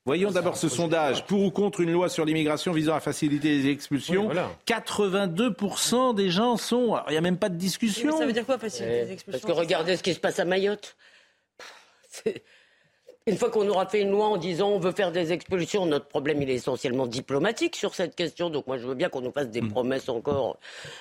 Voyons 0.05 0.29
d'abord 0.29 0.55
ce 0.55 0.69
sondage. 0.69 1.25
Pour 1.25 1.41
ou 1.41 1.49
contre 1.49 1.81
une 1.81 1.91
loi 1.91 2.09
sur 2.09 2.25
l'immigration 2.25 2.71
visant 2.71 2.93
à 2.93 2.99
faciliter 2.99 3.57
les 3.57 3.69
expulsions 3.71 4.27
Oui, 4.27 4.33
voilà. 4.33 4.51
82% 4.67 6.13
des 6.13 6.29
gens 6.29 6.57
sont... 6.57 6.93
alors, 6.93 7.05
il 7.07 7.13
n'y 7.13 7.17
a 7.17 7.21
même 7.21 7.39
pas 7.39 7.49
de 7.49 7.55
discussion. 7.55 8.15
Ça 8.15 8.25
veut 8.27 8.33
dire 8.33 8.45
quoi 8.45 8.59
faciliter 8.59 8.93
les 8.93 8.99
Parce 8.99 9.11
expulsions 9.13 9.47
que 9.47 9.51
regardez 9.53 9.97
ce 9.97 10.03
qui 10.03 10.13
se 10.13 10.19
passe 10.19 10.39
à 10.39 10.45
Mayotte. 10.45 10.95
Une 13.27 13.37
fois 13.37 13.49
qu'on 13.49 13.67
aura 13.67 13.87
fait 13.87 14.01
une 14.01 14.11
loi 14.11 14.27
en 14.27 14.37
disant 14.37 14.69
on 14.69 14.77
veut 14.77 14.91
faire 14.91 15.11
des 15.11 15.33
expulsions, 15.33 15.87
notre 15.87 16.05
problème 16.05 16.43
il 16.43 16.49
est 16.51 16.53
essentiellement 16.53 17.07
diplomatique 17.07 17.75
sur 17.75 17.95
cette 17.95 18.15
question. 18.15 18.51
Donc 18.51 18.67
moi 18.67 18.77
je 18.77 18.85
veux 18.85 18.93
bien 18.93 19.09
qu'on 19.09 19.21
nous 19.21 19.31
fasse 19.31 19.49
des 19.49 19.63
mm. 19.63 19.69
promesses 19.69 20.09
encore, 20.09 20.59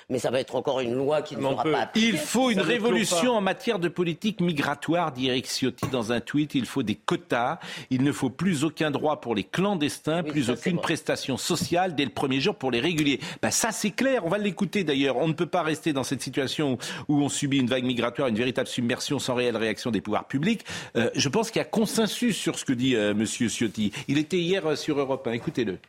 mais 0.09 0.17
ça 0.17 0.31
va 0.31 0.39
être 0.39 0.55
encore 0.55 0.79
une 0.79 0.95
loi 0.95 1.21
qui 1.21 1.37
ne 1.37 1.43
sera 1.43 1.61
pas 1.61 1.81
appliquée. 1.81 2.07
Il 2.07 2.17
faut 2.17 2.49
une 2.49 2.61
révolution 2.61 3.33
en 3.33 3.41
matière 3.41 3.77
de 3.77 3.89
politique 3.89 4.41
migratoire, 4.41 5.11
dit 5.11 5.27
Eric 5.27 5.45
Ciotti 5.45 5.85
dans 5.91 6.13
un 6.13 6.19
tweet. 6.19 6.55
Il 6.55 6.65
faut 6.65 6.81
des 6.81 6.95
quotas. 6.95 7.59
Il 7.91 8.01
ne 8.01 8.11
faut 8.11 8.31
plus 8.31 8.63
aucun 8.63 8.89
droit 8.89 9.21
pour 9.21 9.35
les 9.35 9.43
clandestins, 9.43 10.23
plus 10.23 10.49
aucune 10.49 10.79
prestation 10.79 11.37
sociale 11.37 11.93
dès 11.93 12.05
le 12.05 12.11
premier 12.11 12.39
jour 12.39 12.55
pour 12.55 12.71
les 12.71 12.79
réguliers. 12.79 13.19
Ben 13.43 13.51
ça 13.51 13.71
c'est 13.71 13.91
clair. 13.91 14.25
On 14.25 14.29
va 14.29 14.39
l'écouter 14.39 14.83
d'ailleurs. 14.83 15.17
On 15.17 15.27
ne 15.27 15.33
peut 15.33 15.45
pas 15.45 15.61
rester 15.61 15.93
dans 15.93 16.03
cette 16.03 16.23
situation 16.23 16.79
où 17.07 17.21
on 17.21 17.29
subit 17.29 17.59
une 17.59 17.67
vague 17.67 17.85
migratoire, 17.85 18.29
une 18.29 18.35
véritable 18.35 18.67
submersion 18.67 19.19
sans 19.19 19.35
réelle 19.35 19.57
réaction 19.57 19.91
des 19.91 20.01
pouvoirs 20.01 20.25
publics. 20.25 20.65
Euh, 20.97 21.11
je 21.13 21.29
pense 21.29 21.51
qu'il 21.51 21.59
y 21.59 21.61
a 21.61 21.65
consensus 21.65 22.14
sur 22.15 22.57
ce 22.57 22.65
que 22.65 22.73
dit 22.73 22.95
euh, 22.95 23.11
M. 23.11 23.25
Ciotti. 23.25 23.91
Il 24.07 24.17
était 24.17 24.39
hier 24.39 24.65
euh, 24.65 24.75
sur 24.75 24.99
Europe 24.99 25.27
1. 25.27 25.33
Écoutez-le. 25.33 25.79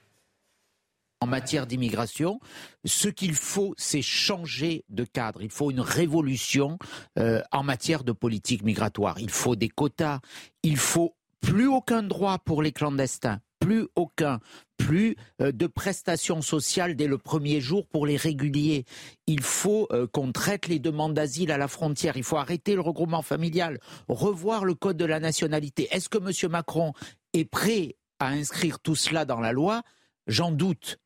En 1.21 1.27
matière 1.27 1.67
d'immigration, 1.67 2.41
ce 2.85 3.09
qu'il 3.09 3.35
faut, 3.35 3.75
c'est 3.79 4.03
changer 4.03 4.85
de 4.91 5.05
cadre. 5.05 5.41
Il 5.43 5.51
faut 5.51 5.71
une 5.71 5.81
révolution 5.81 6.79
euh, 7.19 7.41
en 7.53 7.63
matière 7.63 8.05
de 8.05 8.13
politique 8.13 8.63
migratoire. 8.63 9.19
Il 9.19 9.31
faut 9.31 9.57
des 9.57 9.69
quotas. 9.69 10.21
Il 10.63 10.77
faut 10.77 11.15
plus 11.41 11.69
aucun 11.69 12.03
droit 12.03 12.39
pour 12.39 12.63
les 12.63 12.73
clandestins 12.73 13.41
plus 13.67 13.89
aucun, 13.97 14.39
plus 14.77 15.17
euh, 15.41 15.51
de 15.51 15.67
prestations 15.67 16.41
sociales 16.41 16.95
dès 16.95 17.09
le 17.09 17.19
premier 17.19 17.61
jour 17.61 17.85
pour 17.85 18.07
les 18.07 18.17
réguliers. 18.17 18.85
Il 19.27 19.43
faut 19.43 19.89
euh, 19.91 20.07
qu'on 20.07 20.31
traite 20.31 20.69
les 20.69 20.79
demandes 20.79 21.15
d'asile 21.15 21.51
à 21.51 21.59
la 21.59 21.67
frontière. 21.67 22.17
Il 22.17 22.23
faut 22.23 22.37
arrêter 22.37 22.77
le 22.77 22.81
regroupement 22.81 23.23
familial, 23.23 23.81
revoir 24.07 24.65
le 24.65 24.75
code 24.75 24.97
de 24.97 25.05
la 25.05 25.19
nationalité. 25.19 25.89
Est-ce 25.91 26.09
que 26.09 26.19
M. 26.19 26.53
Macron 26.53 26.93
est 27.33 27.45
prêt 27.45 27.97
à 28.21 28.29
inscrire 28.29 28.79
tout 28.79 28.95
cela 28.95 29.25
dans 29.25 29.41
la 29.41 29.51
loi? 29.51 29.83
J'en 30.29 30.53
doute. 30.53 31.01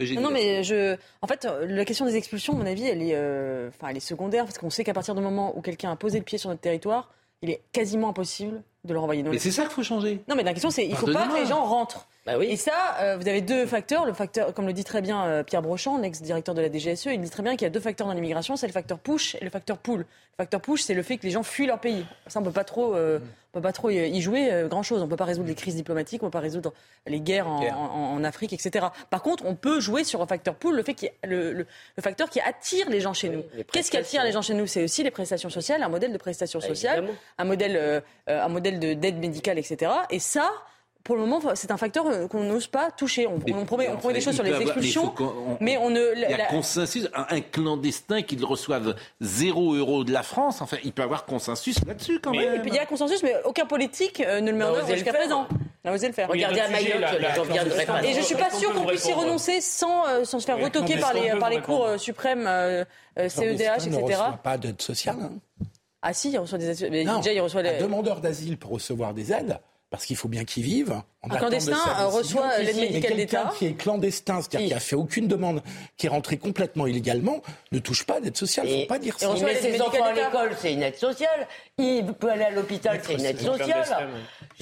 Non, 0.00 0.30
mais 0.30 0.62
je. 0.62 0.96
En 1.22 1.26
fait, 1.26 1.46
la 1.62 1.84
question 1.86 2.04
des 2.04 2.16
expulsions, 2.16 2.54
à 2.54 2.56
mon 2.56 2.66
avis, 2.66 2.84
elle 2.84 3.02
est, 3.02 3.14
euh, 3.14 3.68
enfin, 3.68 3.88
elle 3.88 3.96
est 3.96 4.00
secondaire 4.00 4.44
parce 4.44 4.58
qu'on 4.58 4.70
sait 4.70 4.84
qu'à 4.84 4.94
partir 4.94 5.14
du 5.14 5.22
moment 5.22 5.56
où 5.56 5.62
quelqu'un 5.62 5.92
a 5.92 5.96
posé 5.96 6.18
le 6.18 6.24
pied 6.24 6.36
sur 6.36 6.50
notre 6.50 6.60
territoire, 6.60 7.10
il 7.42 7.50
est 7.50 7.62
quasiment 7.72 8.10
impossible 8.10 8.62
de 8.84 8.92
le 8.92 8.98
renvoyer. 8.98 9.22
mais 9.22 9.38
c'est 9.38 9.50
ça 9.50 9.62
qu'il 9.62 9.72
faut 9.72 9.82
changer. 9.82 10.22
Non, 10.28 10.36
mais 10.36 10.42
la 10.42 10.52
question, 10.52 10.70
c'est 10.70 10.86
il 10.86 10.94
faut 10.94 11.06
pas 11.06 11.28
que 11.28 11.34
les 11.34 11.46
gens 11.46 11.64
rentrent. 11.64 12.06
Bah 12.26 12.34
oui. 12.36 12.46
Et 12.50 12.56
ça, 12.56 12.96
euh, 13.00 13.16
vous 13.16 13.26
avez 13.26 13.40
deux 13.40 13.64
facteurs. 13.64 14.04
Le 14.04 14.12
facteur, 14.12 14.52
comme 14.52 14.66
le 14.66 14.74
dit 14.74 14.84
très 14.84 15.00
bien 15.00 15.24
euh, 15.24 15.42
Pierre 15.42 15.62
Brochand, 15.62 15.96
l'ex-directeur 15.96 16.54
de 16.54 16.60
la 16.60 16.70
DGSE, 16.70 17.06
il 17.06 17.20
dit 17.20 17.30
très 17.30 17.42
bien 17.42 17.52
qu'il 17.52 17.62
y 17.62 17.66
a 17.66 17.70
deux 17.70 17.80
facteurs 17.80 18.06
dans 18.06 18.12
l'immigration, 18.12 18.56
c'est 18.56 18.66
le 18.66 18.72
facteur 18.72 18.98
push 18.98 19.36
et 19.36 19.44
le 19.44 19.48
facteur 19.48 19.78
pull. 19.78 20.00
Le 20.00 20.06
facteur 20.36 20.60
push, 20.60 20.82
c'est 20.82 20.94
le 20.94 21.02
fait 21.02 21.16
que 21.16 21.22
les 21.22 21.30
gens 21.30 21.42
fuient 21.42 21.66
leur 21.66 21.80
pays. 21.80 22.04
Ça, 22.26 22.40
on 22.40 22.42
peut 22.42 22.50
pas 22.50 22.64
trop, 22.64 22.94
euh, 22.94 23.18
on 23.52 23.58
peut 23.58 23.62
pas 23.62 23.72
trop 23.72 23.88
y 23.88 24.20
jouer 24.20 24.66
grand 24.68 24.82
chose. 24.82 25.02
On 25.02 25.08
peut 25.08 25.16
pas 25.16 25.24
résoudre 25.24 25.48
les 25.48 25.54
crises 25.54 25.74
diplomatiques, 25.74 26.22
on 26.22 26.26
peut 26.26 26.30
pas 26.30 26.40
résoudre 26.40 26.74
les 27.06 27.20
guerres 27.20 27.48
en, 27.48 28.22
Afrique, 28.22 28.52
etc. 28.52 28.86
Par 29.08 29.22
contre, 29.22 29.44
on 29.46 29.54
peut 29.54 29.80
jouer 29.80 30.04
sur 30.04 30.20
un 30.20 30.26
facteur 30.26 30.54
pull, 30.54 30.76
le 30.76 30.82
fait 30.82 30.94
qu'il 30.94 31.10
le, 31.24 31.52
le, 31.52 31.66
facteur 32.00 32.28
qui 32.28 32.40
attire 32.40 32.88
les 32.90 33.00
gens 33.00 33.14
chez 33.14 33.30
nous. 33.30 33.42
Qu'est-ce 33.72 33.90
qui 33.90 33.96
attire 33.96 34.24
les 34.24 34.32
gens 34.32 34.42
chez 34.42 34.54
nous? 34.54 34.66
C'est 34.66 34.84
aussi 34.84 35.02
les 35.02 35.10
prestations 35.10 35.50
sociales, 35.50 35.82
un 35.82 35.88
modèle 35.88 36.12
de 36.12 36.18
prestations 36.18 36.60
sociales, 36.60 37.06
un 37.38 37.44
modèle, 37.44 38.02
un 38.26 38.48
modèle 38.48 38.78
d'aide 38.78 39.18
médicale, 39.18 39.58
etc. 39.58 39.90
Et 40.10 40.18
ça, 40.18 40.50
pour 41.04 41.16
le 41.16 41.22
moment, 41.22 41.40
c'est 41.54 41.70
un 41.70 41.76
facteur 41.76 42.06
euh, 42.06 42.28
qu'on 42.28 42.44
n'ose 42.44 42.66
pas 42.66 42.90
toucher. 42.90 43.26
On, 43.26 43.38
promet, 43.64 43.88
on 43.88 43.96
promet 43.96 44.14
des 44.14 44.20
choses 44.20 44.34
sur 44.34 44.44
les 44.44 44.54
expulsions, 44.60 45.14
mais, 45.60 45.78
on 45.78 45.90
ne. 45.90 46.14
Il 46.14 46.20
y 46.20 46.24
a 46.24 46.46
consensus. 46.46 47.08
Un, 47.14 47.40
clandestin 47.40 48.22
qui 48.22 48.36
reçoive 48.42 48.94
zéro 49.20 49.74
euro 49.74 50.04
de 50.04 50.12
la 50.12 50.22
France, 50.22 50.60
enfin, 50.60 50.76
il 50.84 50.92
peut 50.92 51.02
avoir 51.02 51.24
consensus 51.24 51.84
là-dessus 51.86 52.20
quand 52.20 52.32
même. 52.32 52.62
Il 52.66 52.74
y 52.74 52.78
a 52.78 52.86
consensus, 52.86 53.22
mais 53.22 53.34
aucun 53.44 53.66
politique 53.66 54.20
euh, 54.20 54.40
ne 54.40 54.50
le 54.50 54.56
met 54.56 54.64
en 54.64 54.74
œuvre 54.74 54.92
jusqu'à 54.92 55.12
présent. 55.12 55.46
N'a 55.84 55.92
osé 55.92 56.08
le 56.08 56.12
faire. 56.12 56.28
Regardez 56.28 56.60
à 56.60 56.68
Mayotte, 56.68 58.04
Et 58.04 58.12
je 58.12 58.20
suis 58.20 58.34
pas 58.34 58.50
sûr 58.50 58.72
qu'on 58.74 58.84
puisse 58.84 59.08
y 59.08 59.12
renoncer 59.12 59.60
sans, 59.62 60.06
euh, 60.06 60.24
sans 60.24 60.38
se 60.38 60.44
faire 60.44 60.58
retoquer 60.58 60.98
par 60.98 61.14
les, 61.14 61.30
par 61.38 61.48
les 61.48 61.60
cours 61.60 61.88
suprêmes, 61.98 62.48
CEDH, 63.16 63.86
etc. 63.86 64.00
Ne 64.32 64.36
pas 64.42 64.58
d'aide 64.58 64.82
sociale? 64.82 65.16
Ah 66.02 66.12
si, 66.14 66.30
il 66.30 66.38
reçoit 66.38 66.58
des 66.58 66.84
aides. 66.84 66.92
déjà, 66.92 67.32
il 67.32 67.40
reçoit 67.40 67.62
les... 67.62 67.76
Un 67.76 67.80
demandeur 67.80 68.20
d'asile 68.20 68.56
pour 68.56 68.70
recevoir 68.70 69.12
des 69.12 69.32
aides, 69.32 69.60
parce 69.90 70.06
qu'il 70.06 70.16
faut 70.16 70.28
bien 70.28 70.44
qu'ils 70.44 70.62
vivent. 70.62 71.02
un 71.24 71.36
clandestin 71.36 71.76
reçoit 72.06 72.58
l'aide 72.58 72.76
médicale 72.76 73.16
d'État. 73.16 73.38
Quelqu'un 73.38 73.56
qui 73.58 73.66
est 73.66 73.72
clandestin, 73.74 74.40
c'est-à-dire 74.40 74.68
qui 74.68 74.74
a 74.74 74.80
fait 74.80 74.94
aucune 74.94 75.26
demande, 75.26 75.62
qui 75.96 76.06
est 76.06 76.08
rentré 76.08 76.38
complètement 76.38 76.86
illégalement, 76.86 77.42
ne 77.72 77.80
touche 77.80 78.06
pas 78.06 78.20
d'aide 78.20 78.36
sociale. 78.36 78.68
Il 78.68 78.76
ne 78.76 78.80
faut 78.82 78.86
pas 78.86 78.98
dire 79.00 79.18
ça. 79.18 79.28
Il 79.36 79.44
met 79.44 79.56
ses 79.56 79.80
enfants 79.82 80.04
à 80.04 80.12
l'école, 80.12 80.56
c'est 80.60 80.72
une 80.72 80.82
aide 80.82 80.96
sociale. 80.96 81.48
Il 81.76 82.12
peut 82.14 82.30
aller 82.30 82.44
à 82.44 82.50
l'hôpital, 82.50 83.00
c'est 83.04 83.14
une 83.14 83.24
aide 83.24 83.40
sociale. 83.40 84.08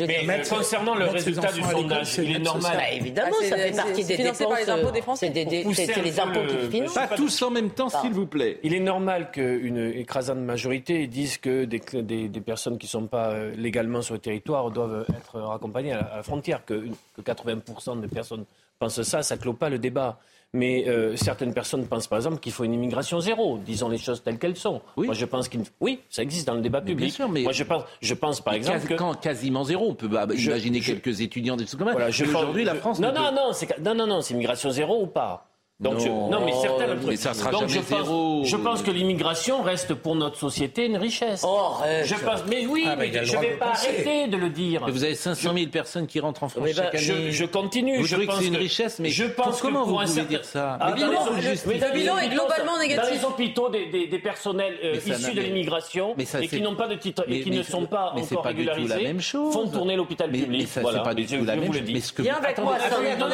Mais 0.07 0.42
concernant 0.49 0.94
le 0.94 1.07
résultat 1.07 1.53
du 1.53 1.62
sondage, 1.62 2.18
il 2.18 2.36
est 2.36 2.38
normal. 2.38 2.76
Bah, 2.76 2.92
évidemment, 2.92 3.36
ah, 3.40 3.44
ça 3.44 3.57
fait 3.57 3.76
partie 3.76 4.05
des 4.05 4.16
dépenses. 4.16 4.38
par 4.38 4.59
les 4.59 4.70
impôts 4.70 4.90
des 4.90 5.03
Français. 5.03 5.32
C'est 5.74 6.03
les 6.03 6.20
impôts 6.20 6.40
qui 6.46 6.70
financent. 6.70 6.94
Pas 6.94 7.09
tous 7.09 7.42
en 7.42 7.51
même 7.51 7.70
temps, 7.70 7.88
s'il 7.88 8.12
vous 8.12 8.26
plaît. 8.26 8.59
Il 8.62 8.74
est 8.74 8.80
normal 8.80 9.30
qu'une 9.30 9.92
écrasante 9.94 10.38
majorité 10.38 11.07
dise 11.07 11.38
que 11.38 11.64
des, 11.64 11.80
des, 12.28 12.40
personnes 12.40 12.78
qui 12.78 12.86
ne 12.86 12.90
sont 12.90 13.07
pas 13.07 13.30
euh, 13.30 13.55
légalement 13.57 14.03
sur 14.03 14.14
le 14.14 14.20
territoire 14.20 14.70
doivent 14.70 15.05
être 15.16 15.40
raccompagnées 15.40 15.92
à 15.92 16.16
la 16.16 16.22
frontière. 16.22 16.64
Que, 16.64 16.84
que 17.16 17.22
80% 17.22 18.01
des 18.01 18.09
personnes 18.09 18.44
pensent 18.78 19.03
ça, 19.03 19.22
ça 19.22 19.36
ne 19.36 19.40
clôt 19.40 19.53
pas 19.53 19.68
le 19.68 19.78
débat. 19.78 20.18
Mais 20.55 20.88
euh, 20.88 21.14
certaines 21.16 21.53
personnes 21.53 21.86
pensent 21.86 22.07
par 22.07 22.18
exemple 22.18 22.38
qu'il 22.38 22.53
faut 22.53 22.64
une 22.64 22.72
immigration 22.72 23.20
zéro. 23.20 23.59
Disons 23.59 23.90
les 23.90 23.99
choses 23.99 24.22
telles 24.22 24.38
qu'elles 24.38 24.57
sont. 24.57 24.80
Oui. 24.96 25.07
Moi, 25.07 25.14
je 25.14 25.26
pense 25.26 25.49
qu'il 25.49 25.61
oui, 25.80 26.01
ça 26.09 26.22
existe 26.22 26.46
dans 26.46 26.55
le 26.55 26.62
débat 26.62 26.80
public. 26.80 27.09
Bien 27.09 27.14
sûr, 27.14 27.28
mais 27.28 27.42
moi, 27.42 27.53
je 27.53 27.64
pense, 27.64 27.82
je 28.01 28.14
pense 28.14 28.40
par 28.40 28.55
exemple 28.55 28.86
que 28.86 28.94
quand 28.94 29.14
quasiment 29.20 29.64
zéro, 29.64 29.90
on 29.90 29.94
peut 29.94 30.09
bah, 30.09 30.26
imaginer 30.34 30.80
quelques 30.80 31.20
étudiants 31.20 31.57
des 31.57 31.66
trucs 31.66 31.78
comme 31.78 31.88
ça. 31.88 31.94
Voilà, 31.94 32.09
Aujourd'hui, 32.09 32.64
la 32.64 32.76
France. 32.76 32.99
Non, 32.99 33.12
non, 33.12 33.30
non, 33.32 33.53
c'est 33.53 33.78
non, 33.80 33.94
non, 33.94 34.07
non, 34.07 34.20
c'est 34.22 34.32
immigration 34.34 34.70
zéro 34.70 35.03
ou 35.03 35.07
pas. 35.07 35.47
Donc 35.81 36.05
non, 36.05 36.45
mais 36.45 36.53
certains 36.61 36.89
mais 37.07 37.14
ça 37.14 37.35
sera 37.35 37.53
Donc 37.53 37.68
jamais 37.68 37.74
je 37.74 37.83
zéro. 37.83 38.41
Pense, 38.41 38.49
je 38.49 38.57
pense 38.57 38.83
que 38.83 38.91
l'immigration 38.91 39.62
reste 39.62 39.95
pour 39.95 40.16
notre 40.16 40.37
société 40.37 40.87
une 40.87 40.97
richesse. 40.97 41.45
Oh, 41.47 41.74
je 42.05 42.14
pense, 42.16 42.45
mais 42.49 42.66
oui, 42.66 42.85
ah, 42.85 42.97
mais 42.97 43.12
je 43.24 43.37
ne 43.37 43.41
vais 43.41 43.51
pas 43.51 43.68
arrêter 43.68 44.26
de 44.26 44.37
le 44.37 44.49
dire. 44.51 44.83
Mais 44.87 44.91
vous 44.91 45.05
avez 45.05 45.14
500 45.14 45.53
000 45.55 45.70
personnes 45.70 46.09
qui 46.09 46.18
rentrent 46.18 46.43
en 46.43 46.49
France 46.49 46.66
chaque 46.74 46.93
bah, 46.93 46.99
année. 46.99 47.31
Je, 47.31 47.31
je 47.31 47.45
continue. 47.45 47.99
Vous 47.99 48.07
je 48.07 48.16
pense 48.16 48.39
que 48.39 48.43
c'est 48.43 48.49
une 48.49 48.57
richesse, 48.57 48.99
mais 48.99 49.11
je 49.11 49.24
pense 49.26 49.61
comment 49.61 49.85
que 49.85 49.91
vous 49.91 49.99
pouvez 49.99 50.24
dire 50.24 50.45
ça 50.45 50.79
ah, 50.81 50.91
Le 50.97 51.93
bilan 51.95 52.18
est 52.18 52.29
globalement 52.29 52.79
négatif. 52.81 53.05
Dans 53.05 53.14
les 53.14 53.24
hôpitaux, 53.24 53.68
des, 53.68 53.87
des, 53.87 54.09
des 54.09 54.18
personnels 54.18 54.76
euh, 54.83 54.97
issus 54.97 55.33
de 55.33 55.43
l'immigration 55.43 56.16
et 56.18 56.49
qui 56.49 56.61
n'ont 56.61 56.74
pas 56.74 56.89
de 56.89 56.97
titre 56.97 57.24
et 57.29 57.41
qui 57.41 57.53
ne 57.53 57.62
sont 57.62 57.87
pas 57.87 58.14
encore 58.16 58.45
régularisés 58.45 59.14
font 59.31 59.68
tourner 59.68 59.95
l'hôpital 59.95 60.29
public. 60.29 60.66
C'est 60.68 60.83
pas 60.83 61.14
du 61.14 61.24
tout 61.24 61.45
la 61.45 61.55
même 61.55 61.72
chose. 61.72 61.83
Viens 62.18 62.35
avec 62.35 62.59
moi. 62.59 62.79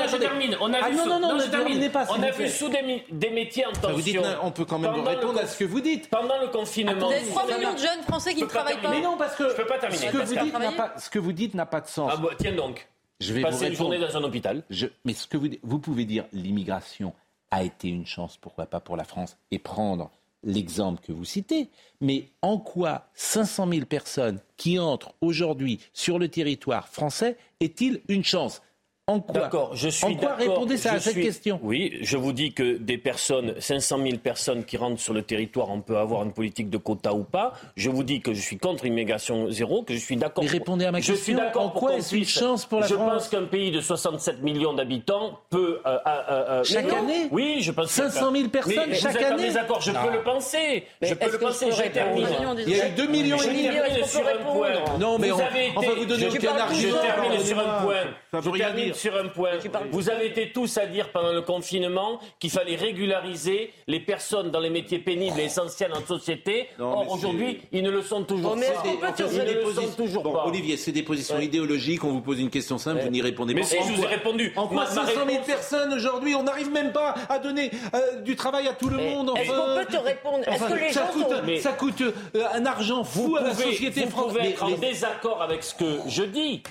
Je 0.07 0.17
termine. 0.19 0.57
On 0.61 0.73
a 0.75 0.91
vu. 0.91 0.97
Non, 0.97 1.07
non, 1.07 1.21
non, 1.21 1.37
ne 1.37 1.45
terminez 1.45 1.89
pas. 1.89 2.05
Vu 2.39 2.49
sous 2.49 2.69
des 2.69 3.05
des 3.11 3.31
métiers 3.31 3.67
en 3.67 3.73
tension. 3.73 3.93
Vous 3.93 4.03
dites, 4.03 4.21
on 4.43 4.51
peut 4.51 4.65
quand 4.65 4.79
même 4.79 4.95
répondre 4.95 5.41
à 5.41 5.47
ce 5.47 5.59
que 5.59 5.65
vous 5.65 5.81
dites. 5.81 6.09
Pendant 6.09 6.41
le 6.41 6.49
confinement. 6.49 6.95
Vous 6.95 7.13
avez 7.13 7.27
3 7.27 7.47
millions 7.47 7.73
de 7.73 7.79
jeunes 7.79 8.03
Français 8.07 8.35
qui 8.35 8.43
ne 8.43 8.47
travaillent 8.47 8.81
pas. 8.81 8.91
Mais 8.91 9.01
non, 9.01 9.17
parce 9.17 9.37
que 9.37 9.49
je 9.49 9.55
peux 9.55 9.67
pas 9.67 9.79
terminer. 9.79 10.07
Ce 10.07 10.13
que, 10.13 10.19
vous 10.19 10.35
dites, 10.35 10.59
n'a 10.59 10.73
pas, 10.73 10.95
ce 10.99 11.11
que 11.11 11.19
vous 11.19 11.33
dites 11.33 11.55
n'a 11.55 11.67
pas 11.67 11.81
de 11.81 11.89
sens. 11.89 12.13
Ah 12.15 12.19
bah, 12.19 12.31
tiens 12.39 12.53
donc. 12.53 12.89
Je 13.21 13.33
vais 13.33 13.43
passer 13.43 13.69
une 13.69 13.77
journée 13.77 13.99
dans 13.99 14.17
un 14.17 14.25
hôpital. 14.25 14.65
Je, 14.71 14.87
mais 15.05 15.15
ce 15.15 15.27
que 15.27 15.37
vous, 15.37 15.49
vous 15.63 15.79
pouvez 15.79 16.05
dire, 16.05 16.25
l'immigration 16.33 17.15
a 17.51 17.63
été 17.63 17.89
une 17.89 18.07
chance, 18.07 18.37
pourquoi 18.37 18.67
pas 18.67 18.81
pour 18.81 18.97
la 18.97 19.05
France, 19.05 19.37
et 19.51 19.59
prendre 19.59 20.11
l'exemple 20.43 21.01
que 21.01 21.13
vous 21.13 21.25
citez, 21.25 21.71
mais 22.01 22.29
en 22.43 22.59
quoi 22.59 23.07
500 23.15 23.69
000 23.71 23.87
personnes 23.87 24.41
qui 24.57 24.79
entrent 24.79 25.15
aujourd'hui 25.21 25.81
sur 25.93 26.19
le 26.19 26.29
territoire 26.29 26.89
français 26.89 27.37
est-il 27.61 28.03
une 28.09 28.25
chance? 28.25 28.61
En 29.07 29.21
quoi 29.21 29.43
D'accord, 29.43 29.77
je 29.77 29.91
suis 29.91 30.07
En 30.07 30.15
quoi 30.15 30.35
répondez 30.35 30.87
à 30.87 30.99
cette 30.99 31.15
question? 31.15 31.61
Oui, 31.63 31.99
je 32.01 32.17
vous 32.17 32.33
dis 32.33 32.55
que 32.55 32.79
des 32.79 32.97
personnes, 32.97 33.55
500 33.59 33.99
000 34.03 34.17
personnes 34.17 34.65
qui 34.65 34.79
rentrent 34.79 34.99
sur 34.99 35.13
le 35.13 35.21
territoire, 35.21 35.69
on 35.71 35.83
peut 35.83 35.99
avoir 35.99 36.23
une 36.23 36.33
politique 36.33 36.71
de 36.71 36.79
quota 36.79 37.13
ou 37.13 37.23
pas. 37.23 37.53
Je 37.77 37.91
vous 37.91 38.03
dis 38.03 38.23
que 38.23 38.33
je 38.33 38.41
suis 38.41 38.57
contre 38.57 38.85
l'immigration 38.85 39.51
zéro, 39.51 39.83
que 39.83 39.93
je 39.93 39.99
suis 39.99 40.17
d'accord. 40.17 40.43
Mais 40.43 40.49
répondez 40.49 40.87
à 40.87 40.91
ma 40.91 41.01
question. 41.01 41.17
Je 41.17 41.21
suis 41.21 41.35
d'accord. 41.35 41.67
En 41.67 41.69
quoi 41.69 41.97
est-ce 41.97 42.17
une 42.17 42.25
chance 42.25 42.65
pour 42.65 42.81
la 42.81 42.87
je 42.87 42.95
France 42.95 43.09
Je 43.11 43.15
pense 43.15 43.29
qu'un 43.29 43.47
pays 43.47 43.71
de 43.71 43.83
67 43.83 44.43
millions 44.43 44.73
d'habitants 44.73 45.39
peut 45.51 45.81
euh, 45.85 45.99
euh, 46.07 46.23
euh, 46.31 46.65
chaque 46.65 46.91
année. 46.91 47.29
Oui, 47.31 47.59
je 47.61 47.73
pense. 47.73 47.91
500 47.91 48.33
000 48.33 48.49
personnes 48.49 48.85
mais 48.89 48.95
chaque 48.95 49.19
vous 49.19 49.25
année. 49.35 49.53
D'accord, 49.53 49.83
je 49.83 49.93
peux 49.93 50.13
le 50.13 50.23
penser. 50.23 50.85
je 51.03 51.13
peux 51.13 51.31
le 51.31 51.39
penser. 51.39 51.71
Je 51.71 51.91
termine. 51.91 52.27
Il 52.67 52.75
y 52.75 52.81
a 52.81 52.89
eu 52.89 52.93
2 52.93 53.07
millions 53.09 53.37
et 53.37 53.49
demi. 53.49 54.07
sur 54.07 54.27
un 54.27 54.43
point. 54.51 54.99
Non, 54.99 55.19
mais 55.19 55.29
vous 55.29 55.43
avez 55.43 55.73
on 55.77 55.81
va 55.83 55.95
vous 55.95 56.07
donner 56.07 56.29
aucun 56.29 56.57
argument. 56.57 56.97
Je 56.97 57.07
termine 57.07 57.41
sur 57.45 57.59
un 57.59 57.83
point. 57.83 58.05
Ça 58.33 58.41
veut 58.41 58.51
sur 58.95 59.17
un 59.17 59.29
point. 59.29 59.51
Vous 59.91 60.11
avez 60.11 60.27
été 60.27 60.53
tous 60.53 60.79
à 60.79 60.87
dire 60.87 61.11
pendant 61.11 61.33
le 61.33 61.43
confinement 61.43 62.19
qu'il 62.39 62.51
fallait 62.51 62.77
régulariser 62.77 63.73
les 63.87 64.01
personnes 64.01 64.51
dans 64.51 64.61
les 64.61 64.71
métiers 64.71 64.99
pénibles 64.99 65.39
et 65.41 65.45
essentiels 65.45 65.93
en 65.93 66.05
société. 66.07 66.69
Or, 66.79 67.11
aujourd'hui, 67.11 67.61
ils 67.73 67.83
ne 67.83 67.91
le 67.91 68.03
sont 68.03 68.25
toujours 68.25 68.55
pas. 68.55 68.61
Ils 68.61 69.39
ne 69.39 69.65
le 69.67 69.73
sont 69.73 69.97
toujours 69.97 70.23
pas. 70.23 70.47
Olivier, 70.47 70.77
c'est 70.77 70.93
des 70.93 71.03
positions 71.03 71.39
idéologiques. 71.41 72.05
On 72.05 72.11
vous 72.11 72.21
pose 72.21 72.41
une 72.41 72.51
question 72.51 72.79
simple, 72.79 73.03
vous 73.03 73.11
n'y 73.11 73.23
répondez 73.23 73.55
pas. 73.55 73.61
Mais 73.61 73.67
si, 73.67 73.77
je 73.77 73.93
vous 73.97 74.03
ai 74.03 74.07
répondu. 74.07 74.53
En 74.57 74.67
quoi 74.67 74.87
500 74.87 75.13
000 75.29 75.43
personnes 75.45 75.93
aujourd'hui 75.93 76.35
On 76.35 76.43
n'arrive 76.43 76.71
même 76.71 76.93
pas 76.93 77.15
à 77.29 77.39
donner 77.39 77.71
euh, 77.95 78.21
du 78.21 78.37
travail 78.37 78.69
à 78.69 78.73
tout 78.73 78.89
le 78.89 78.97
monde. 78.99 79.31
Est-ce 79.37 79.51
qu'on 79.51 79.77
peut 79.85 79.93
te 79.93 80.03
répondre? 80.03 80.49
Est-ce 80.49 80.65
que 80.65 80.75
les 80.79 80.93
ça 80.93 81.07
gens 81.07 81.13
coûte, 81.13 81.29
sont... 81.57 81.63
Ça 81.63 81.73
coûte 81.73 82.01
euh, 82.03 82.45
un 82.55 82.67
argent 82.67 83.05
fou 83.05 83.37
à 83.37 83.43
la 83.43 83.55
société 83.55 84.05
vous 84.05 84.11
française. 84.11 84.37
pouvez 84.37 84.49
être 84.51 84.63
en 84.65 84.71
désaccord 84.71 85.43
avec 85.43 85.63
ce 85.63 85.75
que 85.75 85.99
je 86.09 86.23
dis. 86.23 86.63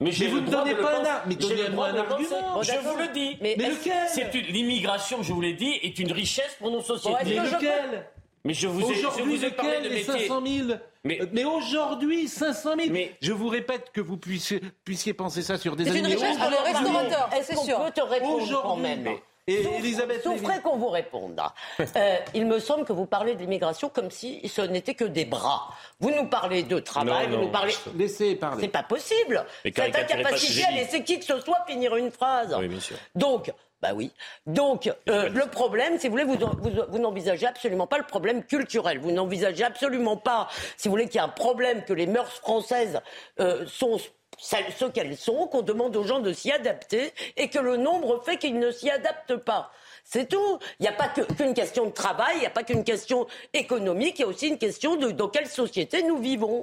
Mais, 0.00 0.10
Mais 0.20 0.26
vous 0.26 0.40
ne 0.40 0.50
donnez 0.50 0.74
pas 0.74 1.00
un 1.00 1.04
ar- 1.04 1.22
mais 1.26 1.36
donnez-moi 1.36 1.68
droit 1.70 1.86
un 1.88 1.96
argument. 1.96 2.62
Je 2.62 2.72
vous 2.86 2.96
le 2.98 3.08
dis. 3.14 3.38
Mais 3.40 3.54
lequel? 3.56 4.08
C'est 4.08 4.34
une 4.34 4.46
l'immigration, 4.52 5.22
je 5.22 5.32
vous 5.32 5.40
l'ai 5.40 5.54
dit, 5.54 5.72
est 5.82 5.98
une 5.98 6.12
richesse 6.12 6.54
pour 6.58 6.70
nos 6.70 6.82
sociétés. 6.82 7.16
Mais 7.24 7.36
lequel? 7.50 8.06
Mais 8.44 8.52
je 8.54 8.68
vous 8.68 8.80
ai, 8.90 8.94
je 8.94 8.98
Aujourd'hui, 9.00 9.36
vous 9.38 9.44
ai 9.44 9.50
parlé 9.50 9.70
lequel 9.78 9.82
de 9.84 9.88
les 9.88 9.94
métiers. 10.04 10.28
500 10.28 10.42
000 10.46 10.68
Mais, 11.04 11.44
aujourd'hui, 11.44 12.28
500 12.28 12.74
000 12.78 12.94
Je 13.22 13.32
vous 13.32 13.48
répète 13.48 13.90
que 13.92 14.00
vous 14.00 14.18
puissiez, 14.18 14.60
puissiez 14.84 15.14
penser 15.14 15.42
ça 15.42 15.56
sur 15.58 15.74
des 15.76 15.84
C'est 15.84 15.90
années. 15.90 15.98
une 16.00 16.06
mais 16.08 16.14
richesse 16.14 16.36
pour 16.38 16.50
les 16.50 16.56
restaurateurs, 16.72 17.30
Est-ce 17.36 17.54
qu'on 17.56 17.84
peut 17.84 17.90
te 17.92 18.00
répondre 18.02 18.36
quand 18.38 18.42
Aujourd'hui, 18.44 18.82
même 18.82 19.16
Et 19.48 19.62
Souffre- 19.62 19.78
Elisabeth 19.78 20.22
Souffrez 20.24 20.60
qu'on 20.60 20.76
vous 20.76 20.88
réponde. 20.88 21.40
Euh, 21.80 22.16
il 22.34 22.46
me 22.46 22.58
semble 22.58 22.84
que 22.84 22.92
vous 22.92 23.06
parlez 23.06 23.34
de 23.34 23.40
l'immigration 23.40 23.88
comme 23.88 24.10
si 24.10 24.46
ce 24.48 24.60
n'était 24.62 24.94
que 24.94 25.04
des 25.04 25.24
bras. 25.24 25.68
Vous 26.00 26.10
nous 26.10 26.26
parlez 26.26 26.64
de 26.64 26.80
travail, 26.80 27.26
Non, 27.28 27.30
vous 27.30 27.36
non, 27.36 27.46
nous 27.46 27.52
parlez. 27.52 27.72
Laissez 27.96 28.34
parler. 28.34 28.62
C'est 28.62 28.68
pas 28.68 28.82
possible. 28.82 29.44
Mais 29.64 29.72
Cette 29.74 29.94
incapacité 29.96 30.64
à 30.64 30.72
laisser 30.72 31.04
qui 31.04 31.20
que 31.20 31.24
ce 31.24 31.38
soit 31.40 31.64
finir 31.68 31.94
une 31.94 32.10
phrase. 32.10 32.56
Oui, 32.58 32.66
bien 32.66 32.80
sûr. 32.80 32.96
Donc, 33.14 33.52
bah 33.80 33.90
oui. 33.94 34.10
Donc, 34.46 34.90
euh, 35.08 35.28
le 35.28 35.46
problème, 35.46 35.98
si 36.00 36.08
vous 36.08 36.12
voulez, 36.12 36.24
vous, 36.24 36.38
vous, 36.38 36.70
vous 36.88 36.98
n'envisagez 36.98 37.46
absolument 37.46 37.86
pas 37.86 37.98
le 37.98 38.04
problème 38.04 38.42
culturel. 38.42 38.98
Vous 38.98 39.12
n'envisagez 39.12 39.62
absolument 39.64 40.16
pas, 40.16 40.48
si 40.76 40.88
vous 40.88 40.92
voulez, 40.92 41.06
qu'il 41.06 41.16
y 41.16 41.18
a 41.20 41.24
un 41.24 41.28
problème 41.28 41.84
que 41.84 41.92
les 41.92 42.06
mœurs 42.06 42.32
françaises 42.32 43.00
euh, 43.38 43.64
sont 43.68 43.98
ce 44.38 44.84
qu'elles 44.86 45.16
sont, 45.16 45.46
qu'on 45.46 45.62
demande 45.62 45.96
aux 45.96 46.04
gens 46.04 46.20
de 46.20 46.32
s'y 46.32 46.52
adapter 46.52 47.12
et 47.36 47.48
que 47.48 47.58
le 47.58 47.76
nombre 47.76 48.22
fait 48.24 48.36
qu'ils 48.36 48.58
ne 48.58 48.70
s'y 48.70 48.90
adaptent 48.90 49.36
pas. 49.36 49.70
C'est 50.04 50.28
tout. 50.28 50.58
Il 50.78 50.82
n'y 50.82 50.88
a 50.88 50.92
pas 50.92 51.08
qu'une 51.08 51.54
question 51.54 51.86
de 51.86 51.90
travail, 51.90 52.36
il 52.36 52.40
n'y 52.40 52.46
a 52.46 52.50
pas 52.50 52.62
qu'une 52.62 52.84
question 52.84 53.26
économique, 53.52 54.18
il 54.18 54.22
y 54.22 54.24
a 54.24 54.28
aussi 54.28 54.48
une 54.48 54.58
question 54.58 54.96
de 54.96 55.10
dans 55.10 55.28
quelle 55.28 55.48
société 55.48 56.02
nous 56.02 56.18
vivons. 56.18 56.62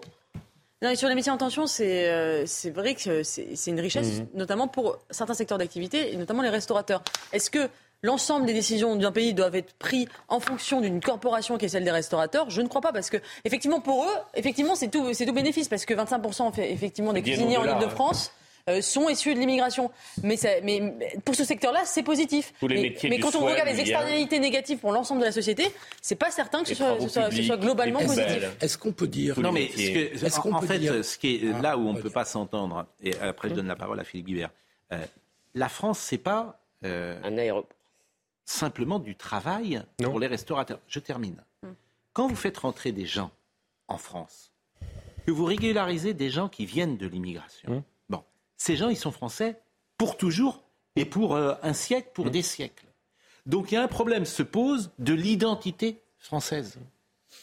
Non, 0.82 0.90
et 0.90 0.96
sur 0.96 1.08
les 1.08 1.16
métiers 1.16 1.32
en 1.32 1.38
tension, 1.38 1.66
c'est 1.66 2.10
euh, 2.10 2.46
vrai 2.74 2.94
que 2.96 3.24
c'est 3.24 3.56
c'est 3.56 3.72
une 3.72 3.80
richesse, 3.80 4.20
Mhm. 4.20 4.28
notamment 4.34 4.68
pour 4.68 4.98
certains 5.10 5.34
secteurs 5.34 5.58
d'activité, 5.58 6.14
et 6.14 6.18
notamment 6.18 6.42
les 6.42 6.50
restaurateurs. 6.50 7.02
Est-ce 7.32 7.50
que 7.50 7.70
l'ensemble 8.04 8.46
des 8.46 8.54
décisions 8.54 8.96
d'un 8.96 9.12
pays 9.12 9.34
doivent 9.34 9.56
être 9.56 9.74
prises 9.74 10.08
en 10.28 10.40
fonction 10.40 10.82
d'une 10.82 11.00
corporation 11.02 11.58
qui 11.58 11.66
est 11.66 11.70
celle 11.70 11.84
des 11.86 11.92
restaurateurs 11.92 12.50
Je 12.50 12.62
ne 12.62 12.68
crois 12.68 12.82
pas, 12.82 12.94
parce 12.94 13.10
que 13.10 13.18
effectivement 13.46 13.80
pour 13.80 14.04
eux, 14.04 14.16
effectivement 14.36 14.76
c'est 14.76 14.90
tout, 14.90 15.14
c'est 15.14 15.26
tout 15.26 15.34
bénéfice, 15.34 15.68
parce 15.70 15.86
que 15.86 15.94
25% 15.94 16.54
fait, 16.54 16.72
effectivement 16.72 17.14
des 17.14 17.22
cuisiniers 17.24 17.58
en 17.58 17.62
au-delà, 17.62 17.80
Ile-de-France. 17.80 18.32
euh, 18.70 18.82
sont 18.82 19.10
issus 19.10 19.34
de 19.34 19.40
l'immigration. 19.40 19.92
Mais, 20.24 20.38
ça- 20.38 20.48
mais 20.64 20.80
mais 20.80 21.14
pour 21.26 21.36
ce 21.36 21.44
secteur-là, 21.44 21.82
c'est 21.84 22.02
positif. 22.04 22.54
Tous 22.62 22.68
les 22.70 22.96
mais 23.10 23.20
quand 23.20 23.28
on 23.36 23.40
soin, 23.40 23.52
regarde 23.52 23.68
les 23.68 23.80
externalités 23.82 24.40
négatives 24.40 24.78
pour 24.78 24.94
l'ensemble 24.94 25.20
de 25.20 25.26
la 25.26 25.34
société, 25.34 25.66
c'est 26.02 26.16
pas 26.16 26.32
certain 26.32 26.62
que 26.64 26.70
ce 26.70 26.76
soit, 26.76 26.86
travaux 26.86 27.04
ce 27.04 27.10
soit- 27.10 27.24
ce 27.24 27.30
publics, 27.30 27.48
soit 27.48 27.58
globalement 27.58 28.00
positif. 28.00 28.44
Est-ce 28.62 28.78
qu'on 28.78 28.94
peut 28.94 29.08
dire 29.08 29.38
Non, 29.40 29.52
mais 29.52 29.68
ce 29.68 29.76
que- 29.76 30.26
Est-ce 30.26 30.40
qu'on 30.40 30.54
en 30.54 30.60
peut 30.62 30.68
fait, 30.68 30.80
dire 30.80 31.04
ce 31.04 31.18
qui 31.18 31.36
est 31.36 31.42
Ah, 31.54 31.62
là 31.62 31.78
où 31.78 31.88
on 31.90 31.94
ne 31.94 32.02
peut 32.02 32.10
pas 32.10 32.24
s'entendre, 32.26 32.86
et 33.04 33.14
après 33.20 33.50
je 33.50 33.54
donne 33.56 33.68
la 33.68 33.76
parole 33.76 34.00
à 34.00 34.06
Philippe 34.06 34.28
Guibert, 34.28 34.50
euh, 34.94 34.98
la 35.56 35.68
France, 35.68 36.00
c'est 36.00 36.18
pas 36.18 36.60
euh, 36.86 37.18
simplement 38.46 39.00
du 39.00 39.16
travail 39.16 39.84
pour 40.02 40.20
les 40.20 40.28
restaurateurs. 40.28 40.80
Je 40.88 41.00
termine. 41.00 41.44
Quand 42.14 42.28
vous 42.28 42.36
faites 42.36 42.58
rentrer 42.58 42.92
des 42.92 43.06
gens 43.06 43.32
en 43.88 43.98
France, 43.98 44.52
que 45.26 45.32
vous 45.32 45.46
régularisez 45.46 46.14
des 46.14 46.30
gens 46.30 46.50
qui 46.50 46.66
viennent 46.66 46.98
de 46.98 47.08
l'immigration, 47.08 47.84
bon, 48.10 48.24
ces 48.58 48.76
gens, 48.76 48.90
ils 48.90 48.98
sont 48.98 49.12
français 49.12 49.60
pour 49.98 50.18
toujours 50.18 50.64
et 50.96 51.06
pour 51.06 51.36
euh, 51.36 51.56
un 51.64 51.74
siècle, 51.74 52.10
pour 52.14 52.30
des 52.30 52.42
siècles. 52.42 52.86
Donc 53.46 53.72
il 53.72 53.76
y 53.76 53.78
a 53.78 53.84
un 53.84 53.88
problème 53.88 54.26
se 54.26 54.44
pose 54.44 54.92
de 55.00 55.14
l'identité 55.14 56.02
française. 56.18 56.78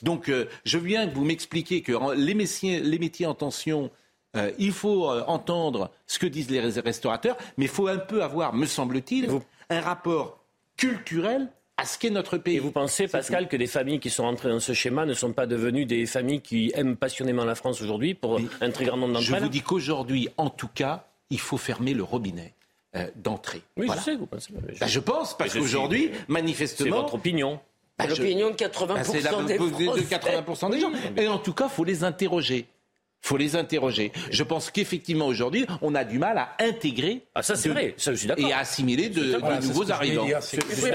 Donc 0.02 0.28
euh, 0.28 0.48
je 0.64 0.78
viens 0.78 1.08
que 1.08 1.14
vous 1.14 1.24
m'expliquiez 1.24 1.82
que 1.82 2.14
les 2.14 2.34
métiers, 2.34 2.80
les 2.80 2.98
métiers 2.98 3.26
en 3.26 3.34
tension, 3.34 3.90
euh, 4.36 4.52
il 4.58 4.72
faut 4.72 5.10
euh, 5.10 5.24
entendre 5.26 5.90
ce 6.06 6.18
que 6.20 6.26
disent 6.26 6.50
les 6.50 6.60
res- 6.60 6.80
restaurateurs, 6.80 7.36
mais 7.56 7.64
il 7.64 7.70
faut 7.70 7.88
un 7.88 7.98
peu 7.98 8.22
avoir, 8.22 8.54
me 8.54 8.66
semble-t-il, 8.66 9.28
un 9.68 9.80
rapport 9.80 10.39
culturel 10.80 11.48
à 11.76 11.84
ce 11.86 11.98
qu'est 11.98 12.10
notre 12.10 12.36
pays. 12.38 12.56
Et 12.56 12.58
vous 12.60 12.72
pensez, 12.72 13.06
Pascal, 13.08 13.48
que 13.48 13.56
des 13.56 13.66
familles 13.66 14.00
qui 14.00 14.10
sont 14.10 14.24
entrées 14.24 14.48
dans 14.50 14.60
ce 14.60 14.72
schéma 14.72 15.06
ne 15.06 15.14
sont 15.14 15.32
pas 15.32 15.46
devenues 15.46 15.86
des 15.86 16.04
familles 16.06 16.40
qui 16.40 16.72
aiment 16.74 16.96
passionnément 16.96 17.44
la 17.44 17.54
France 17.54 17.80
aujourd'hui 17.82 18.14
pour 18.14 18.38
un 18.60 18.70
très 18.70 18.84
grand 18.84 18.96
nombre 18.96 19.14
d'entre 19.14 19.24
Je 19.24 19.34
elles 19.34 19.42
vous 19.42 19.48
dis 19.48 19.62
qu'aujourd'hui, 19.62 20.28
en 20.36 20.50
tout 20.50 20.68
cas, 20.68 21.06
il 21.30 21.40
faut 21.40 21.56
fermer 21.56 21.94
le 21.94 22.02
robinet 22.02 22.54
euh, 22.96 23.06
d'entrée. 23.16 23.62
Oui, 23.76 23.86
Voilà. 23.86 24.00
je 24.00 24.04
sais 24.04 24.16
vous 24.16 24.26
pensez. 24.26 24.52
Bah, 24.80 24.86
je 24.86 24.98
pense, 25.00 25.36
parce 25.36 25.50
Je 25.50 25.52
suis- 25.54 25.60
qu'aujourd'hui, 25.60 26.10
manifestement... 26.28 26.84
C'est 26.96 27.02
votre 27.02 27.14
opinion. 27.14 27.60
Bah, 27.98 28.06
je- 28.08 28.20
L'opinion 28.22 28.50
de 28.50 28.56
80% 28.56 28.86
Bah, 28.88 29.04
c'est 29.04 29.20
la- 29.20 29.42
des 29.44 29.58
de 29.58 29.68
Français. 29.68 30.02
80% 30.10 30.70
des 30.70 30.80
gens. 30.80 30.90
Et 31.16 31.28
en 31.28 31.38
tout 31.38 31.52
cas, 31.52 31.68
faut 31.68 31.84
les 31.84 32.02
interroger. 32.04 32.66
Faut 33.22 33.36
les 33.36 33.54
interroger. 33.56 34.12
Je 34.30 34.42
pense 34.42 34.70
qu'effectivement, 34.70 35.26
aujourd'hui, 35.26 35.66
on 35.82 35.94
a 35.94 36.04
du 36.04 36.18
mal 36.18 36.38
à 36.38 36.50
intégrer. 36.58 37.26
Ah, 37.34 37.42
ça, 37.42 37.54
c'est 37.56 37.68
de- 37.68 37.74
vrai. 37.74 37.94
Ça, 37.96 38.12
je 38.12 38.16
suis 38.18 38.26
d'accord. 38.28 38.48
Et 38.48 38.52
à 38.52 38.58
assimiler 38.58 39.08
de, 39.08 39.22
de 39.32 39.36
Voilà, 39.36 39.60
nouveaux 39.60 39.90
arrivants. 39.90 40.26
c'est 40.40 40.90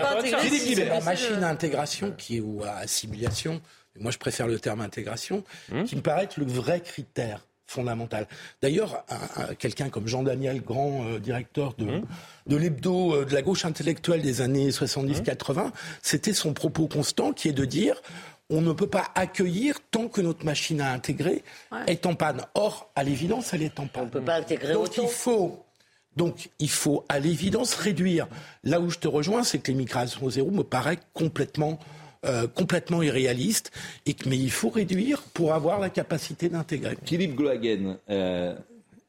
la 0.85 1.01
machine 1.01 1.43
à 1.43 1.49
intégration 1.49 2.11
qui, 2.17 2.39
ou 2.41 2.63
à 2.63 2.77
assimilation, 2.77 3.61
moi 3.99 4.11
je 4.11 4.17
préfère 4.17 4.47
le 4.47 4.59
terme 4.59 4.81
intégration, 4.81 5.43
qui 5.85 5.95
me 5.95 6.01
paraît 6.01 6.23
être 6.25 6.37
le 6.37 6.45
vrai 6.45 6.81
critère 6.81 7.41
fondamental. 7.67 8.27
D'ailleurs, 8.61 9.03
un- 9.09 9.43
un- 9.43 9.55
quelqu'un 9.55 9.89
comme 9.89 10.07
Jean-Daniel 10.07 10.61
Grand, 10.61 11.03
euh, 11.05 11.19
directeur 11.19 11.73
de, 11.73 12.01
de 12.45 12.55
l'hebdo 12.57 13.15
euh, 13.15 13.25
de 13.25 13.33
la 13.33 13.41
gauche 13.41 13.65
intellectuelle 13.65 14.21
des 14.21 14.41
années 14.41 14.69
70-80, 14.69 15.71
c'était 16.03 16.33
son 16.33 16.53
propos 16.53 16.87
constant 16.87 17.33
qui 17.33 17.47
est 17.47 17.53
de 17.53 17.65
dire 17.65 17.99
on 18.49 18.61
ne 18.61 18.73
peut 18.73 18.87
pas 18.87 19.07
accueillir 19.15 19.79
tant 19.91 20.07
que 20.07 20.21
notre 20.21 20.45
machine 20.45 20.81
à 20.81 20.91
intégrer 20.91 21.43
est 21.87 22.05
en 22.05 22.15
panne. 22.15 22.45
Or, 22.53 22.91
à 22.95 23.03
l'évidence, 23.03 23.53
elle 23.53 23.63
est 23.63 23.79
en 23.79 23.87
panne. 23.87 24.03
On 24.03 24.05
ne 24.05 24.11
peut 24.11 24.21
pas 24.21 24.35
intégrer 24.35 24.73
Donc 24.73 24.85
autant. 24.85 25.03
il 25.03 25.09
faut 25.09 25.65
donc, 26.15 26.49
il 26.59 26.69
faut 26.69 27.03
à 27.09 27.19
l'évidence 27.19 27.73
réduire. 27.75 28.27
Là 28.63 28.79
où 28.79 28.89
je 28.89 28.99
te 28.99 29.07
rejoins, 29.07 29.43
c'est 29.43 29.59
que 29.59 29.71
l'immigration 29.71 30.29
zéro 30.29 30.49
me 30.49 30.63
paraît 30.63 30.99
complètement, 31.13 31.77
euh, 32.25 32.47
complètement 32.47 33.01
irréaliste. 33.01 33.71
Et 34.05 34.13
que, 34.13 34.29
mais 34.29 34.37
il 34.37 34.51
faut 34.51 34.69
réduire 34.69 35.21
pour 35.33 35.53
avoir 35.53 35.79
la 35.79 35.89
capacité 35.89 36.47
d'intégrer. 36.47 36.97
Philippe 37.03 37.35
Glohagen, 37.35 37.97
euh, 38.09 38.55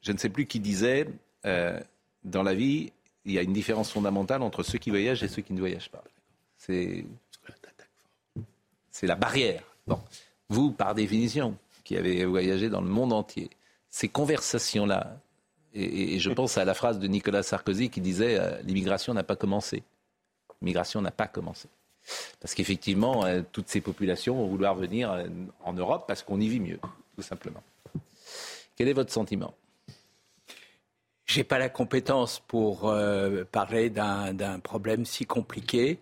je 0.01 0.11
ne 0.11 0.17
sais 0.17 0.29
plus 0.29 0.47
qui 0.47 0.59
disait, 0.59 1.07
euh, 1.45 1.79
dans 2.25 2.43
la 2.43 2.53
vie, 2.53 2.91
il 3.23 3.31
y 3.31 3.39
a 3.39 3.41
une 3.41 3.53
différence 3.53 3.91
fondamentale 3.91 4.41
entre 4.41 4.63
ceux 4.63 4.77
qui 4.77 4.89
voyagent 4.89 5.23
et 5.23 5.29
ceux 5.29 5.41
qui 5.41 5.53
ne 5.53 5.59
voyagent 5.59 5.89
pas. 5.89 6.03
C'est, 6.57 7.05
c'est 8.97 9.05
la 9.05 9.15
barrière. 9.15 9.61
Vous, 10.49 10.71
par 10.71 10.95
définition, 10.95 11.55
qui 11.83 11.97
avez 11.97 12.25
voyagé 12.25 12.67
dans 12.67 12.81
le 12.81 12.87
monde 12.87 13.13
entier, 13.13 13.51
ces 13.89 14.07
conversations-là, 14.07 15.19
et, 15.75 16.17
je 16.17 16.31
pense 16.31 16.57
à 16.57 16.65
la 16.65 16.73
phrase 16.73 16.97
de 16.97 17.05
Nicolas 17.05 17.43
Sarkozy 17.43 17.91
qui 17.91 18.01
disait 18.01 18.39
euh, 18.39 18.59
l'immigration 18.63 19.13
n'a 19.13 19.21
pas 19.21 19.35
commencé. 19.35 19.83
L'immigration 20.61 20.99
n'a 21.01 21.11
pas 21.11 21.27
commencé. 21.27 21.67
Parce 22.39 22.55
qu'effectivement, 22.55 23.23
euh, 23.25 23.41
toutes 23.51 23.69
ces 23.69 23.81
populations 23.81 24.35
vont 24.35 24.47
vouloir 24.47 24.73
venir 24.73 25.11
euh, 25.11 25.27
en 25.63 25.73
Europe 25.73 26.05
parce 26.07 26.23
qu'on 26.23 26.39
y 26.39 26.47
vit 26.47 26.59
mieux, 26.59 26.79
tout 27.15 27.21
simplement. 27.21 27.61
Quel 28.75 28.87
est 28.87 28.93
votre 28.93 29.13
sentiment? 29.13 29.53
J'ai 31.27 31.43
pas 31.43 31.59
la 31.59 31.69
compétence 31.69 32.41
pour 32.47 32.91
parler 33.51 33.89
d'un 33.89 34.59
problème 34.61 35.05
si 35.05 35.25
compliqué. 35.25 35.99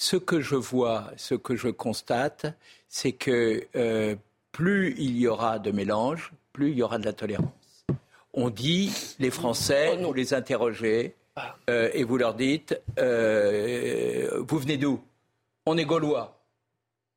Ce 0.00 0.14
que 0.14 0.40
je 0.40 0.54
vois, 0.54 1.10
ce 1.16 1.34
que 1.34 1.56
je 1.56 1.66
constate, 1.66 2.46
c'est 2.86 3.10
que 3.10 3.66
euh, 3.74 4.14
plus 4.52 4.94
il 4.96 5.18
y 5.18 5.26
aura 5.26 5.58
de 5.58 5.72
mélange, 5.72 6.32
plus 6.52 6.70
il 6.70 6.78
y 6.78 6.84
aura 6.84 6.98
de 6.98 7.04
la 7.04 7.12
tolérance. 7.12 7.84
On 8.32 8.48
dit, 8.48 8.92
les 9.18 9.32
Français, 9.32 9.96
vous 9.96 10.12
les 10.12 10.34
interrogez 10.34 11.16
euh, 11.68 11.90
et 11.92 12.04
vous 12.04 12.16
leur 12.16 12.34
dites, 12.34 12.80
euh, 13.00 14.40
vous 14.46 14.58
venez 14.58 14.76
d'où? 14.76 15.00
On 15.66 15.76
est 15.76 15.84
gaulois. 15.84 16.44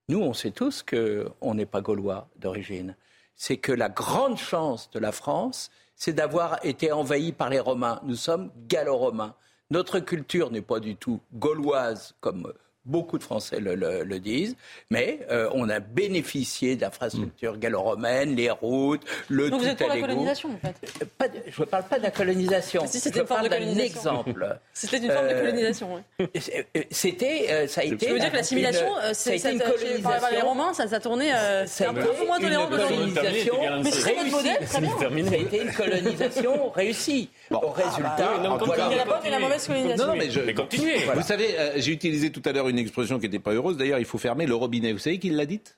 Nous, 0.10 0.20
on 0.20 0.34
sait 0.34 0.50
tous 0.50 0.82
qu'on 0.82 1.54
n'est 1.54 1.68
pas 1.68 1.82
gaulois 1.82 2.30
d'origine. 2.38 2.96
C'est 3.36 3.58
que 3.58 3.72
la 3.72 3.90
grande 3.90 4.40
chance 4.40 4.90
de 4.90 4.98
la 4.98 5.12
France, 5.12 5.70
c'est 5.96 6.14
d'avoir 6.14 6.58
été 6.66 6.92
envahi 6.92 7.32
par 7.32 7.52
les 7.52 7.60
Romains. 7.60 8.00
Nous 8.06 8.16
sommes 8.16 8.50
gallo-romains. 8.68 9.36
Notre 9.70 10.00
culture 10.00 10.50
n'est 10.50 10.64
pas 10.64 10.80
du 10.80 10.96
tout 10.96 11.22
gauloise 11.32 12.16
comme 12.22 12.52
Beaucoup 12.84 13.20
de 13.20 13.24
Français 13.24 13.60
le, 13.60 14.20
disent, 14.20 14.56
mais 14.90 15.20
euh, 15.30 15.48
on 15.54 15.70
a 15.70 15.80
bénéficié 15.80 16.76
d'infrastructures 16.76 17.60
gallo-romaines, 17.60 18.36
les 18.36 18.50
routes, 18.50 19.04
le 19.30 19.52
Donc 19.52 19.62
vous 19.62 19.68
êtes 19.68 19.78
pour 19.78 19.88
la 19.88 20.02
colonisation, 20.02 20.50
en 20.50 20.58
fait 20.58 21.06
pas 21.06 21.26
Je 21.48 21.62
ne 21.62 21.66
parle 21.68 21.84
pas 21.84 22.00
de 22.00 22.04
la 22.04 22.10
colonisation. 22.10 22.88
Si 22.88 23.00
c'était 23.00 23.20
une 23.20 23.28
forme 23.28 23.44
de 23.44 23.50
colonisation. 23.50 23.86
exemple. 23.86 24.60
C'était 24.74 24.98
une 24.98 25.12
forme 25.12 25.28
de 25.28 25.34
colonisation, 25.34 26.02
oui. 26.20 26.42
C'était, 26.90 27.68
ça 27.68 27.82
a 27.82 27.84
été. 27.84 28.08
Je 28.08 28.14
veux 28.14 28.20
dire 28.20 28.32
que 28.32 28.38
l'assimilation, 28.38 28.88
c'est 29.14 29.38
une 29.52 29.60
colonisation. 29.60 30.28
les 30.32 30.42
Romains, 30.42 30.74
ça, 30.74 30.88
ça 30.88 31.00
tournait. 31.00 31.32
C'est 31.68 31.86
un 31.86 31.94
peu 31.94 32.26
moins 32.26 32.40
tolérant 32.40 32.66
que 32.66 32.78
colonisation. 32.78 33.56
Mais 33.84 33.92
c'est 33.92 34.16
votre 34.16 34.32
modèle, 34.32 34.66
très 34.66 34.82
bien. 34.82 35.26
Ça 35.30 35.36
a 35.36 35.38
été 35.38 35.62
une 35.62 35.72
colonisation 35.72 36.70
réussie. 36.72 37.30
Au 37.52 37.70
résultat, 37.70 38.32
il 38.38 38.44
y 38.44 38.48
a 38.48 38.96
la 38.96 39.06
bonne 39.06 39.26
et 39.26 39.30
la 39.30 39.40
mauvaise 39.40 39.68
colonisation. 39.68 40.08
Non, 40.08 40.16
mais 40.16 40.32
je. 40.32 40.40
Mais 40.40 40.56
continuez. 40.56 40.98
Vous 41.14 41.22
savez, 41.22 41.56
j'ai 41.76 41.92
utilisé 41.92 42.32
tout 42.32 42.42
à 42.46 42.52
l'heure 42.52 42.71
une 42.72 42.80
expression 42.80 43.20
qui 43.20 43.26
n'était 43.26 43.40
pas 43.40 43.54
heureuse. 43.54 43.78
D'ailleurs, 43.78 44.00
il 44.00 44.06
faut 44.06 44.18
fermer 44.18 44.46
le 44.46 44.56
robinet. 44.56 44.94
Vous 44.94 45.00
savez 45.00 45.20
qui 45.20 45.30
l'a 45.30 45.46
dite 45.46 45.78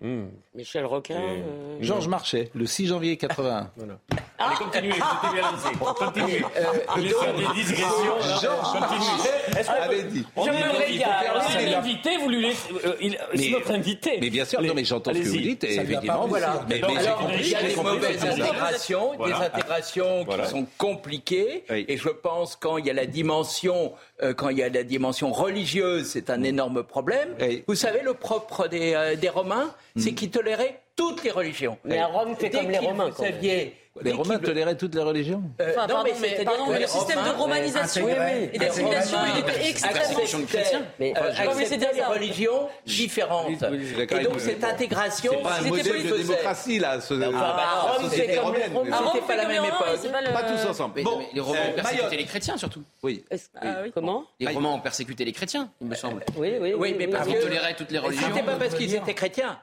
hmm. 0.00 0.26
Michel 0.54 0.84
Roquin. 0.84 1.20
Euh... 1.20 1.78
Georges 1.80 2.08
Marchais, 2.08 2.50
le 2.54 2.66
6 2.66 2.88
janvier 2.88 3.16
81. 3.16 3.70
Voilà. 3.76 3.98
Allez, 4.38 4.56
continuez, 4.56 4.92
continuez. 4.98 5.82
Continuez. 5.96 6.44
Euh, 6.56 6.96
Laissez 6.96 7.32
des 7.36 7.62
digressions. 7.62 8.40
Georges 8.40 8.80
Marchais 8.80 9.40
avait 9.68 10.02
dit. 10.04 10.26
On 10.34 10.44
je 10.44 10.50
me 10.50 10.78
régale. 10.78 11.42
C'est 11.48 11.66
l'invité, 11.66 12.16
vous 12.16 12.28
lui 12.28 12.42
laissez. 12.42 12.72
Euh, 12.84 12.94
c'est 13.34 13.50
notre 13.50 13.70
invité. 13.72 14.18
Mais 14.20 14.30
bien 14.30 14.44
sûr, 14.44 14.62
non, 14.62 14.74
mais 14.74 14.84
j'entends 14.84 15.12
ce 15.12 15.18
que 15.18 15.28
vous 15.28 15.36
dites, 15.36 15.64
et 15.64 15.74
effectivement, 15.74 16.26
voilà. 16.26 16.64
Mais, 16.68 16.80
mais 16.80 16.96
alors, 16.98 17.30
il 17.38 17.48
y 17.48 17.54
a 17.54 17.62
des 17.62 17.76
mauvaises 17.76 18.24
intégrations, 18.24 19.12
des 19.24 19.32
intégrations 19.32 20.24
qui 20.24 20.48
sont 20.48 20.66
compliquées, 20.78 21.64
et 21.68 21.96
je 21.96 22.08
pense 22.08 22.56
quand 22.56 22.78
il 22.78 22.86
y 22.86 22.90
a 22.90 22.94
la 22.94 23.06
dimension, 23.06 23.92
euh, 24.22 24.34
quand 24.34 24.48
il 24.48 24.58
y 24.58 24.62
a 24.62 24.68
la 24.68 24.82
dimension 24.82 25.32
religieuse, 25.32 26.08
c'est 26.08 26.30
un 26.30 26.42
énorme 26.42 26.82
problème. 26.82 27.28
Vous 27.66 27.74
savez, 27.74 28.02
le 28.02 28.14
propre 28.14 28.68
des, 28.68 29.16
des 29.20 29.28
Romains, 29.28 29.74
c'est 29.96 30.12
qu'ils 30.12 30.30
toléraient 30.30 30.80
toutes 30.96 31.24
les 31.24 31.30
religions. 31.30 31.78
Mais 31.84 31.98
à 31.98 32.06
Rome, 32.06 32.34
c'est 32.38 32.50
comme 32.50 32.70
les 32.70 32.78
Romains. 32.78 33.10
Vous 33.10 33.24
saviez, 33.24 33.74
les 34.02 34.12
Romains 34.12 34.38
toléraient 34.38 34.76
toutes 34.76 34.94
les 34.94 35.02
religions 35.02 35.42
euh, 35.60 35.72
enfin, 35.76 35.86
non, 35.88 36.04
mais, 36.04 36.44
pardon, 36.44 36.70
mais 36.70 36.80
le 36.80 36.86
système 36.86 37.18
de 37.24 37.30
romanisation 37.30 38.08
et 38.52 38.58
d'assimilation, 38.58 39.18
il 39.34 39.40
était 39.40 39.68
extrêmement 39.68 40.46
chrétien. 40.46 40.82
Mais 40.98 41.12
euh, 41.16 41.30
accepter 41.30 41.94
des 41.94 42.04
religions 42.04 42.68
différentes. 42.86 43.50
Et 43.50 44.24
donc 44.24 44.40
cette 44.40 44.62
intégration, 44.62 45.32
c'est 45.34 45.42
pas 45.42 45.58
un 45.58 45.68
modèle 45.68 46.08
de 46.08 46.16
démocratie 46.16 46.78
là. 46.78 47.00
Ce, 47.00 47.14
enfin, 47.14 47.30
bah, 47.30 47.96
Rome, 47.98 48.10
c'était 48.10 48.36
pas 48.36 49.36
la 49.36 49.48
même 49.48 49.64
époque. 49.64 50.12
Pas 50.32 50.42
tous 50.42 50.68
ensemble. 50.68 51.02
Bon, 51.02 51.20
les 51.32 51.40
Romains 51.40 51.58
ont 51.70 51.74
persécuté 51.74 52.16
les 52.16 52.24
chrétiens 52.24 52.56
surtout. 52.56 52.82
Oui. 53.02 53.24
Comment 53.94 54.24
Les 54.38 54.48
Romains 54.48 54.70
ont 54.70 54.80
persécuté 54.80 55.24
les 55.24 55.32
chrétiens, 55.32 55.70
il 55.80 55.88
me 55.88 55.94
semble. 55.94 56.24
Oui, 56.36 56.54
oui. 56.60 56.74
Oui, 56.76 56.94
mais 56.96 57.08
parce 57.08 57.26
qu'ils 57.26 57.38
toléraient 57.38 57.74
toutes 57.74 57.90
les 57.90 57.98
religions. 57.98 58.26
C'était 58.28 58.46
pas 58.46 58.56
parce 58.56 58.74
qu'ils 58.74 58.94
étaient 58.94 59.14
chrétiens 59.14 59.58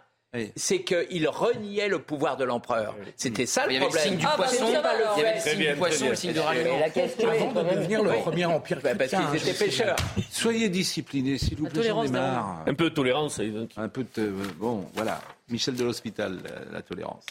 c'est 0.56 0.84
qu'il 0.84 1.28
reniait 1.28 1.88
le 1.88 2.00
pouvoir 2.00 2.38
de 2.38 2.44
l'empereur. 2.44 2.96
C'était 3.16 3.46
ça 3.46 3.68
le 3.68 3.80
problème. 3.80 3.90
Il 3.92 4.02
y 4.02 4.06
avait 4.06 4.06
le 4.06 4.10
signe 4.10 4.18
du 4.18 4.26
ah, 4.28 4.36
poisson, 4.36 4.66
il 4.68 4.74
y 4.74 5.26
avait 5.26 5.36
le 5.36 5.42
signe 5.42 5.72
du 5.72 5.76
poisson, 5.76 6.10
le 6.10 6.16
signe 6.16 6.34
de 6.34 6.40
ralliement. 6.40 6.80
La 6.80 6.90
question 6.90 7.30
Avant 7.30 7.52
de 7.52 7.76
devenir 7.76 8.04
le 8.04 8.12
premier 8.22 8.46
empire 8.46 8.80
bah, 8.84 8.96
Parce 8.96 9.12
qu'ils 9.12 9.50
étaient 9.50 9.66
pêcheurs. 9.66 9.96
Soyez 10.32 10.70
disciplinés, 10.70 11.38
s'il 11.38 11.58
vous 11.58 11.68
plaît, 11.68 11.84
j'en 11.84 12.04
ai 12.04 12.10
marre. 12.10 12.64
Un 12.66 12.74
peu 12.74 12.90
de 12.90 12.96
tolérance. 12.96 13.40
Un 13.78 13.90
peu 13.90 14.06
de... 14.16 14.32
Bon, 14.58 14.86
voilà. 14.94 15.22
Michel 15.50 15.76
de 15.76 15.84
l'Hospital, 15.84 16.40
la 16.72 16.82
tolérance. 16.82 17.26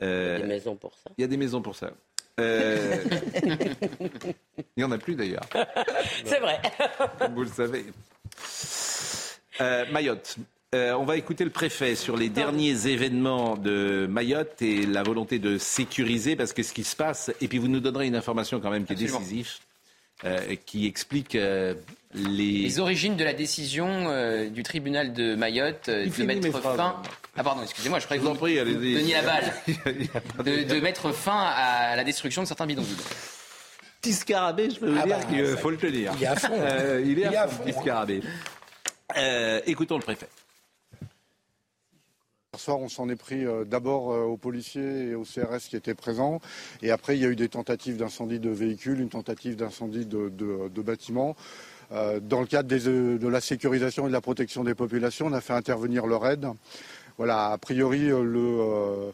Il 0.00 0.06
y 0.06 0.10
a 0.10 0.38
des 0.38 0.44
maisons 0.44 0.76
pour 0.76 0.94
ça. 0.94 1.10
Il 1.16 1.22
y 1.22 1.24
a 1.24 1.28
des 1.28 1.36
maisons 1.36 1.62
pour 1.62 1.74
ça. 1.74 1.90
Euh... 2.38 2.96
il 4.58 4.64
n'y 4.76 4.84
en 4.84 4.90
a 4.92 4.98
plus 4.98 5.14
d'ailleurs. 5.14 5.46
C'est 6.24 6.38
vrai. 6.38 6.60
Vous 7.32 7.42
le 7.42 7.48
savez. 7.48 7.86
Euh, 9.60 9.86
Mayotte. 9.90 10.36
Euh, 10.74 10.94
on 10.94 11.04
va 11.04 11.16
écouter 11.16 11.44
le 11.44 11.50
préfet 11.50 11.94
sur 11.94 12.16
les 12.16 12.28
derniers 12.28 12.88
événements 12.88 13.56
de 13.56 14.06
Mayotte 14.10 14.60
et 14.62 14.84
la 14.84 15.04
volonté 15.04 15.38
de 15.38 15.58
sécuriser, 15.58 16.34
parce 16.34 16.52
que 16.52 16.64
ce 16.64 16.72
qui 16.72 16.82
se 16.82 16.96
passe, 16.96 17.30
et 17.40 17.46
puis 17.46 17.58
vous 17.58 17.68
nous 17.68 17.78
donnerez 17.78 18.08
une 18.08 18.16
information 18.16 18.58
quand 18.58 18.70
même 18.70 18.84
qui 18.84 18.94
est 18.94 18.96
décisive, 18.96 19.48
euh, 20.24 20.56
qui 20.66 20.86
explique 20.86 21.36
euh, 21.36 21.74
les... 22.14 22.62
les... 22.62 22.80
origines 22.80 23.16
de 23.16 23.22
la 23.22 23.32
décision 23.32 24.10
du 24.50 24.64
tribunal 24.64 25.12
de 25.12 25.36
Mayotte 25.36 25.88
de 25.88 26.24
mettre 26.24 26.60
fin... 26.60 27.00
Ah 27.36 27.44
pardon, 27.44 27.62
excusez-moi, 27.62 28.00
je 28.00 28.06
croyais 28.06 28.20
que 28.20 28.26
vous, 28.26 28.34
prie, 28.34 28.56
donniez 28.56 29.12
la 29.12 29.22
balle. 29.22 29.52
de, 30.44 30.64
de, 30.64 30.80
mettre 30.80 31.12
fin 31.12 31.44
à 31.54 31.94
la 31.94 32.02
destruction 32.02 32.42
de 32.42 32.48
certains 32.48 32.66
bidonvilles. 32.66 32.96
Petit 34.00 34.14
scarabée, 34.14 34.70
je 34.70 34.80
peux 34.80 34.90
vous 34.90 34.98
ah 35.00 35.06
dire 35.06 35.18
bah, 35.18 35.24
qu'il 35.26 35.46
faut 35.58 35.70
le 35.70 35.76
tenir. 35.76 36.12
Il 36.16 36.24
est 36.24 36.26
à 36.26 36.36
fond. 36.36 36.60
il 37.04 37.18
est 37.20 37.36
à 37.36 37.46
fond, 37.46 37.62
petit 37.62 37.78
scarabée. 37.78 38.20
écoutons 39.66 39.96
le 39.96 40.02
préfet. 40.02 40.26
On 42.74 42.88
s'en 42.88 43.08
est 43.08 43.16
pris 43.16 43.44
euh, 43.44 43.64
d'abord 43.64 44.12
euh, 44.12 44.22
aux 44.22 44.36
policiers 44.36 45.10
et 45.10 45.14
aux 45.14 45.22
CRS 45.22 45.68
qui 45.68 45.76
étaient 45.76 45.94
présents. 45.94 46.40
Et 46.82 46.90
après, 46.90 47.16
il 47.16 47.22
y 47.22 47.24
a 47.24 47.28
eu 47.28 47.36
des 47.36 47.48
tentatives 47.48 47.96
d'incendie 47.96 48.40
de 48.40 48.50
véhicules, 48.50 49.00
une 49.00 49.08
tentative 49.08 49.56
d'incendie 49.56 50.06
de, 50.06 50.82
bâtiments. 50.82 51.36
Euh, 51.92 52.18
dans 52.20 52.40
le 52.40 52.46
cadre 52.46 52.68
de 52.68 53.28
la 53.28 53.40
sécurisation 53.40 54.06
et 54.06 54.08
de 54.08 54.12
la 54.12 54.20
protection 54.20 54.64
des 54.64 54.74
populations, 54.74 55.26
on 55.26 55.32
a 55.32 55.40
fait 55.40 55.52
intervenir 55.52 56.06
le 56.06 56.16
RAID. 56.16 56.46
Voilà, 57.18 57.52
a 57.52 57.58
priori, 57.58 58.08
le, 58.08 59.12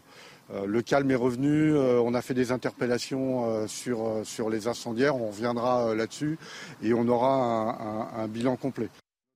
calme 0.85 1.11
est 1.11 1.17
revenu. 1.17 1.77
on 1.77 2.15
a 2.15 2.23
fait 2.23 2.35
des 2.35 2.51
interpellations 2.51 3.67
sur, 3.69 4.51
les 4.51 4.67
incendiaires. 4.67 5.17
On 5.17 5.29
reviendra 5.29 5.95
là-dessus 5.95 6.39
et 6.83 6.95
on 6.95 7.07
aura 7.07 7.79
un 8.17 8.27
bilan 8.27 8.57
complet. 8.57 8.89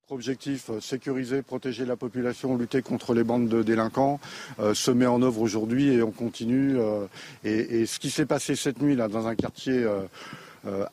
Objectif, 0.09 0.71
euh, 0.71 0.81
sécuriser, 0.81 1.43
protéger 1.43 1.85
la 1.85 1.97
population, 1.97 2.57
lutter 2.57 2.81
contre 2.81 3.13
les 3.13 3.25
bandes 3.25 3.49
de 3.49 3.65
délinquants, 3.65 4.21
euh, 4.61 4.73
se 4.73 4.93
met 4.93 5.07
en 5.07 5.21
œuvre 5.21 5.41
aujourd'hui 5.41 5.89
et 5.89 6.01
on 6.01 6.13
continue. 6.13 6.79
Euh, 6.79 7.09
et, 7.43 7.87
ce 7.87 7.99
qui 7.99 8.11
s'est 8.11 8.25
passé 8.25 8.55
cette 8.55 8.81
nuit 8.81 8.95
là 8.95 9.09
dans 9.09 9.27
un 9.27 9.35
quartier 9.35 9.85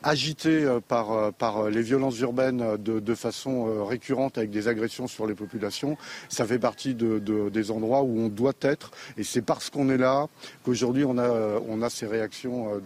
agité 0.03 0.67
par, 0.87 1.69
les 1.69 1.81
violences 1.81 2.19
urbaines 2.19 2.77
de, 2.77 3.15
façon 3.15 3.85
récurrente 3.85 4.37
avec 4.37 4.51
des 4.51 4.67
agressions 4.67 5.07
sur 5.07 5.25
les 5.25 5.33
populations, 5.33 5.97
ça 6.29 6.45
fait 6.45 6.59
partie 6.59 6.95
des 6.95 7.71
endroits 7.71 8.03
où 8.03 8.19
on 8.19 8.29
doit 8.29 8.53
être. 8.61 8.91
Et 9.17 9.23
c'est 9.23 9.41
parce 9.41 9.69
qu'on 9.69 9.89
est 9.89 9.97
là 9.97 10.27
qu'aujourd'hui 10.63 11.05
on 11.05 11.17
a, 11.17 11.89
ces 11.89 12.07
réactions 12.07 12.81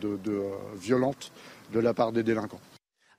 violentes 0.79 1.31
de 1.73 1.79
la 1.79 1.93
part 1.93 2.11
des 2.11 2.23
délinquants. 2.23 2.61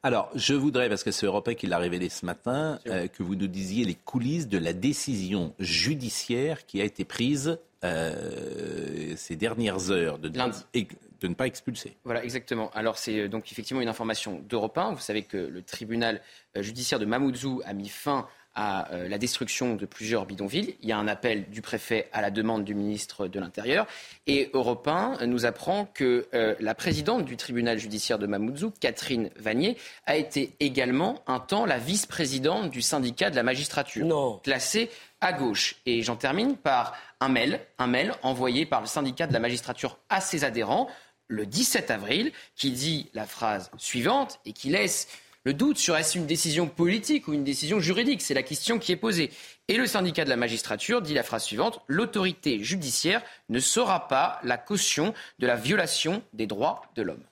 Alors, 0.04 0.30
je 0.36 0.54
voudrais, 0.54 0.88
parce 0.88 1.02
que 1.02 1.10
c'est 1.10 1.26
Européen 1.26 1.54
qui 1.54 1.66
l'a 1.66 1.78
révélé 1.78 2.08
ce 2.08 2.24
matin, 2.24 2.78
euh, 2.86 3.08
que 3.08 3.24
vous 3.24 3.34
nous 3.34 3.48
disiez 3.48 3.84
les 3.84 3.96
coulisses 3.96 4.46
de 4.46 4.58
la 4.58 4.72
décision 4.72 5.54
judiciaire 5.58 6.66
qui 6.66 6.80
a 6.80 6.84
été 6.84 7.04
prise 7.04 7.58
euh, 7.82 9.14
ces 9.16 9.34
dernières 9.34 9.90
heures 9.90 10.18
de, 10.18 10.28
de 10.28 11.28
ne 11.28 11.34
pas 11.34 11.46
expulser. 11.46 11.96
Voilà, 12.04 12.22
exactement. 12.22 12.70
Alors, 12.74 12.96
c'est 12.96 13.22
euh, 13.22 13.28
donc 13.28 13.50
effectivement 13.50 13.80
une 13.80 13.88
information 13.88 14.40
d'Europe 14.48 14.78
Vous 14.92 15.00
savez 15.00 15.22
que 15.24 15.36
le 15.36 15.62
tribunal 15.62 16.20
judiciaire 16.54 17.00
de 17.00 17.06
Mamoudzou 17.06 17.60
a 17.64 17.72
mis 17.72 17.88
fin 17.88 18.28
à 18.58 18.92
euh, 18.92 19.08
la 19.08 19.18
destruction 19.18 19.76
de 19.76 19.86
plusieurs 19.86 20.26
bidonvilles. 20.26 20.74
Il 20.82 20.88
y 20.88 20.92
a 20.92 20.98
un 20.98 21.06
appel 21.06 21.48
du 21.48 21.62
préfet 21.62 22.08
à 22.12 22.20
la 22.20 22.32
demande 22.32 22.64
du 22.64 22.74
ministre 22.74 23.28
de 23.28 23.38
l'Intérieur. 23.38 23.86
Et 24.26 24.50
Europe 24.52 24.88
1 24.88 25.24
nous 25.26 25.46
apprend 25.46 25.86
que 25.94 26.26
euh, 26.34 26.56
la 26.58 26.74
présidente 26.74 27.24
du 27.24 27.36
tribunal 27.36 27.78
judiciaire 27.78 28.18
de 28.18 28.26
Mamoudzou, 28.26 28.72
Catherine 28.80 29.30
Vanier, 29.36 29.76
a 30.06 30.16
été 30.16 30.54
également 30.58 31.22
un 31.28 31.38
temps 31.38 31.66
la 31.66 31.78
vice-présidente 31.78 32.70
du 32.70 32.82
syndicat 32.82 33.30
de 33.30 33.36
la 33.36 33.44
magistrature, 33.44 34.04
non. 34.04 34.40
classée 34.42 34.90
à 35.20 35.32
gauche. 35.32 35.76
Et 35.86 36.02
j'en 36.02 36.16
termine 36.16 36.56
par 36.56 36.96
un 37.20 37.28
mail, 37.28 37.60
un 37.78 37.86
mail 37.86 38.12
envoyé 38.22 38.66
par 38.66 38.80
le 38.80 38.88
syndicat 38.88 39.28
de 39.28 39.32
la 39.32 39.40
magistrature 39.40 39.98
à 40.08 40.20
ses 40.20 40.42
adhérents 40.42 40.88
le 41.28 41.46
17 41.46 41.92
avril, 41.92 42.32
qui 42.56 42.72
dit 42.72 43.08
la 43.14 43.26
phrase 43.26 43.70
suivante 43.76 44.40
et 44.46 44.52
qui 44.52 44.70
laisse 44.70 45.06
le 45.44 45.54
doute 45.54 45.78
sur 45.78 45.96
est-ce 45.96 46.18
une 46.18 46.26
décision 46.26 46.66
politique 46.66 47.28
ou 47.28 47.34
une 47.34 47.44
décision 47.44 47.80
juridique? 47.80 48.22
C'est 48.22 48.34
la 48.34 48.42
question 48.42 48.78
qui 48.78 48.92
est 48.92 48.96
posée. 48.96 49.30
Et 49.68 49.76
le 49.76 49.86
syndicat 49.86 50.24
de 50.24 50.30
la 50.30 50.36
magistrature 50.36 51.02
dit 51.02 51.14
la 51.14 51.22
phrase 51.22 51.44
suivante 51.44 51.80
l'autorité 51.86 52.62
judiciaire 52.62 53.22
ne 53.48 53.60
sera 53.60 54.08
pas 54.08 54.40
la 54.42 54.56
caution 54.58 55.14
de 55.38 55.46
la 55.46 55.56
violation 55.56 56.22
des 56.32 56.46
droits 56.46 56.82
de 56.96 57.02
l'homme. 57.02 57.22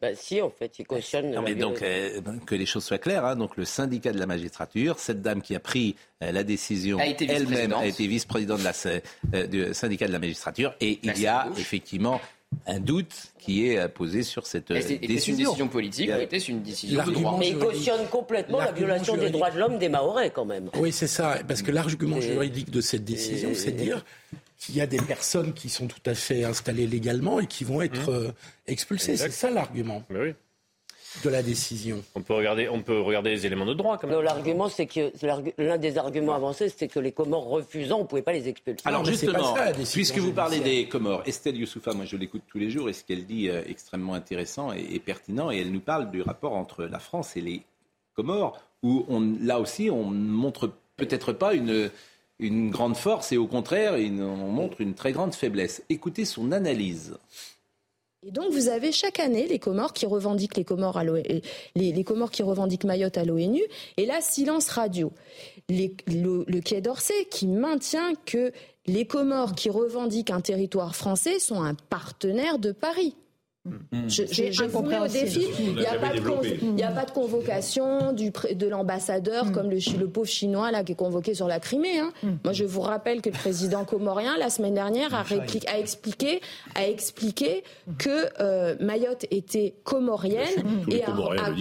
Ben 0.00 0.16
si, 0.16 0.40
en 0.40 0.48
fait, 0.48 0.78
il 0.78 0.86
cautionne. 0.86 1.30
Non, 1.30 1.42
mais 1.42 1.54
donc, 1.54 1.82
euh, 1.82 2.22
que 2.46 2.54
les 2.54 2.64
choses 2.64 2.84
soient 2.84 2.98
claires, 2.98 3.26
hein, 3.26 3.36
donc 3.36 3.58
le 3.58 3.66
syndicat 3.66 4.12
de 4.12 4.18
la 4.18 4.26
magistrature, 4.26 4.98
cette 4.98 5.20
dame 5.20 5.42
qui 5.42 5.54
a 5.54 5.60
pris 5.60 5.94
euh, 6.22 6.32
la 6.32 6.42
décision 6.42 6.98
elle-même 6.98 7.74
a 7.74 7.84
été 7.84 8.06
vice-présidente 8.06 8.60
euh, 8.86 9.46
du 9.46 9.74
syndicat 9.74 10.06
de 10.06 10.12
la 10.12 10.18
magistrature, 10.18 10.74
et 10.80 11.00
il 11.02 11.18
y 11.18 11.26
a 11.26 11.48
effectivement 11.58 12.18
un 12.66 12.80
doute 12.80 13.32
qui 13.38 13.68
est 13.68 13.88
posé 13.88 14.22
sur 14.22 14.46
cette 14.46 14.68
décision. 14.68 14.98
une 15.00 15.08
décision 15.08 15.68
politique 15.68 16.10
ou 16.10 16.20
était 16.20 16.38
une 16.38 16.62
décision 16.62 17.04
de 17.04 17.12
droit 17.12 17.36
Mais 17.38 17.48
il 17.48 17.58
cautionne 17.58 18.06
complètement 18.08 18.58
la 18.58 18.72
violation 18.72 19.16
des 19.16 19.30
droits 19.30 19.50
de 19.50 19.58
l'homme 19.58 19.78
des 19.78 19.88
Mahorais, 19.88 20.30
quand 20.30 20.44
même. 20.44 20.70
Oui, 20.76 20.92
c'est 20.92 21.06
ça. 21.06 21.38
Parce 21.46 21.62
que 21.62 21.70
l'argument 21.70 22.20
juridique 22.20 22.70
de 22.70 22.80
cette 22.80 23.04
décision, 23.04 23.50
c'est 23.54 23.72
de 23.72 23.78
dire 23.78 24.04
qu'il 24.58 24.76
y 24.76 24.80
a 24.80 24.86
des 24.86 25.00
personnes 25.00 25.54
qui 25.54 25.68
sont 25.68 25.86
tout 25.86 26.02
à 26.04 26.14
fait 26.14 26.44
installées 26.44 26.86
légalement 26.86 27.40
et 27.40 27.46
qui 27.46 27.64
vont 27.64 27.80
être 27.80 28.10
mmh. 28.10 28.26
euh, 28.26 28.30
expulsées. 28.66 29.16
C'est 29.16 29.30
ça 29.30 29.50
l'argument. 29.50 30.02
Oui. 30.10 30.34
De 31.24 31.30
la 31.30 31.42
décision. 31.42 32.02
On 32.14 32.22
peut 32.22 32.34
regarder, 32.34 32.68
on 32.68 32.82
peut 32.82 33.00
regarder 33.00 33.30
les 33.30 33.46
éléments 33.46 33.66
de 33.66 33.74
droit. 33.74 33.98
L'argument, 34.22 34.68
c'est 34.68 34.86
que 34.86 35.12
l'un 35.58 35.78
des 35.78 35.98
arguments 35.98 36.34
avancés, 36.34 36.68
c'était 36.68 36.88
que 36.88 37.00
les 37.00 37.12
Comores 37.12 37.48
refusant, 37.48 37.98
on 37.98 38.02
ne 38.02 38.06
pouvait 38.06 38.22
pas 38.22 38.32
les 38.32 38.48
expulser. 38.48 38.80
Alors 38.84 39.04
justement, 39.04 39.54
puisque 39.92 40.18
vous 40.18 40.32
parlez 40.32 40.60
des 40.60 40.88
Comores, 40.88 41.22
Estelle 41.26 41.56
Youssoufa, 41.56 41.92
moi 41.92 42.04
je 42.04 42.16
l'écoute 42.16 42.42
tous 42.48 42.58
les 42.58 42.70
jours, 42.70 42.88
et 42.88 42.92
ce 42.92 43.04
qu'elle 43.04 43.26
dit 43.26 43.46
est 43.46 43.50
euh, 43.50 43.62
extrêmement 43.66 44.14
intéressant 44.14 44.72
et, 44.72 44.98
pertinent, 44.98 45.50
et 45.50 45.60
elle 45.60 45.72
nous 45.72 45.80
parle 45.80 46.10
du 46.10 46.22
rapport 46.22 46.54
entre 46.54 46.84
la 46.84 46.98
France 46.98 47.36
et 47.36 47.40
les 47.40 47.62
Comores, 48.14 48.60
où 48.82 49.04
on, 49.08 49.36
là 49.40 49.60
aussi 49.60 49.90
on 49.90 50.04
montre 50.04 50.72
peut-être 50.96 51.32
pas 51.32 51.54
une, 51.54 51.90
une 52.38 52.70
grande 52.70 52.96
force, 52.96 53.32
et 53.32 53.36
au 53.36 53.46
contraire, 53.46 53.94
on 53.94 54.50
montre 54.50 54.80
une 54.80 54.94
très 54.94 55.12
grande 55.12 55.34
faiblesse. 55.34 55.82
Écoutez 55.88 56.24
son 56.24 56.52
analyse. 56.52 57.16
Et 58.22 58.32
donc 58.32 58.52
vous 58.52 58.68
avez 58.68 58.92
chaque 58.92 59.18
année 59.18 59.46
les 59.46 59.58
Comores 59.58 59.94
qui 59.94 60.04
revendiquent 60.04 60.58
les 60.58 60.64
Comores 60.64 60.98
à 60.98 61.04
revendiquent 62.42 62.84
Mayotte 62.84 63.16
à 63.16 63.24
l'ONU 63.24 63.62
et 63.96 64.04
là 64.04 64.20
silence 64.20 64.68
radio. 64.68 65.10
le 65.70 66.60
Quai 66.60 66.82
d'Orsay 66.82 67.24
qui 67.30 67.46
maintient 67.46 68.12
que 68.26 68.52
les 68.86 69.06
Comores 69.06 69.54
qui 69.54 69.70
revendiquent 69.70 70.30
un 70.30 70.42
territoire 70.42 70.94
français 70.94 71.38
sont 71.38 71.62
un 71.62 71.74
partenaire 71.74 72.58
de 72.58 72.72
Paris. 72.72 73.16
Mm. 73.66 74.08
Je, 74.08 74.22
je, 74.50 74.64
vous 74.64 74.82
mets 74.82 74.98
au 74.98 75.06
défi. 75.06 75.46
Il 75.58 75.74
n'y 75.74 75.84
a, 75.84 75.98
pas 76.90 77.04
de 77.04 77.10
convocation 77.10 78.14
du, 78.14 78.30
de 78.30 78.66
l'ambassadeur 78.66 79.46
mm. 79.46 79.52
comme 79.52 79.70
le, 79.70 79.76
le, 79.98 80.08
pauvre 80.08 80.26
chinois 80.26 80.70
là 80.70 80.82
qui 80.82 80.92
est 80.92 80.94
convoqué 80.96 81.34
sur 81.34 81.46
la 81.46 81.60
Crimée. 81.60 81.98
Hein. 81.98 82.10
Mm. 82.22 82.28
Moi, 82.42 82.52
je 82.54 82.64
vous 82.64 82.80
rappelle 82.80 83.20
que 83.20 83.28
le 83.28 83.34
président 83.34 83.84
comorien 83.84 84.38
la 84.38 84.48
semaine 84.48 84.72
dernière 84.72 85.14
a, 85.14 85.24
a 85.24 85.78
expliqué, 85.78 86.40
a 86.74 86.88
expliqué 86.88 87.62
que 87.98 88.28
euh, 88.40 88.76
Mayotte 88.80 89.26
était 89.30 89.74
comorienne 89.84 90.86
et 90.90 91.04
a, 91.04 91.12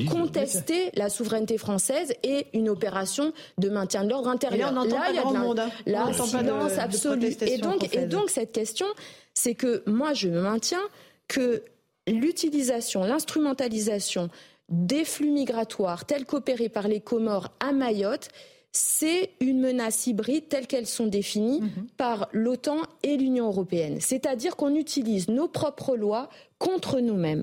contesté 0.10 0.92
la 0.96 1.10
souveraineté 1.10 1.58
française 1.58 2.14
et 2.24 2.48
une 2.54 2.70
opération 2.70 3.34
de 3.58 3.68
maintien 3.68 4.06
de 4.06 4.10
l'ordre 4.10 4.30
intérieur. 4.30 4.72
Là, 4.72 4.84
il 5.10 5.16
y 5.16 5.20
a 5.20 5.24
de 5.26 5.38
monde. 5.38 5.60
Hein. 5.60 5.70
Là, 5.86 6.14
silence 6.14 6.78
absolu. 6.78 7.36
Et 7.42 7.58
donc, 7.58 7.94
et 7.94 8.06
donc 8.06 8.30
cette 8.30 8.54
question, 8.54 8.88
c'est 9.34 9.54
que 9.54 9.84
moi, 9.86 10.14
je 10.14 10.30
me 10.30 10.40
maintiens 10.40 10.80
que 11.28 11.62
l'utilisation, 12.12 13.04
l'instrumentalisation 13.04 14.30
des 14.70 15.06
flux 15.06 15.32
migratoires 15.32 16.06
tels 16.06 16.26
qu'opérés 16.26 16.70
par 16.70 16.88
les 16.88 17.00
Comores 17.00 17.52
à 17.60 17.72
Mayotte, 17.72 18.30
c'est 18.72 19.32
une 19.40 19.60
menace 19.60 20.06
hybride 20.06 20.48
telle 20.48 20.68
qu'elles 20.68 20.86
sont 20.86 21.08
définies 21.08 21.62
mhm. 21.62 21.88
par 21.98 22.30
l'OTAN 22.34 22.78
et 23.02 23.18
l'Union 23.18 23.48
européenne. 23.48 23.98
C'est-à-dire 24.00 24.56
qu'on 24.56 24.76
utilise 24.76 25.28
nos 25.28 25.48
propres 25.48 25.96
lois 25.98 26.30
contre 26.60 27.00
nous-mêmes. 27.00 27.40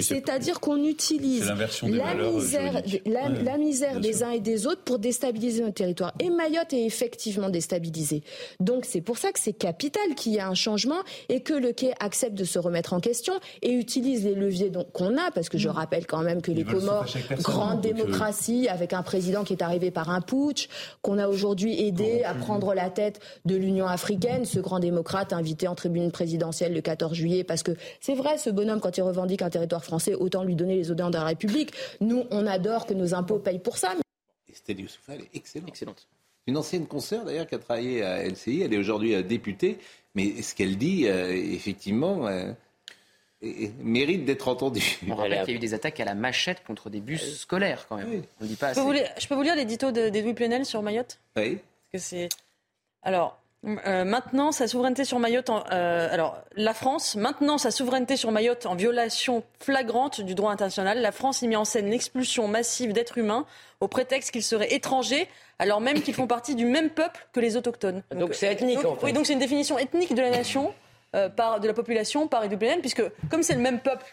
C'est-à-dire 0.00 0.58
qu'on 0.58 0.84
utilise 0.84 1.46
la, 1.82 2.14
misère, 2.14 2.82
la, 3.06 3.58
misère 3.58 4.00
des 4.00 4.24
uns 4.24 4.32
et 4.32 4.40
des 4.40 4.66
autres 4.66 4.82
pour 4.82 4.98
déstabiliser 4.98 5.62
notre 5.62 5.74
territoire. 5.74 6.12
Et 6.18 6.30
Mayotte 6.30 6.72
est 6.72 6.84
effectivement 6.84 7.48
déstabilisée. 7.48 8.24
Donc 8.58 8.84
c'est 8.84 9.00
pour 9.00 9.18
ça 9.18 9.30
que 9.30 9.38
c'est 9.38 9.52
capital 9.52 10.14
qu'il 10.16 10.32
y 10.32 10.38
ait 10.38 10.40
un 10.40 10.54
changement 10.54 10.98
et 11.28 11.40
que 11.40 11.54
le 11.54 11.72
quai 11.72 11.92
accepte 12.00 12.34
de 12.34 12.42
se 12.42 12.58
remettre 12.58 12.92
en 12.92 12.98
question 12.98 13.34
et 13.62 13.72
utilise 13.72 14.24
les 14.24 14.34
leviers 14.34 14.72
qu'on 14.92 15.16
a, 15.16 15.30
parce 15.30 15.48
que 15.48 15.58
je 15.58 15.68
mm. 15.68 15.72
rappelle 15.72 16.06
quand 16.06 16.22
même 16.22 16.42
que 16.42 16.50
les 16.50 16.64
Comores, 16.64 17.06
grande 17.42 17.86
euh, 17.86 17.92
démocratie, 17.92 18.68
avec 18.68 18.92
un 18.92 19.02
président 19.02 19.44
qui 19.44 19.52
est 19.52 19.62
arrivé 19.62 19.92
par 19.92 20.10
un 20.10 20.20
putsch, 20.20 20.68
qu'on 21.02 21.18
a 21.18 21.28
aujourd'hui 21.28 21.86
aidé 21.86 22.24
à 22.24 22.34
prendre 22.34 22.74
la 22.74 22.90
tête 22.90 23.20
de 23.44 23.54
l'Union 23.54 23.86
africaine, 23.86 24.44
ce 24.44 24.58
grand 24.58 24.80
démocrate 24.80 25.32
invité 25.32 25.68
en 25.68 25.76
tribune 25.76 26.10
présidentielle 26.10 26.74
le 26.74 26.80
14 26.80 27.14
juillet, 27.14 27.44
parce 27.44 27.62
que 27.62 27.70
c'est 28.00 28.14
vrai, 28.14 28.38
ce 28.38 28.50
bonhomme, 28.56 28.80
quand 28.80 28.96
il 28.96 29.02
revendique 29.02 29.42
un 29.42 29.50
territoire 29.50 29.84
français, 29.84 30.14
autant 30.14 30.42
lui 30.42 30.56
donner 30.56 30.74
les 30.74 30.90
odeurs 30.90 31.12
de 31.12 31.18
la 31.18 31.24
République. 31.24 31.72
Nous, 32.00 32.24
on 32.32 32.46
adore 32.46 32.86
que 32.86 32.94
nos 32.94 33.14
impôts 33.14 33.38
payent 33.38 33.60
pour 33.60 33.78
ça. 33.78 33.92
Estelle 34.50 34.80
Youssouf, 34.80 35.02
elle 35.08 35.20
est 35.20 35.30
excellente. 35.34 35.68
excellente. 35.68 36.08
Une 36.48 36.56
ancienne 36.56 36.86
consoeur, 36.86 37.24
d'ailleurs, 37.24 37.46
qui 37.46 37.54
a 37.54 37.58
travaillé 37.58 38.02
à 38.02 38.24
LCI. 38.26 38.62
Elle 38.62 38.74
est 38.74 38.78
aujourd'hui 38.78 39.14
euh, 39.14 39.22
députée. 39.22 39.78
Mais 40.14 40.42
ce 40.42 40.54
qu'elle 40.54 40.78
dit, 40.78 41.06
euh, 41.06 41.30
effectivement, 41.32 42.26
euh, 42.26 42.52
mérite 43.80 44.24
d'être 44.24 44.48
entendue. 44.48 44.98
On 45.08 45.14
rappelle 45.16 45.40
qu'il 45.44 45.50
y 45.50 45.54
a 45.54 45.56
eu 45.56 45.60
des 45.60 45.74
attaques 45.74 46.00
à 46.00 46.04
la 46.04 46.14
machette 46.14 46.64
contre 46.64 46.88
des 46.88 47.00
bus 47.00 47.38
scolaires, 47.38 47.86
quand 47.88 47.96
même. 47.96 48.22
On 48.40 48.46
dit 48.46 48.56
pas 48.56 48.72
je, 48.72 48.78
peux 48.78 48.82
vous 48.82 48.92
lire, 48.92 49.08
je 49.18 49.26
peux 49.26 49.34
vous 49.34 49.42
lire 49.42 49.56
l'édito 49.56 49.90
d'Edoui 49.90 50.34
Plenel 50.34 50.64
sur 50.64 50.82
Mayotte? 50.82 51.18
Oui. 51.36 51.58
Parce 51.92 51.92
que 51.92 51.98
c'est... 51.98 52.28
Alors, 53.02 53.38
euh, 53.64 54.04
maintenant 54.04 54.52
sa 54.52 54.68
souveraineté 54.68 55.04
sur 55.04 55.18
Mayotte. 55.18 55.50
Euh, 55.50 56.08
alors, 56.12 56.38
la 56.54 56.72
France, 56.72 57.16
maintenant 57.16 57.58
sa 57.58 57.70
souveraineté 57.70 58.16
sur 58.16 58.30
Mayotte 58.30 58.66
en 58.66 58.76
violation 58.76 59.42
flagrante 59.58 60.20
du 60.20 60.34
droit 60.34 60.52
international. 60.52 61.00
La 61.00 61.10
France 61.10 61.42
y 61.42 61.48
met 61.48 61.56
en 61.56 61.64
scène 61.64 61.90
l'expulsion 61.90 62.46
massive 62.46 62.92
d'êtres 62.92 63.18
humains 63.18 63.44
au 63.80 63.88
prétexte 63.88 64.30
qu'ils 64.30 64.44
seraient 64.44 64.72
étrangers, 64.72 65.28
alors 65.58 65.80
même 65.80 66.00
qu'ils 66.00 66.14
font 66.14 66.26
partie 66.28 66.54
du 66.54 66.64
même 66.64 66.90
peuple 66.90 67.26
que 67.32 67.40
les 67.40 67.56
autochtones. 67.56 68.02
Donc 68.14 68.34
c'est 68.34 68.52
ethnique. 68.52 68.84
en 68.84 68.94
fait. 68.94 69.06
Oui, 69.06 69.12
donc 69.12 69.26
c'est 69.26 69.32
une 69.32 69.38
définition 69.38 69.78
ethnique 69.78 70.14
de 70.14 70.22
la 70.22 70.30
nation, 70.30 70.72
euh, 71.14 71.28
par, 71.28 71.58
de 71.58 71.66
la 71.66 71.74
population 71.74 72.28
par 72.28 72.44
EWN, 72.44 72.80
puisque 72.80 73.02
comme 73.30 73.42
c'est 73.42 73.54
le 73.54 73.60
même 73.60 73.80
peuple, 73.80 74.06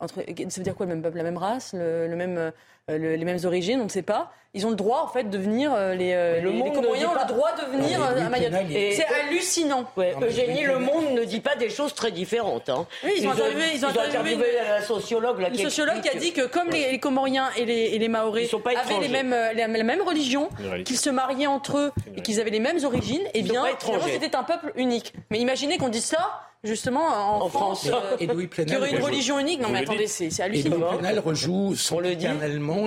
entre, 0.00 0.16
ça 0.16 0.60
veut 0.60 0.64
dire 0.64 0.74
quoi 0.74 0.86
le 0.86 0.94
même 0.94 1.02
peuple, 1.02 1.18
la 1.18 1.22
même 1.22 1.38
race, 1.38 1.72
le 1.74 2.16
même 2.16 2.52
euh, 2.90 3.16
les 3.16 3.24
mêmes 3.24 3.38
origines, 3.44 3.80
on 3.80 3.84
ne 3.84 3.88
sait 3.88 4.02
pas. 4.02 4.32
Ils 4.54 4.66
ont 4.66 4.70
le 4.70 4.76
droit, 4.76 5.02
en 5.02 5.06
fait, 5.06 5.30
de 5.30 5.38
venir, 5.38 5.72
euh, 5.72 5.94
les, 5.94 6.12
euh, 6.12 6.40
le 6.40 6.50
monde 6.50 6.76
ont 6.76 6.82
le 6.82 7.28
droit 7.28 7.52
de 7.54 7.76
venir 7.76 8.02
à 8.02 8.28
Mayotte. 8.28 8.52
C'est 8.68 9.06
hallucinant. 9.06 9.86
Eugénie, 10.20 10.64
le 10.64 10.80
monde 10.80 11.12
ne 11.14 11.24
dit 11.24 11.38
pas 11.38 11.54
des 11.54 11.70
choses 11.70 11.94
très 11.94 12.10
différentes. 12.10 12.68
Hein. 12.68 12.86
Oui, 13.04 13.12
ils, 13.18 13.28
ont 13.28 13.30
interviewé, 13.30 13.64
ils 13.74 13.86
ont 13.86 13.88
interviewé 13.88 14.44
une, 14.78 14.84
sociologue. 14.84 15.40
Là, 15.40 15.48
une 15.48 15.58
sociologue 15.58 16.00
qui 16.00 16.08
a 16.08 16.18
dit 16.18 16.32
que 16.32 16.46
comme 16.46 16.70
les, 16.70 16.98
Comoriens 16.98 17.50
et 17.56 17.64
les, 17.64 17.72
et 17.72 17.98
les 17.98 18.08
Maoris 18.08 18.52
avaient 18.52 19.00
les 19.00 19.08
mêmes, 19.08 19.34
la, 19.54 19.68
même 19.68 20.02
religion, 20.02 20.50
qu'ils 20.84 20.98
se 20.98 21.08
mariaient 21.08 21.46
entre 21.46 21.78
eux 21.78 21.92
et 22.16 22.20
qu'ils 22.20 22.40
avaient 22.40 22.50
les 22.50 22.60
mêmes 22.60 22.84
origines, 22.84 23.22
eh 23.32 23.42
bien, 23.42 23.64
c'était 24.06 24.36
un 24.36 24.42
peuple 24.42 24.72
unique. 24.74 25.14
Mais 25.30 25.38
imaginez 25.38 25.78
qu'on 25.78 25.88
dise 25.88 26.04
ça 26.04 26.42
justement 26.64 27.42
en, 27.42 27.48
France, 27.48 27.88
euh, 27.92 28.16
et 28.20 28.26
Louis 28.26 28.46
Plenel, 28.46 28.74
y 28.74 28.76
aurait 28.76 28.90
une 28.90 29.02
religion 29.02 29.38
unique. 29.38 29.60
Non, 29.60 29.68
mais 29.70 29.80
attendez, 29.80 30.06
c'est 30.06 30.40
hallucinant. 30.40 30.76
Et 30.76 30.78
Louis 30.78 30.98
Plenel 30.98 31.18
rejoue 31.18 31.74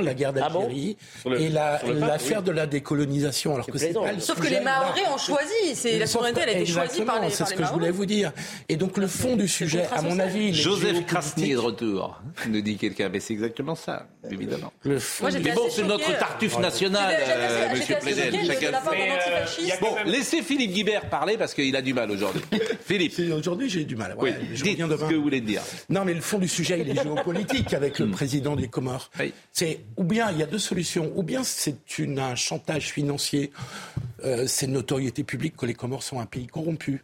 la 0.02 0.14
guerre 0.14 0.34
ah 0.36 0.50
d'Algérie 0.50 0.98
et 1.26 1.50
l'affaire 1.50 2.44
de 2.44 2.52
la 2.52 2.66
décolonisation. 2.66 3.56
Alors 3.56 3.68
que 3.68 3.78
c'est 3.78 3.94
pas 3.94 4.12
le 4.12 4.20
Sauf 4.20 4.40
que 4.40 4.48
les 4.48 4.60
Maoris 4.60 5.04
ont 5.14 5.18
choisi. 5.18 5.76
C'est 5.76 6.00
la 6.00 6.08
souveraineté, 6.08 6.42
elle 6.44 6.50
a 6.50 6.60
été 6.60 6.66
choisie 6.66 7.02
par 7.02 7.22
les. 7.22 7.30
C'est 7.30 7.46
ce 7.46 7.54
que 7.54 7.64
je 7.64 7.72
voulais 7.72 7.92
vous 7.92 8.06
dire. 8.06 8.32
Et 8.70 8.78
donc 8.78 8.98
le 8.98 9.08
fond 9.08 9.36
du 9.36 9.48
sujet, 9.48 9.88
à 9.92 10.02
mon 10.02 10.20
avis, 10.20 10.54
Joseph 10.54 11.06
Krasny 11.06 11.52
est 11.52 11.56
de 11.56 11.60
retour, 11.60 12.22
nous 12.50 12.62
dit 12.62 12.78
quelqu'un. 12.78 13.10
Mais 13.10 13.20
c'est 13.20 13.34
exactement 13.34 13.76
ça, 13.76 14.08
évidemment. 14.30 14.72
Le 14.84 15.00
fond. 15.00 15.28
Mais 15.32 15.52
bon, 15.52 15.68
c'est 15.70 15.84
notre 15.84 16.18
tartuffe 16.18 16.60
national, 16.60 17.16
Monsieur 17.74 17.96
Plenel. 18.02 18.34
Bon, 19.82 19.96
laissez 20.06 20.42
Philippe 20.42 20.72
Guibert 20.72 21.10
parler 21.10 21.38
parce 21.38 21.54
qu'il 21.54 21.76
a 21.76 21.82
du 21.82 21.94
mal 21.94 22.12
aujourd'hui. 22.12 22.42
Philippe. 22.86 23.14
Aujourd'hui 23.36 23.70
j'ai 23.70 23.86
du 23.86 23.96
mal. 23.96 24.16
Ouais, 24.18 24.36
oui, 24.40 24.48
dites 24.56 24.80
ce 24.80 25.10
que 25.10 25.16
vous 25.16 25.22
voulez 25.22 25.42
dire. 25.42 25.62
Non, 25.90 26.06
mais 26.06 26.14
le 26.14 26.22
fond 26.22 26.40
du 26.40 26.48
sujet, 26.48 26.80
il 26.82 26.90
est 26.90 27.02
géopolitique 27.02 27.74
avec 27.74 28.00
le 28.00 28.08
hmm. 28.08 28.12
président 28.12 28.56
des 28.56 28.68
Comores. 28.68 29.10
C'est 29.52 29.75
ou 29.98 30.04
bien 30.04 30.32
il 30.32 30.38
y 30.38 30.44
a 30.44 30.46
deux 30.46 30.60
solutions, 30.60 31.12
ou 31.16 31.24
bien 31.24 31.44
c'est 31.44 31.76
un 32.18 32.36
chantage 32.36 32.92
financier, 32.92 33.52
euh, 34.24 34.48
c'est 34.48 34.66
une 34.66 34.74
notoriété 34.74 35.24
publique 35.24 35.56
que 35.56 35.66
les 35.66 35.74
Comores 35.74 36.04
sont 36.04 36.20
un 36.20 36.26
pays 36.26 36.48
corrompu. 36.48 37.04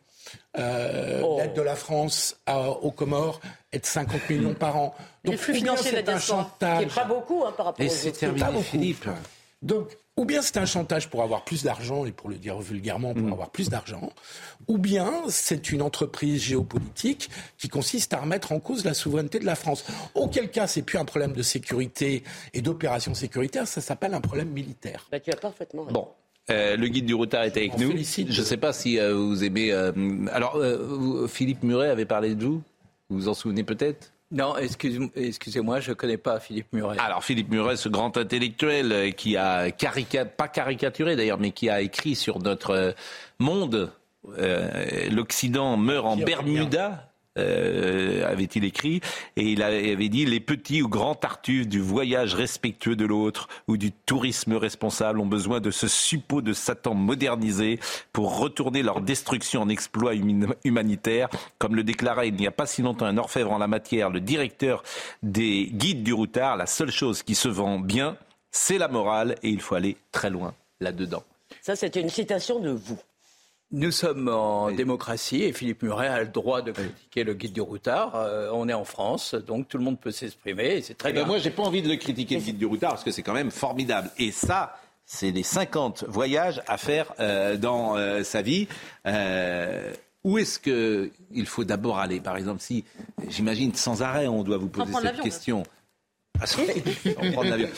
Euh, 0.58 1.22
oh. 1.24 1.38
L'aide 1.40 1.54
de 1.54 1.62
la 1.62 1.76
France 1.76 2.38
aux 2.48 2.92
Comores 2.92 3.42
est 3.72 3.80
de 3.80 3.86
50 3.86 4.30
millions 4.30 4.54
par 4.54 4.78
an. 4.78 4.96
Donc, 5.24 5.34
les 5.34 5.38
flux 5.38 5.56
financiers 5.56 5.92
de 5.92 5.96
la. 5.98 6.20
Qui 6.20 6.86
n'est 6.86 6.86
pas 6.94 7.06
beaucoup 7.06 7.44
hein, 7.46 7.54
par 7.56 7.68
rapport 7.68 7.86
Et 7.86 7.90
c'est 7.90 8.12
terminé, 8.12 8.62
Philippe. 8.62 9.08
Donc, 9.62 9.98
ou 10.22 10.26
bien 10.26 10.44
c'est 10.44 10.58
un 10.58 10.68
chantage 10.68 11.10
pour 11.10 11.24
avoir 11.24 11.44
plus 11.44 11.64
d'argent, 11.64 12.06
et 12.06 12.12
pour 12.12 12.30
le 12.30 12.36
dire 12.36 12.60
vulgairement, 12.60 13.16
pour 13.16 13.24
mm. 13.24 13.34
avoir 13.34 13.50
plus 13.50 13.70
d'argent, 13.70 14.14
ou 14.68 14.78
bien 14.78 15.12
c'est 15.30 15.72
une 15.72 15.82
entreprise 15.82 16.44
géopolitique 16.44 17.32
qui 17.58 17.70
consiste 17.70 18.14
à 18.14 18.20
remettre 18.20 18.52
en 18.52 18.60
cause 18.60 18.86
la 18.86 18.94
souveraineté 18.94 19.40
de 19.40 19.48
la 19.48 19.56
France. 19.56 19.84
Auquel 20.14 20.52
cas, 20.52 20.68
c'est 20.68 20.84
plus 20.84 21.00
un 21.00 21.06
problème 21.06 21.34
de 21.34 21.42
sécurité 21.42 22.22
et 22.54 22.62
d'opération 22.62 23.16
sécuritaire, 23.16 23.68
ça 23.68 23.82
s'appelle 23.82 24.14
un 24.14 24.22
problème 24.22 24.50
militaire. 24.50 25.08
Bah, 25.12 25.20
tu 25.20 25.32
as 25.32 25.36
parfaitement 25.36 25.86
Bon. 25.86 26.08
Euh, 26.52 26.78
le 26.78 26.88
guide 26.88 27.08
du 27.08 27.16
routard 27.16 27.44
est 27.44 27.58
avec 27.58 27.80
nous. 27.80 27.90
Je 27.92 28.22
ne 28.22 28.46
sais 28.46 28.58
pas 28.58 28.74
si 28.74 29.00
euh, 29.00 29.16
vous 29.16 29.44
aimez. 29.44 29.72
Euh, 29.72 29.92
alors, 30.32 30.62
Philippe 31.30 31.64
Muret 31.64 31.90
avait 31.90 32.06
parlé 32.06 32.36
de 32.36 32.46
vous. 32.46 32.62
Vous 33.10 33.18
vous 33.18 33.28
en 33.28 33.34
souvenez 33.34 33.64
peut-être? 33.64 34.11
Non, 34.32 34.56
excusez-moi, 34.58 35.82
je 35.82 35.90
ne 35.90 35.96
connais 35.96 36.18
pas 36.18 36.40
Philippe 36.40 36.72
Muret. 36.72 36.98
Alors 37.00 37.24
Philippe 37.24 37.52
Muret, 37.52 37.76
ce 37.76 37.90
grand 37.90 38.16
intellectuel 38.18 38.92
euh, 38.92 39.12
qui 39.12 39.36
a 39.36 39.72
pas 40.38 40.48
caricaturé 40.48 41.16
d'ailleurs, 41.18 41.40
mais 41.40 41.52
qui 41.52 41.70
a 41.70 41.82
écrit 41.82 42.16
sur 42.16 42.40
notre 42.40 42.72
euh, 42.72 42.92
monde, 43.40 43.92
euh, 44.38 45.10
l'Occident 45.10 45.76
meurt 45.76 46.06
en 46.06 46.16
Bermuda. 46.16 47.11
Euh, 47.38 48.30
avait-il 48.30 48.66
écrit, 48.66 49.02
et 49.38 49.44
il 49.44 49.64
avait 49.64 50.10
dit 50.10 50.26
les 50.26 50.40
petits 50.40 50.82
ou 50.82 50.90
grands 50.90 51.16
tartuffes 51.16 51.68
du 51.68 51.80
voyage 51.80 52.36
respectueux 52.36 52.96
de 52.96 53.06
l'autre 53.06 53.48
ou 53.68 53.78
du 53.78 53.92
tourisme 53.92 54.54
responsable 54.56 55.20
ont 55.20 55.26
besoin 55.26 55.60
de 55.60 55.72
ce 55.72 55.88
suppôt 55.88 56.42
de 56.42 56.54
Satan 56.54 56.94
modernisé 56.94 57.80
pour 58.12 58.38
retourner 58.38 58.84
leur 58.84 59.02
destruction 59.02 59.62
en 59.62 59.70
exploit 59.70 60.14
humanitaire, 60.64 61.30
comme 61.58 61.76
le 61.76 61.84
déclarait 61.84 62.28
il 62.28 62.36
n'y 62.36 62.48
a 62.48 62.52
pas 62.52 62.66
si 62.66 62.82
longtemps 62.82 63.06
un 63.06 63.18
orfèvre 63.18 63.52
en 63.52 63.58
la 63.58 63.68
matière, 63.68 64.10
le 64.10 64.20
directeur 64.20 64.84
des 65.24 65.68
guides 65.72 66.04
du 66.04 66.14
routard. 66.14 66.58
La 66.58 66.66
seule 66.66 66.92
chose 66.92 67.24
qui 67.24 67.36
se 67.36 67.48
vend 67.48 67.80
bien, 67.80 68.18
c'est 68.52 68.78
la 68.78 68.88
morale, 68.88 69.36
et 69.44 69.50
il 69.50 69.62
faut 69.62 69.76
aller 69.76 69.98
très 70.12 70.30
loin 70.30 70.54
là-dedans. 70.80 71.24
Ça, 71.62 71.76
c'est 71.76 71.96
une 71.96 72.10
citation 72.10 72.60
de 72.60 72.72
vous. 72.72 73.00
Nous 73.74 73.92
sommes 73.92 74.28
en 74.28 74.70
démocratie 74.70 75.44
et 75.44 75.54
Philippe 75.54 75.84
Muret 75.84 76.08
a 76.08 76.20
le 76.20 76.28
droit 76.28 76.62
de 76.62 76.74
critiquer 76.74 77.24
le 77.24 77.34
guide 77.34 77.54
du 77.54 77.62
routard. 77.62 78.18
Euh, 78.18 78.50
on 78.54 78.68
est 78.68 78.74
en 78.74 78.84
France, 78.84 79.34
donc 79.34 79.70
tout 79.70 79.78
le 79.78 79.84
monde 79.86 79.98
peut 79.98 80.12
s'exprimer 80.12 80.82
c'est 80.82 80.98
très 80.98 81.12
eh 81.12 81.14
ben, 81.14 81.20
bien. 81.22 81.28
moi, 81.28 81.38
j'ai 81.38 81.52
pas 81.52 81.64
envie 81.64 81.82
de 81.82 81.88
le 81.88 81.96
critiquer, 81.96 82.36
le 82.36 82.42
guide 82.42 82.58
du 82.58 82.66
routard, 82.66 82.92
parce 82.92 83.06
que 83.06 83.12
c'est 83.12 83.22
quand 83.22 83.34
même 83.34 83.50
formidable. 83.50 84.10
Et 84.18 84.32
ça, 84.32 84.76
c'est 85.06 85.32
les 85.32 85.44
50 85.44 86.04
voyages 86.10 86.62
à 86.68 86.76
faire 86.78 87.14
euh, 87.22 87.56
dans 87.56 87.96
euh, 87.96 88.24
sa 88.24 88.42
vie. 88.42 88.68
où 90.26 90.38
est-ce 90.38 90.60
qu'il 90.60 91.46
faut 91.46 91.64
d'abord 91.64 91.98
aller? 91.98 92.20
Par 92.20 92.36
exemple, 92.36 92.60
si, 92.60 92.84
j'imagine, 93.30 93.74
sans 93.74 94.02
arrêt, 94.02 94.28
on 94.28 94.44
doit 94.44 94.58
vous 94.58 94.68
poser 94.68 94.92
cette 95.02 95.22
question. 95.22 95.64
Ah, 96.42 96.46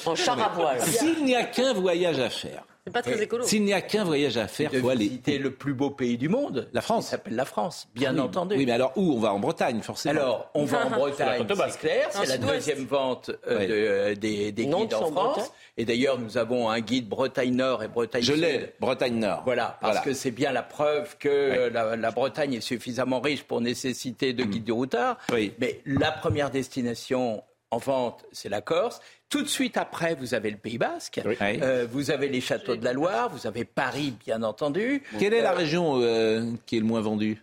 en 0.08 0.16
char 0.16 0.42
à 0.42 0.50
voile. 0.50 0.82
S'il 0.82 1.24
n'y 1.24 1.36
a 1.36 1.44
qu'un 1.44 1.74
voyage 1.74 2.20
à 2.20 2.32
faire, 2.32 2.64
c'est 2.86 2.92
pas 2.92 3.02
très 3.02 3.22
écolo. 3.22 3.46
S'il 3.46 3.64
n'y 3.64 3.74
a 3.74 3.82
qu'un 3.82 4.04
voyage 4.04 4.36
à 4.38 4.48
faire, 4.48 4.70
il 4.74 4.82
faut 4.82 4.90
aller. 4.90 5.06
visiter 5.06 5.38
le 5.38 5.52
plus 5.52 5.74
beau 5.74 5.90
pays 5.90 6.18
du 6.18 6.28
monde. 6.28 6.68
La 6.74 6.82
France. 6.82 7.08
S'appelle 7.08 7.36
la 7.36 7.46
France, 7.46 7.88
bien 7.96 8.18
entendu. 8.18 8.56
Oui, 8.56 8.66
mais 8.66 8.74
alors 8.74 8.92
où? 8.98 9.14
On 9.14 9.20
va 9.20 9.34
en 9.34 9.40
Bretagne, 9.40 9.82
forcément. 9.82 10.20
Alors, 10.20 10.50
on 10.54 10.66
va 10.66 10.88
en 10.88 10.90
Bretagne, 10.98 11.46
c'est 11.48 11.80
clair. 11.80 12.10
C'est 12.12 12.26
la 12.26 12.38
deuxième 12.38 12.86
vente 12.86 13.30
euh, 13.48 13.68
euh, 13.70 14.16
des, 14.16 14.52
guides 14.52 14.94
en 14.94 15.12
France. 15.12 15.52
Et 15.78 15.86
d'ailleurs, 15.86 16.20
nous 16.20 16.38
avons 16.38 16.70
un 16.70 16.82
guide 16.82 17.08
Bretagne 17.08 17.56
Nord 17.56 17.84
et 17.84 17.88
Bretagne 17.88 18.24
Sud. 18.24 18.36
Je 18.36 18.42
l'ai, 18.42 18.74
Bretagne 18.80 19.16
Nord. 19.16 19.44
Voilà, 19.46 19.78
parce 19.82 20.02
que 20.02 20.14
c'est 20.14 20.32
bien 20.32 20.52
la 20.52 20.64
preuve 20.64 21.18
que 21.18 21.70
la, 21.72 22.12
Bretagne 22.12 22.56
est 22.56 22.62
suffisamment 22.62 23.22
riche 23.22 23.44
pour 23.44 23.62
nécessiter 23.62 24.34
de 24.34 24.44
mm. 24.44 24.50
guides 24.50 24.64
du 24.66 24.72
routard. 24.72 25.18
Oui. 25.32 25.54
Mais 25.60 25.80
la 25.86 26.12
première 26.12 26.50
destination 26.50 27.44
en 27.74 27.78
vente, 27.78 28.26
c'est 28.32 28.50
la 28.50 28.62
Corse. 28.62 29.02
Tout 29.30 29.42
de 29.42 29.48
suite 29.48 29.78
après, 29.78 30.16
vous 30.16 30.34
avez 30.34 30.52
le 30.52 30.58
Pays 30.58 30.78
Basque, 30.78 31.20
euh, 31.42 31.88
vous 31.90 32.12
avez 32.12 32.30
les 32.30 32.42
châteaux 32.42 32.76
de 32.76 32.86
la 32.86 32.94
Loire, 32.94 33.30
vous 33.30 33.48
avez 33.48 33.66
Paris, 33.66 34.14
bien 34.26 34.44
entendu. 34.44 35.02
Quelle 35.20 35.34
est 35.34 35.42
la 35.42 35.54
euh, 35.54 35.58
région 35.58 36.00
euh, 36.02 36.52
qui 36.66 36.78
est 36.78 36.80
le 36.80 36.86
moins 36.86 37.02
vendue? 37.02 37.42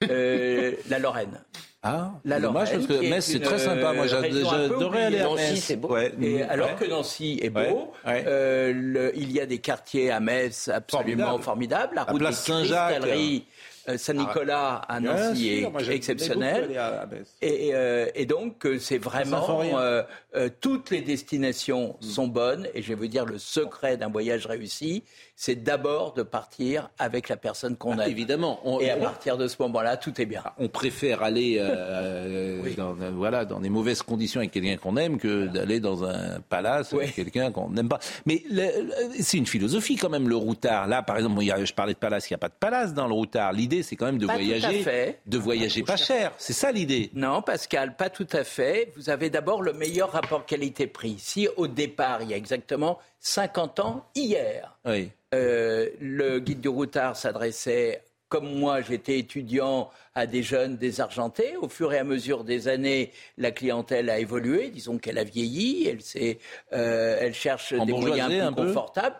La 0.00 0.98
Lorraine. 0.98 1.40
Ah, 1.82 2.12
la 2.24 2.38
Lorraine. 2.38 2.66
parce 2.70 2.86
que 2.86 3.08
Metz, 3.08 3.24
c'est 3.24 3.40
très 3.40 3.58
sympa. 3.58 3.92
Moi, 3.92 4.06
j'adorais 4.06 5.04
aller 5.04 5.20
à 5.20 5.34
Metz. 5.34 5.60
c'est 5.60 5.76
beau. 5.76 5.94
alors 6.48 6.76
que 6.76 6.86
Nancy 6.86 7.38
est 7.42 7.50
beau, 7.50 7.92
il 8.06 9.32
y 9.32 9.40
a 9.40 9.46
des 9.46 9.58
quartiers 9.58 10.10
à 10.10 10.20
Metz 10.20 10.68
absolument 10.68 11.38
formidables. 11.38 11.96
La 11.96 12.04
route 12.04 12.18
place 12.18 12.44
Saint-Jacques. 12.44 13.02
Euh, 13.88 13.96
Saint-Nicolas 13.96 14.76
à 14.88 15.00
Nancy 15.00 15.64
est 15.64 15.90
exceptionnel. 15.90 16.70
Euh, 17.42 18.06
et, 18.14 18.26
donc, 18.26 18.66
euh, 18.66 18.78
c'est 18.78 18.98
vraiment. 18.98 19.64
toutes 20.60 20.90
les 20.90 21.00
destinations 21.00 21.96
mm. 22.00 22.04
sont 22.04 22.28
bonnes. 22.28 22.68
Et 22.74 22.82
je 22.82 22.88
vais 22.88 22.94
vous 22.94 23.06
dire, 23.06 23.24
le 23.24 23.38
secret 23.38 23.96
d'un 23.96 24.08
voyage 24.08 24.46
réussi, 24.46 25.04
c'est 25.40 25.54
d'abord 25.54 26.14
de 26.14 26.24
partir 26.24 26.90
avec 26.98 27.28
la 27.28 27.36
personne 27.36 27.76
qu'on 27.76 28.00
ah, 28.00 28.02
a. 28.02 28.08
Évidemment. 28.08 28.58
et 28.80 28.90
à 28.90 28.96
partir 28.96 29.36
de 29.36 29.46
ce 29.46 29.54
moment-là, 29.60 29.96
tout 29.96 30.20
est 30.20 30.26
bien. 30.26 30.42
On 30.58 30.66
préfère 30.66 31.22
aller 31.22 31.58
euh, 31.60 32.60
dans, 32.76 32.96
voilà, 33.14 33.44
dans 33.44 33.60
des 33.60 33.68
mauvaises 33.68 34.02
conditions 34.02 34.40
avec 34.40 34.50
quelqu'un 34.50 34.76
qu'on 34.78 34.96
aime 34.96 35.16
que 35.16 35.46
d'aller 35.46 35.78
dans 35.78 36.02
un 36.02 36.40
palace 36.40 36.92
avec 36.92 37.14
quelqu'un 37.14 37.52
qu'on 37.52 37.70
n'aime 37.70 37.88
pas. 37.88 38.00
Mais 38.26 38.42
c'est 39.20 39.38
une 39.38 39.46
philosophie 39.46 39.94
quand 39.94 40.08
même, 40.08 40.28
le 40.28 40.34
routard. 40.34 40.88
Là, 40.88 41.02
par 41.04 41.16
exemple, 41.16 41.40
je 41.40 41.72
parlais 41.72 41.94
de 41.94 41.98
palace, 42.00 42.28
il 42.28 42.32
n'y 42.32 42.36
a 42.36 42.38
pas 42.38 42.48
de 42.48 42.58
palace 42.58 42.92
dans 42.92 43.06
le 43.06 43.14
routard. 43.14 43.52
L'idée, 43.52 43.84
c'est 43.84 43.94
quand 43.94 44.06
même 44.06 44.18
de 44.18 44.26
voyager, 44.26 44.84
de 45.24 45.38
voyager 45.38 45.84
pas 45.84 45.96
cher. 45.96 46.32
C'est 46.38 46.52
ça 46.52 46.72
l'idée. 46.72 47.10
Non, 47.14 47.42
Pascal, 47.42 47.94
pas 47.94 48.10
tout 48.10 48.26
à 48.32 48.42
fait. 48.42 48.92
Vous 48.96 49.08
avez 49.08 49.30
d'abord 49.30 49.62
le 49.62 49.72
meilleur 49.72 50.10
rapport 50.10 50.46
qualité-prix. 50.46 51.14
Si 51.20 51.46
au 51.56 51.68
départ, 51.68 52.22
il 52.22 52.30
y 52.30 52.34
a 52.34 52.36
exactement 52.36 52.98
50 53.20 53.80
ans, 53.80 54.06
hier, 54.14 54.78
oui. 54.84 55.10
Euh, 55.34 55.90
le 56.00 56.38
guide 56.38 56.60
du 56.60 56.68
routard 56.68 57.16
s'adressait 57.16 58.02
comme 58.30 58.58
moi, 58.58 58.82
j'étais 58.82 59.18
étudiant 59.18 59.90
à 60.14 60.26
des 60.26 60.42
jeunes 60.42 60.76
désargentés. 60.76 61.56
Au 61.56 61.68
fur 61.68 61.94
et 61.94 61.98
à 61.98 62.04
mesure 62.04 62.44
des 62.44 62.68
années, 62.68 63.10
la 63.38 63.52
clientèle 63.52 64.10
a 64.10 64.18
évolué. 64.18 64.68
Disons 64.68 64.98
qu'elle 64.98 65.16
a 65.16 65.24
vieilli. 65.24 65.88
Elle, 65.88 66.36
euh, 66.74 67.16
elle 67.20 67.32
cherche 67.32 67.72
des 67.72 67.92
moyens 67.92 68.30
plus 68.54 68.66
confortables. 68.66 69.16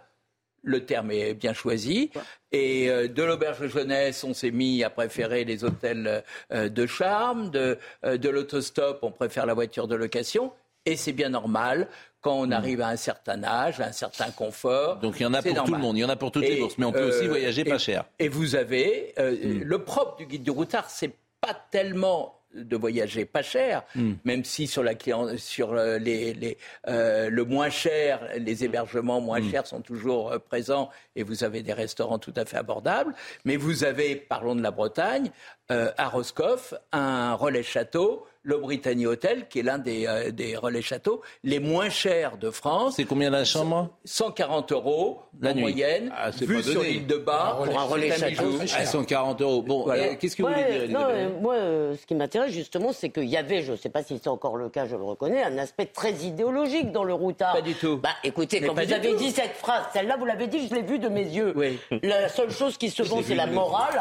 Le 0.62 0.84
terme 0.84 1.10
est 1.10 1.32
bien 1.32 1.54
choisi. 1.54 2.10
Et 2.52 2.90
euh, 2.90 3.08
de 3.08 3.22
l'auberge 3.22 3.60
de 3.60 3.68
jeunesse, 3.68 4.24
on 4.24 4.34
s'est 4.34 4.50
mis 4.50 4.84
à 4.84 4.90
préférer 4.90 5.44
les 5.44 5.64
hôtels 5.64 6.22
de 6.50 6.86
charme. 6.86 7.50
De, 7.50 7.78
de 8.02 8.28
l'autostop, 8.28 8.98
on 9.00 9.10
préfère 9.10 9.46
la 9.46 9.54
voiture 9.54 9.88
de 9.88 9.94
location. 9.94 10.52
Et 10.84 10.96
c'est 10.96 11.12
bien 11.12 11.30
normal 11.30 11.88
quand 12.20 12.40
on 12.40 12.46
hmm. 12.46 12.52
arrive 12.52 12.80
à 12.80 12.88
un 12.88 12.96
certain 12.96 13.42
âge, 13.44 13.80
à 13.80 13.86
un 13.86 13.92
certain 13.92 14.30
confort. 14.30 14.96
Donc 14.98 15.20
il 15.20 15.22
y 15.22 15.26
en 15.26 15.34
a 15.34 15.42
pour 15.42 15.64
tout 15.64 15.74
le 15.74 15.78
monde, 15.78 15.96
il 15.96 16.00
y 16.00 16.04
en 16.04 16.08
a 16.08 16.16
pour 16.16 16.32
toutes 16.32 16.42
les 16.42 16.56
bourses, 16.56 16.78
mais 16.78 16.86
on 16.86 16.92
peut 16.92 17.08
aussi 17.08 17.26
euh, 17.26 17.30
voyager 17.30 17.64
pas 17.64 17.78
cher. 17.78 18.04
Et 18.18 18.28
vous 18.28 18.56
avez 18.56 19.14
euh, 19.18 19.32
hmm. 19.32 19.62
le 19.62 19.84
propre 19.84 20.16
du 20.16 20.26
guide 20.26 20.42
du 20.42 20.50
routard, 20.50 20.90
c'est 20.90 21.14
pas 21.40 21.54
tellement 21.70 22.34
de 22.54 22.76
voyager 22.76 23.26
pas 23.26 23.42
cher, 23.42 23.84
hmm. 23.94 24.14
même 24.24 24.42
si 24.42 24.66
sur, 24.66 24.82
la 24.82 24.94
sur 25.36 25.74
euh, 25.74 25.98
les, 25.98 26.32
les, 26.34 26.56
le 26.86 27.42
moins 27.44 27.70
cher, 27.70 28.26
les 28.36 28.64
hébergements 28.64 29.20
moins 29.20 29.42
chers 29.42 29.66
sont 29.66 29.82
toujours 29.82 30.34
présents 30.48 30.88
et 31.14 31.22
vous 31.22 31.44
avez 31.44 31.62
des 31.62 31.74
restaurants 31.74 32.18
tout 32.18 32.32
à 32.36 32.44
fait 32.46 32.56
abordables. 32.56 33.14
Mais 33.44 33.56
vous 33.56 33.84
avez, 33.84 34.16
parlons 34.16 34.56
de 34.56 34.62
la 34.62 34.70
Bretagne, 34.70 35.30
à 35.68 36.08
Roscoff, 36.08 36.72
un 36.90 37.34
relais 37.34 37.62
château 37.62 38.26
le 38.48 38.56
Britannia 38.56 39.08
Hotel, 39.08 39.46
qui 39.48 39.58
est 39.58 39.62
l'un 39.62 39.76
des, 39.76 40.06
euh, 40.06 40.30
des, 40.30 40.56
relais 40.56 40.80
châteaux 40.80 41.20
les 41.44 41.60
moins 41.60 41.90
chers 41.90 42.38
de 42.38 42.50
France. 42.50 42.94
C'est 42.96 43.04
combien 43.04 43.28
la 43.28 43.44
chambre? 43.44 43.90
140 44.06 44.72
euros 44.72 45.20
la 45.40 45.52
moyenne, 45.52 46.10
ah, 46.16 46.30
vu 46.30 46.62
sur 46.62 46.82
l'île 46.82 47.06
de 47.06 47.16
Bar, 47.18 47.62
pour 47.62 47.78
un 47.78 47.84
relais 47.84 48.10
château. 48.10 48.58
140 48.66 49.42
euros. 49.42 49.62
Bon, 49.62 49.84
qu'est-ce 50.18 50.34
que 50.34 50.42
vous 50.42 50.48
voulez 50.48 50.86
dire 50.86 50.98
non, 50.98 51.08
Moi, 51.42 51.54
euh, 51.56 51.94
ce 51.94 52.06
qui 52.06 52.14
m'intéresse 52.14 52.50
justement, 52.52 52.92
c'est 52.94 53.10
qu'il 53.10 53.26
y 53.26 53.36
avait, 53.36 53.62
je 53.62 53.72
ne 53.72 53.76
sais 53.76 53.90
pas 53.90 54.02
si 54.02 54.18
c'est 54.18 54.28
encore 54.28 54.56
le 54.56 54.70
cas, 54.70 54.86
je 54.86 54.96
le 54.96 55.04
reconnais, 55.04 55.42
un 55.42 55.58
aspect 55.58 55.86
très 55.86 56.14
idéologique 56.14 56.90
dans 56.90 57.04
le 57.04 57.12
routard. 57.12 57.52
Pas 57.52 57.60
du 57.60 57.74
tout. 57.74 57.98
Bah, 57.98 58.10
écoutez, 58.24 58.62
quand 58.62 58.72
vous 58.72 58.92
avez 58.92 59.14
dit 59.14 59.30
cette 59.30 59.56
phrase, 59.56 59.84
celle-là, 59.92 60.16
vous 60.16 60.24
l'avez 60.24 60.46
dit, 60.46 60.66
je 60.66 60.74
l'ai 60.74 60.82
vue 60.82 60.98
de 60.98 61.08
mes 61.08 61.24
yeux. 61.24 61.52
Oui. 61.54 61.78
La 62.02 62.30
seule 62.30 62.50
chose 62.50 62.78
qui 62.78 62.88
se 62.88 63.02
vend, 63.02 63.20
c'est 63.22 63.34
la 63.34 63.46
morale. 63.46 64.00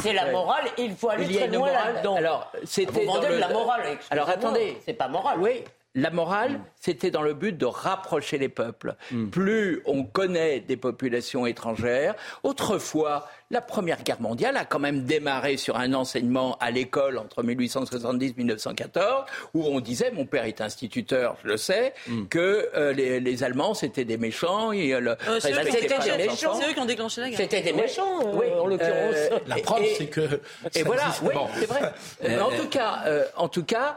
C'est 0.00 0.12
la 0.12 0.30
morale, 0.30 0.64
il 0.76 0.94
faut 0.94 1.08
aller 1.10 1.34
très 1.34 1.48
loin 1.48 1.72
là-dedans. 1.72 2.16
Alors, 2.16 2.52
c'était 2.64 3.04
Vous 3.04 3.12
vendez 3.12 3.28
de 3.28 3.34
la 3.34 3.48
morale. 3.48 3.98
Alors 4.10 4.28
attendez, 4.28 4.78
c'est 4.84 4.94
pas 4.94 5.08
moral. 5.08 5.38
Oui, 5.40 5.64
la 5.94 6.10
morale, 6.10 6.60
c'était 6.78 7.10
dans 7.10 7.22
le 7.22 7.34
but 7.34 7.56
de 7.56 7.66
rapprocher 7.66 8.38
les 8.38 8.48
peuples. 8.48 8.94
Hmm. 9.10 9.30
Plus 9.30 9.82
on 9.86 10.04
connaît 10.04 10.60
des 10.60 10.76
populations 10.76 11.46
étrangères, 11.46 12.14
autrefois, 12.42 13.26
la 13.50 13.62
Première 13.62 14.02
Guerre 14.02 14.20
mondiale 14.20 14.58
a 14.58 14.66
quand 14.66 14.78
même 14.78 15.04
démarré 15.04 15.56
sur 15.56 15.76
un 15.76 15.94
enseignement 15.94 16.58
à 16.60 16.70
l'école 16.70 17.16
entre 17.16 17.42
1870 17.42 18.26
et 18.26 18.34
1914, 18.36 19.24
où 19.54 19.64
on 19.64 19.80
disait, 19.80 20.10
mon 20.10 20.26
père 20.26 20.44
est 20.44 20.60
instituteur, 20.60 21.36
je 21.42 21.48
le 21.48 21.56
sais, 21.56 21.94
hmm. 22.08 22.26
que 22.26 22.68
euh, 22.76 22.92
les, 22.92 23.42
Allemands 23.42 23.72
c'était 23.72 24.04
des 24.04 24.18
méchants. 24.18 24.72
Et, 24.72 24.92
euh, 24.92 25.14
euh, 25.28 25.40
c'est 25.40 25.52
eux 25.52 26.72
qui 26.74 26.80
ont 26.80 26.84
déclenché 26.84 27.20
la 27.20 27.30
guerre. 27.30 27.38
C'était 27.38 27.62
des 27.62 27.72
méchants, 27.72 28.20
oui, 28.34 28.46
en 28.60 28.66
l'occurrence. 28.66 29.14
la 29.46 29.56
preuve, 29.56 29.84
c'est 29.96 30.06
que. 30.06 30.40
Et 30.74 30.82
voilà, 30.82 31.04
oui, 31.22 31.32
c'est 31.58 31.66
vrai. 31.66 31.92
en 32.40 32.50
tout 32.50 32.68
cas, 32.68 33.04
en 33.36 33.48
tout 33.48 33.64
cas, 33.64 33.96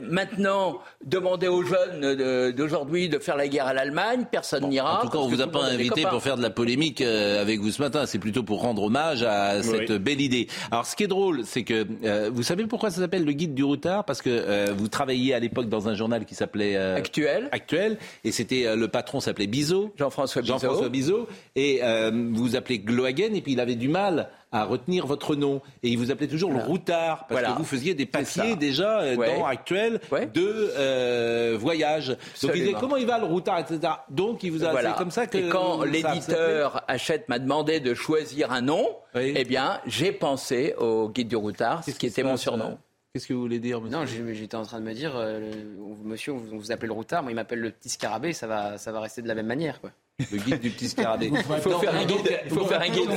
maintenant, 0.00 0.80
demander 1.04 1.48
aux 1.48 1.62
jeunes 1.62 2.52
d'aujourd'hui 2.52 3.10
de 3.10 3.18
faire 3.18 3.36
la 3.36 3.48
guerre 3.48 3.66
à 3.66 3.74
l'Allemagne, 3.74 4.24
personne 4.30 4.68
n'ira. 4.68 5.00
En 5.00 5.02
tout 5.02 5.10
cas, 5.10 5.18
on 5.18 5.28
vous 5.28 5.42
a 5.42 5.46
pas 5.48 5.64
invité 5.64 6.04
pour 6.06 6.22
faire 6.22 6.38
de 6.38 6.42
la 6.42 6.50
polémique 6.50 7.02
avec 7.02 7.60
vous 7.60 7.70
ce 7.70 7.82
matin. 7.82 8.06
C'est 8.06 8.18
plutôt 8.18 8.42
pour 8.42 8.62
rendre 8.62 8.77
hommage 8.82 9.22
à 9.22 9.62
cette 9.62 9.92
belle 9.92 10.20
idée. 10.20 10.48
Alors, 10.70 10.86
ce 10.86 10.96
qui 10.96 11.04
est 11.04 11.08
drôle, 11.08 11.42
c'est 11.44 11.62
que 11.62 11.86
euh, 12.04 12.30
vous 12.32 12.42
savez 12.42 12.66
pourquoi 12.66 12.90
ça 12.90 13.00
s'appelle 13.00 13.24
le 13.24 13.32
guide 13.32 13.54
du 13.54 13.64
routard? 13.64 14.04
Parce 14.04 14.22
que 14.22 14.30
euh, 14.30 14.72
vous 14.76 14.88
travailliez 14.88 15.34
à 15.34 15.38
l'époque 15.38 15.68
dans 15.68 15.88
un 15.88 15.94
journal 15.94 16.24
qui 16.24 16.34
s'appelait 16.34 16.76
euh, 16.76 16.96
Actuel. 16.96 17.48
Actuel, 17.52 17.98
et 18.24 18.32
c'était 18.32 18.76
le 18.76 18.88
patron 18.88 19.20
s'appelait 19.20 19.46
Bizot. 19.46 19.92
Jean-François 19.96 20.42
Bizot. 20.42 20.54
Jean-François 20.54 20.88
Bizot, 20.88 21.28
et 21.56 21.80
vous 22.12 22.48
vous 22.48 22.56
appelez 22.56 22.78
Glohagen, 22.78 23.34
et 23.34 23.40
puis 23.40 23.52
il 23.52 23.60
avait 23.60 23.74
du 23.74 23.88
mal 23.88 24.28
à 24.52 24.64
retenir 24.64 25.06
votre 25.06 25.34
nom. 25.34 25.60
Et 25.82 25.88
il 25.88 25.98
vous 25.98 26.10
appelait 26.10 26.28
toujours 26.28 26.52
le 26.52 26.60
routard, 26.60 27.26
parce 27.26 27.42
que 27.42 27.58
vous 27.58 27.64
faisiez 27.64 27.94
des 27.94 28.06
papiers 28.06 28.56
déjà 28.56 29.00
euh, 29.00 29.16
dans 29.16 29.46
Actuel 29.46 30.00
de 30.12 30.72
euh, 30.76 31.56
voyage. 31.58 32.16
Donc 32.42 32.52
il 32.54 32.62
disait 32.64 32.74
comment 32.78 32.96
il 32.96 33.06
va 33.06 33.18
le 33.18 33.26
routard, 33.26 33.58
etc. 33.58 33.92
Donc 34.10 34.42
il 34.42 34.52
vous 34.52 34.64
a 34.64 34.70
voilà. 34.70 34.92
c'est 34.92 34.98
comme 34.98 35.10
ça 35.10 35.26
que. 35.26 35.38
Et 35.38 35.48
quand 35.48 35.84
l'éditeur 35.84 36.84
Achète 36.88 37.28
m'a 37.28 37.38
demandé 37.38 37.80
de 37.80 37.94
choisir 37.94 38.52
un 38.52 38.60
nom, 38.60 38.86
eh 39.14 39.44
bien 39.44 39.80
j'ai 39.86 40.12
pensé 40.12 40.74
au 40.78 41.08
guide 41.08 41.28
du 41.28 41.36
routard, 41.36 41.84
ce 41.84 41.90
qui 41.90 42.06
était 42.06 42.22
mon 42.22 42.36
surnom. 42.36 42.78
Qu'est-ce 43.12 43.26
que 43.26 43.32
vous 43.32 43.40
voulez 43.40 43.58
dire, 43.58 43.80
monsieur 43.80 43.98
Non, 43.98 44.34
j'étais 44.34 44.54
en 44.54 44.64
train 44.64 44.80
de 44.80 44.84
me 44.84 44.92
dire, 44.92 45.16
euh, 45.16 45.50
monsieur, 46.04 46.34
on 46.34 46.58
vous 46.58 46.72
appelle 46.72 46.88
le 46.88 46.94
routard, 46.94 47.22
moi 47.22 47.32
il 47.32 47.34
m'appelle 47.34 47.60
le 47.60 47.70
petit 47.70 47.88
scarabée, 47.88 48.34
ça 48.34 48.46
va, 48.46 48.76
ça 48.76 48.92
va 48.92 49.00
rester 49.00 49.22
de 49.22 49.28
la 49.28 49.34
même 49.34 49.46
manière. 49.46 49.80
Quoi. 49.80 49.90
Le 50.18 50.38
guide 50.38 50.60
du 50.60 50.70
petit 50.70 50.88
scarabée. 50.88 51.30
Il 51.32 51.60
faut, 51.60 51.78
faire 51.78 51.94
un 51.94 52.04
guide. 52.04 52.40
Il 52.44 52.50
faut 52.50 52.64
faire 52.66 52.80
un 52.80 52.88
guide. 52.88 53.08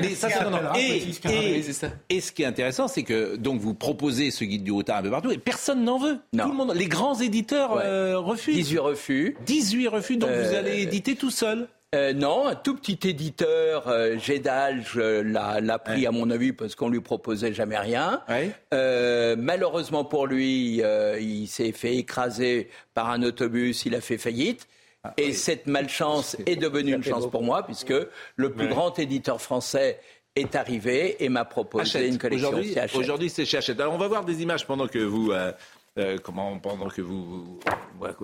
Mais 0.00 0.14
ça, 0.14 0.28
et, 0.76 1.04
et, 2.08 2.20
ce 2.20 2.32
qui 2.32 2.42
est 2.42 2.46
intéressant, 2.46 2.88
c'est 2.88 3.02
que 3.02 3.36
donc 3.36 3.60
vous 3.60 3.74
proposez 3.74 4.30
ce 4.30 4.44
guide 4.44 4.64
du 4.64 4.72
routard 4.72 4.98
un 4.98 5.02
peu 5.02 5.10
partout 5.10 5.30
et 5.30 5.38
personne 5.38 5.84
n'en 5.84 5.98
veut. 5.98 6.18
Tout 6.36 6.48
le 6.48 6.54
monde, 6.54 6.72
les 6.74 6.86
grands 6.86 7.18
éditeurs 7.20 7.76
euh, 7.76 8.18
refusent. 8.18 8.56
18 8.56 8.78
refus. 8.78 9.36
18 9.44 9.88
refus, 9.88 10.16
donc 10.16 10.30
vous 10.30 10.54
euh, 10.54 10.58
allez 10.58 10.80
éditer 10.80 11.14
tout 11.14 11.30
seul. 11.30 11.68
Euh, 11.94 12.14
non, 12.14 12.46
un 12.46 12.54
tout 12.54 12.74
petit 12.74 13.06
éditeur, 13.06 13.86
euh, 13.86 14.16
Gédalge, 14.18 14.96
l'a 14.96 15.78
pris 15.78 16.06
à 16.06 16.10
mon 16.10 16.30
avis 16.30 16.54
parce 16.54 16.74
qu'on 16.74 16.88
lui 16.88 17.02
proposait 17.02 17.52
jamais 17.52 17.76
rien. 17.76 18.22
Euh, 18.72 19.36
malheureusement 19.38 20.02
pour 20.02 20.26
lui, 20.26 20.80
euh, 20.82 21.18
il 21.20 21.48
s'est 21.48 21.72
fait 21.72 21.96
écraser 21.96 22.70
par 22.94 23.10
un 23.10 23.22
autobus, 23.22 23.84
il 23.84 23.94
a 23.94 24.00
fait 24.00 24.16
faillite. 24.16 24.66
Ah, 25.04 25.14
et 25.16 25.32
cette 25.32 25.66
malchance 25.66 26.36
est, 26.46 26.56
devenue 26.56 26.94
une 26.94 27.02
chance 27.02 27.28
pour 27.28 27.42
moi 27.42 27.64
puisque 27.64 27.94
le 28.36 28.52
plus 28.52 28.68
grand 28.68 28.98
éditeur 28.98 29.40
français 29.40 29.98
est 30.36 30.54
arrivé 30.54 31.22
et 31.24 31.28
m'a 31.28 31.44
proposé 31.44 32.06
une 32.06 32.18
collection. 32.18 32.52
Aujourd'hui, 32.94 33.28
c'est 33.28 33.44
chez 33.44 33.58
Hachette. 33.58 33.80
Alors 33.80 33.94
on 33.94 33.98
va 33.98 34.08
voir 34.08 34.24
des 34.24 34.42
images 34.42 34.66
pendant 34.66 34.86
que 34.86 35.00
vous 35.00 35.32
euh, 35.98 36.16
comment, 36.22 36.58
pendant 36.58 36.88
que 36.88 37.02
vous, 37.02 37.58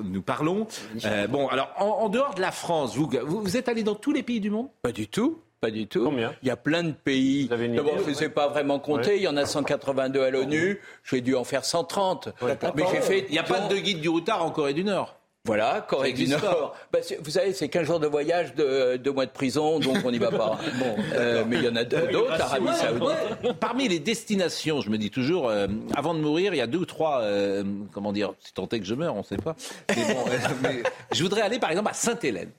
nous 0.02 0.22
parlons. 0.22 0.66
Euh, 1.04 1.26
bon, 1.26 1.48
alors 1.48 1.70
en, 1.76 2.08
dehors 2.08 2.34
de 2.34 2.40
la 2.40 2.50
France, 2.50 2.96
vous, 2.96 3.10
vous, 3.26 3.56
êtes 3.58 3.68
allé 3.68 3.82
dans 3.82 3.94
tous 3.94 4.12
les 4.12 4.22
pays 4.22 4.40
du 4.40 4.48
monde? 4.48 4.68
Pas 4.80 4.92
du 4.92 5.06
tout. 5.06 5.42
Pas 5.60 5.70
du 5.70 5.86
tout. 5.86 6.10
Il 6.42 6.48
y 6.48 6.50
a 6.50 6.56
plein 6.56 6.84
de 6.84 6.92
pays. 6.92 7.48
D'abord, 7.48 7.98
je 8.04 8.10
ne 8.10 8.14
sais 8.14 8.28
pas 8.28 8.48
vraiment 8.48 8.78
compter. 8.78 9.16
Il 9.16 9.22
y 9.22 9.28
en 9.28 9.36
a 9.36 9.44
182 9.44 10.22
à 10.22 10.30
l'ONU. 10.30 10.80
J'ai 11.04 11.20
dû 11.20 11.34
en 11.34 11.44
faire 11.44 11.64
130. 11.64 12.28
Mais 12.76 12.84
j'ai 12.92 13.00
fait. 13.00 13.26
Il 13.28 13.32
n'y 13.32 13.38
a 13.38 13.42
pas 13.42 13.60
de 13.66 13.76
guide 13.76 14.00
du 14.00 14.08
routard 14.08 14.44
en 14.44 14.50
Corée 14.50 14.74
du 14.74 14.84
Nord. 14.84 15.17
Voilà, 15.48 15.80
Corée 15.88 16.12
du 16.12 16.28
Nord. 16.28 16.76
Bah, 16.92 16.98
vous 17.22 17.30
savez, 17.30 17.54
c'est 17.54 17.70
15 17.70 17.86
jours 17.86 18.00
de 18.00 18.06
voyage, 18.06 18.54
de 18.54 18.98
deux 18.98 19.12
mois 19.12 19.24
de 19.24 19.30
prison, 19.30 19.78
donc 19.78 19.96
on 20.04 20.10
n'y 20.10 20.18
va 20.18 20.30
pas. 20.30 20.58
bon, 20.78 20.94
euh, 21.14 21.42
mais 21.48 21.56
il 21.56 21.64
y 21.64 21.68
en 21.70 21.74
a 21.74 21.84
d'autres, 21.84 22.38
Arabie 22.38 22.66
Saoudite. 22.74 23.54
Parmi 23.58 23.88
les 23.88 23.98
destinations, 23.98 24.82
je 24.82 24.90
me 24.90 24.98
dis 24.98 25.10
toujours, 25.10 25.48
euh, 25.48 25.66
avant 25.96 26.12
de 26.12 26.20
mourir, 26.20 26.52
il 26.52 26.58
y 26.58 26.60
a 26.60 26.66
deux 26.66 26.80
ou 26.80 26.84
trois, 26.84 27.22
euh, 27.22 27.64
comment 27.92 28.12
dire, 28.12 28.34
si 28.40 28.52
tant 28.52 28.68
est 28.68 28.78
que 28.78 28.84
je 28.84 28.94
meurs, 28.94 29.14
on 29.14 29.20
ne 29.20 29.24
sait 29.24 29.38
pas. 29.38 29.56
mais 30.62 30.82
je 31.12 31.22
voudrais 31.22 31.40
aller 31.40 31.58
par 31.58 31.70
exemple 31.70 31.88
à 31.88 31.94
Sainte-Hélène. 31.94 32.50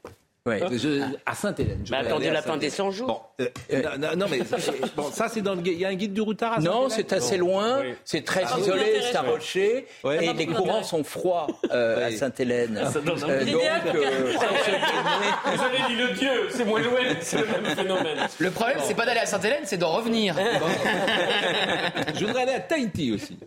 Ouais. 0.45 0.61
à 1.25 1.35
Sainte-Hélène. 1.35 1.83
Bah, 1.89 1.97
attendez 1.99 2.29
la 2.29 2.41
fin 2.41 2.55
des 2.57 2.69
100 2.69 2.91
jours. 2.91 3.31
Bon, 3.37 3.45
euh, 3.73 3.97
non, 3.97 4.15
non, 4.15 4.25
mais 4.29 4.39
bon, 4.95 5.11
ça, 5.11 5.27
c'est 5.27 5.41
dans 5.41 5.53
le. 5.53 5.61
Il 5.65 5.79
y 5.79 5.85
a 5.85 5.89
un 5.89 5.95
guide 5.95 6.13
du 6.13 6.21
routard 6.21 6.53
à 6.53 6.59
Non, 6.59 6.87
c'est 6.89 7.11
assez 7.13 7.37
loin. 7.37 7.81
C'est 8.05 8.23
très 8.23 8.43
ah, 8.45 8.57
isolé, 8.57 9.01
c'est 9.01 9.17
un 9.17 9.21
rocher. 9.21 9.85
et 10.05 10.33
les 10.33 10.47
courants 10.47 10.83
sont 10.83 11.03
froids 11.03 11.47
euh, 11.71 12.07
à 12.07 12.11
Sainte-Hélène. 12.11 12.77
Euh, 12.77 13.01
donc, 13.01 13.17
Vous 13.19 13.25
avez 13.25 13.45
dit 15.87 15.95
le 15.95 16.13
dieu, 16.13 16.49
c'est 16.51 16.65
moins 16.65 16.81
loin, 16.81 16.99
c'est 17.21 17.39
le 17.39 17.45
même 17.45 17.75
phénomène. 17.75 18.17
Le 18.39 18.51
problème, 18.51 18.77
c'est 18.83 18.95
pas 18.95 19.05
d'aller 19.05 19.19
à 19.19 19.25
Sainte-Hélène, 19.25 19.63
c'est 19.65 19.77
d'en 19.77 19.91
revenir. 19.91 20.35
Je 22.15 22.25
voudrais 22.25 22.43
aller 22.43 22.53
à 22.53 22.59
Tahiti 22.59 23.11
aussi. 23.11 23.37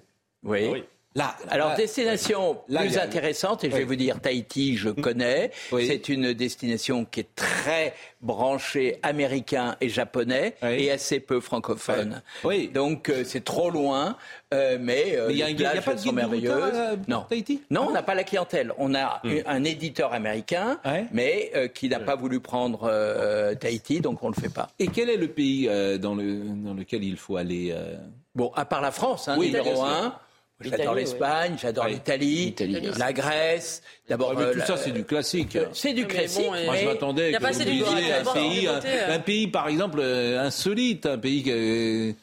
oui. 0.44 0.84
Alors, 1.50 1.74
destination 1.74 2.58
plus 2.66 2.98
intéressante, 2.98 3.64
et 3.64 3.70
je 3.70 3.76
vais 3.76 3.84
vous 3.84 3.96
dire, 3.96 4.20
Tahiti, 4.20 4.76
je 4.76 4.88
mm. 4.88 5.00
connais. 5.00 5.50
C'est 5.70 6.08
une 6.08 6.32
destination 6.32 7.04
qui 7.04 7.20
est 7.20 7.34
très 7.34 7.94
branchée 8.20 8.98
américain 9.02 9.76
et 9.80 9.88
japonais 9.88 10.54
et 10.62 10.90
assez 10.90 11.20
peu 11.20 11.40
francophone. 11.40 12.22
Oui. 12.44 12.70
Donc, 12.72 13.08
euh, 13.08 13.24
c'est 13.24 13.44
trop 13.44 13.70
loin, 13.70 14.16
euh, 14.54 14.78
mais, 14.80 15.16
euh, 15.16 15.30
il 15.30 15.36
y 15.36 15.42
a, 15.64 15.82
pas 15.82 15.94
de 15.94 16.00
sont 16.00 16.12
merveilleuses. 16.12 16.98
non. 17.08 17.24
Tahiti? 17.28 17.62
Non, 17.70 17.86
on 17.88 17.92
n'a 17.92 18.02
pas 18.02 18.14
la 18.14 18.24
clientèle. 18.24 18.72
On 18.78 18.94
a 18.94 19.20
mm. 19.24 19.30
un 19.46 19.64
éditeur 19.64 20.12
américain, 20.12 20.78
mais 21.12 21.70
qui 21.74 21.88
n'a 21.88 22.00
pas 22.00 22.16
voulu 22.16 22.40
prendre 22.40 22.90
Tahiti, 23.60 24.00
donc 24.00 24.22
on 24.22 24.30
ne 24.30 24.34
le 24.34 24.40
fait 24.40 24.52
pas. 24.52 24.70
Et 24.78 24.88
quel 24.88 25.10
est 25.10 25.16
le 25.16 25.28
pays 25.28 25.68
dans, 25.98 26.14
le, 26.14 26.40
dans 26.64 26.74
lequel 26.74 27.04
il 27.04 27.16
faut 27.16 27.36
aller 27.36 27.74
Bon, 28.34 28.50
à 28.54 28.64
part 28.64 28.80
la 28.80 28.92
France, 28.92 29.28
hein, 29.28 29.36
numéro 29.36 29.82
un. 29.82 30.14
J'adore 30.64 30.94
l'Espagne, 30.94 31.56
j'adore 31.60 31.86
l'Italie, 31.86 32.54
la 32.98 33.12
Grèce. 33.12 33.82
D'abord, 34.08 34.34
tout 34.34 34.60
ça 34.60 34.76
c'est 34.76 34.90
du 34.90 35.04
classique. 35.04 35.58
C'est 35.72 35.92
du 35.92 36.06
classique. 36.06 36.46
Moi, 36.46 36.76
je 36.76 36.86
m'attendais 36.86 37.32
que 37.32 37.42
vous 37.42 37.64
disiez 37.64 38.12
un 38.12 38.32
pays, 38.32 38.68
un, 39.08 39.18
pays, 39.20 39.46
par 39.46 39.68
exemple, 39.68 40.00
euh, 40.00 40.40
insolite, 40.40 41.06
un 41.06 41.18
pays. 41.18 42.14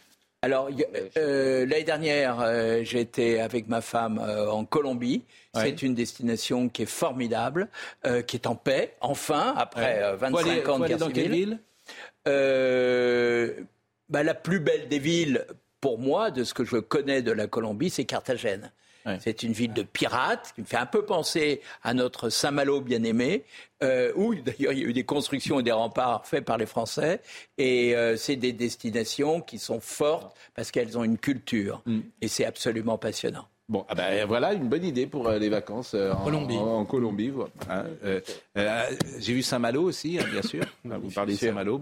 Alors, 0.41 0.69
euh, 1.17 1.65
l'année 1.65 1.83
dernière, 1.83 2.39
euh, 2.39 2.81
j'étais 2.83 3.39
avec 3.39 3.67
ma 3.67 3.81
femme 3.81 4.19
en 4.19 4.65
Colombie. 4.65 5.23
C'est 5.53 5.81
une 5.81 5.95
destination 5.95 6.69
qui 6.69 6.83
est 6.83 6.89
formidable, 6.89 7.67
qui 8.27 8.37
est 8.37 8.47
en 8.47 8.55
paix, 8.55 8.95
enfin, 9.01 9.53
après 9.57 10.15
25 10.17 10.69
ans 10.69 10.79
de 10.79 10.87
guerre 10.87 10.97
dans 10.97 11.09
quelle 11.09 11.31
ville? 11.31 11.59
Bah, 14.09 14.23
La 14.23 14.33
plus 14.33 14.59
belle 14.59 14.87
des 14.87 14.99
villes, 14.99 15.45
pour 15.81 15.99
moi, 15.99 16.31
de 16.31 16.43
ce 16.43 16.53
que 16.53 16.65
je 16.65 16.77
connais 16.77 17.21
de 17.21 17.31
la 17.31 17.47
Colombie, 17.47 17.89
c'est 17.89 18.05
Carthagène. 18.05 18.71
C'est 19.19 19.43
une 19.43 19.53
ville 19.53 19.73
de 19.73 19.81
pirates 19.81 20.51
qui 20.53 20.61
me 20.61 20.65
fait 20.67 20.77
un 20.77 20.85
peu 20.85 21.03
penser 21.03 21.61
à 21.81 21.95
notre 21.95 22.29
Saint-Malo 22.29 22.81
bien-aimé, 22.81 23.43
euh, 23.81 24.11
où 24.15 24.35
d'ailleurs 24.35 24.73
il 24.73 24.79
y 24.79 24.83
a 24.83 24.87
eu 24.87 24.93
des 24.93 25.05
constructions 25.05 25.59
et 25.59 25.63
des 25.63 25.71
remparts 25.71 26.27
faits 26.27 26.45
par 26.45 26.57
les 26.59 26.67
Français. 26.67 27.21
Et 27.57 27.95
euh, 27.95 28.17
c'est 28.17 28.35
des 28.35 28.53
destinations 28.53 29.41
qui 29.41 29.57
sont 29.57 29.79
fortes 29.79 30.37
parce 30.53 30.69
qu'elles 30.69 30.97
ont 30.97 31.03
une 31.03 31.17
culture. 31.17 31.81
Mm. 31.85 32.01
Et 32.21 32.27
c'est 32.27 32.45
absolument 32.45 32.99
passionnant. 32.99 33.47
Bon, 33.69 33.85
ah 33.87 33.93
ben, 33.93 34.25
voilà 34.25 34.53
une 34.53 34.67
bonne 34.67 34.83
idée 34.83 35.05
pour 35.05 35.27
euh, 35.27 35.37
les 35.37 35.49
vacances 35.49 35.93
euh, 35.93 36.11
en 36.11 36.23
Colombie. 36.23 36.57
En, 36.57 36.85
Colombie 36.85 37.31
hein. 37.69 37.83
euh, 38.03 38.19
J'ai 39.19 39.33
vu 39.33 39.43
Saint-Malo 39.43 39.83
aussi, 39.83 40.17
hein, 40.19 40.25
bien 40.31 40.41
sûr. 40.41 40.63
Vous 40.83 41.11
parlez 41.11 41.33
de 41.33 41.37
Saint-Malo. 41.37 41.79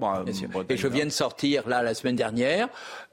et 0.67 0.75
je 0.75 0.87
viens 0.89 1.05
de 1.05 1.11
sortir 1.11 1.65
là 1.69 1.81
la 1.81 1.93
semaine 1.93 2.17
dernière. 2.17 2.67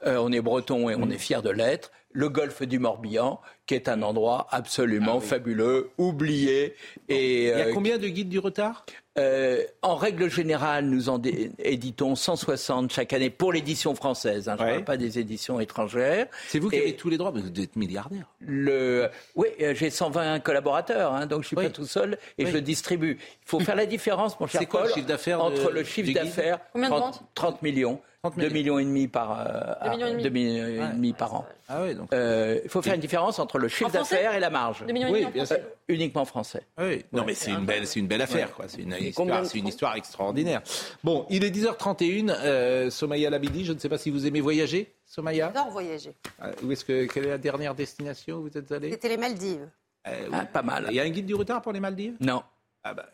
on 0.05 0.29
est 0.33 0.41
breton 0.41 0.89
et 0.89 0.95
on 0.95 1.09
est 1.09 1.17
fier 1.17 1.41
de 1.41 1.49
l'être 1.49 1.91
le 2.11 2.29
golfe 2.29 2.63
du 2.63 2.79
Morbihan, 2.79 3.41
qui 3.65 3.75
est 3.75 3.89
un 3.89 4.01
endroit 4.01 4.47
absolument 4.51 5.17
ah 5.17 5.25
fabuleux, 5.25 5.89
oublié. 5.97 6.73
Et, 7.09 7.49
Il 7.49 7.57
y 7.57 7.61
a 7.61 7.73
combien 7.73 7.97
de 7.97 8.07
guides 8.07 8.29
du 8.29 8.39
retard? 8.39 8.85
Euh, 9.17 9.63
en 9.81 9.95
règle 9.95 10.29
générale, 10.29 10.85
nous 10.85 11.07
en 11.09 11.21
éditons 11.59 12.15
160 12.15 12.91
chaque 12.91 13.13
année 13.13 13.29
pour 13.29 13.53
l'édition 13.53 13.95
française. 13.95 14.49
Hein, 14.49 14.57
je 14.59 14.63
ne 14.63 14.69
parle 14.69 14.83
pas 14.83 14.97
des 14.97 15.19
éditions 15.19 15.59
étrangères. 15.59 16.27
C'est 16.47 16.59
vous 16.59 16.69
qui 16.69 16.77
avez 16.77 16.95
tous 16.95 17.09
les 17.09 17.17
droits, 17.17 17.31
mais 17.33 17.41
vous 17.41 17.61
êtes 17.61 17.75
milliardaire. 17.75 18.25
Le... 18.41 19.09
Oui, 19.35 19.47
euh, 19.61 19.73
j'ai 19.73 19.89
120 19.89 20.39
collaborateurs, 20.41 21.13
hein, 21.13 21.27
donc 21.27 21.43
je 21.43 21.45
ne 21.45 21.47
suis 21.47 21.55
pas 21.55 21.69
tout 21.69 21.85
seul 21.85 22.17
et 22.37 22.45
je 22.45 22.57
distribuer. 22.57 23.17
Il 23.19 23.47
faut 23.47 23.59
faire 23.59 23.75
la 23.75 23.85
différence, 23.85 24.39
mon 24.39 24.47
cher 24.47 24.61
Paul, 24.61 24.69
quoi, 24.69 24.83
le 24.83 24.93
chiffre 24.93 25.07
d'affaires 25.07 25.41
entre 25.41 25.71
le 25.71 25.83
chiffre 25.83 26.13
d'affaires, 26.13 26.59
30, 26.73 27.23
30 27.35 27.61
millions 27.61 28.01
2 28.29 28.49
millions 28.49 28.79
et 28.79 28.85
demi 28.85 29.07
par, 29.07 29.39
euh, 29.39 30.21
2 30.21 30.29
millions 30.29 30.65
et 30.65 30.93
demi, 30.93 31.13
par 31.13 31.33
an. 31.35 31.45
Ah 31.67 31.83
oui, 31.83 31.95
donc... 31.95 32.13
euh, 32.13 32.59
il 32.63 32.69
faut 32.69 32.81
faire 32.81 32.93
une 32.93 33.01
différence 33.01 33.39
entre 33.39 33.57
le 33.57 33.67
chiffre 33.67 33.89
d'affaires 33.91 34.35
et 34.35 34.39
la 34.39 34.49
marge. 34.49 34.85
2 34.85 34.93
millions 34.93 35.15
et 35.15 35.21
demi 35.21 35.31
bien 35.31 35.45
sûr. 35.45 35.57
uniquement 35.87 36.25
français. 36.25 36.63
Oui. 36.77 37.05
Non, 37.11 37.23
mais 37.25 37.33
c'est 37.33 37.51
une 37.51 37.65
belle, 37.65 37.87
c'est 37.87 37.99
une 37.99 38.07
belle 38.07 38.21
affaire, 38.21 38.51
quoi. 38.53 38.65
C'est 38.67 38.81
une 38.81 38.93
histoire, 38.93 39.45
c'est 39.45 39.57
une 39.57 39.67
histoire 39.67 39.95
extraordinaire. 39.95 40.61
Bon, 41.03 41.25
il 41.29 41.43
est 41.43 41.51
10h31. 41.55 42.29
Euh, 42.43 42.89
Somaya 42.89 43.29
Labidi, 43.29 43.65
je 43.65 43.73
ne 43.73 43.79
sais 43.79 43.89
pas 43.89 43.97
si 43.97 44.09
vous 44.09 44.25
aimez 44.27 44.41
voyager, 44.41 44.93
Somaya. 45.05 45.51
J'adore 45.53 45.71
voyager. 45.71 46.13
Euh, 46.43 46.51
où 46.63 46.71
est-ce 46.71 46.85
que 46.85 47.05
quelle 47.05 47.25
est 47.25 47.29
la 47.29 47.37
dernière 47.37 47.75
destination 47.75 48.37
où 48.37 48.43
vous 48.43 48.57
êtes 48.57 48.71
allé? 48.71 48.91
C'était 48.91 49.09
les 49.09 49.17
Maldives. 49.17 49.67
Euh, 50.07 50.29
ah, 50.31 50.45
pas 50.45 50.61
mal. 50.61 50.87
Il 50.89 50.95
y 50.95 50.99
a 50.99 51.03
un 51.03 51.09
guide 51.09 51.25
du 51.25 51.35
retard 51.35 51.61
pour 51.61 51.71
les 51.73 51.79
Maldives? 51.79 52.15
Non. 52.19 52.43
Ah 52.83 52.93
bah, 52.93 53.07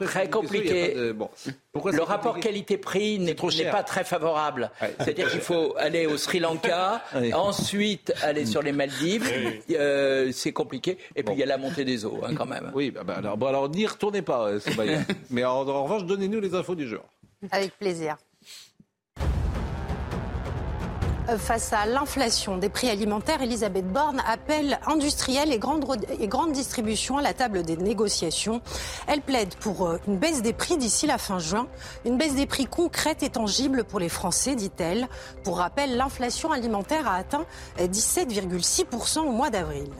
très 0.00 0.28
compliqué. 0.30 0.94
le 0.94 2.02
rapport 2.02 2.38
qualité-prix 2.38 3.18
n'est 3.18 3.34
pas 3.70 3.82
très 3.82 4.04
favorable. 4.04 4.70
C'est-à-dire 5.00 5.30
qu'il 5.30 5.40
faut 5.40 5.74
aller 5.78 6.06
au 6.06 6.16
Sri 6.16 6.40
Lanka, 6.40 7.02
ensuite 7.34 8.12
aller 8.22 8.46
sur 8.46 8.62
les 8.62 8.72
Maldives. 8.72 9.30
Euh, 9.70 10.30
c'est 10.32 10.52
compliqué. 10.52 10.98
Et 11.14 11.22
puis 11.22 11.34
il 11.34 11.38
y 11.38 11.42
a 11.42 11.46
la 11.46 11.58
montée 11.58 11.84
des 11.84 12.04
eaux, 12.04 12.20
hein, 12.24 12.34
quand 12.36 12.46
même. 12.46 12.70
Oui, 12.74 12.90
bah, 12.90 13.02
bah 13.04 13.14
alors, 13.18 13.36
bon, 13.36 13.46
alors 13.46 13.68
n'y 13.68 13.86
retournez 13.86 14.22
pas, 14.22 14.48
euh, 14.48 14.60
Mais 15.30 15.44
en 15.44 15.60
revanche, 15.64 16.04
donnez-nous 16.04 16.40
les 16.40 16.54
infos 16.54 16.74
du 16.74 16.88
jour. 16.88 17.02
Avec 17.50 17.76
plaisir. 17.78 18.16
Face 21.38 21.72
à 21.72 21.86
l'inflation 21.86 22.56
des 22.56 22.68
prix 22.68 22.88
alimentaires, 22.88 23.42
Elisabeth 23.42 23.90
Borne 23.92 24.22
appelle 24.28 24.78
industriels 24.86 25.52
et 25.52 25.58
grandes, 25.58 25.84
et 26.20 26.28
grandes 26.28 26.52
distributions 26.52 27.18
à 27.18 27.22
la 27.22 27.34
table 27.34 27.64
des 27.64 27.76
négociations. 27.76 28.62
Elle 29.08 29.22
plaide 29.22 29.54
pour 29.56 29.86
euh, 29.86 29.98
une 30.06 30.18
baisse 30.18 30.40
des 30.40 30.52
prix 30.52 30.76
d'ici 30.76 31.08
la 31.08 31.18
fin 31.18 31.40
juin, 31.40 31.66
une 32.04 32.16
baisse 32.16 32.36
des 32.36 32.46
prix 32.46 32.66
concrète 32.66 33.24
et 33.24 33.30
tangible 33.30 33.82
pour 33.82 33.98
les 33.98 34.08
Français, 34.08 34.54
dit-elle. 34.54 35.08
Pour 35.42 35.58
rappel, 35.58 35.96
l'inflation 35.96 36.52
alimentaire 36.52 37.08
a 37.08 37.16
atteint 37.16 37.44
17,6% 37.80 39.18
au 39.18 39.32
mois 39.32 39.50
d'avril. 39.50 39.90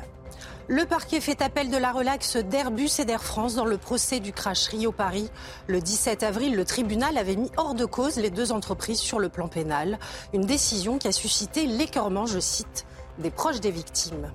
Le 0.68 0.84
parquet 0.84 1.20
fait 1.20 1.42
appel 1.42 1.70
de 1.70 1.76
la 1.76 1.92
relaxe 1.92 2.36
d'Airbus 2.36 2.90
et 2.98 3.04
d'Air 3.04 3.22
France 3.22 3.54
dans 3.54 3.66
le 3.66 3.78
procès 3.78 4.18
du 4.18 4.32
crash 4.32 4.66
Rio-Paris. 4.66 5.30
Le 5.68 5.80
17 5.80 6.24
avril, 6.24 6.56
le 6.56 6.64
tribunal 6.64 7.18
avait 7.18 7.36
mis 7.36 7.52
hors 7.56 7.74
de 7.74 7.84
cause 7.84 8.16
les 8.16 8.30
deux 8.30 8.50
entreprises 8.50 8.98
sur 8.98 9.20
le 9.20 9.28
plan 9.28 9.46
pénal. 9.46 9.96
Une 10.34 10.44
décision 10.44 10.98
qui 10.98 11.06
a 11.06 11.12
suscité 11.12 11.66
l'écœurement, 11.66 12.26
je 12.26 12.40
cite, 12.40 12.84
des 13.18 13.30
proches 13.30 13.60
des 13.60 13.70
victimes. 13.70 14.30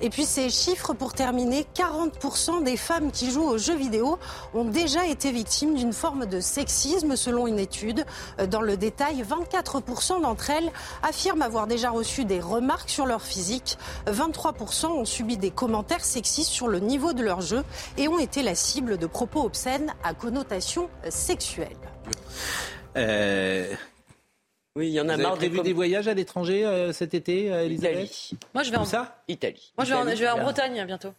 Et 0.00 0.10
puis 0.10 0.24
ces 0.24 0.48
chiffres 0.48 0.94
pour 0.94 1.12
terminer, 1.12 1.66
40% 1.74 2.64
des 2.64 2.76
femmes 2.76 3.10
qui 3.10 3.30
jouent 3.30 3.48
aux 3.48 3.58
jeux 3.58 3.76
vidéo 3.76 4.18
ont 4.54 4.64
déjà 4.64 5.06
été 5.06 5.30
victimes 5.32 5.74
d'une 5.74 5.92
forme 5.92 6.26
de 6.26 6.40
sexisme 6.40 7.16
selon 7.16 7.46
une 7.46 7.58
étude. 7.58 8.04
Dans 8.48 8.62
le 8.62 8.76
détail, 8.76 9.22
24% 9.22 10.22
d'entre 10.22 10.50
elles 10.50 10.70
affirment 11.02 11.42
avoir 11.42 11.66
déjà 11.66 11.90
reçu 11.90 12.24
des 12.24 12.40
remarques 12.40 12.90
sur 12.90 13.06
leur 13.06 13.22
physique, 13.22 13.78
23% 14.06 14.86
ont 14.86 15.04
subi 15.04 15.36
des 15.36 15.50
commentaires 15.50 16.04
sexistes 16.04 16.50
sur 16.50 16.68
le 16.68 16.80
niveau 16.80 17.12
de 17.12 17.22
leur 17.22 17.40
jeu 17.40 17.62
et 17.98 18.08
ont 18.08 18.18
été 18.18 18.42
la 18.42 18.54
cible 18.54 18.98
de 18.98 19.06
propos 19.06 19.44
obscènes 19.44 19.94
à 20.04 20.14
connotation 20.14 20.88
sexuelle. 21.08 21.76
Euh, 22.96 23.74
oui, 24.76 24.86
il 24.88 24.92
y 24.92 25.00
en 25.00 25.08
a 25.08 25.16
Vous 25.16 25.22
marre. 25.22 25.32
avez 25.32 25.48
prévu 25.48 25.62
des 25.62 25.72
voyages 25.72 26.06
à 26.06 26.14
l'étranger 26.14 26.64
euh, 26.64 26.92
cet 26.92 27.14
été, 27.14 27.52
euh, 27.52 27.64
Elisabeth? 27.64 27.94
Italie. 27.96 28.30
Moi, 28.54 28.62
je 28.62 28.70
vais 28.70 28.76
en, 28.76 28.84
ça? 28.84 29.16
Italie. 29.26 29.72
moi, 29.76 29.84
je 29.84 29.90
vais 29.92 29.98
en, 29.98 30.08
je 30.08 30.14
vais 30.22 30.28
en 30.28 30.38
Bretagne 30.38 30.84
bientôt. 30.86 31.12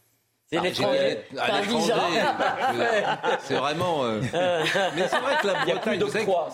C'est 0.50 0.60
Ah, 0.60 0.62
l'étranger. 0.62 1.18
C'est 3.44 3.56
vraiment. 3.56 4.06
euh, 4.06 4.22
Mais 4.96 5.08
c'est 5.10 5.20
vrai 5.20 5.34
que 5.42 5.48
la 5.48 5.54
Bretagne, 5.66 6.00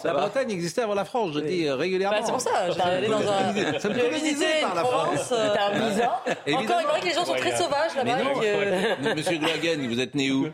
la. 0.04 0.14
Bretagne 0.14 0.50
existait 0.52 0.82
avant 0.82 0.96
la 0.96 1.06
France, 1.06 1.32
je 1.36 1.40
dis 1.42 1.68
euh, 1.68 1.76
régulièrement. 1.76 2.18
Bah, 2.18 2.24
c'est 2.26 2.32
pour 2.32 2.42
ça, 2.42 2.72
j'étais 2.72 2.82
allée 2.82 3.08
dans 3.08 3.20
un. 3.22 3.54
Ça 3.80 3.90
me 3.90 4.10
visité 4.14 4.46
par 4.62 4.74
la 4.74 4.84
France. 4.84 5.28
Provence. 5.28 5.32
euh, 5.32 5.54
T'as 5.54 5.68
un 5.68 5.90
visa 5.90 6.24
Encore, 6.28 6.82
il 6.82 6.88
paraît 6.88 7.00
que 7.02 7.06
les 7.06 7.14
gens 7.14 7.24
sont 7.26 7.36
très 7.36 7.56
sauvages 7.56 7.96
là-bas. 7.96 9.14
Monsieur 9.16 9.38
Gloagen, 9.38 9.88
vous 9.88 10.00
êtes 10.00 10.16
né 10.16 10.32
où? 10.32 10.48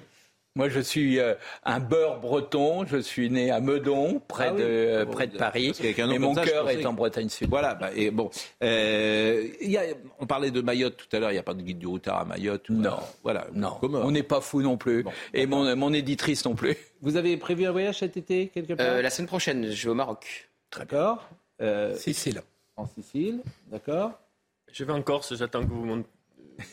Moi, 0.60 0.68
je 0.68 0.82
suis 0.82 1.20
euh, 1.22 1.36
un 1.64 1.80
beurre 1.80 2.20
breton. 2.20 2.86
Je 2.86 2.98
suis 2.98 3.30
né 3.30 3.50
à 3.50 3.62
Meudon, 3.62 4.22
près, 4.28 4.48
Ah 4.50 4.54
oui. 4.54 4.60
de, 4.62 4.66
euh, 4.68 5.06
près 5.06 5.28
de 5.28 5.38
Paris. 5.38 5.72
Mais 5.82 6.20
mon 6.20 6.36
cœur 6.36 6.70
est 6.70 6.82
que- 6.82 6.86
en 6.86 6.92
Bretagne 6.92 7.30
Sud. 7.30 7.48
Voilà, 7.50 7.76
bah, 7.76 7.92
et 7.96 8.12
bon, 8.12 8.30
euh, 8.62 9.48
il 9.62 9.72
y 9.72 9.78
a, 9.78 9.84
on 10.20 10.26
parlait 10.26 10.52
de 10.52 10.60
Mayotte 10.60 10.98
tout 10.98 11.16
à 11.16 11.20
l'heure, 11.20 11.30
il 11.32 11.36
n'y 11.36 11.40
a 11.40 11.44
pas 11.44 11.54
de 11.54 11.62
guide 11.62 11.80
du 11.80 11.88
routard 11.88 12.20
à 12.20 12.26
Mayotte. 12.26 12.68
ou 12.68 12.74
Non. 12.74 12.90
à- 12.92 13.04
voilà, 13.24 13.48
Non, 13.54 13.78
on 13.82 14.12
n'est 14.12 14.22
pas 14.22 14.42
fou 14.42 14.62
non 14.62 14.76
plus. 14.76 15.06
Et 15.34 15.46
mon, 15.46 15.74
mon 15.78 15.94
éditrice 15.94 16.44
non 16.44 16.56
plus. 16.56 16.76
Vous 17.02 17.16
avez 17.16 17.38
prévu 17.38 17.66
un 17.66 17.72
voyage 17.72 18.00
cet 18.00 18.18
été 18.18 18.48
quelque 18.50 18.74
part? 18.74 18.86
Euh, 18.86 19.02
la 19.02 19.10
semaine 19.10 19.28
prochaine, 19.30 19.72
je 19.72 19.84
vais 19.86 19.92
au 19.92 19.96
Maroc. 19.96 20.50
D'accord. 20.78 21.30
Euh, 21.62 21.96
Sicile. 21.96 22.42
en 22.76 22.86
Sicile, 22.86 23.40
d'accord. 23.72 24.12
Je 24.74 24.84
vais 24.84 24.92
en 24.92 25.02
Corse, 25.02 25.34
j'attends 25.38 25.62
que 25.62 25.70
vous 25.72 26.04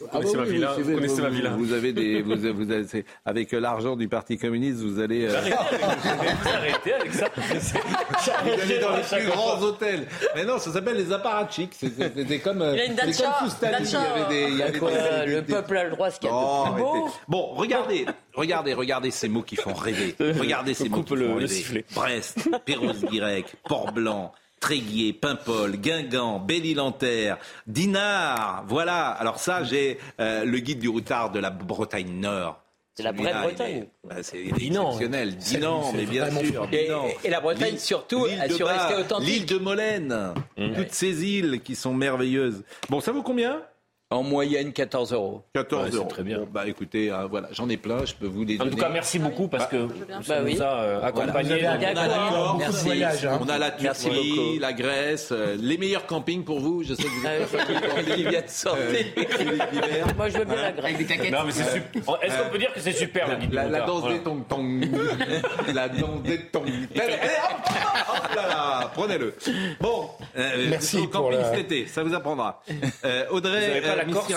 Vous 0.01 0.07
Ah 0.09 0.13
connaissez 0.19 0.33
bah 0.37 0.41
ma 0.43 0.47
oui, 0.49 0.53
villa. 0.55 0.73
vous, 0.77 0.83
Vous 0.85 0.95
connaissez 0.95 1.15
vous- 1.17 1.23
ma 1.23 1.29
villa. 1.31 1.51
vous 1.51 1.73
avez 1.73 1.93
des, 1.93 2.23
vous, 2.23 2.33
avez- 2.33 2.51
vous 2.53 2.71
avez- 2.71 2.87
c'est- 2.87 3.05
avec 3.25 3.53
l'argent 3.53 3.97
du 3.97 4.09
Parti 4.09 4.37
communiste, 4.39 4.81
vous 4.81 4.99
allez. 5.01 5.27
euh, 5.27 5.41
Vous 5.41 6.49
arrêtez 6.49 6.93
avec 6.95 7.13
ça. 7.13 7.27
Vous 7.37 8.51
allez 8.51 8.79
dans 8.81 8.97
les 8.97 9.03
plus 9.03 9.27
grands 9.31 9.61
hôtels. 9.63 10.07
Mais 10.35 10.45
non, 10.45 10.59
ça 10.59 10.73
s'appelle 10.73 10.97
les 10.97 11.13
apparatchiks. 11.13 11.75
C'était 11.75 12.39
comme. 12.39 12.63
euh, 12.63 12.75
Il 12.75 12.81
a 12.81 12.85
une 12.87 12.95
dacha, 12.95 13.37
comme 13.39 13.49
sous 13.49 13.57
Staline, 13.57 13.85
dacha. 13.85 13.99
Il 13.99 14.21
y 14.21 14.25
avait 14.25 14.29
des. 14.47 14.53
il 14.53 14.59
y 14.59 14.63
avait 14.63 14.79
Quoi, 14.79 14.91
des- 14.91 15.27
Le 15.27 15.43
des- 15.43 15.53
peuple 15.53 15.77
a 15.77 15.85
le 15.85 15.91
droit 15.91 16.07
à 16.09 16.11
ce 16.11 16.21
qu'il 16.21 16.29
y 16.29 16.33
a 16.33 16.35
Oh, 16.37 16.65
de 16.69 16.73
plus 16.75 16.83
beau. 16.83 16.89
arrêtez. 16.89 17.17
Bon, 17.29 17.47
regardez, 17.55 18.07
regardez, 18.35 18.75
regardez 18.75 19.11
ces 19.11 19.29
mots 19.29 19.43
qui 19.43 19.57
font 19.57 19.73
rêver. 19.75 20.15
Regardez 20.21 20.75
ces 20.75 20.89
mots 20.89 21.03
qui 21.03 21.15
le- 21.15 21.27
font 21.29 21.35
le 21.37 21.45
rêver. 21.47 21.85
Brest, 21.95 22.49
Perros-Guirec, 22.65 23.47
Port-Blanc. 23.69 24.33
Tréguier, 24.61 25.13
Paimpol, 25.13 25.77
Guingamp, 25.77 26.41
Belle-Île-en-Terre, 26.41 27.39
Dinard, 27.67 28.65
voilà. 28.67 29.09
Alors 29.09 29.39
ça, 29.39 29.65
j'ai 29.65 29.99
euh, 30.19 30.45
le 30.45 30.59
guide 30.59 30.79
du 30.79 30.89
routard 30.89 31.31
de 31.31 31.39
la 31.39 31.51
Bretagne 31.51 32.21
Nord. 32.21 32.63
C'est 32.95 33.03
la 33.03 33.13
vraie 33.13 33.35
Bretagne. 33.35 33.87
bah, 34.05 34.17
c'est 34.23 34.43
Dinan. 34.43 34.87
exceptionnel. 34.87 35.37
Dinan, 35.37 35.93
mais 35.95 36.07
bien 36.07 36.31
sûr. 36.31 36.67
Et, 36.73 37.29
la 37.29 37.41
Bretagne, 37.41 37.77
surtout, 37.77 38.25
a 38.25 38.49
de 38.49 38.55
su 38.55 38.63
rester 38.63 38.95
authentique. 38.95 39.29
L'île 39.29 39.47
de 39.47 39.59
Molène, 39.59 40.35
toutes 40.57 40.93
ces 40.93 41.25
îles 41.25 41.61
qui 41.63 41.75
sont 41.75 41.93
merveilleuses. 41.93 42.65
Bon, 42.89 43.01
ça 43.01 43.13
vaut 43.13 43.23
combien? 43.23 43.61
En 44.09 44.23
moyenne, 44.23 44.73
14 44.73 45.13
euros. 45.15 45.43
14 45.53 45.83
Ouais, 45.83 45.89
c'est 45.91 45.97
euros. 45.97 46.07
très 46.07 46.23
bien. 46.23 46.39
Bon, 46.39 46.49
bah 46.53 46.63
écoutez, 46.69 47.11
hein, 47.11 47.27
voilà, 47.29 47.49
j'en 47.51 47.69
ai 47.69 47.77
plein, 47.77 48.05
je 48.05 48.15
peux 48.15 48.29
vous 48.29 48.45
les 48.45 48.61
En 48.63 48.69
tout 48.71 48.77
cas, 48.77 48.89
merci 48.89 49.19
beaucoup 49.19 49.49
parce 49.49 49.67
que 49.67 49.79
vous 49.79 49.93
Bah 50.29 50.37
oui. 50.45 50.55
nous 50.55 50.63
a 50.63 50.81
euh, 50.81 51.03
accompagnés. 51.03 51.59
Voilà. 51.59 51.77
On 51.77 51.97
a 51.97 52.07
la 52.07 52.55
Merci. 52.57 53.27
hein. 53.27 53.41
on 53.43 53.49
a 53.49 53.59
la 53.59 53.71
Turquie, 53.73 54.59
la 54.61 54.73
Grèce, 54.75 55.31
euh, 55.33 55.57
les 55.59 55.77
meilleurs 55.77 56.07
campings 56.07 56.45
pour 56.45 56.61
vous. 56.61 56.85
Je 56.85 56.95
sais 56.95 57.03
que 57.03 57.09
vous 57.09 57.27
êtes 57.27 58.17
Il 58.17 58.29
vient 58.29 58.43
de 58.43 59.73
Guibert. 59.73 60.17
Moi, 60.17 60.29
je 60.29 60.39
veux 60.39 60.45
bien 60.45 60.55
la 60.63 60.71
Grèce. 60.71 60.85
Avec 60.85 60.99
des 60.99 61.05
caquettes. 61.07 61.33
Non, 61.33 61.39
mais 61.45 61.51
c'est 61.51 61.73
super. 61.73 62.19
Est-ce 62.23 62.39
qu'on 62.45 62.51
peut 62.51 62.59
dire 62.59 62.73
que 62.73 62.79
c'est 62.81 62.93
super 62.93 63.29
le 63.29 63.37
guide 63.39 63.53
La, 63.55 63.65
la 63.65 63.85
routard 63.87 63.87
danse 63.87 64.01
Voilà. 64.03 64.19
des 64.19 64.23
tong 64.23 64.45
tong. 64.49 64.89
la 65.75 65.89
danse 65.89 66.23
des 66.23 66.39
tong. 66.43 66.63
Hop, 66.95 68.37
là 68.37 68.47
là, 68.49 68.91
prenez-le. 68.95 69.35
Bon, 69.81 70.11
euh, 70.39 70.67
Merci 70.71 70.99
au 70.99 71.09
pour 71.09 71.23
camping 71.25 71.39
la- 71.41 71.51
cet 71.51 71.59
été, 71.59 71.87
ça 71.89 72.05
vous 72.05 72.15
apprendra. 72.15 72.63
Euh, 73.05 73.25
Audrey, 73.31 73.81
la 73.97 74.05
Corse 74.05 74.33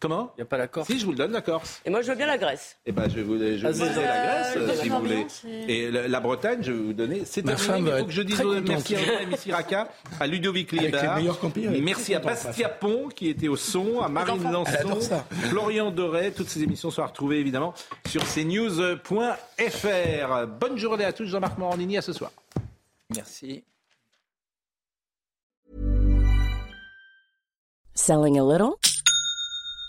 Comment 0.00 0.32
Il 0.36 0.40
n'y 0.40 0.42
a 0.42 0.46
pas 0.46 0.58
la 0.58 0.66
Corse 0.66 0.88
Si, 0.88 0.98
je 0.98 1.04
vous 1.04 1.12
le 1.12 1.16
donne, 1.18 1.32
la 1.32 1.40
Corse. 1.42 1.80
Et 1.84 1.90
moi, 1.90 2.02
je 2.02 2.08
veux 2.10 2.16
bien 2.16 2.26
la 2.26 2.38
Grèce. 2.38 2.76
Eh 2.86 2.92
ben, 2.92 3.08
je 3.08 3.14
vais 3.16 3.22
vous, 3.22 3.38
je 3.38 3.64
Ah, 3.66 3.70
vous 3.70 3.78
c'est 3.78 3.88
donner 3.94 4.06
la 4.06 4.24
Grèce, 4.24 4.56
Euh, 4.56 4.68
euh, 4.68 4.74
si 4.82 4.88
vous 4.88 4.98
voulez. 4.98 5.26
Et 5.68 5.90
la 5.90 6.20
Bretagne, 6.20 6.58
je 6.62 6.72
vais 6.72 6.78
vous 6.78 6.92
donner. 6.92 7.22
C'est 7.24 7.44
Ma 7.44 7.54
terminé, 7.54 7.72
femme 7.72 7.86
il 7.86 7.90
va 7.92 7.98
faut 7.98 8.04
que 8.06 8.10
je 8.12 8.20
être 8.20 8.26
dise 8.26 8.42
merci 8.66 8.96
à 8.96 9.00
Audrey 9.00 9.26
Missiraka, 9.26 9.88
à 10.20 10.26
Ludovic 10.26 10.72
est 10.72 11.80
Merci 11.80 12.14
à 12.14 12.18
Bastia 12.18 12.68
Pont 12.68 13.08
qui 13.14 13.28
était 13.28 13.48
au 13.48 13.56
son, 13.56 14.00
à 14.00 14.08
Marine 14.08 14.50
Lançon. 14.50 15.22
Florian 15.48 15.90
Doré. 15.90 16.32
Toutes 16.32 16.48
ces 16.48 16.62
émissions 16.62 16.90
sont 16.90 17.02
à 17.02 17.06
retrouver 17.06 17.38
évidemment 17.38 17.74
sur 18.08 18.22
cnews.fr. 18.24 18.86
Bonne 20.60 20.78
journée 20.78 21.04
à 21.04 21.12
tous. 21.12 21.26
Jean-Marc 21.26 21.58
Morandini, 21.58 21.98
à 21.98 22.02
ce 22.02 22.12
soir. 22.12 22.30
Merci. 23.14 23.62
Selling 27.94 28.38
a 28.38 28.42
little 28.42 28.78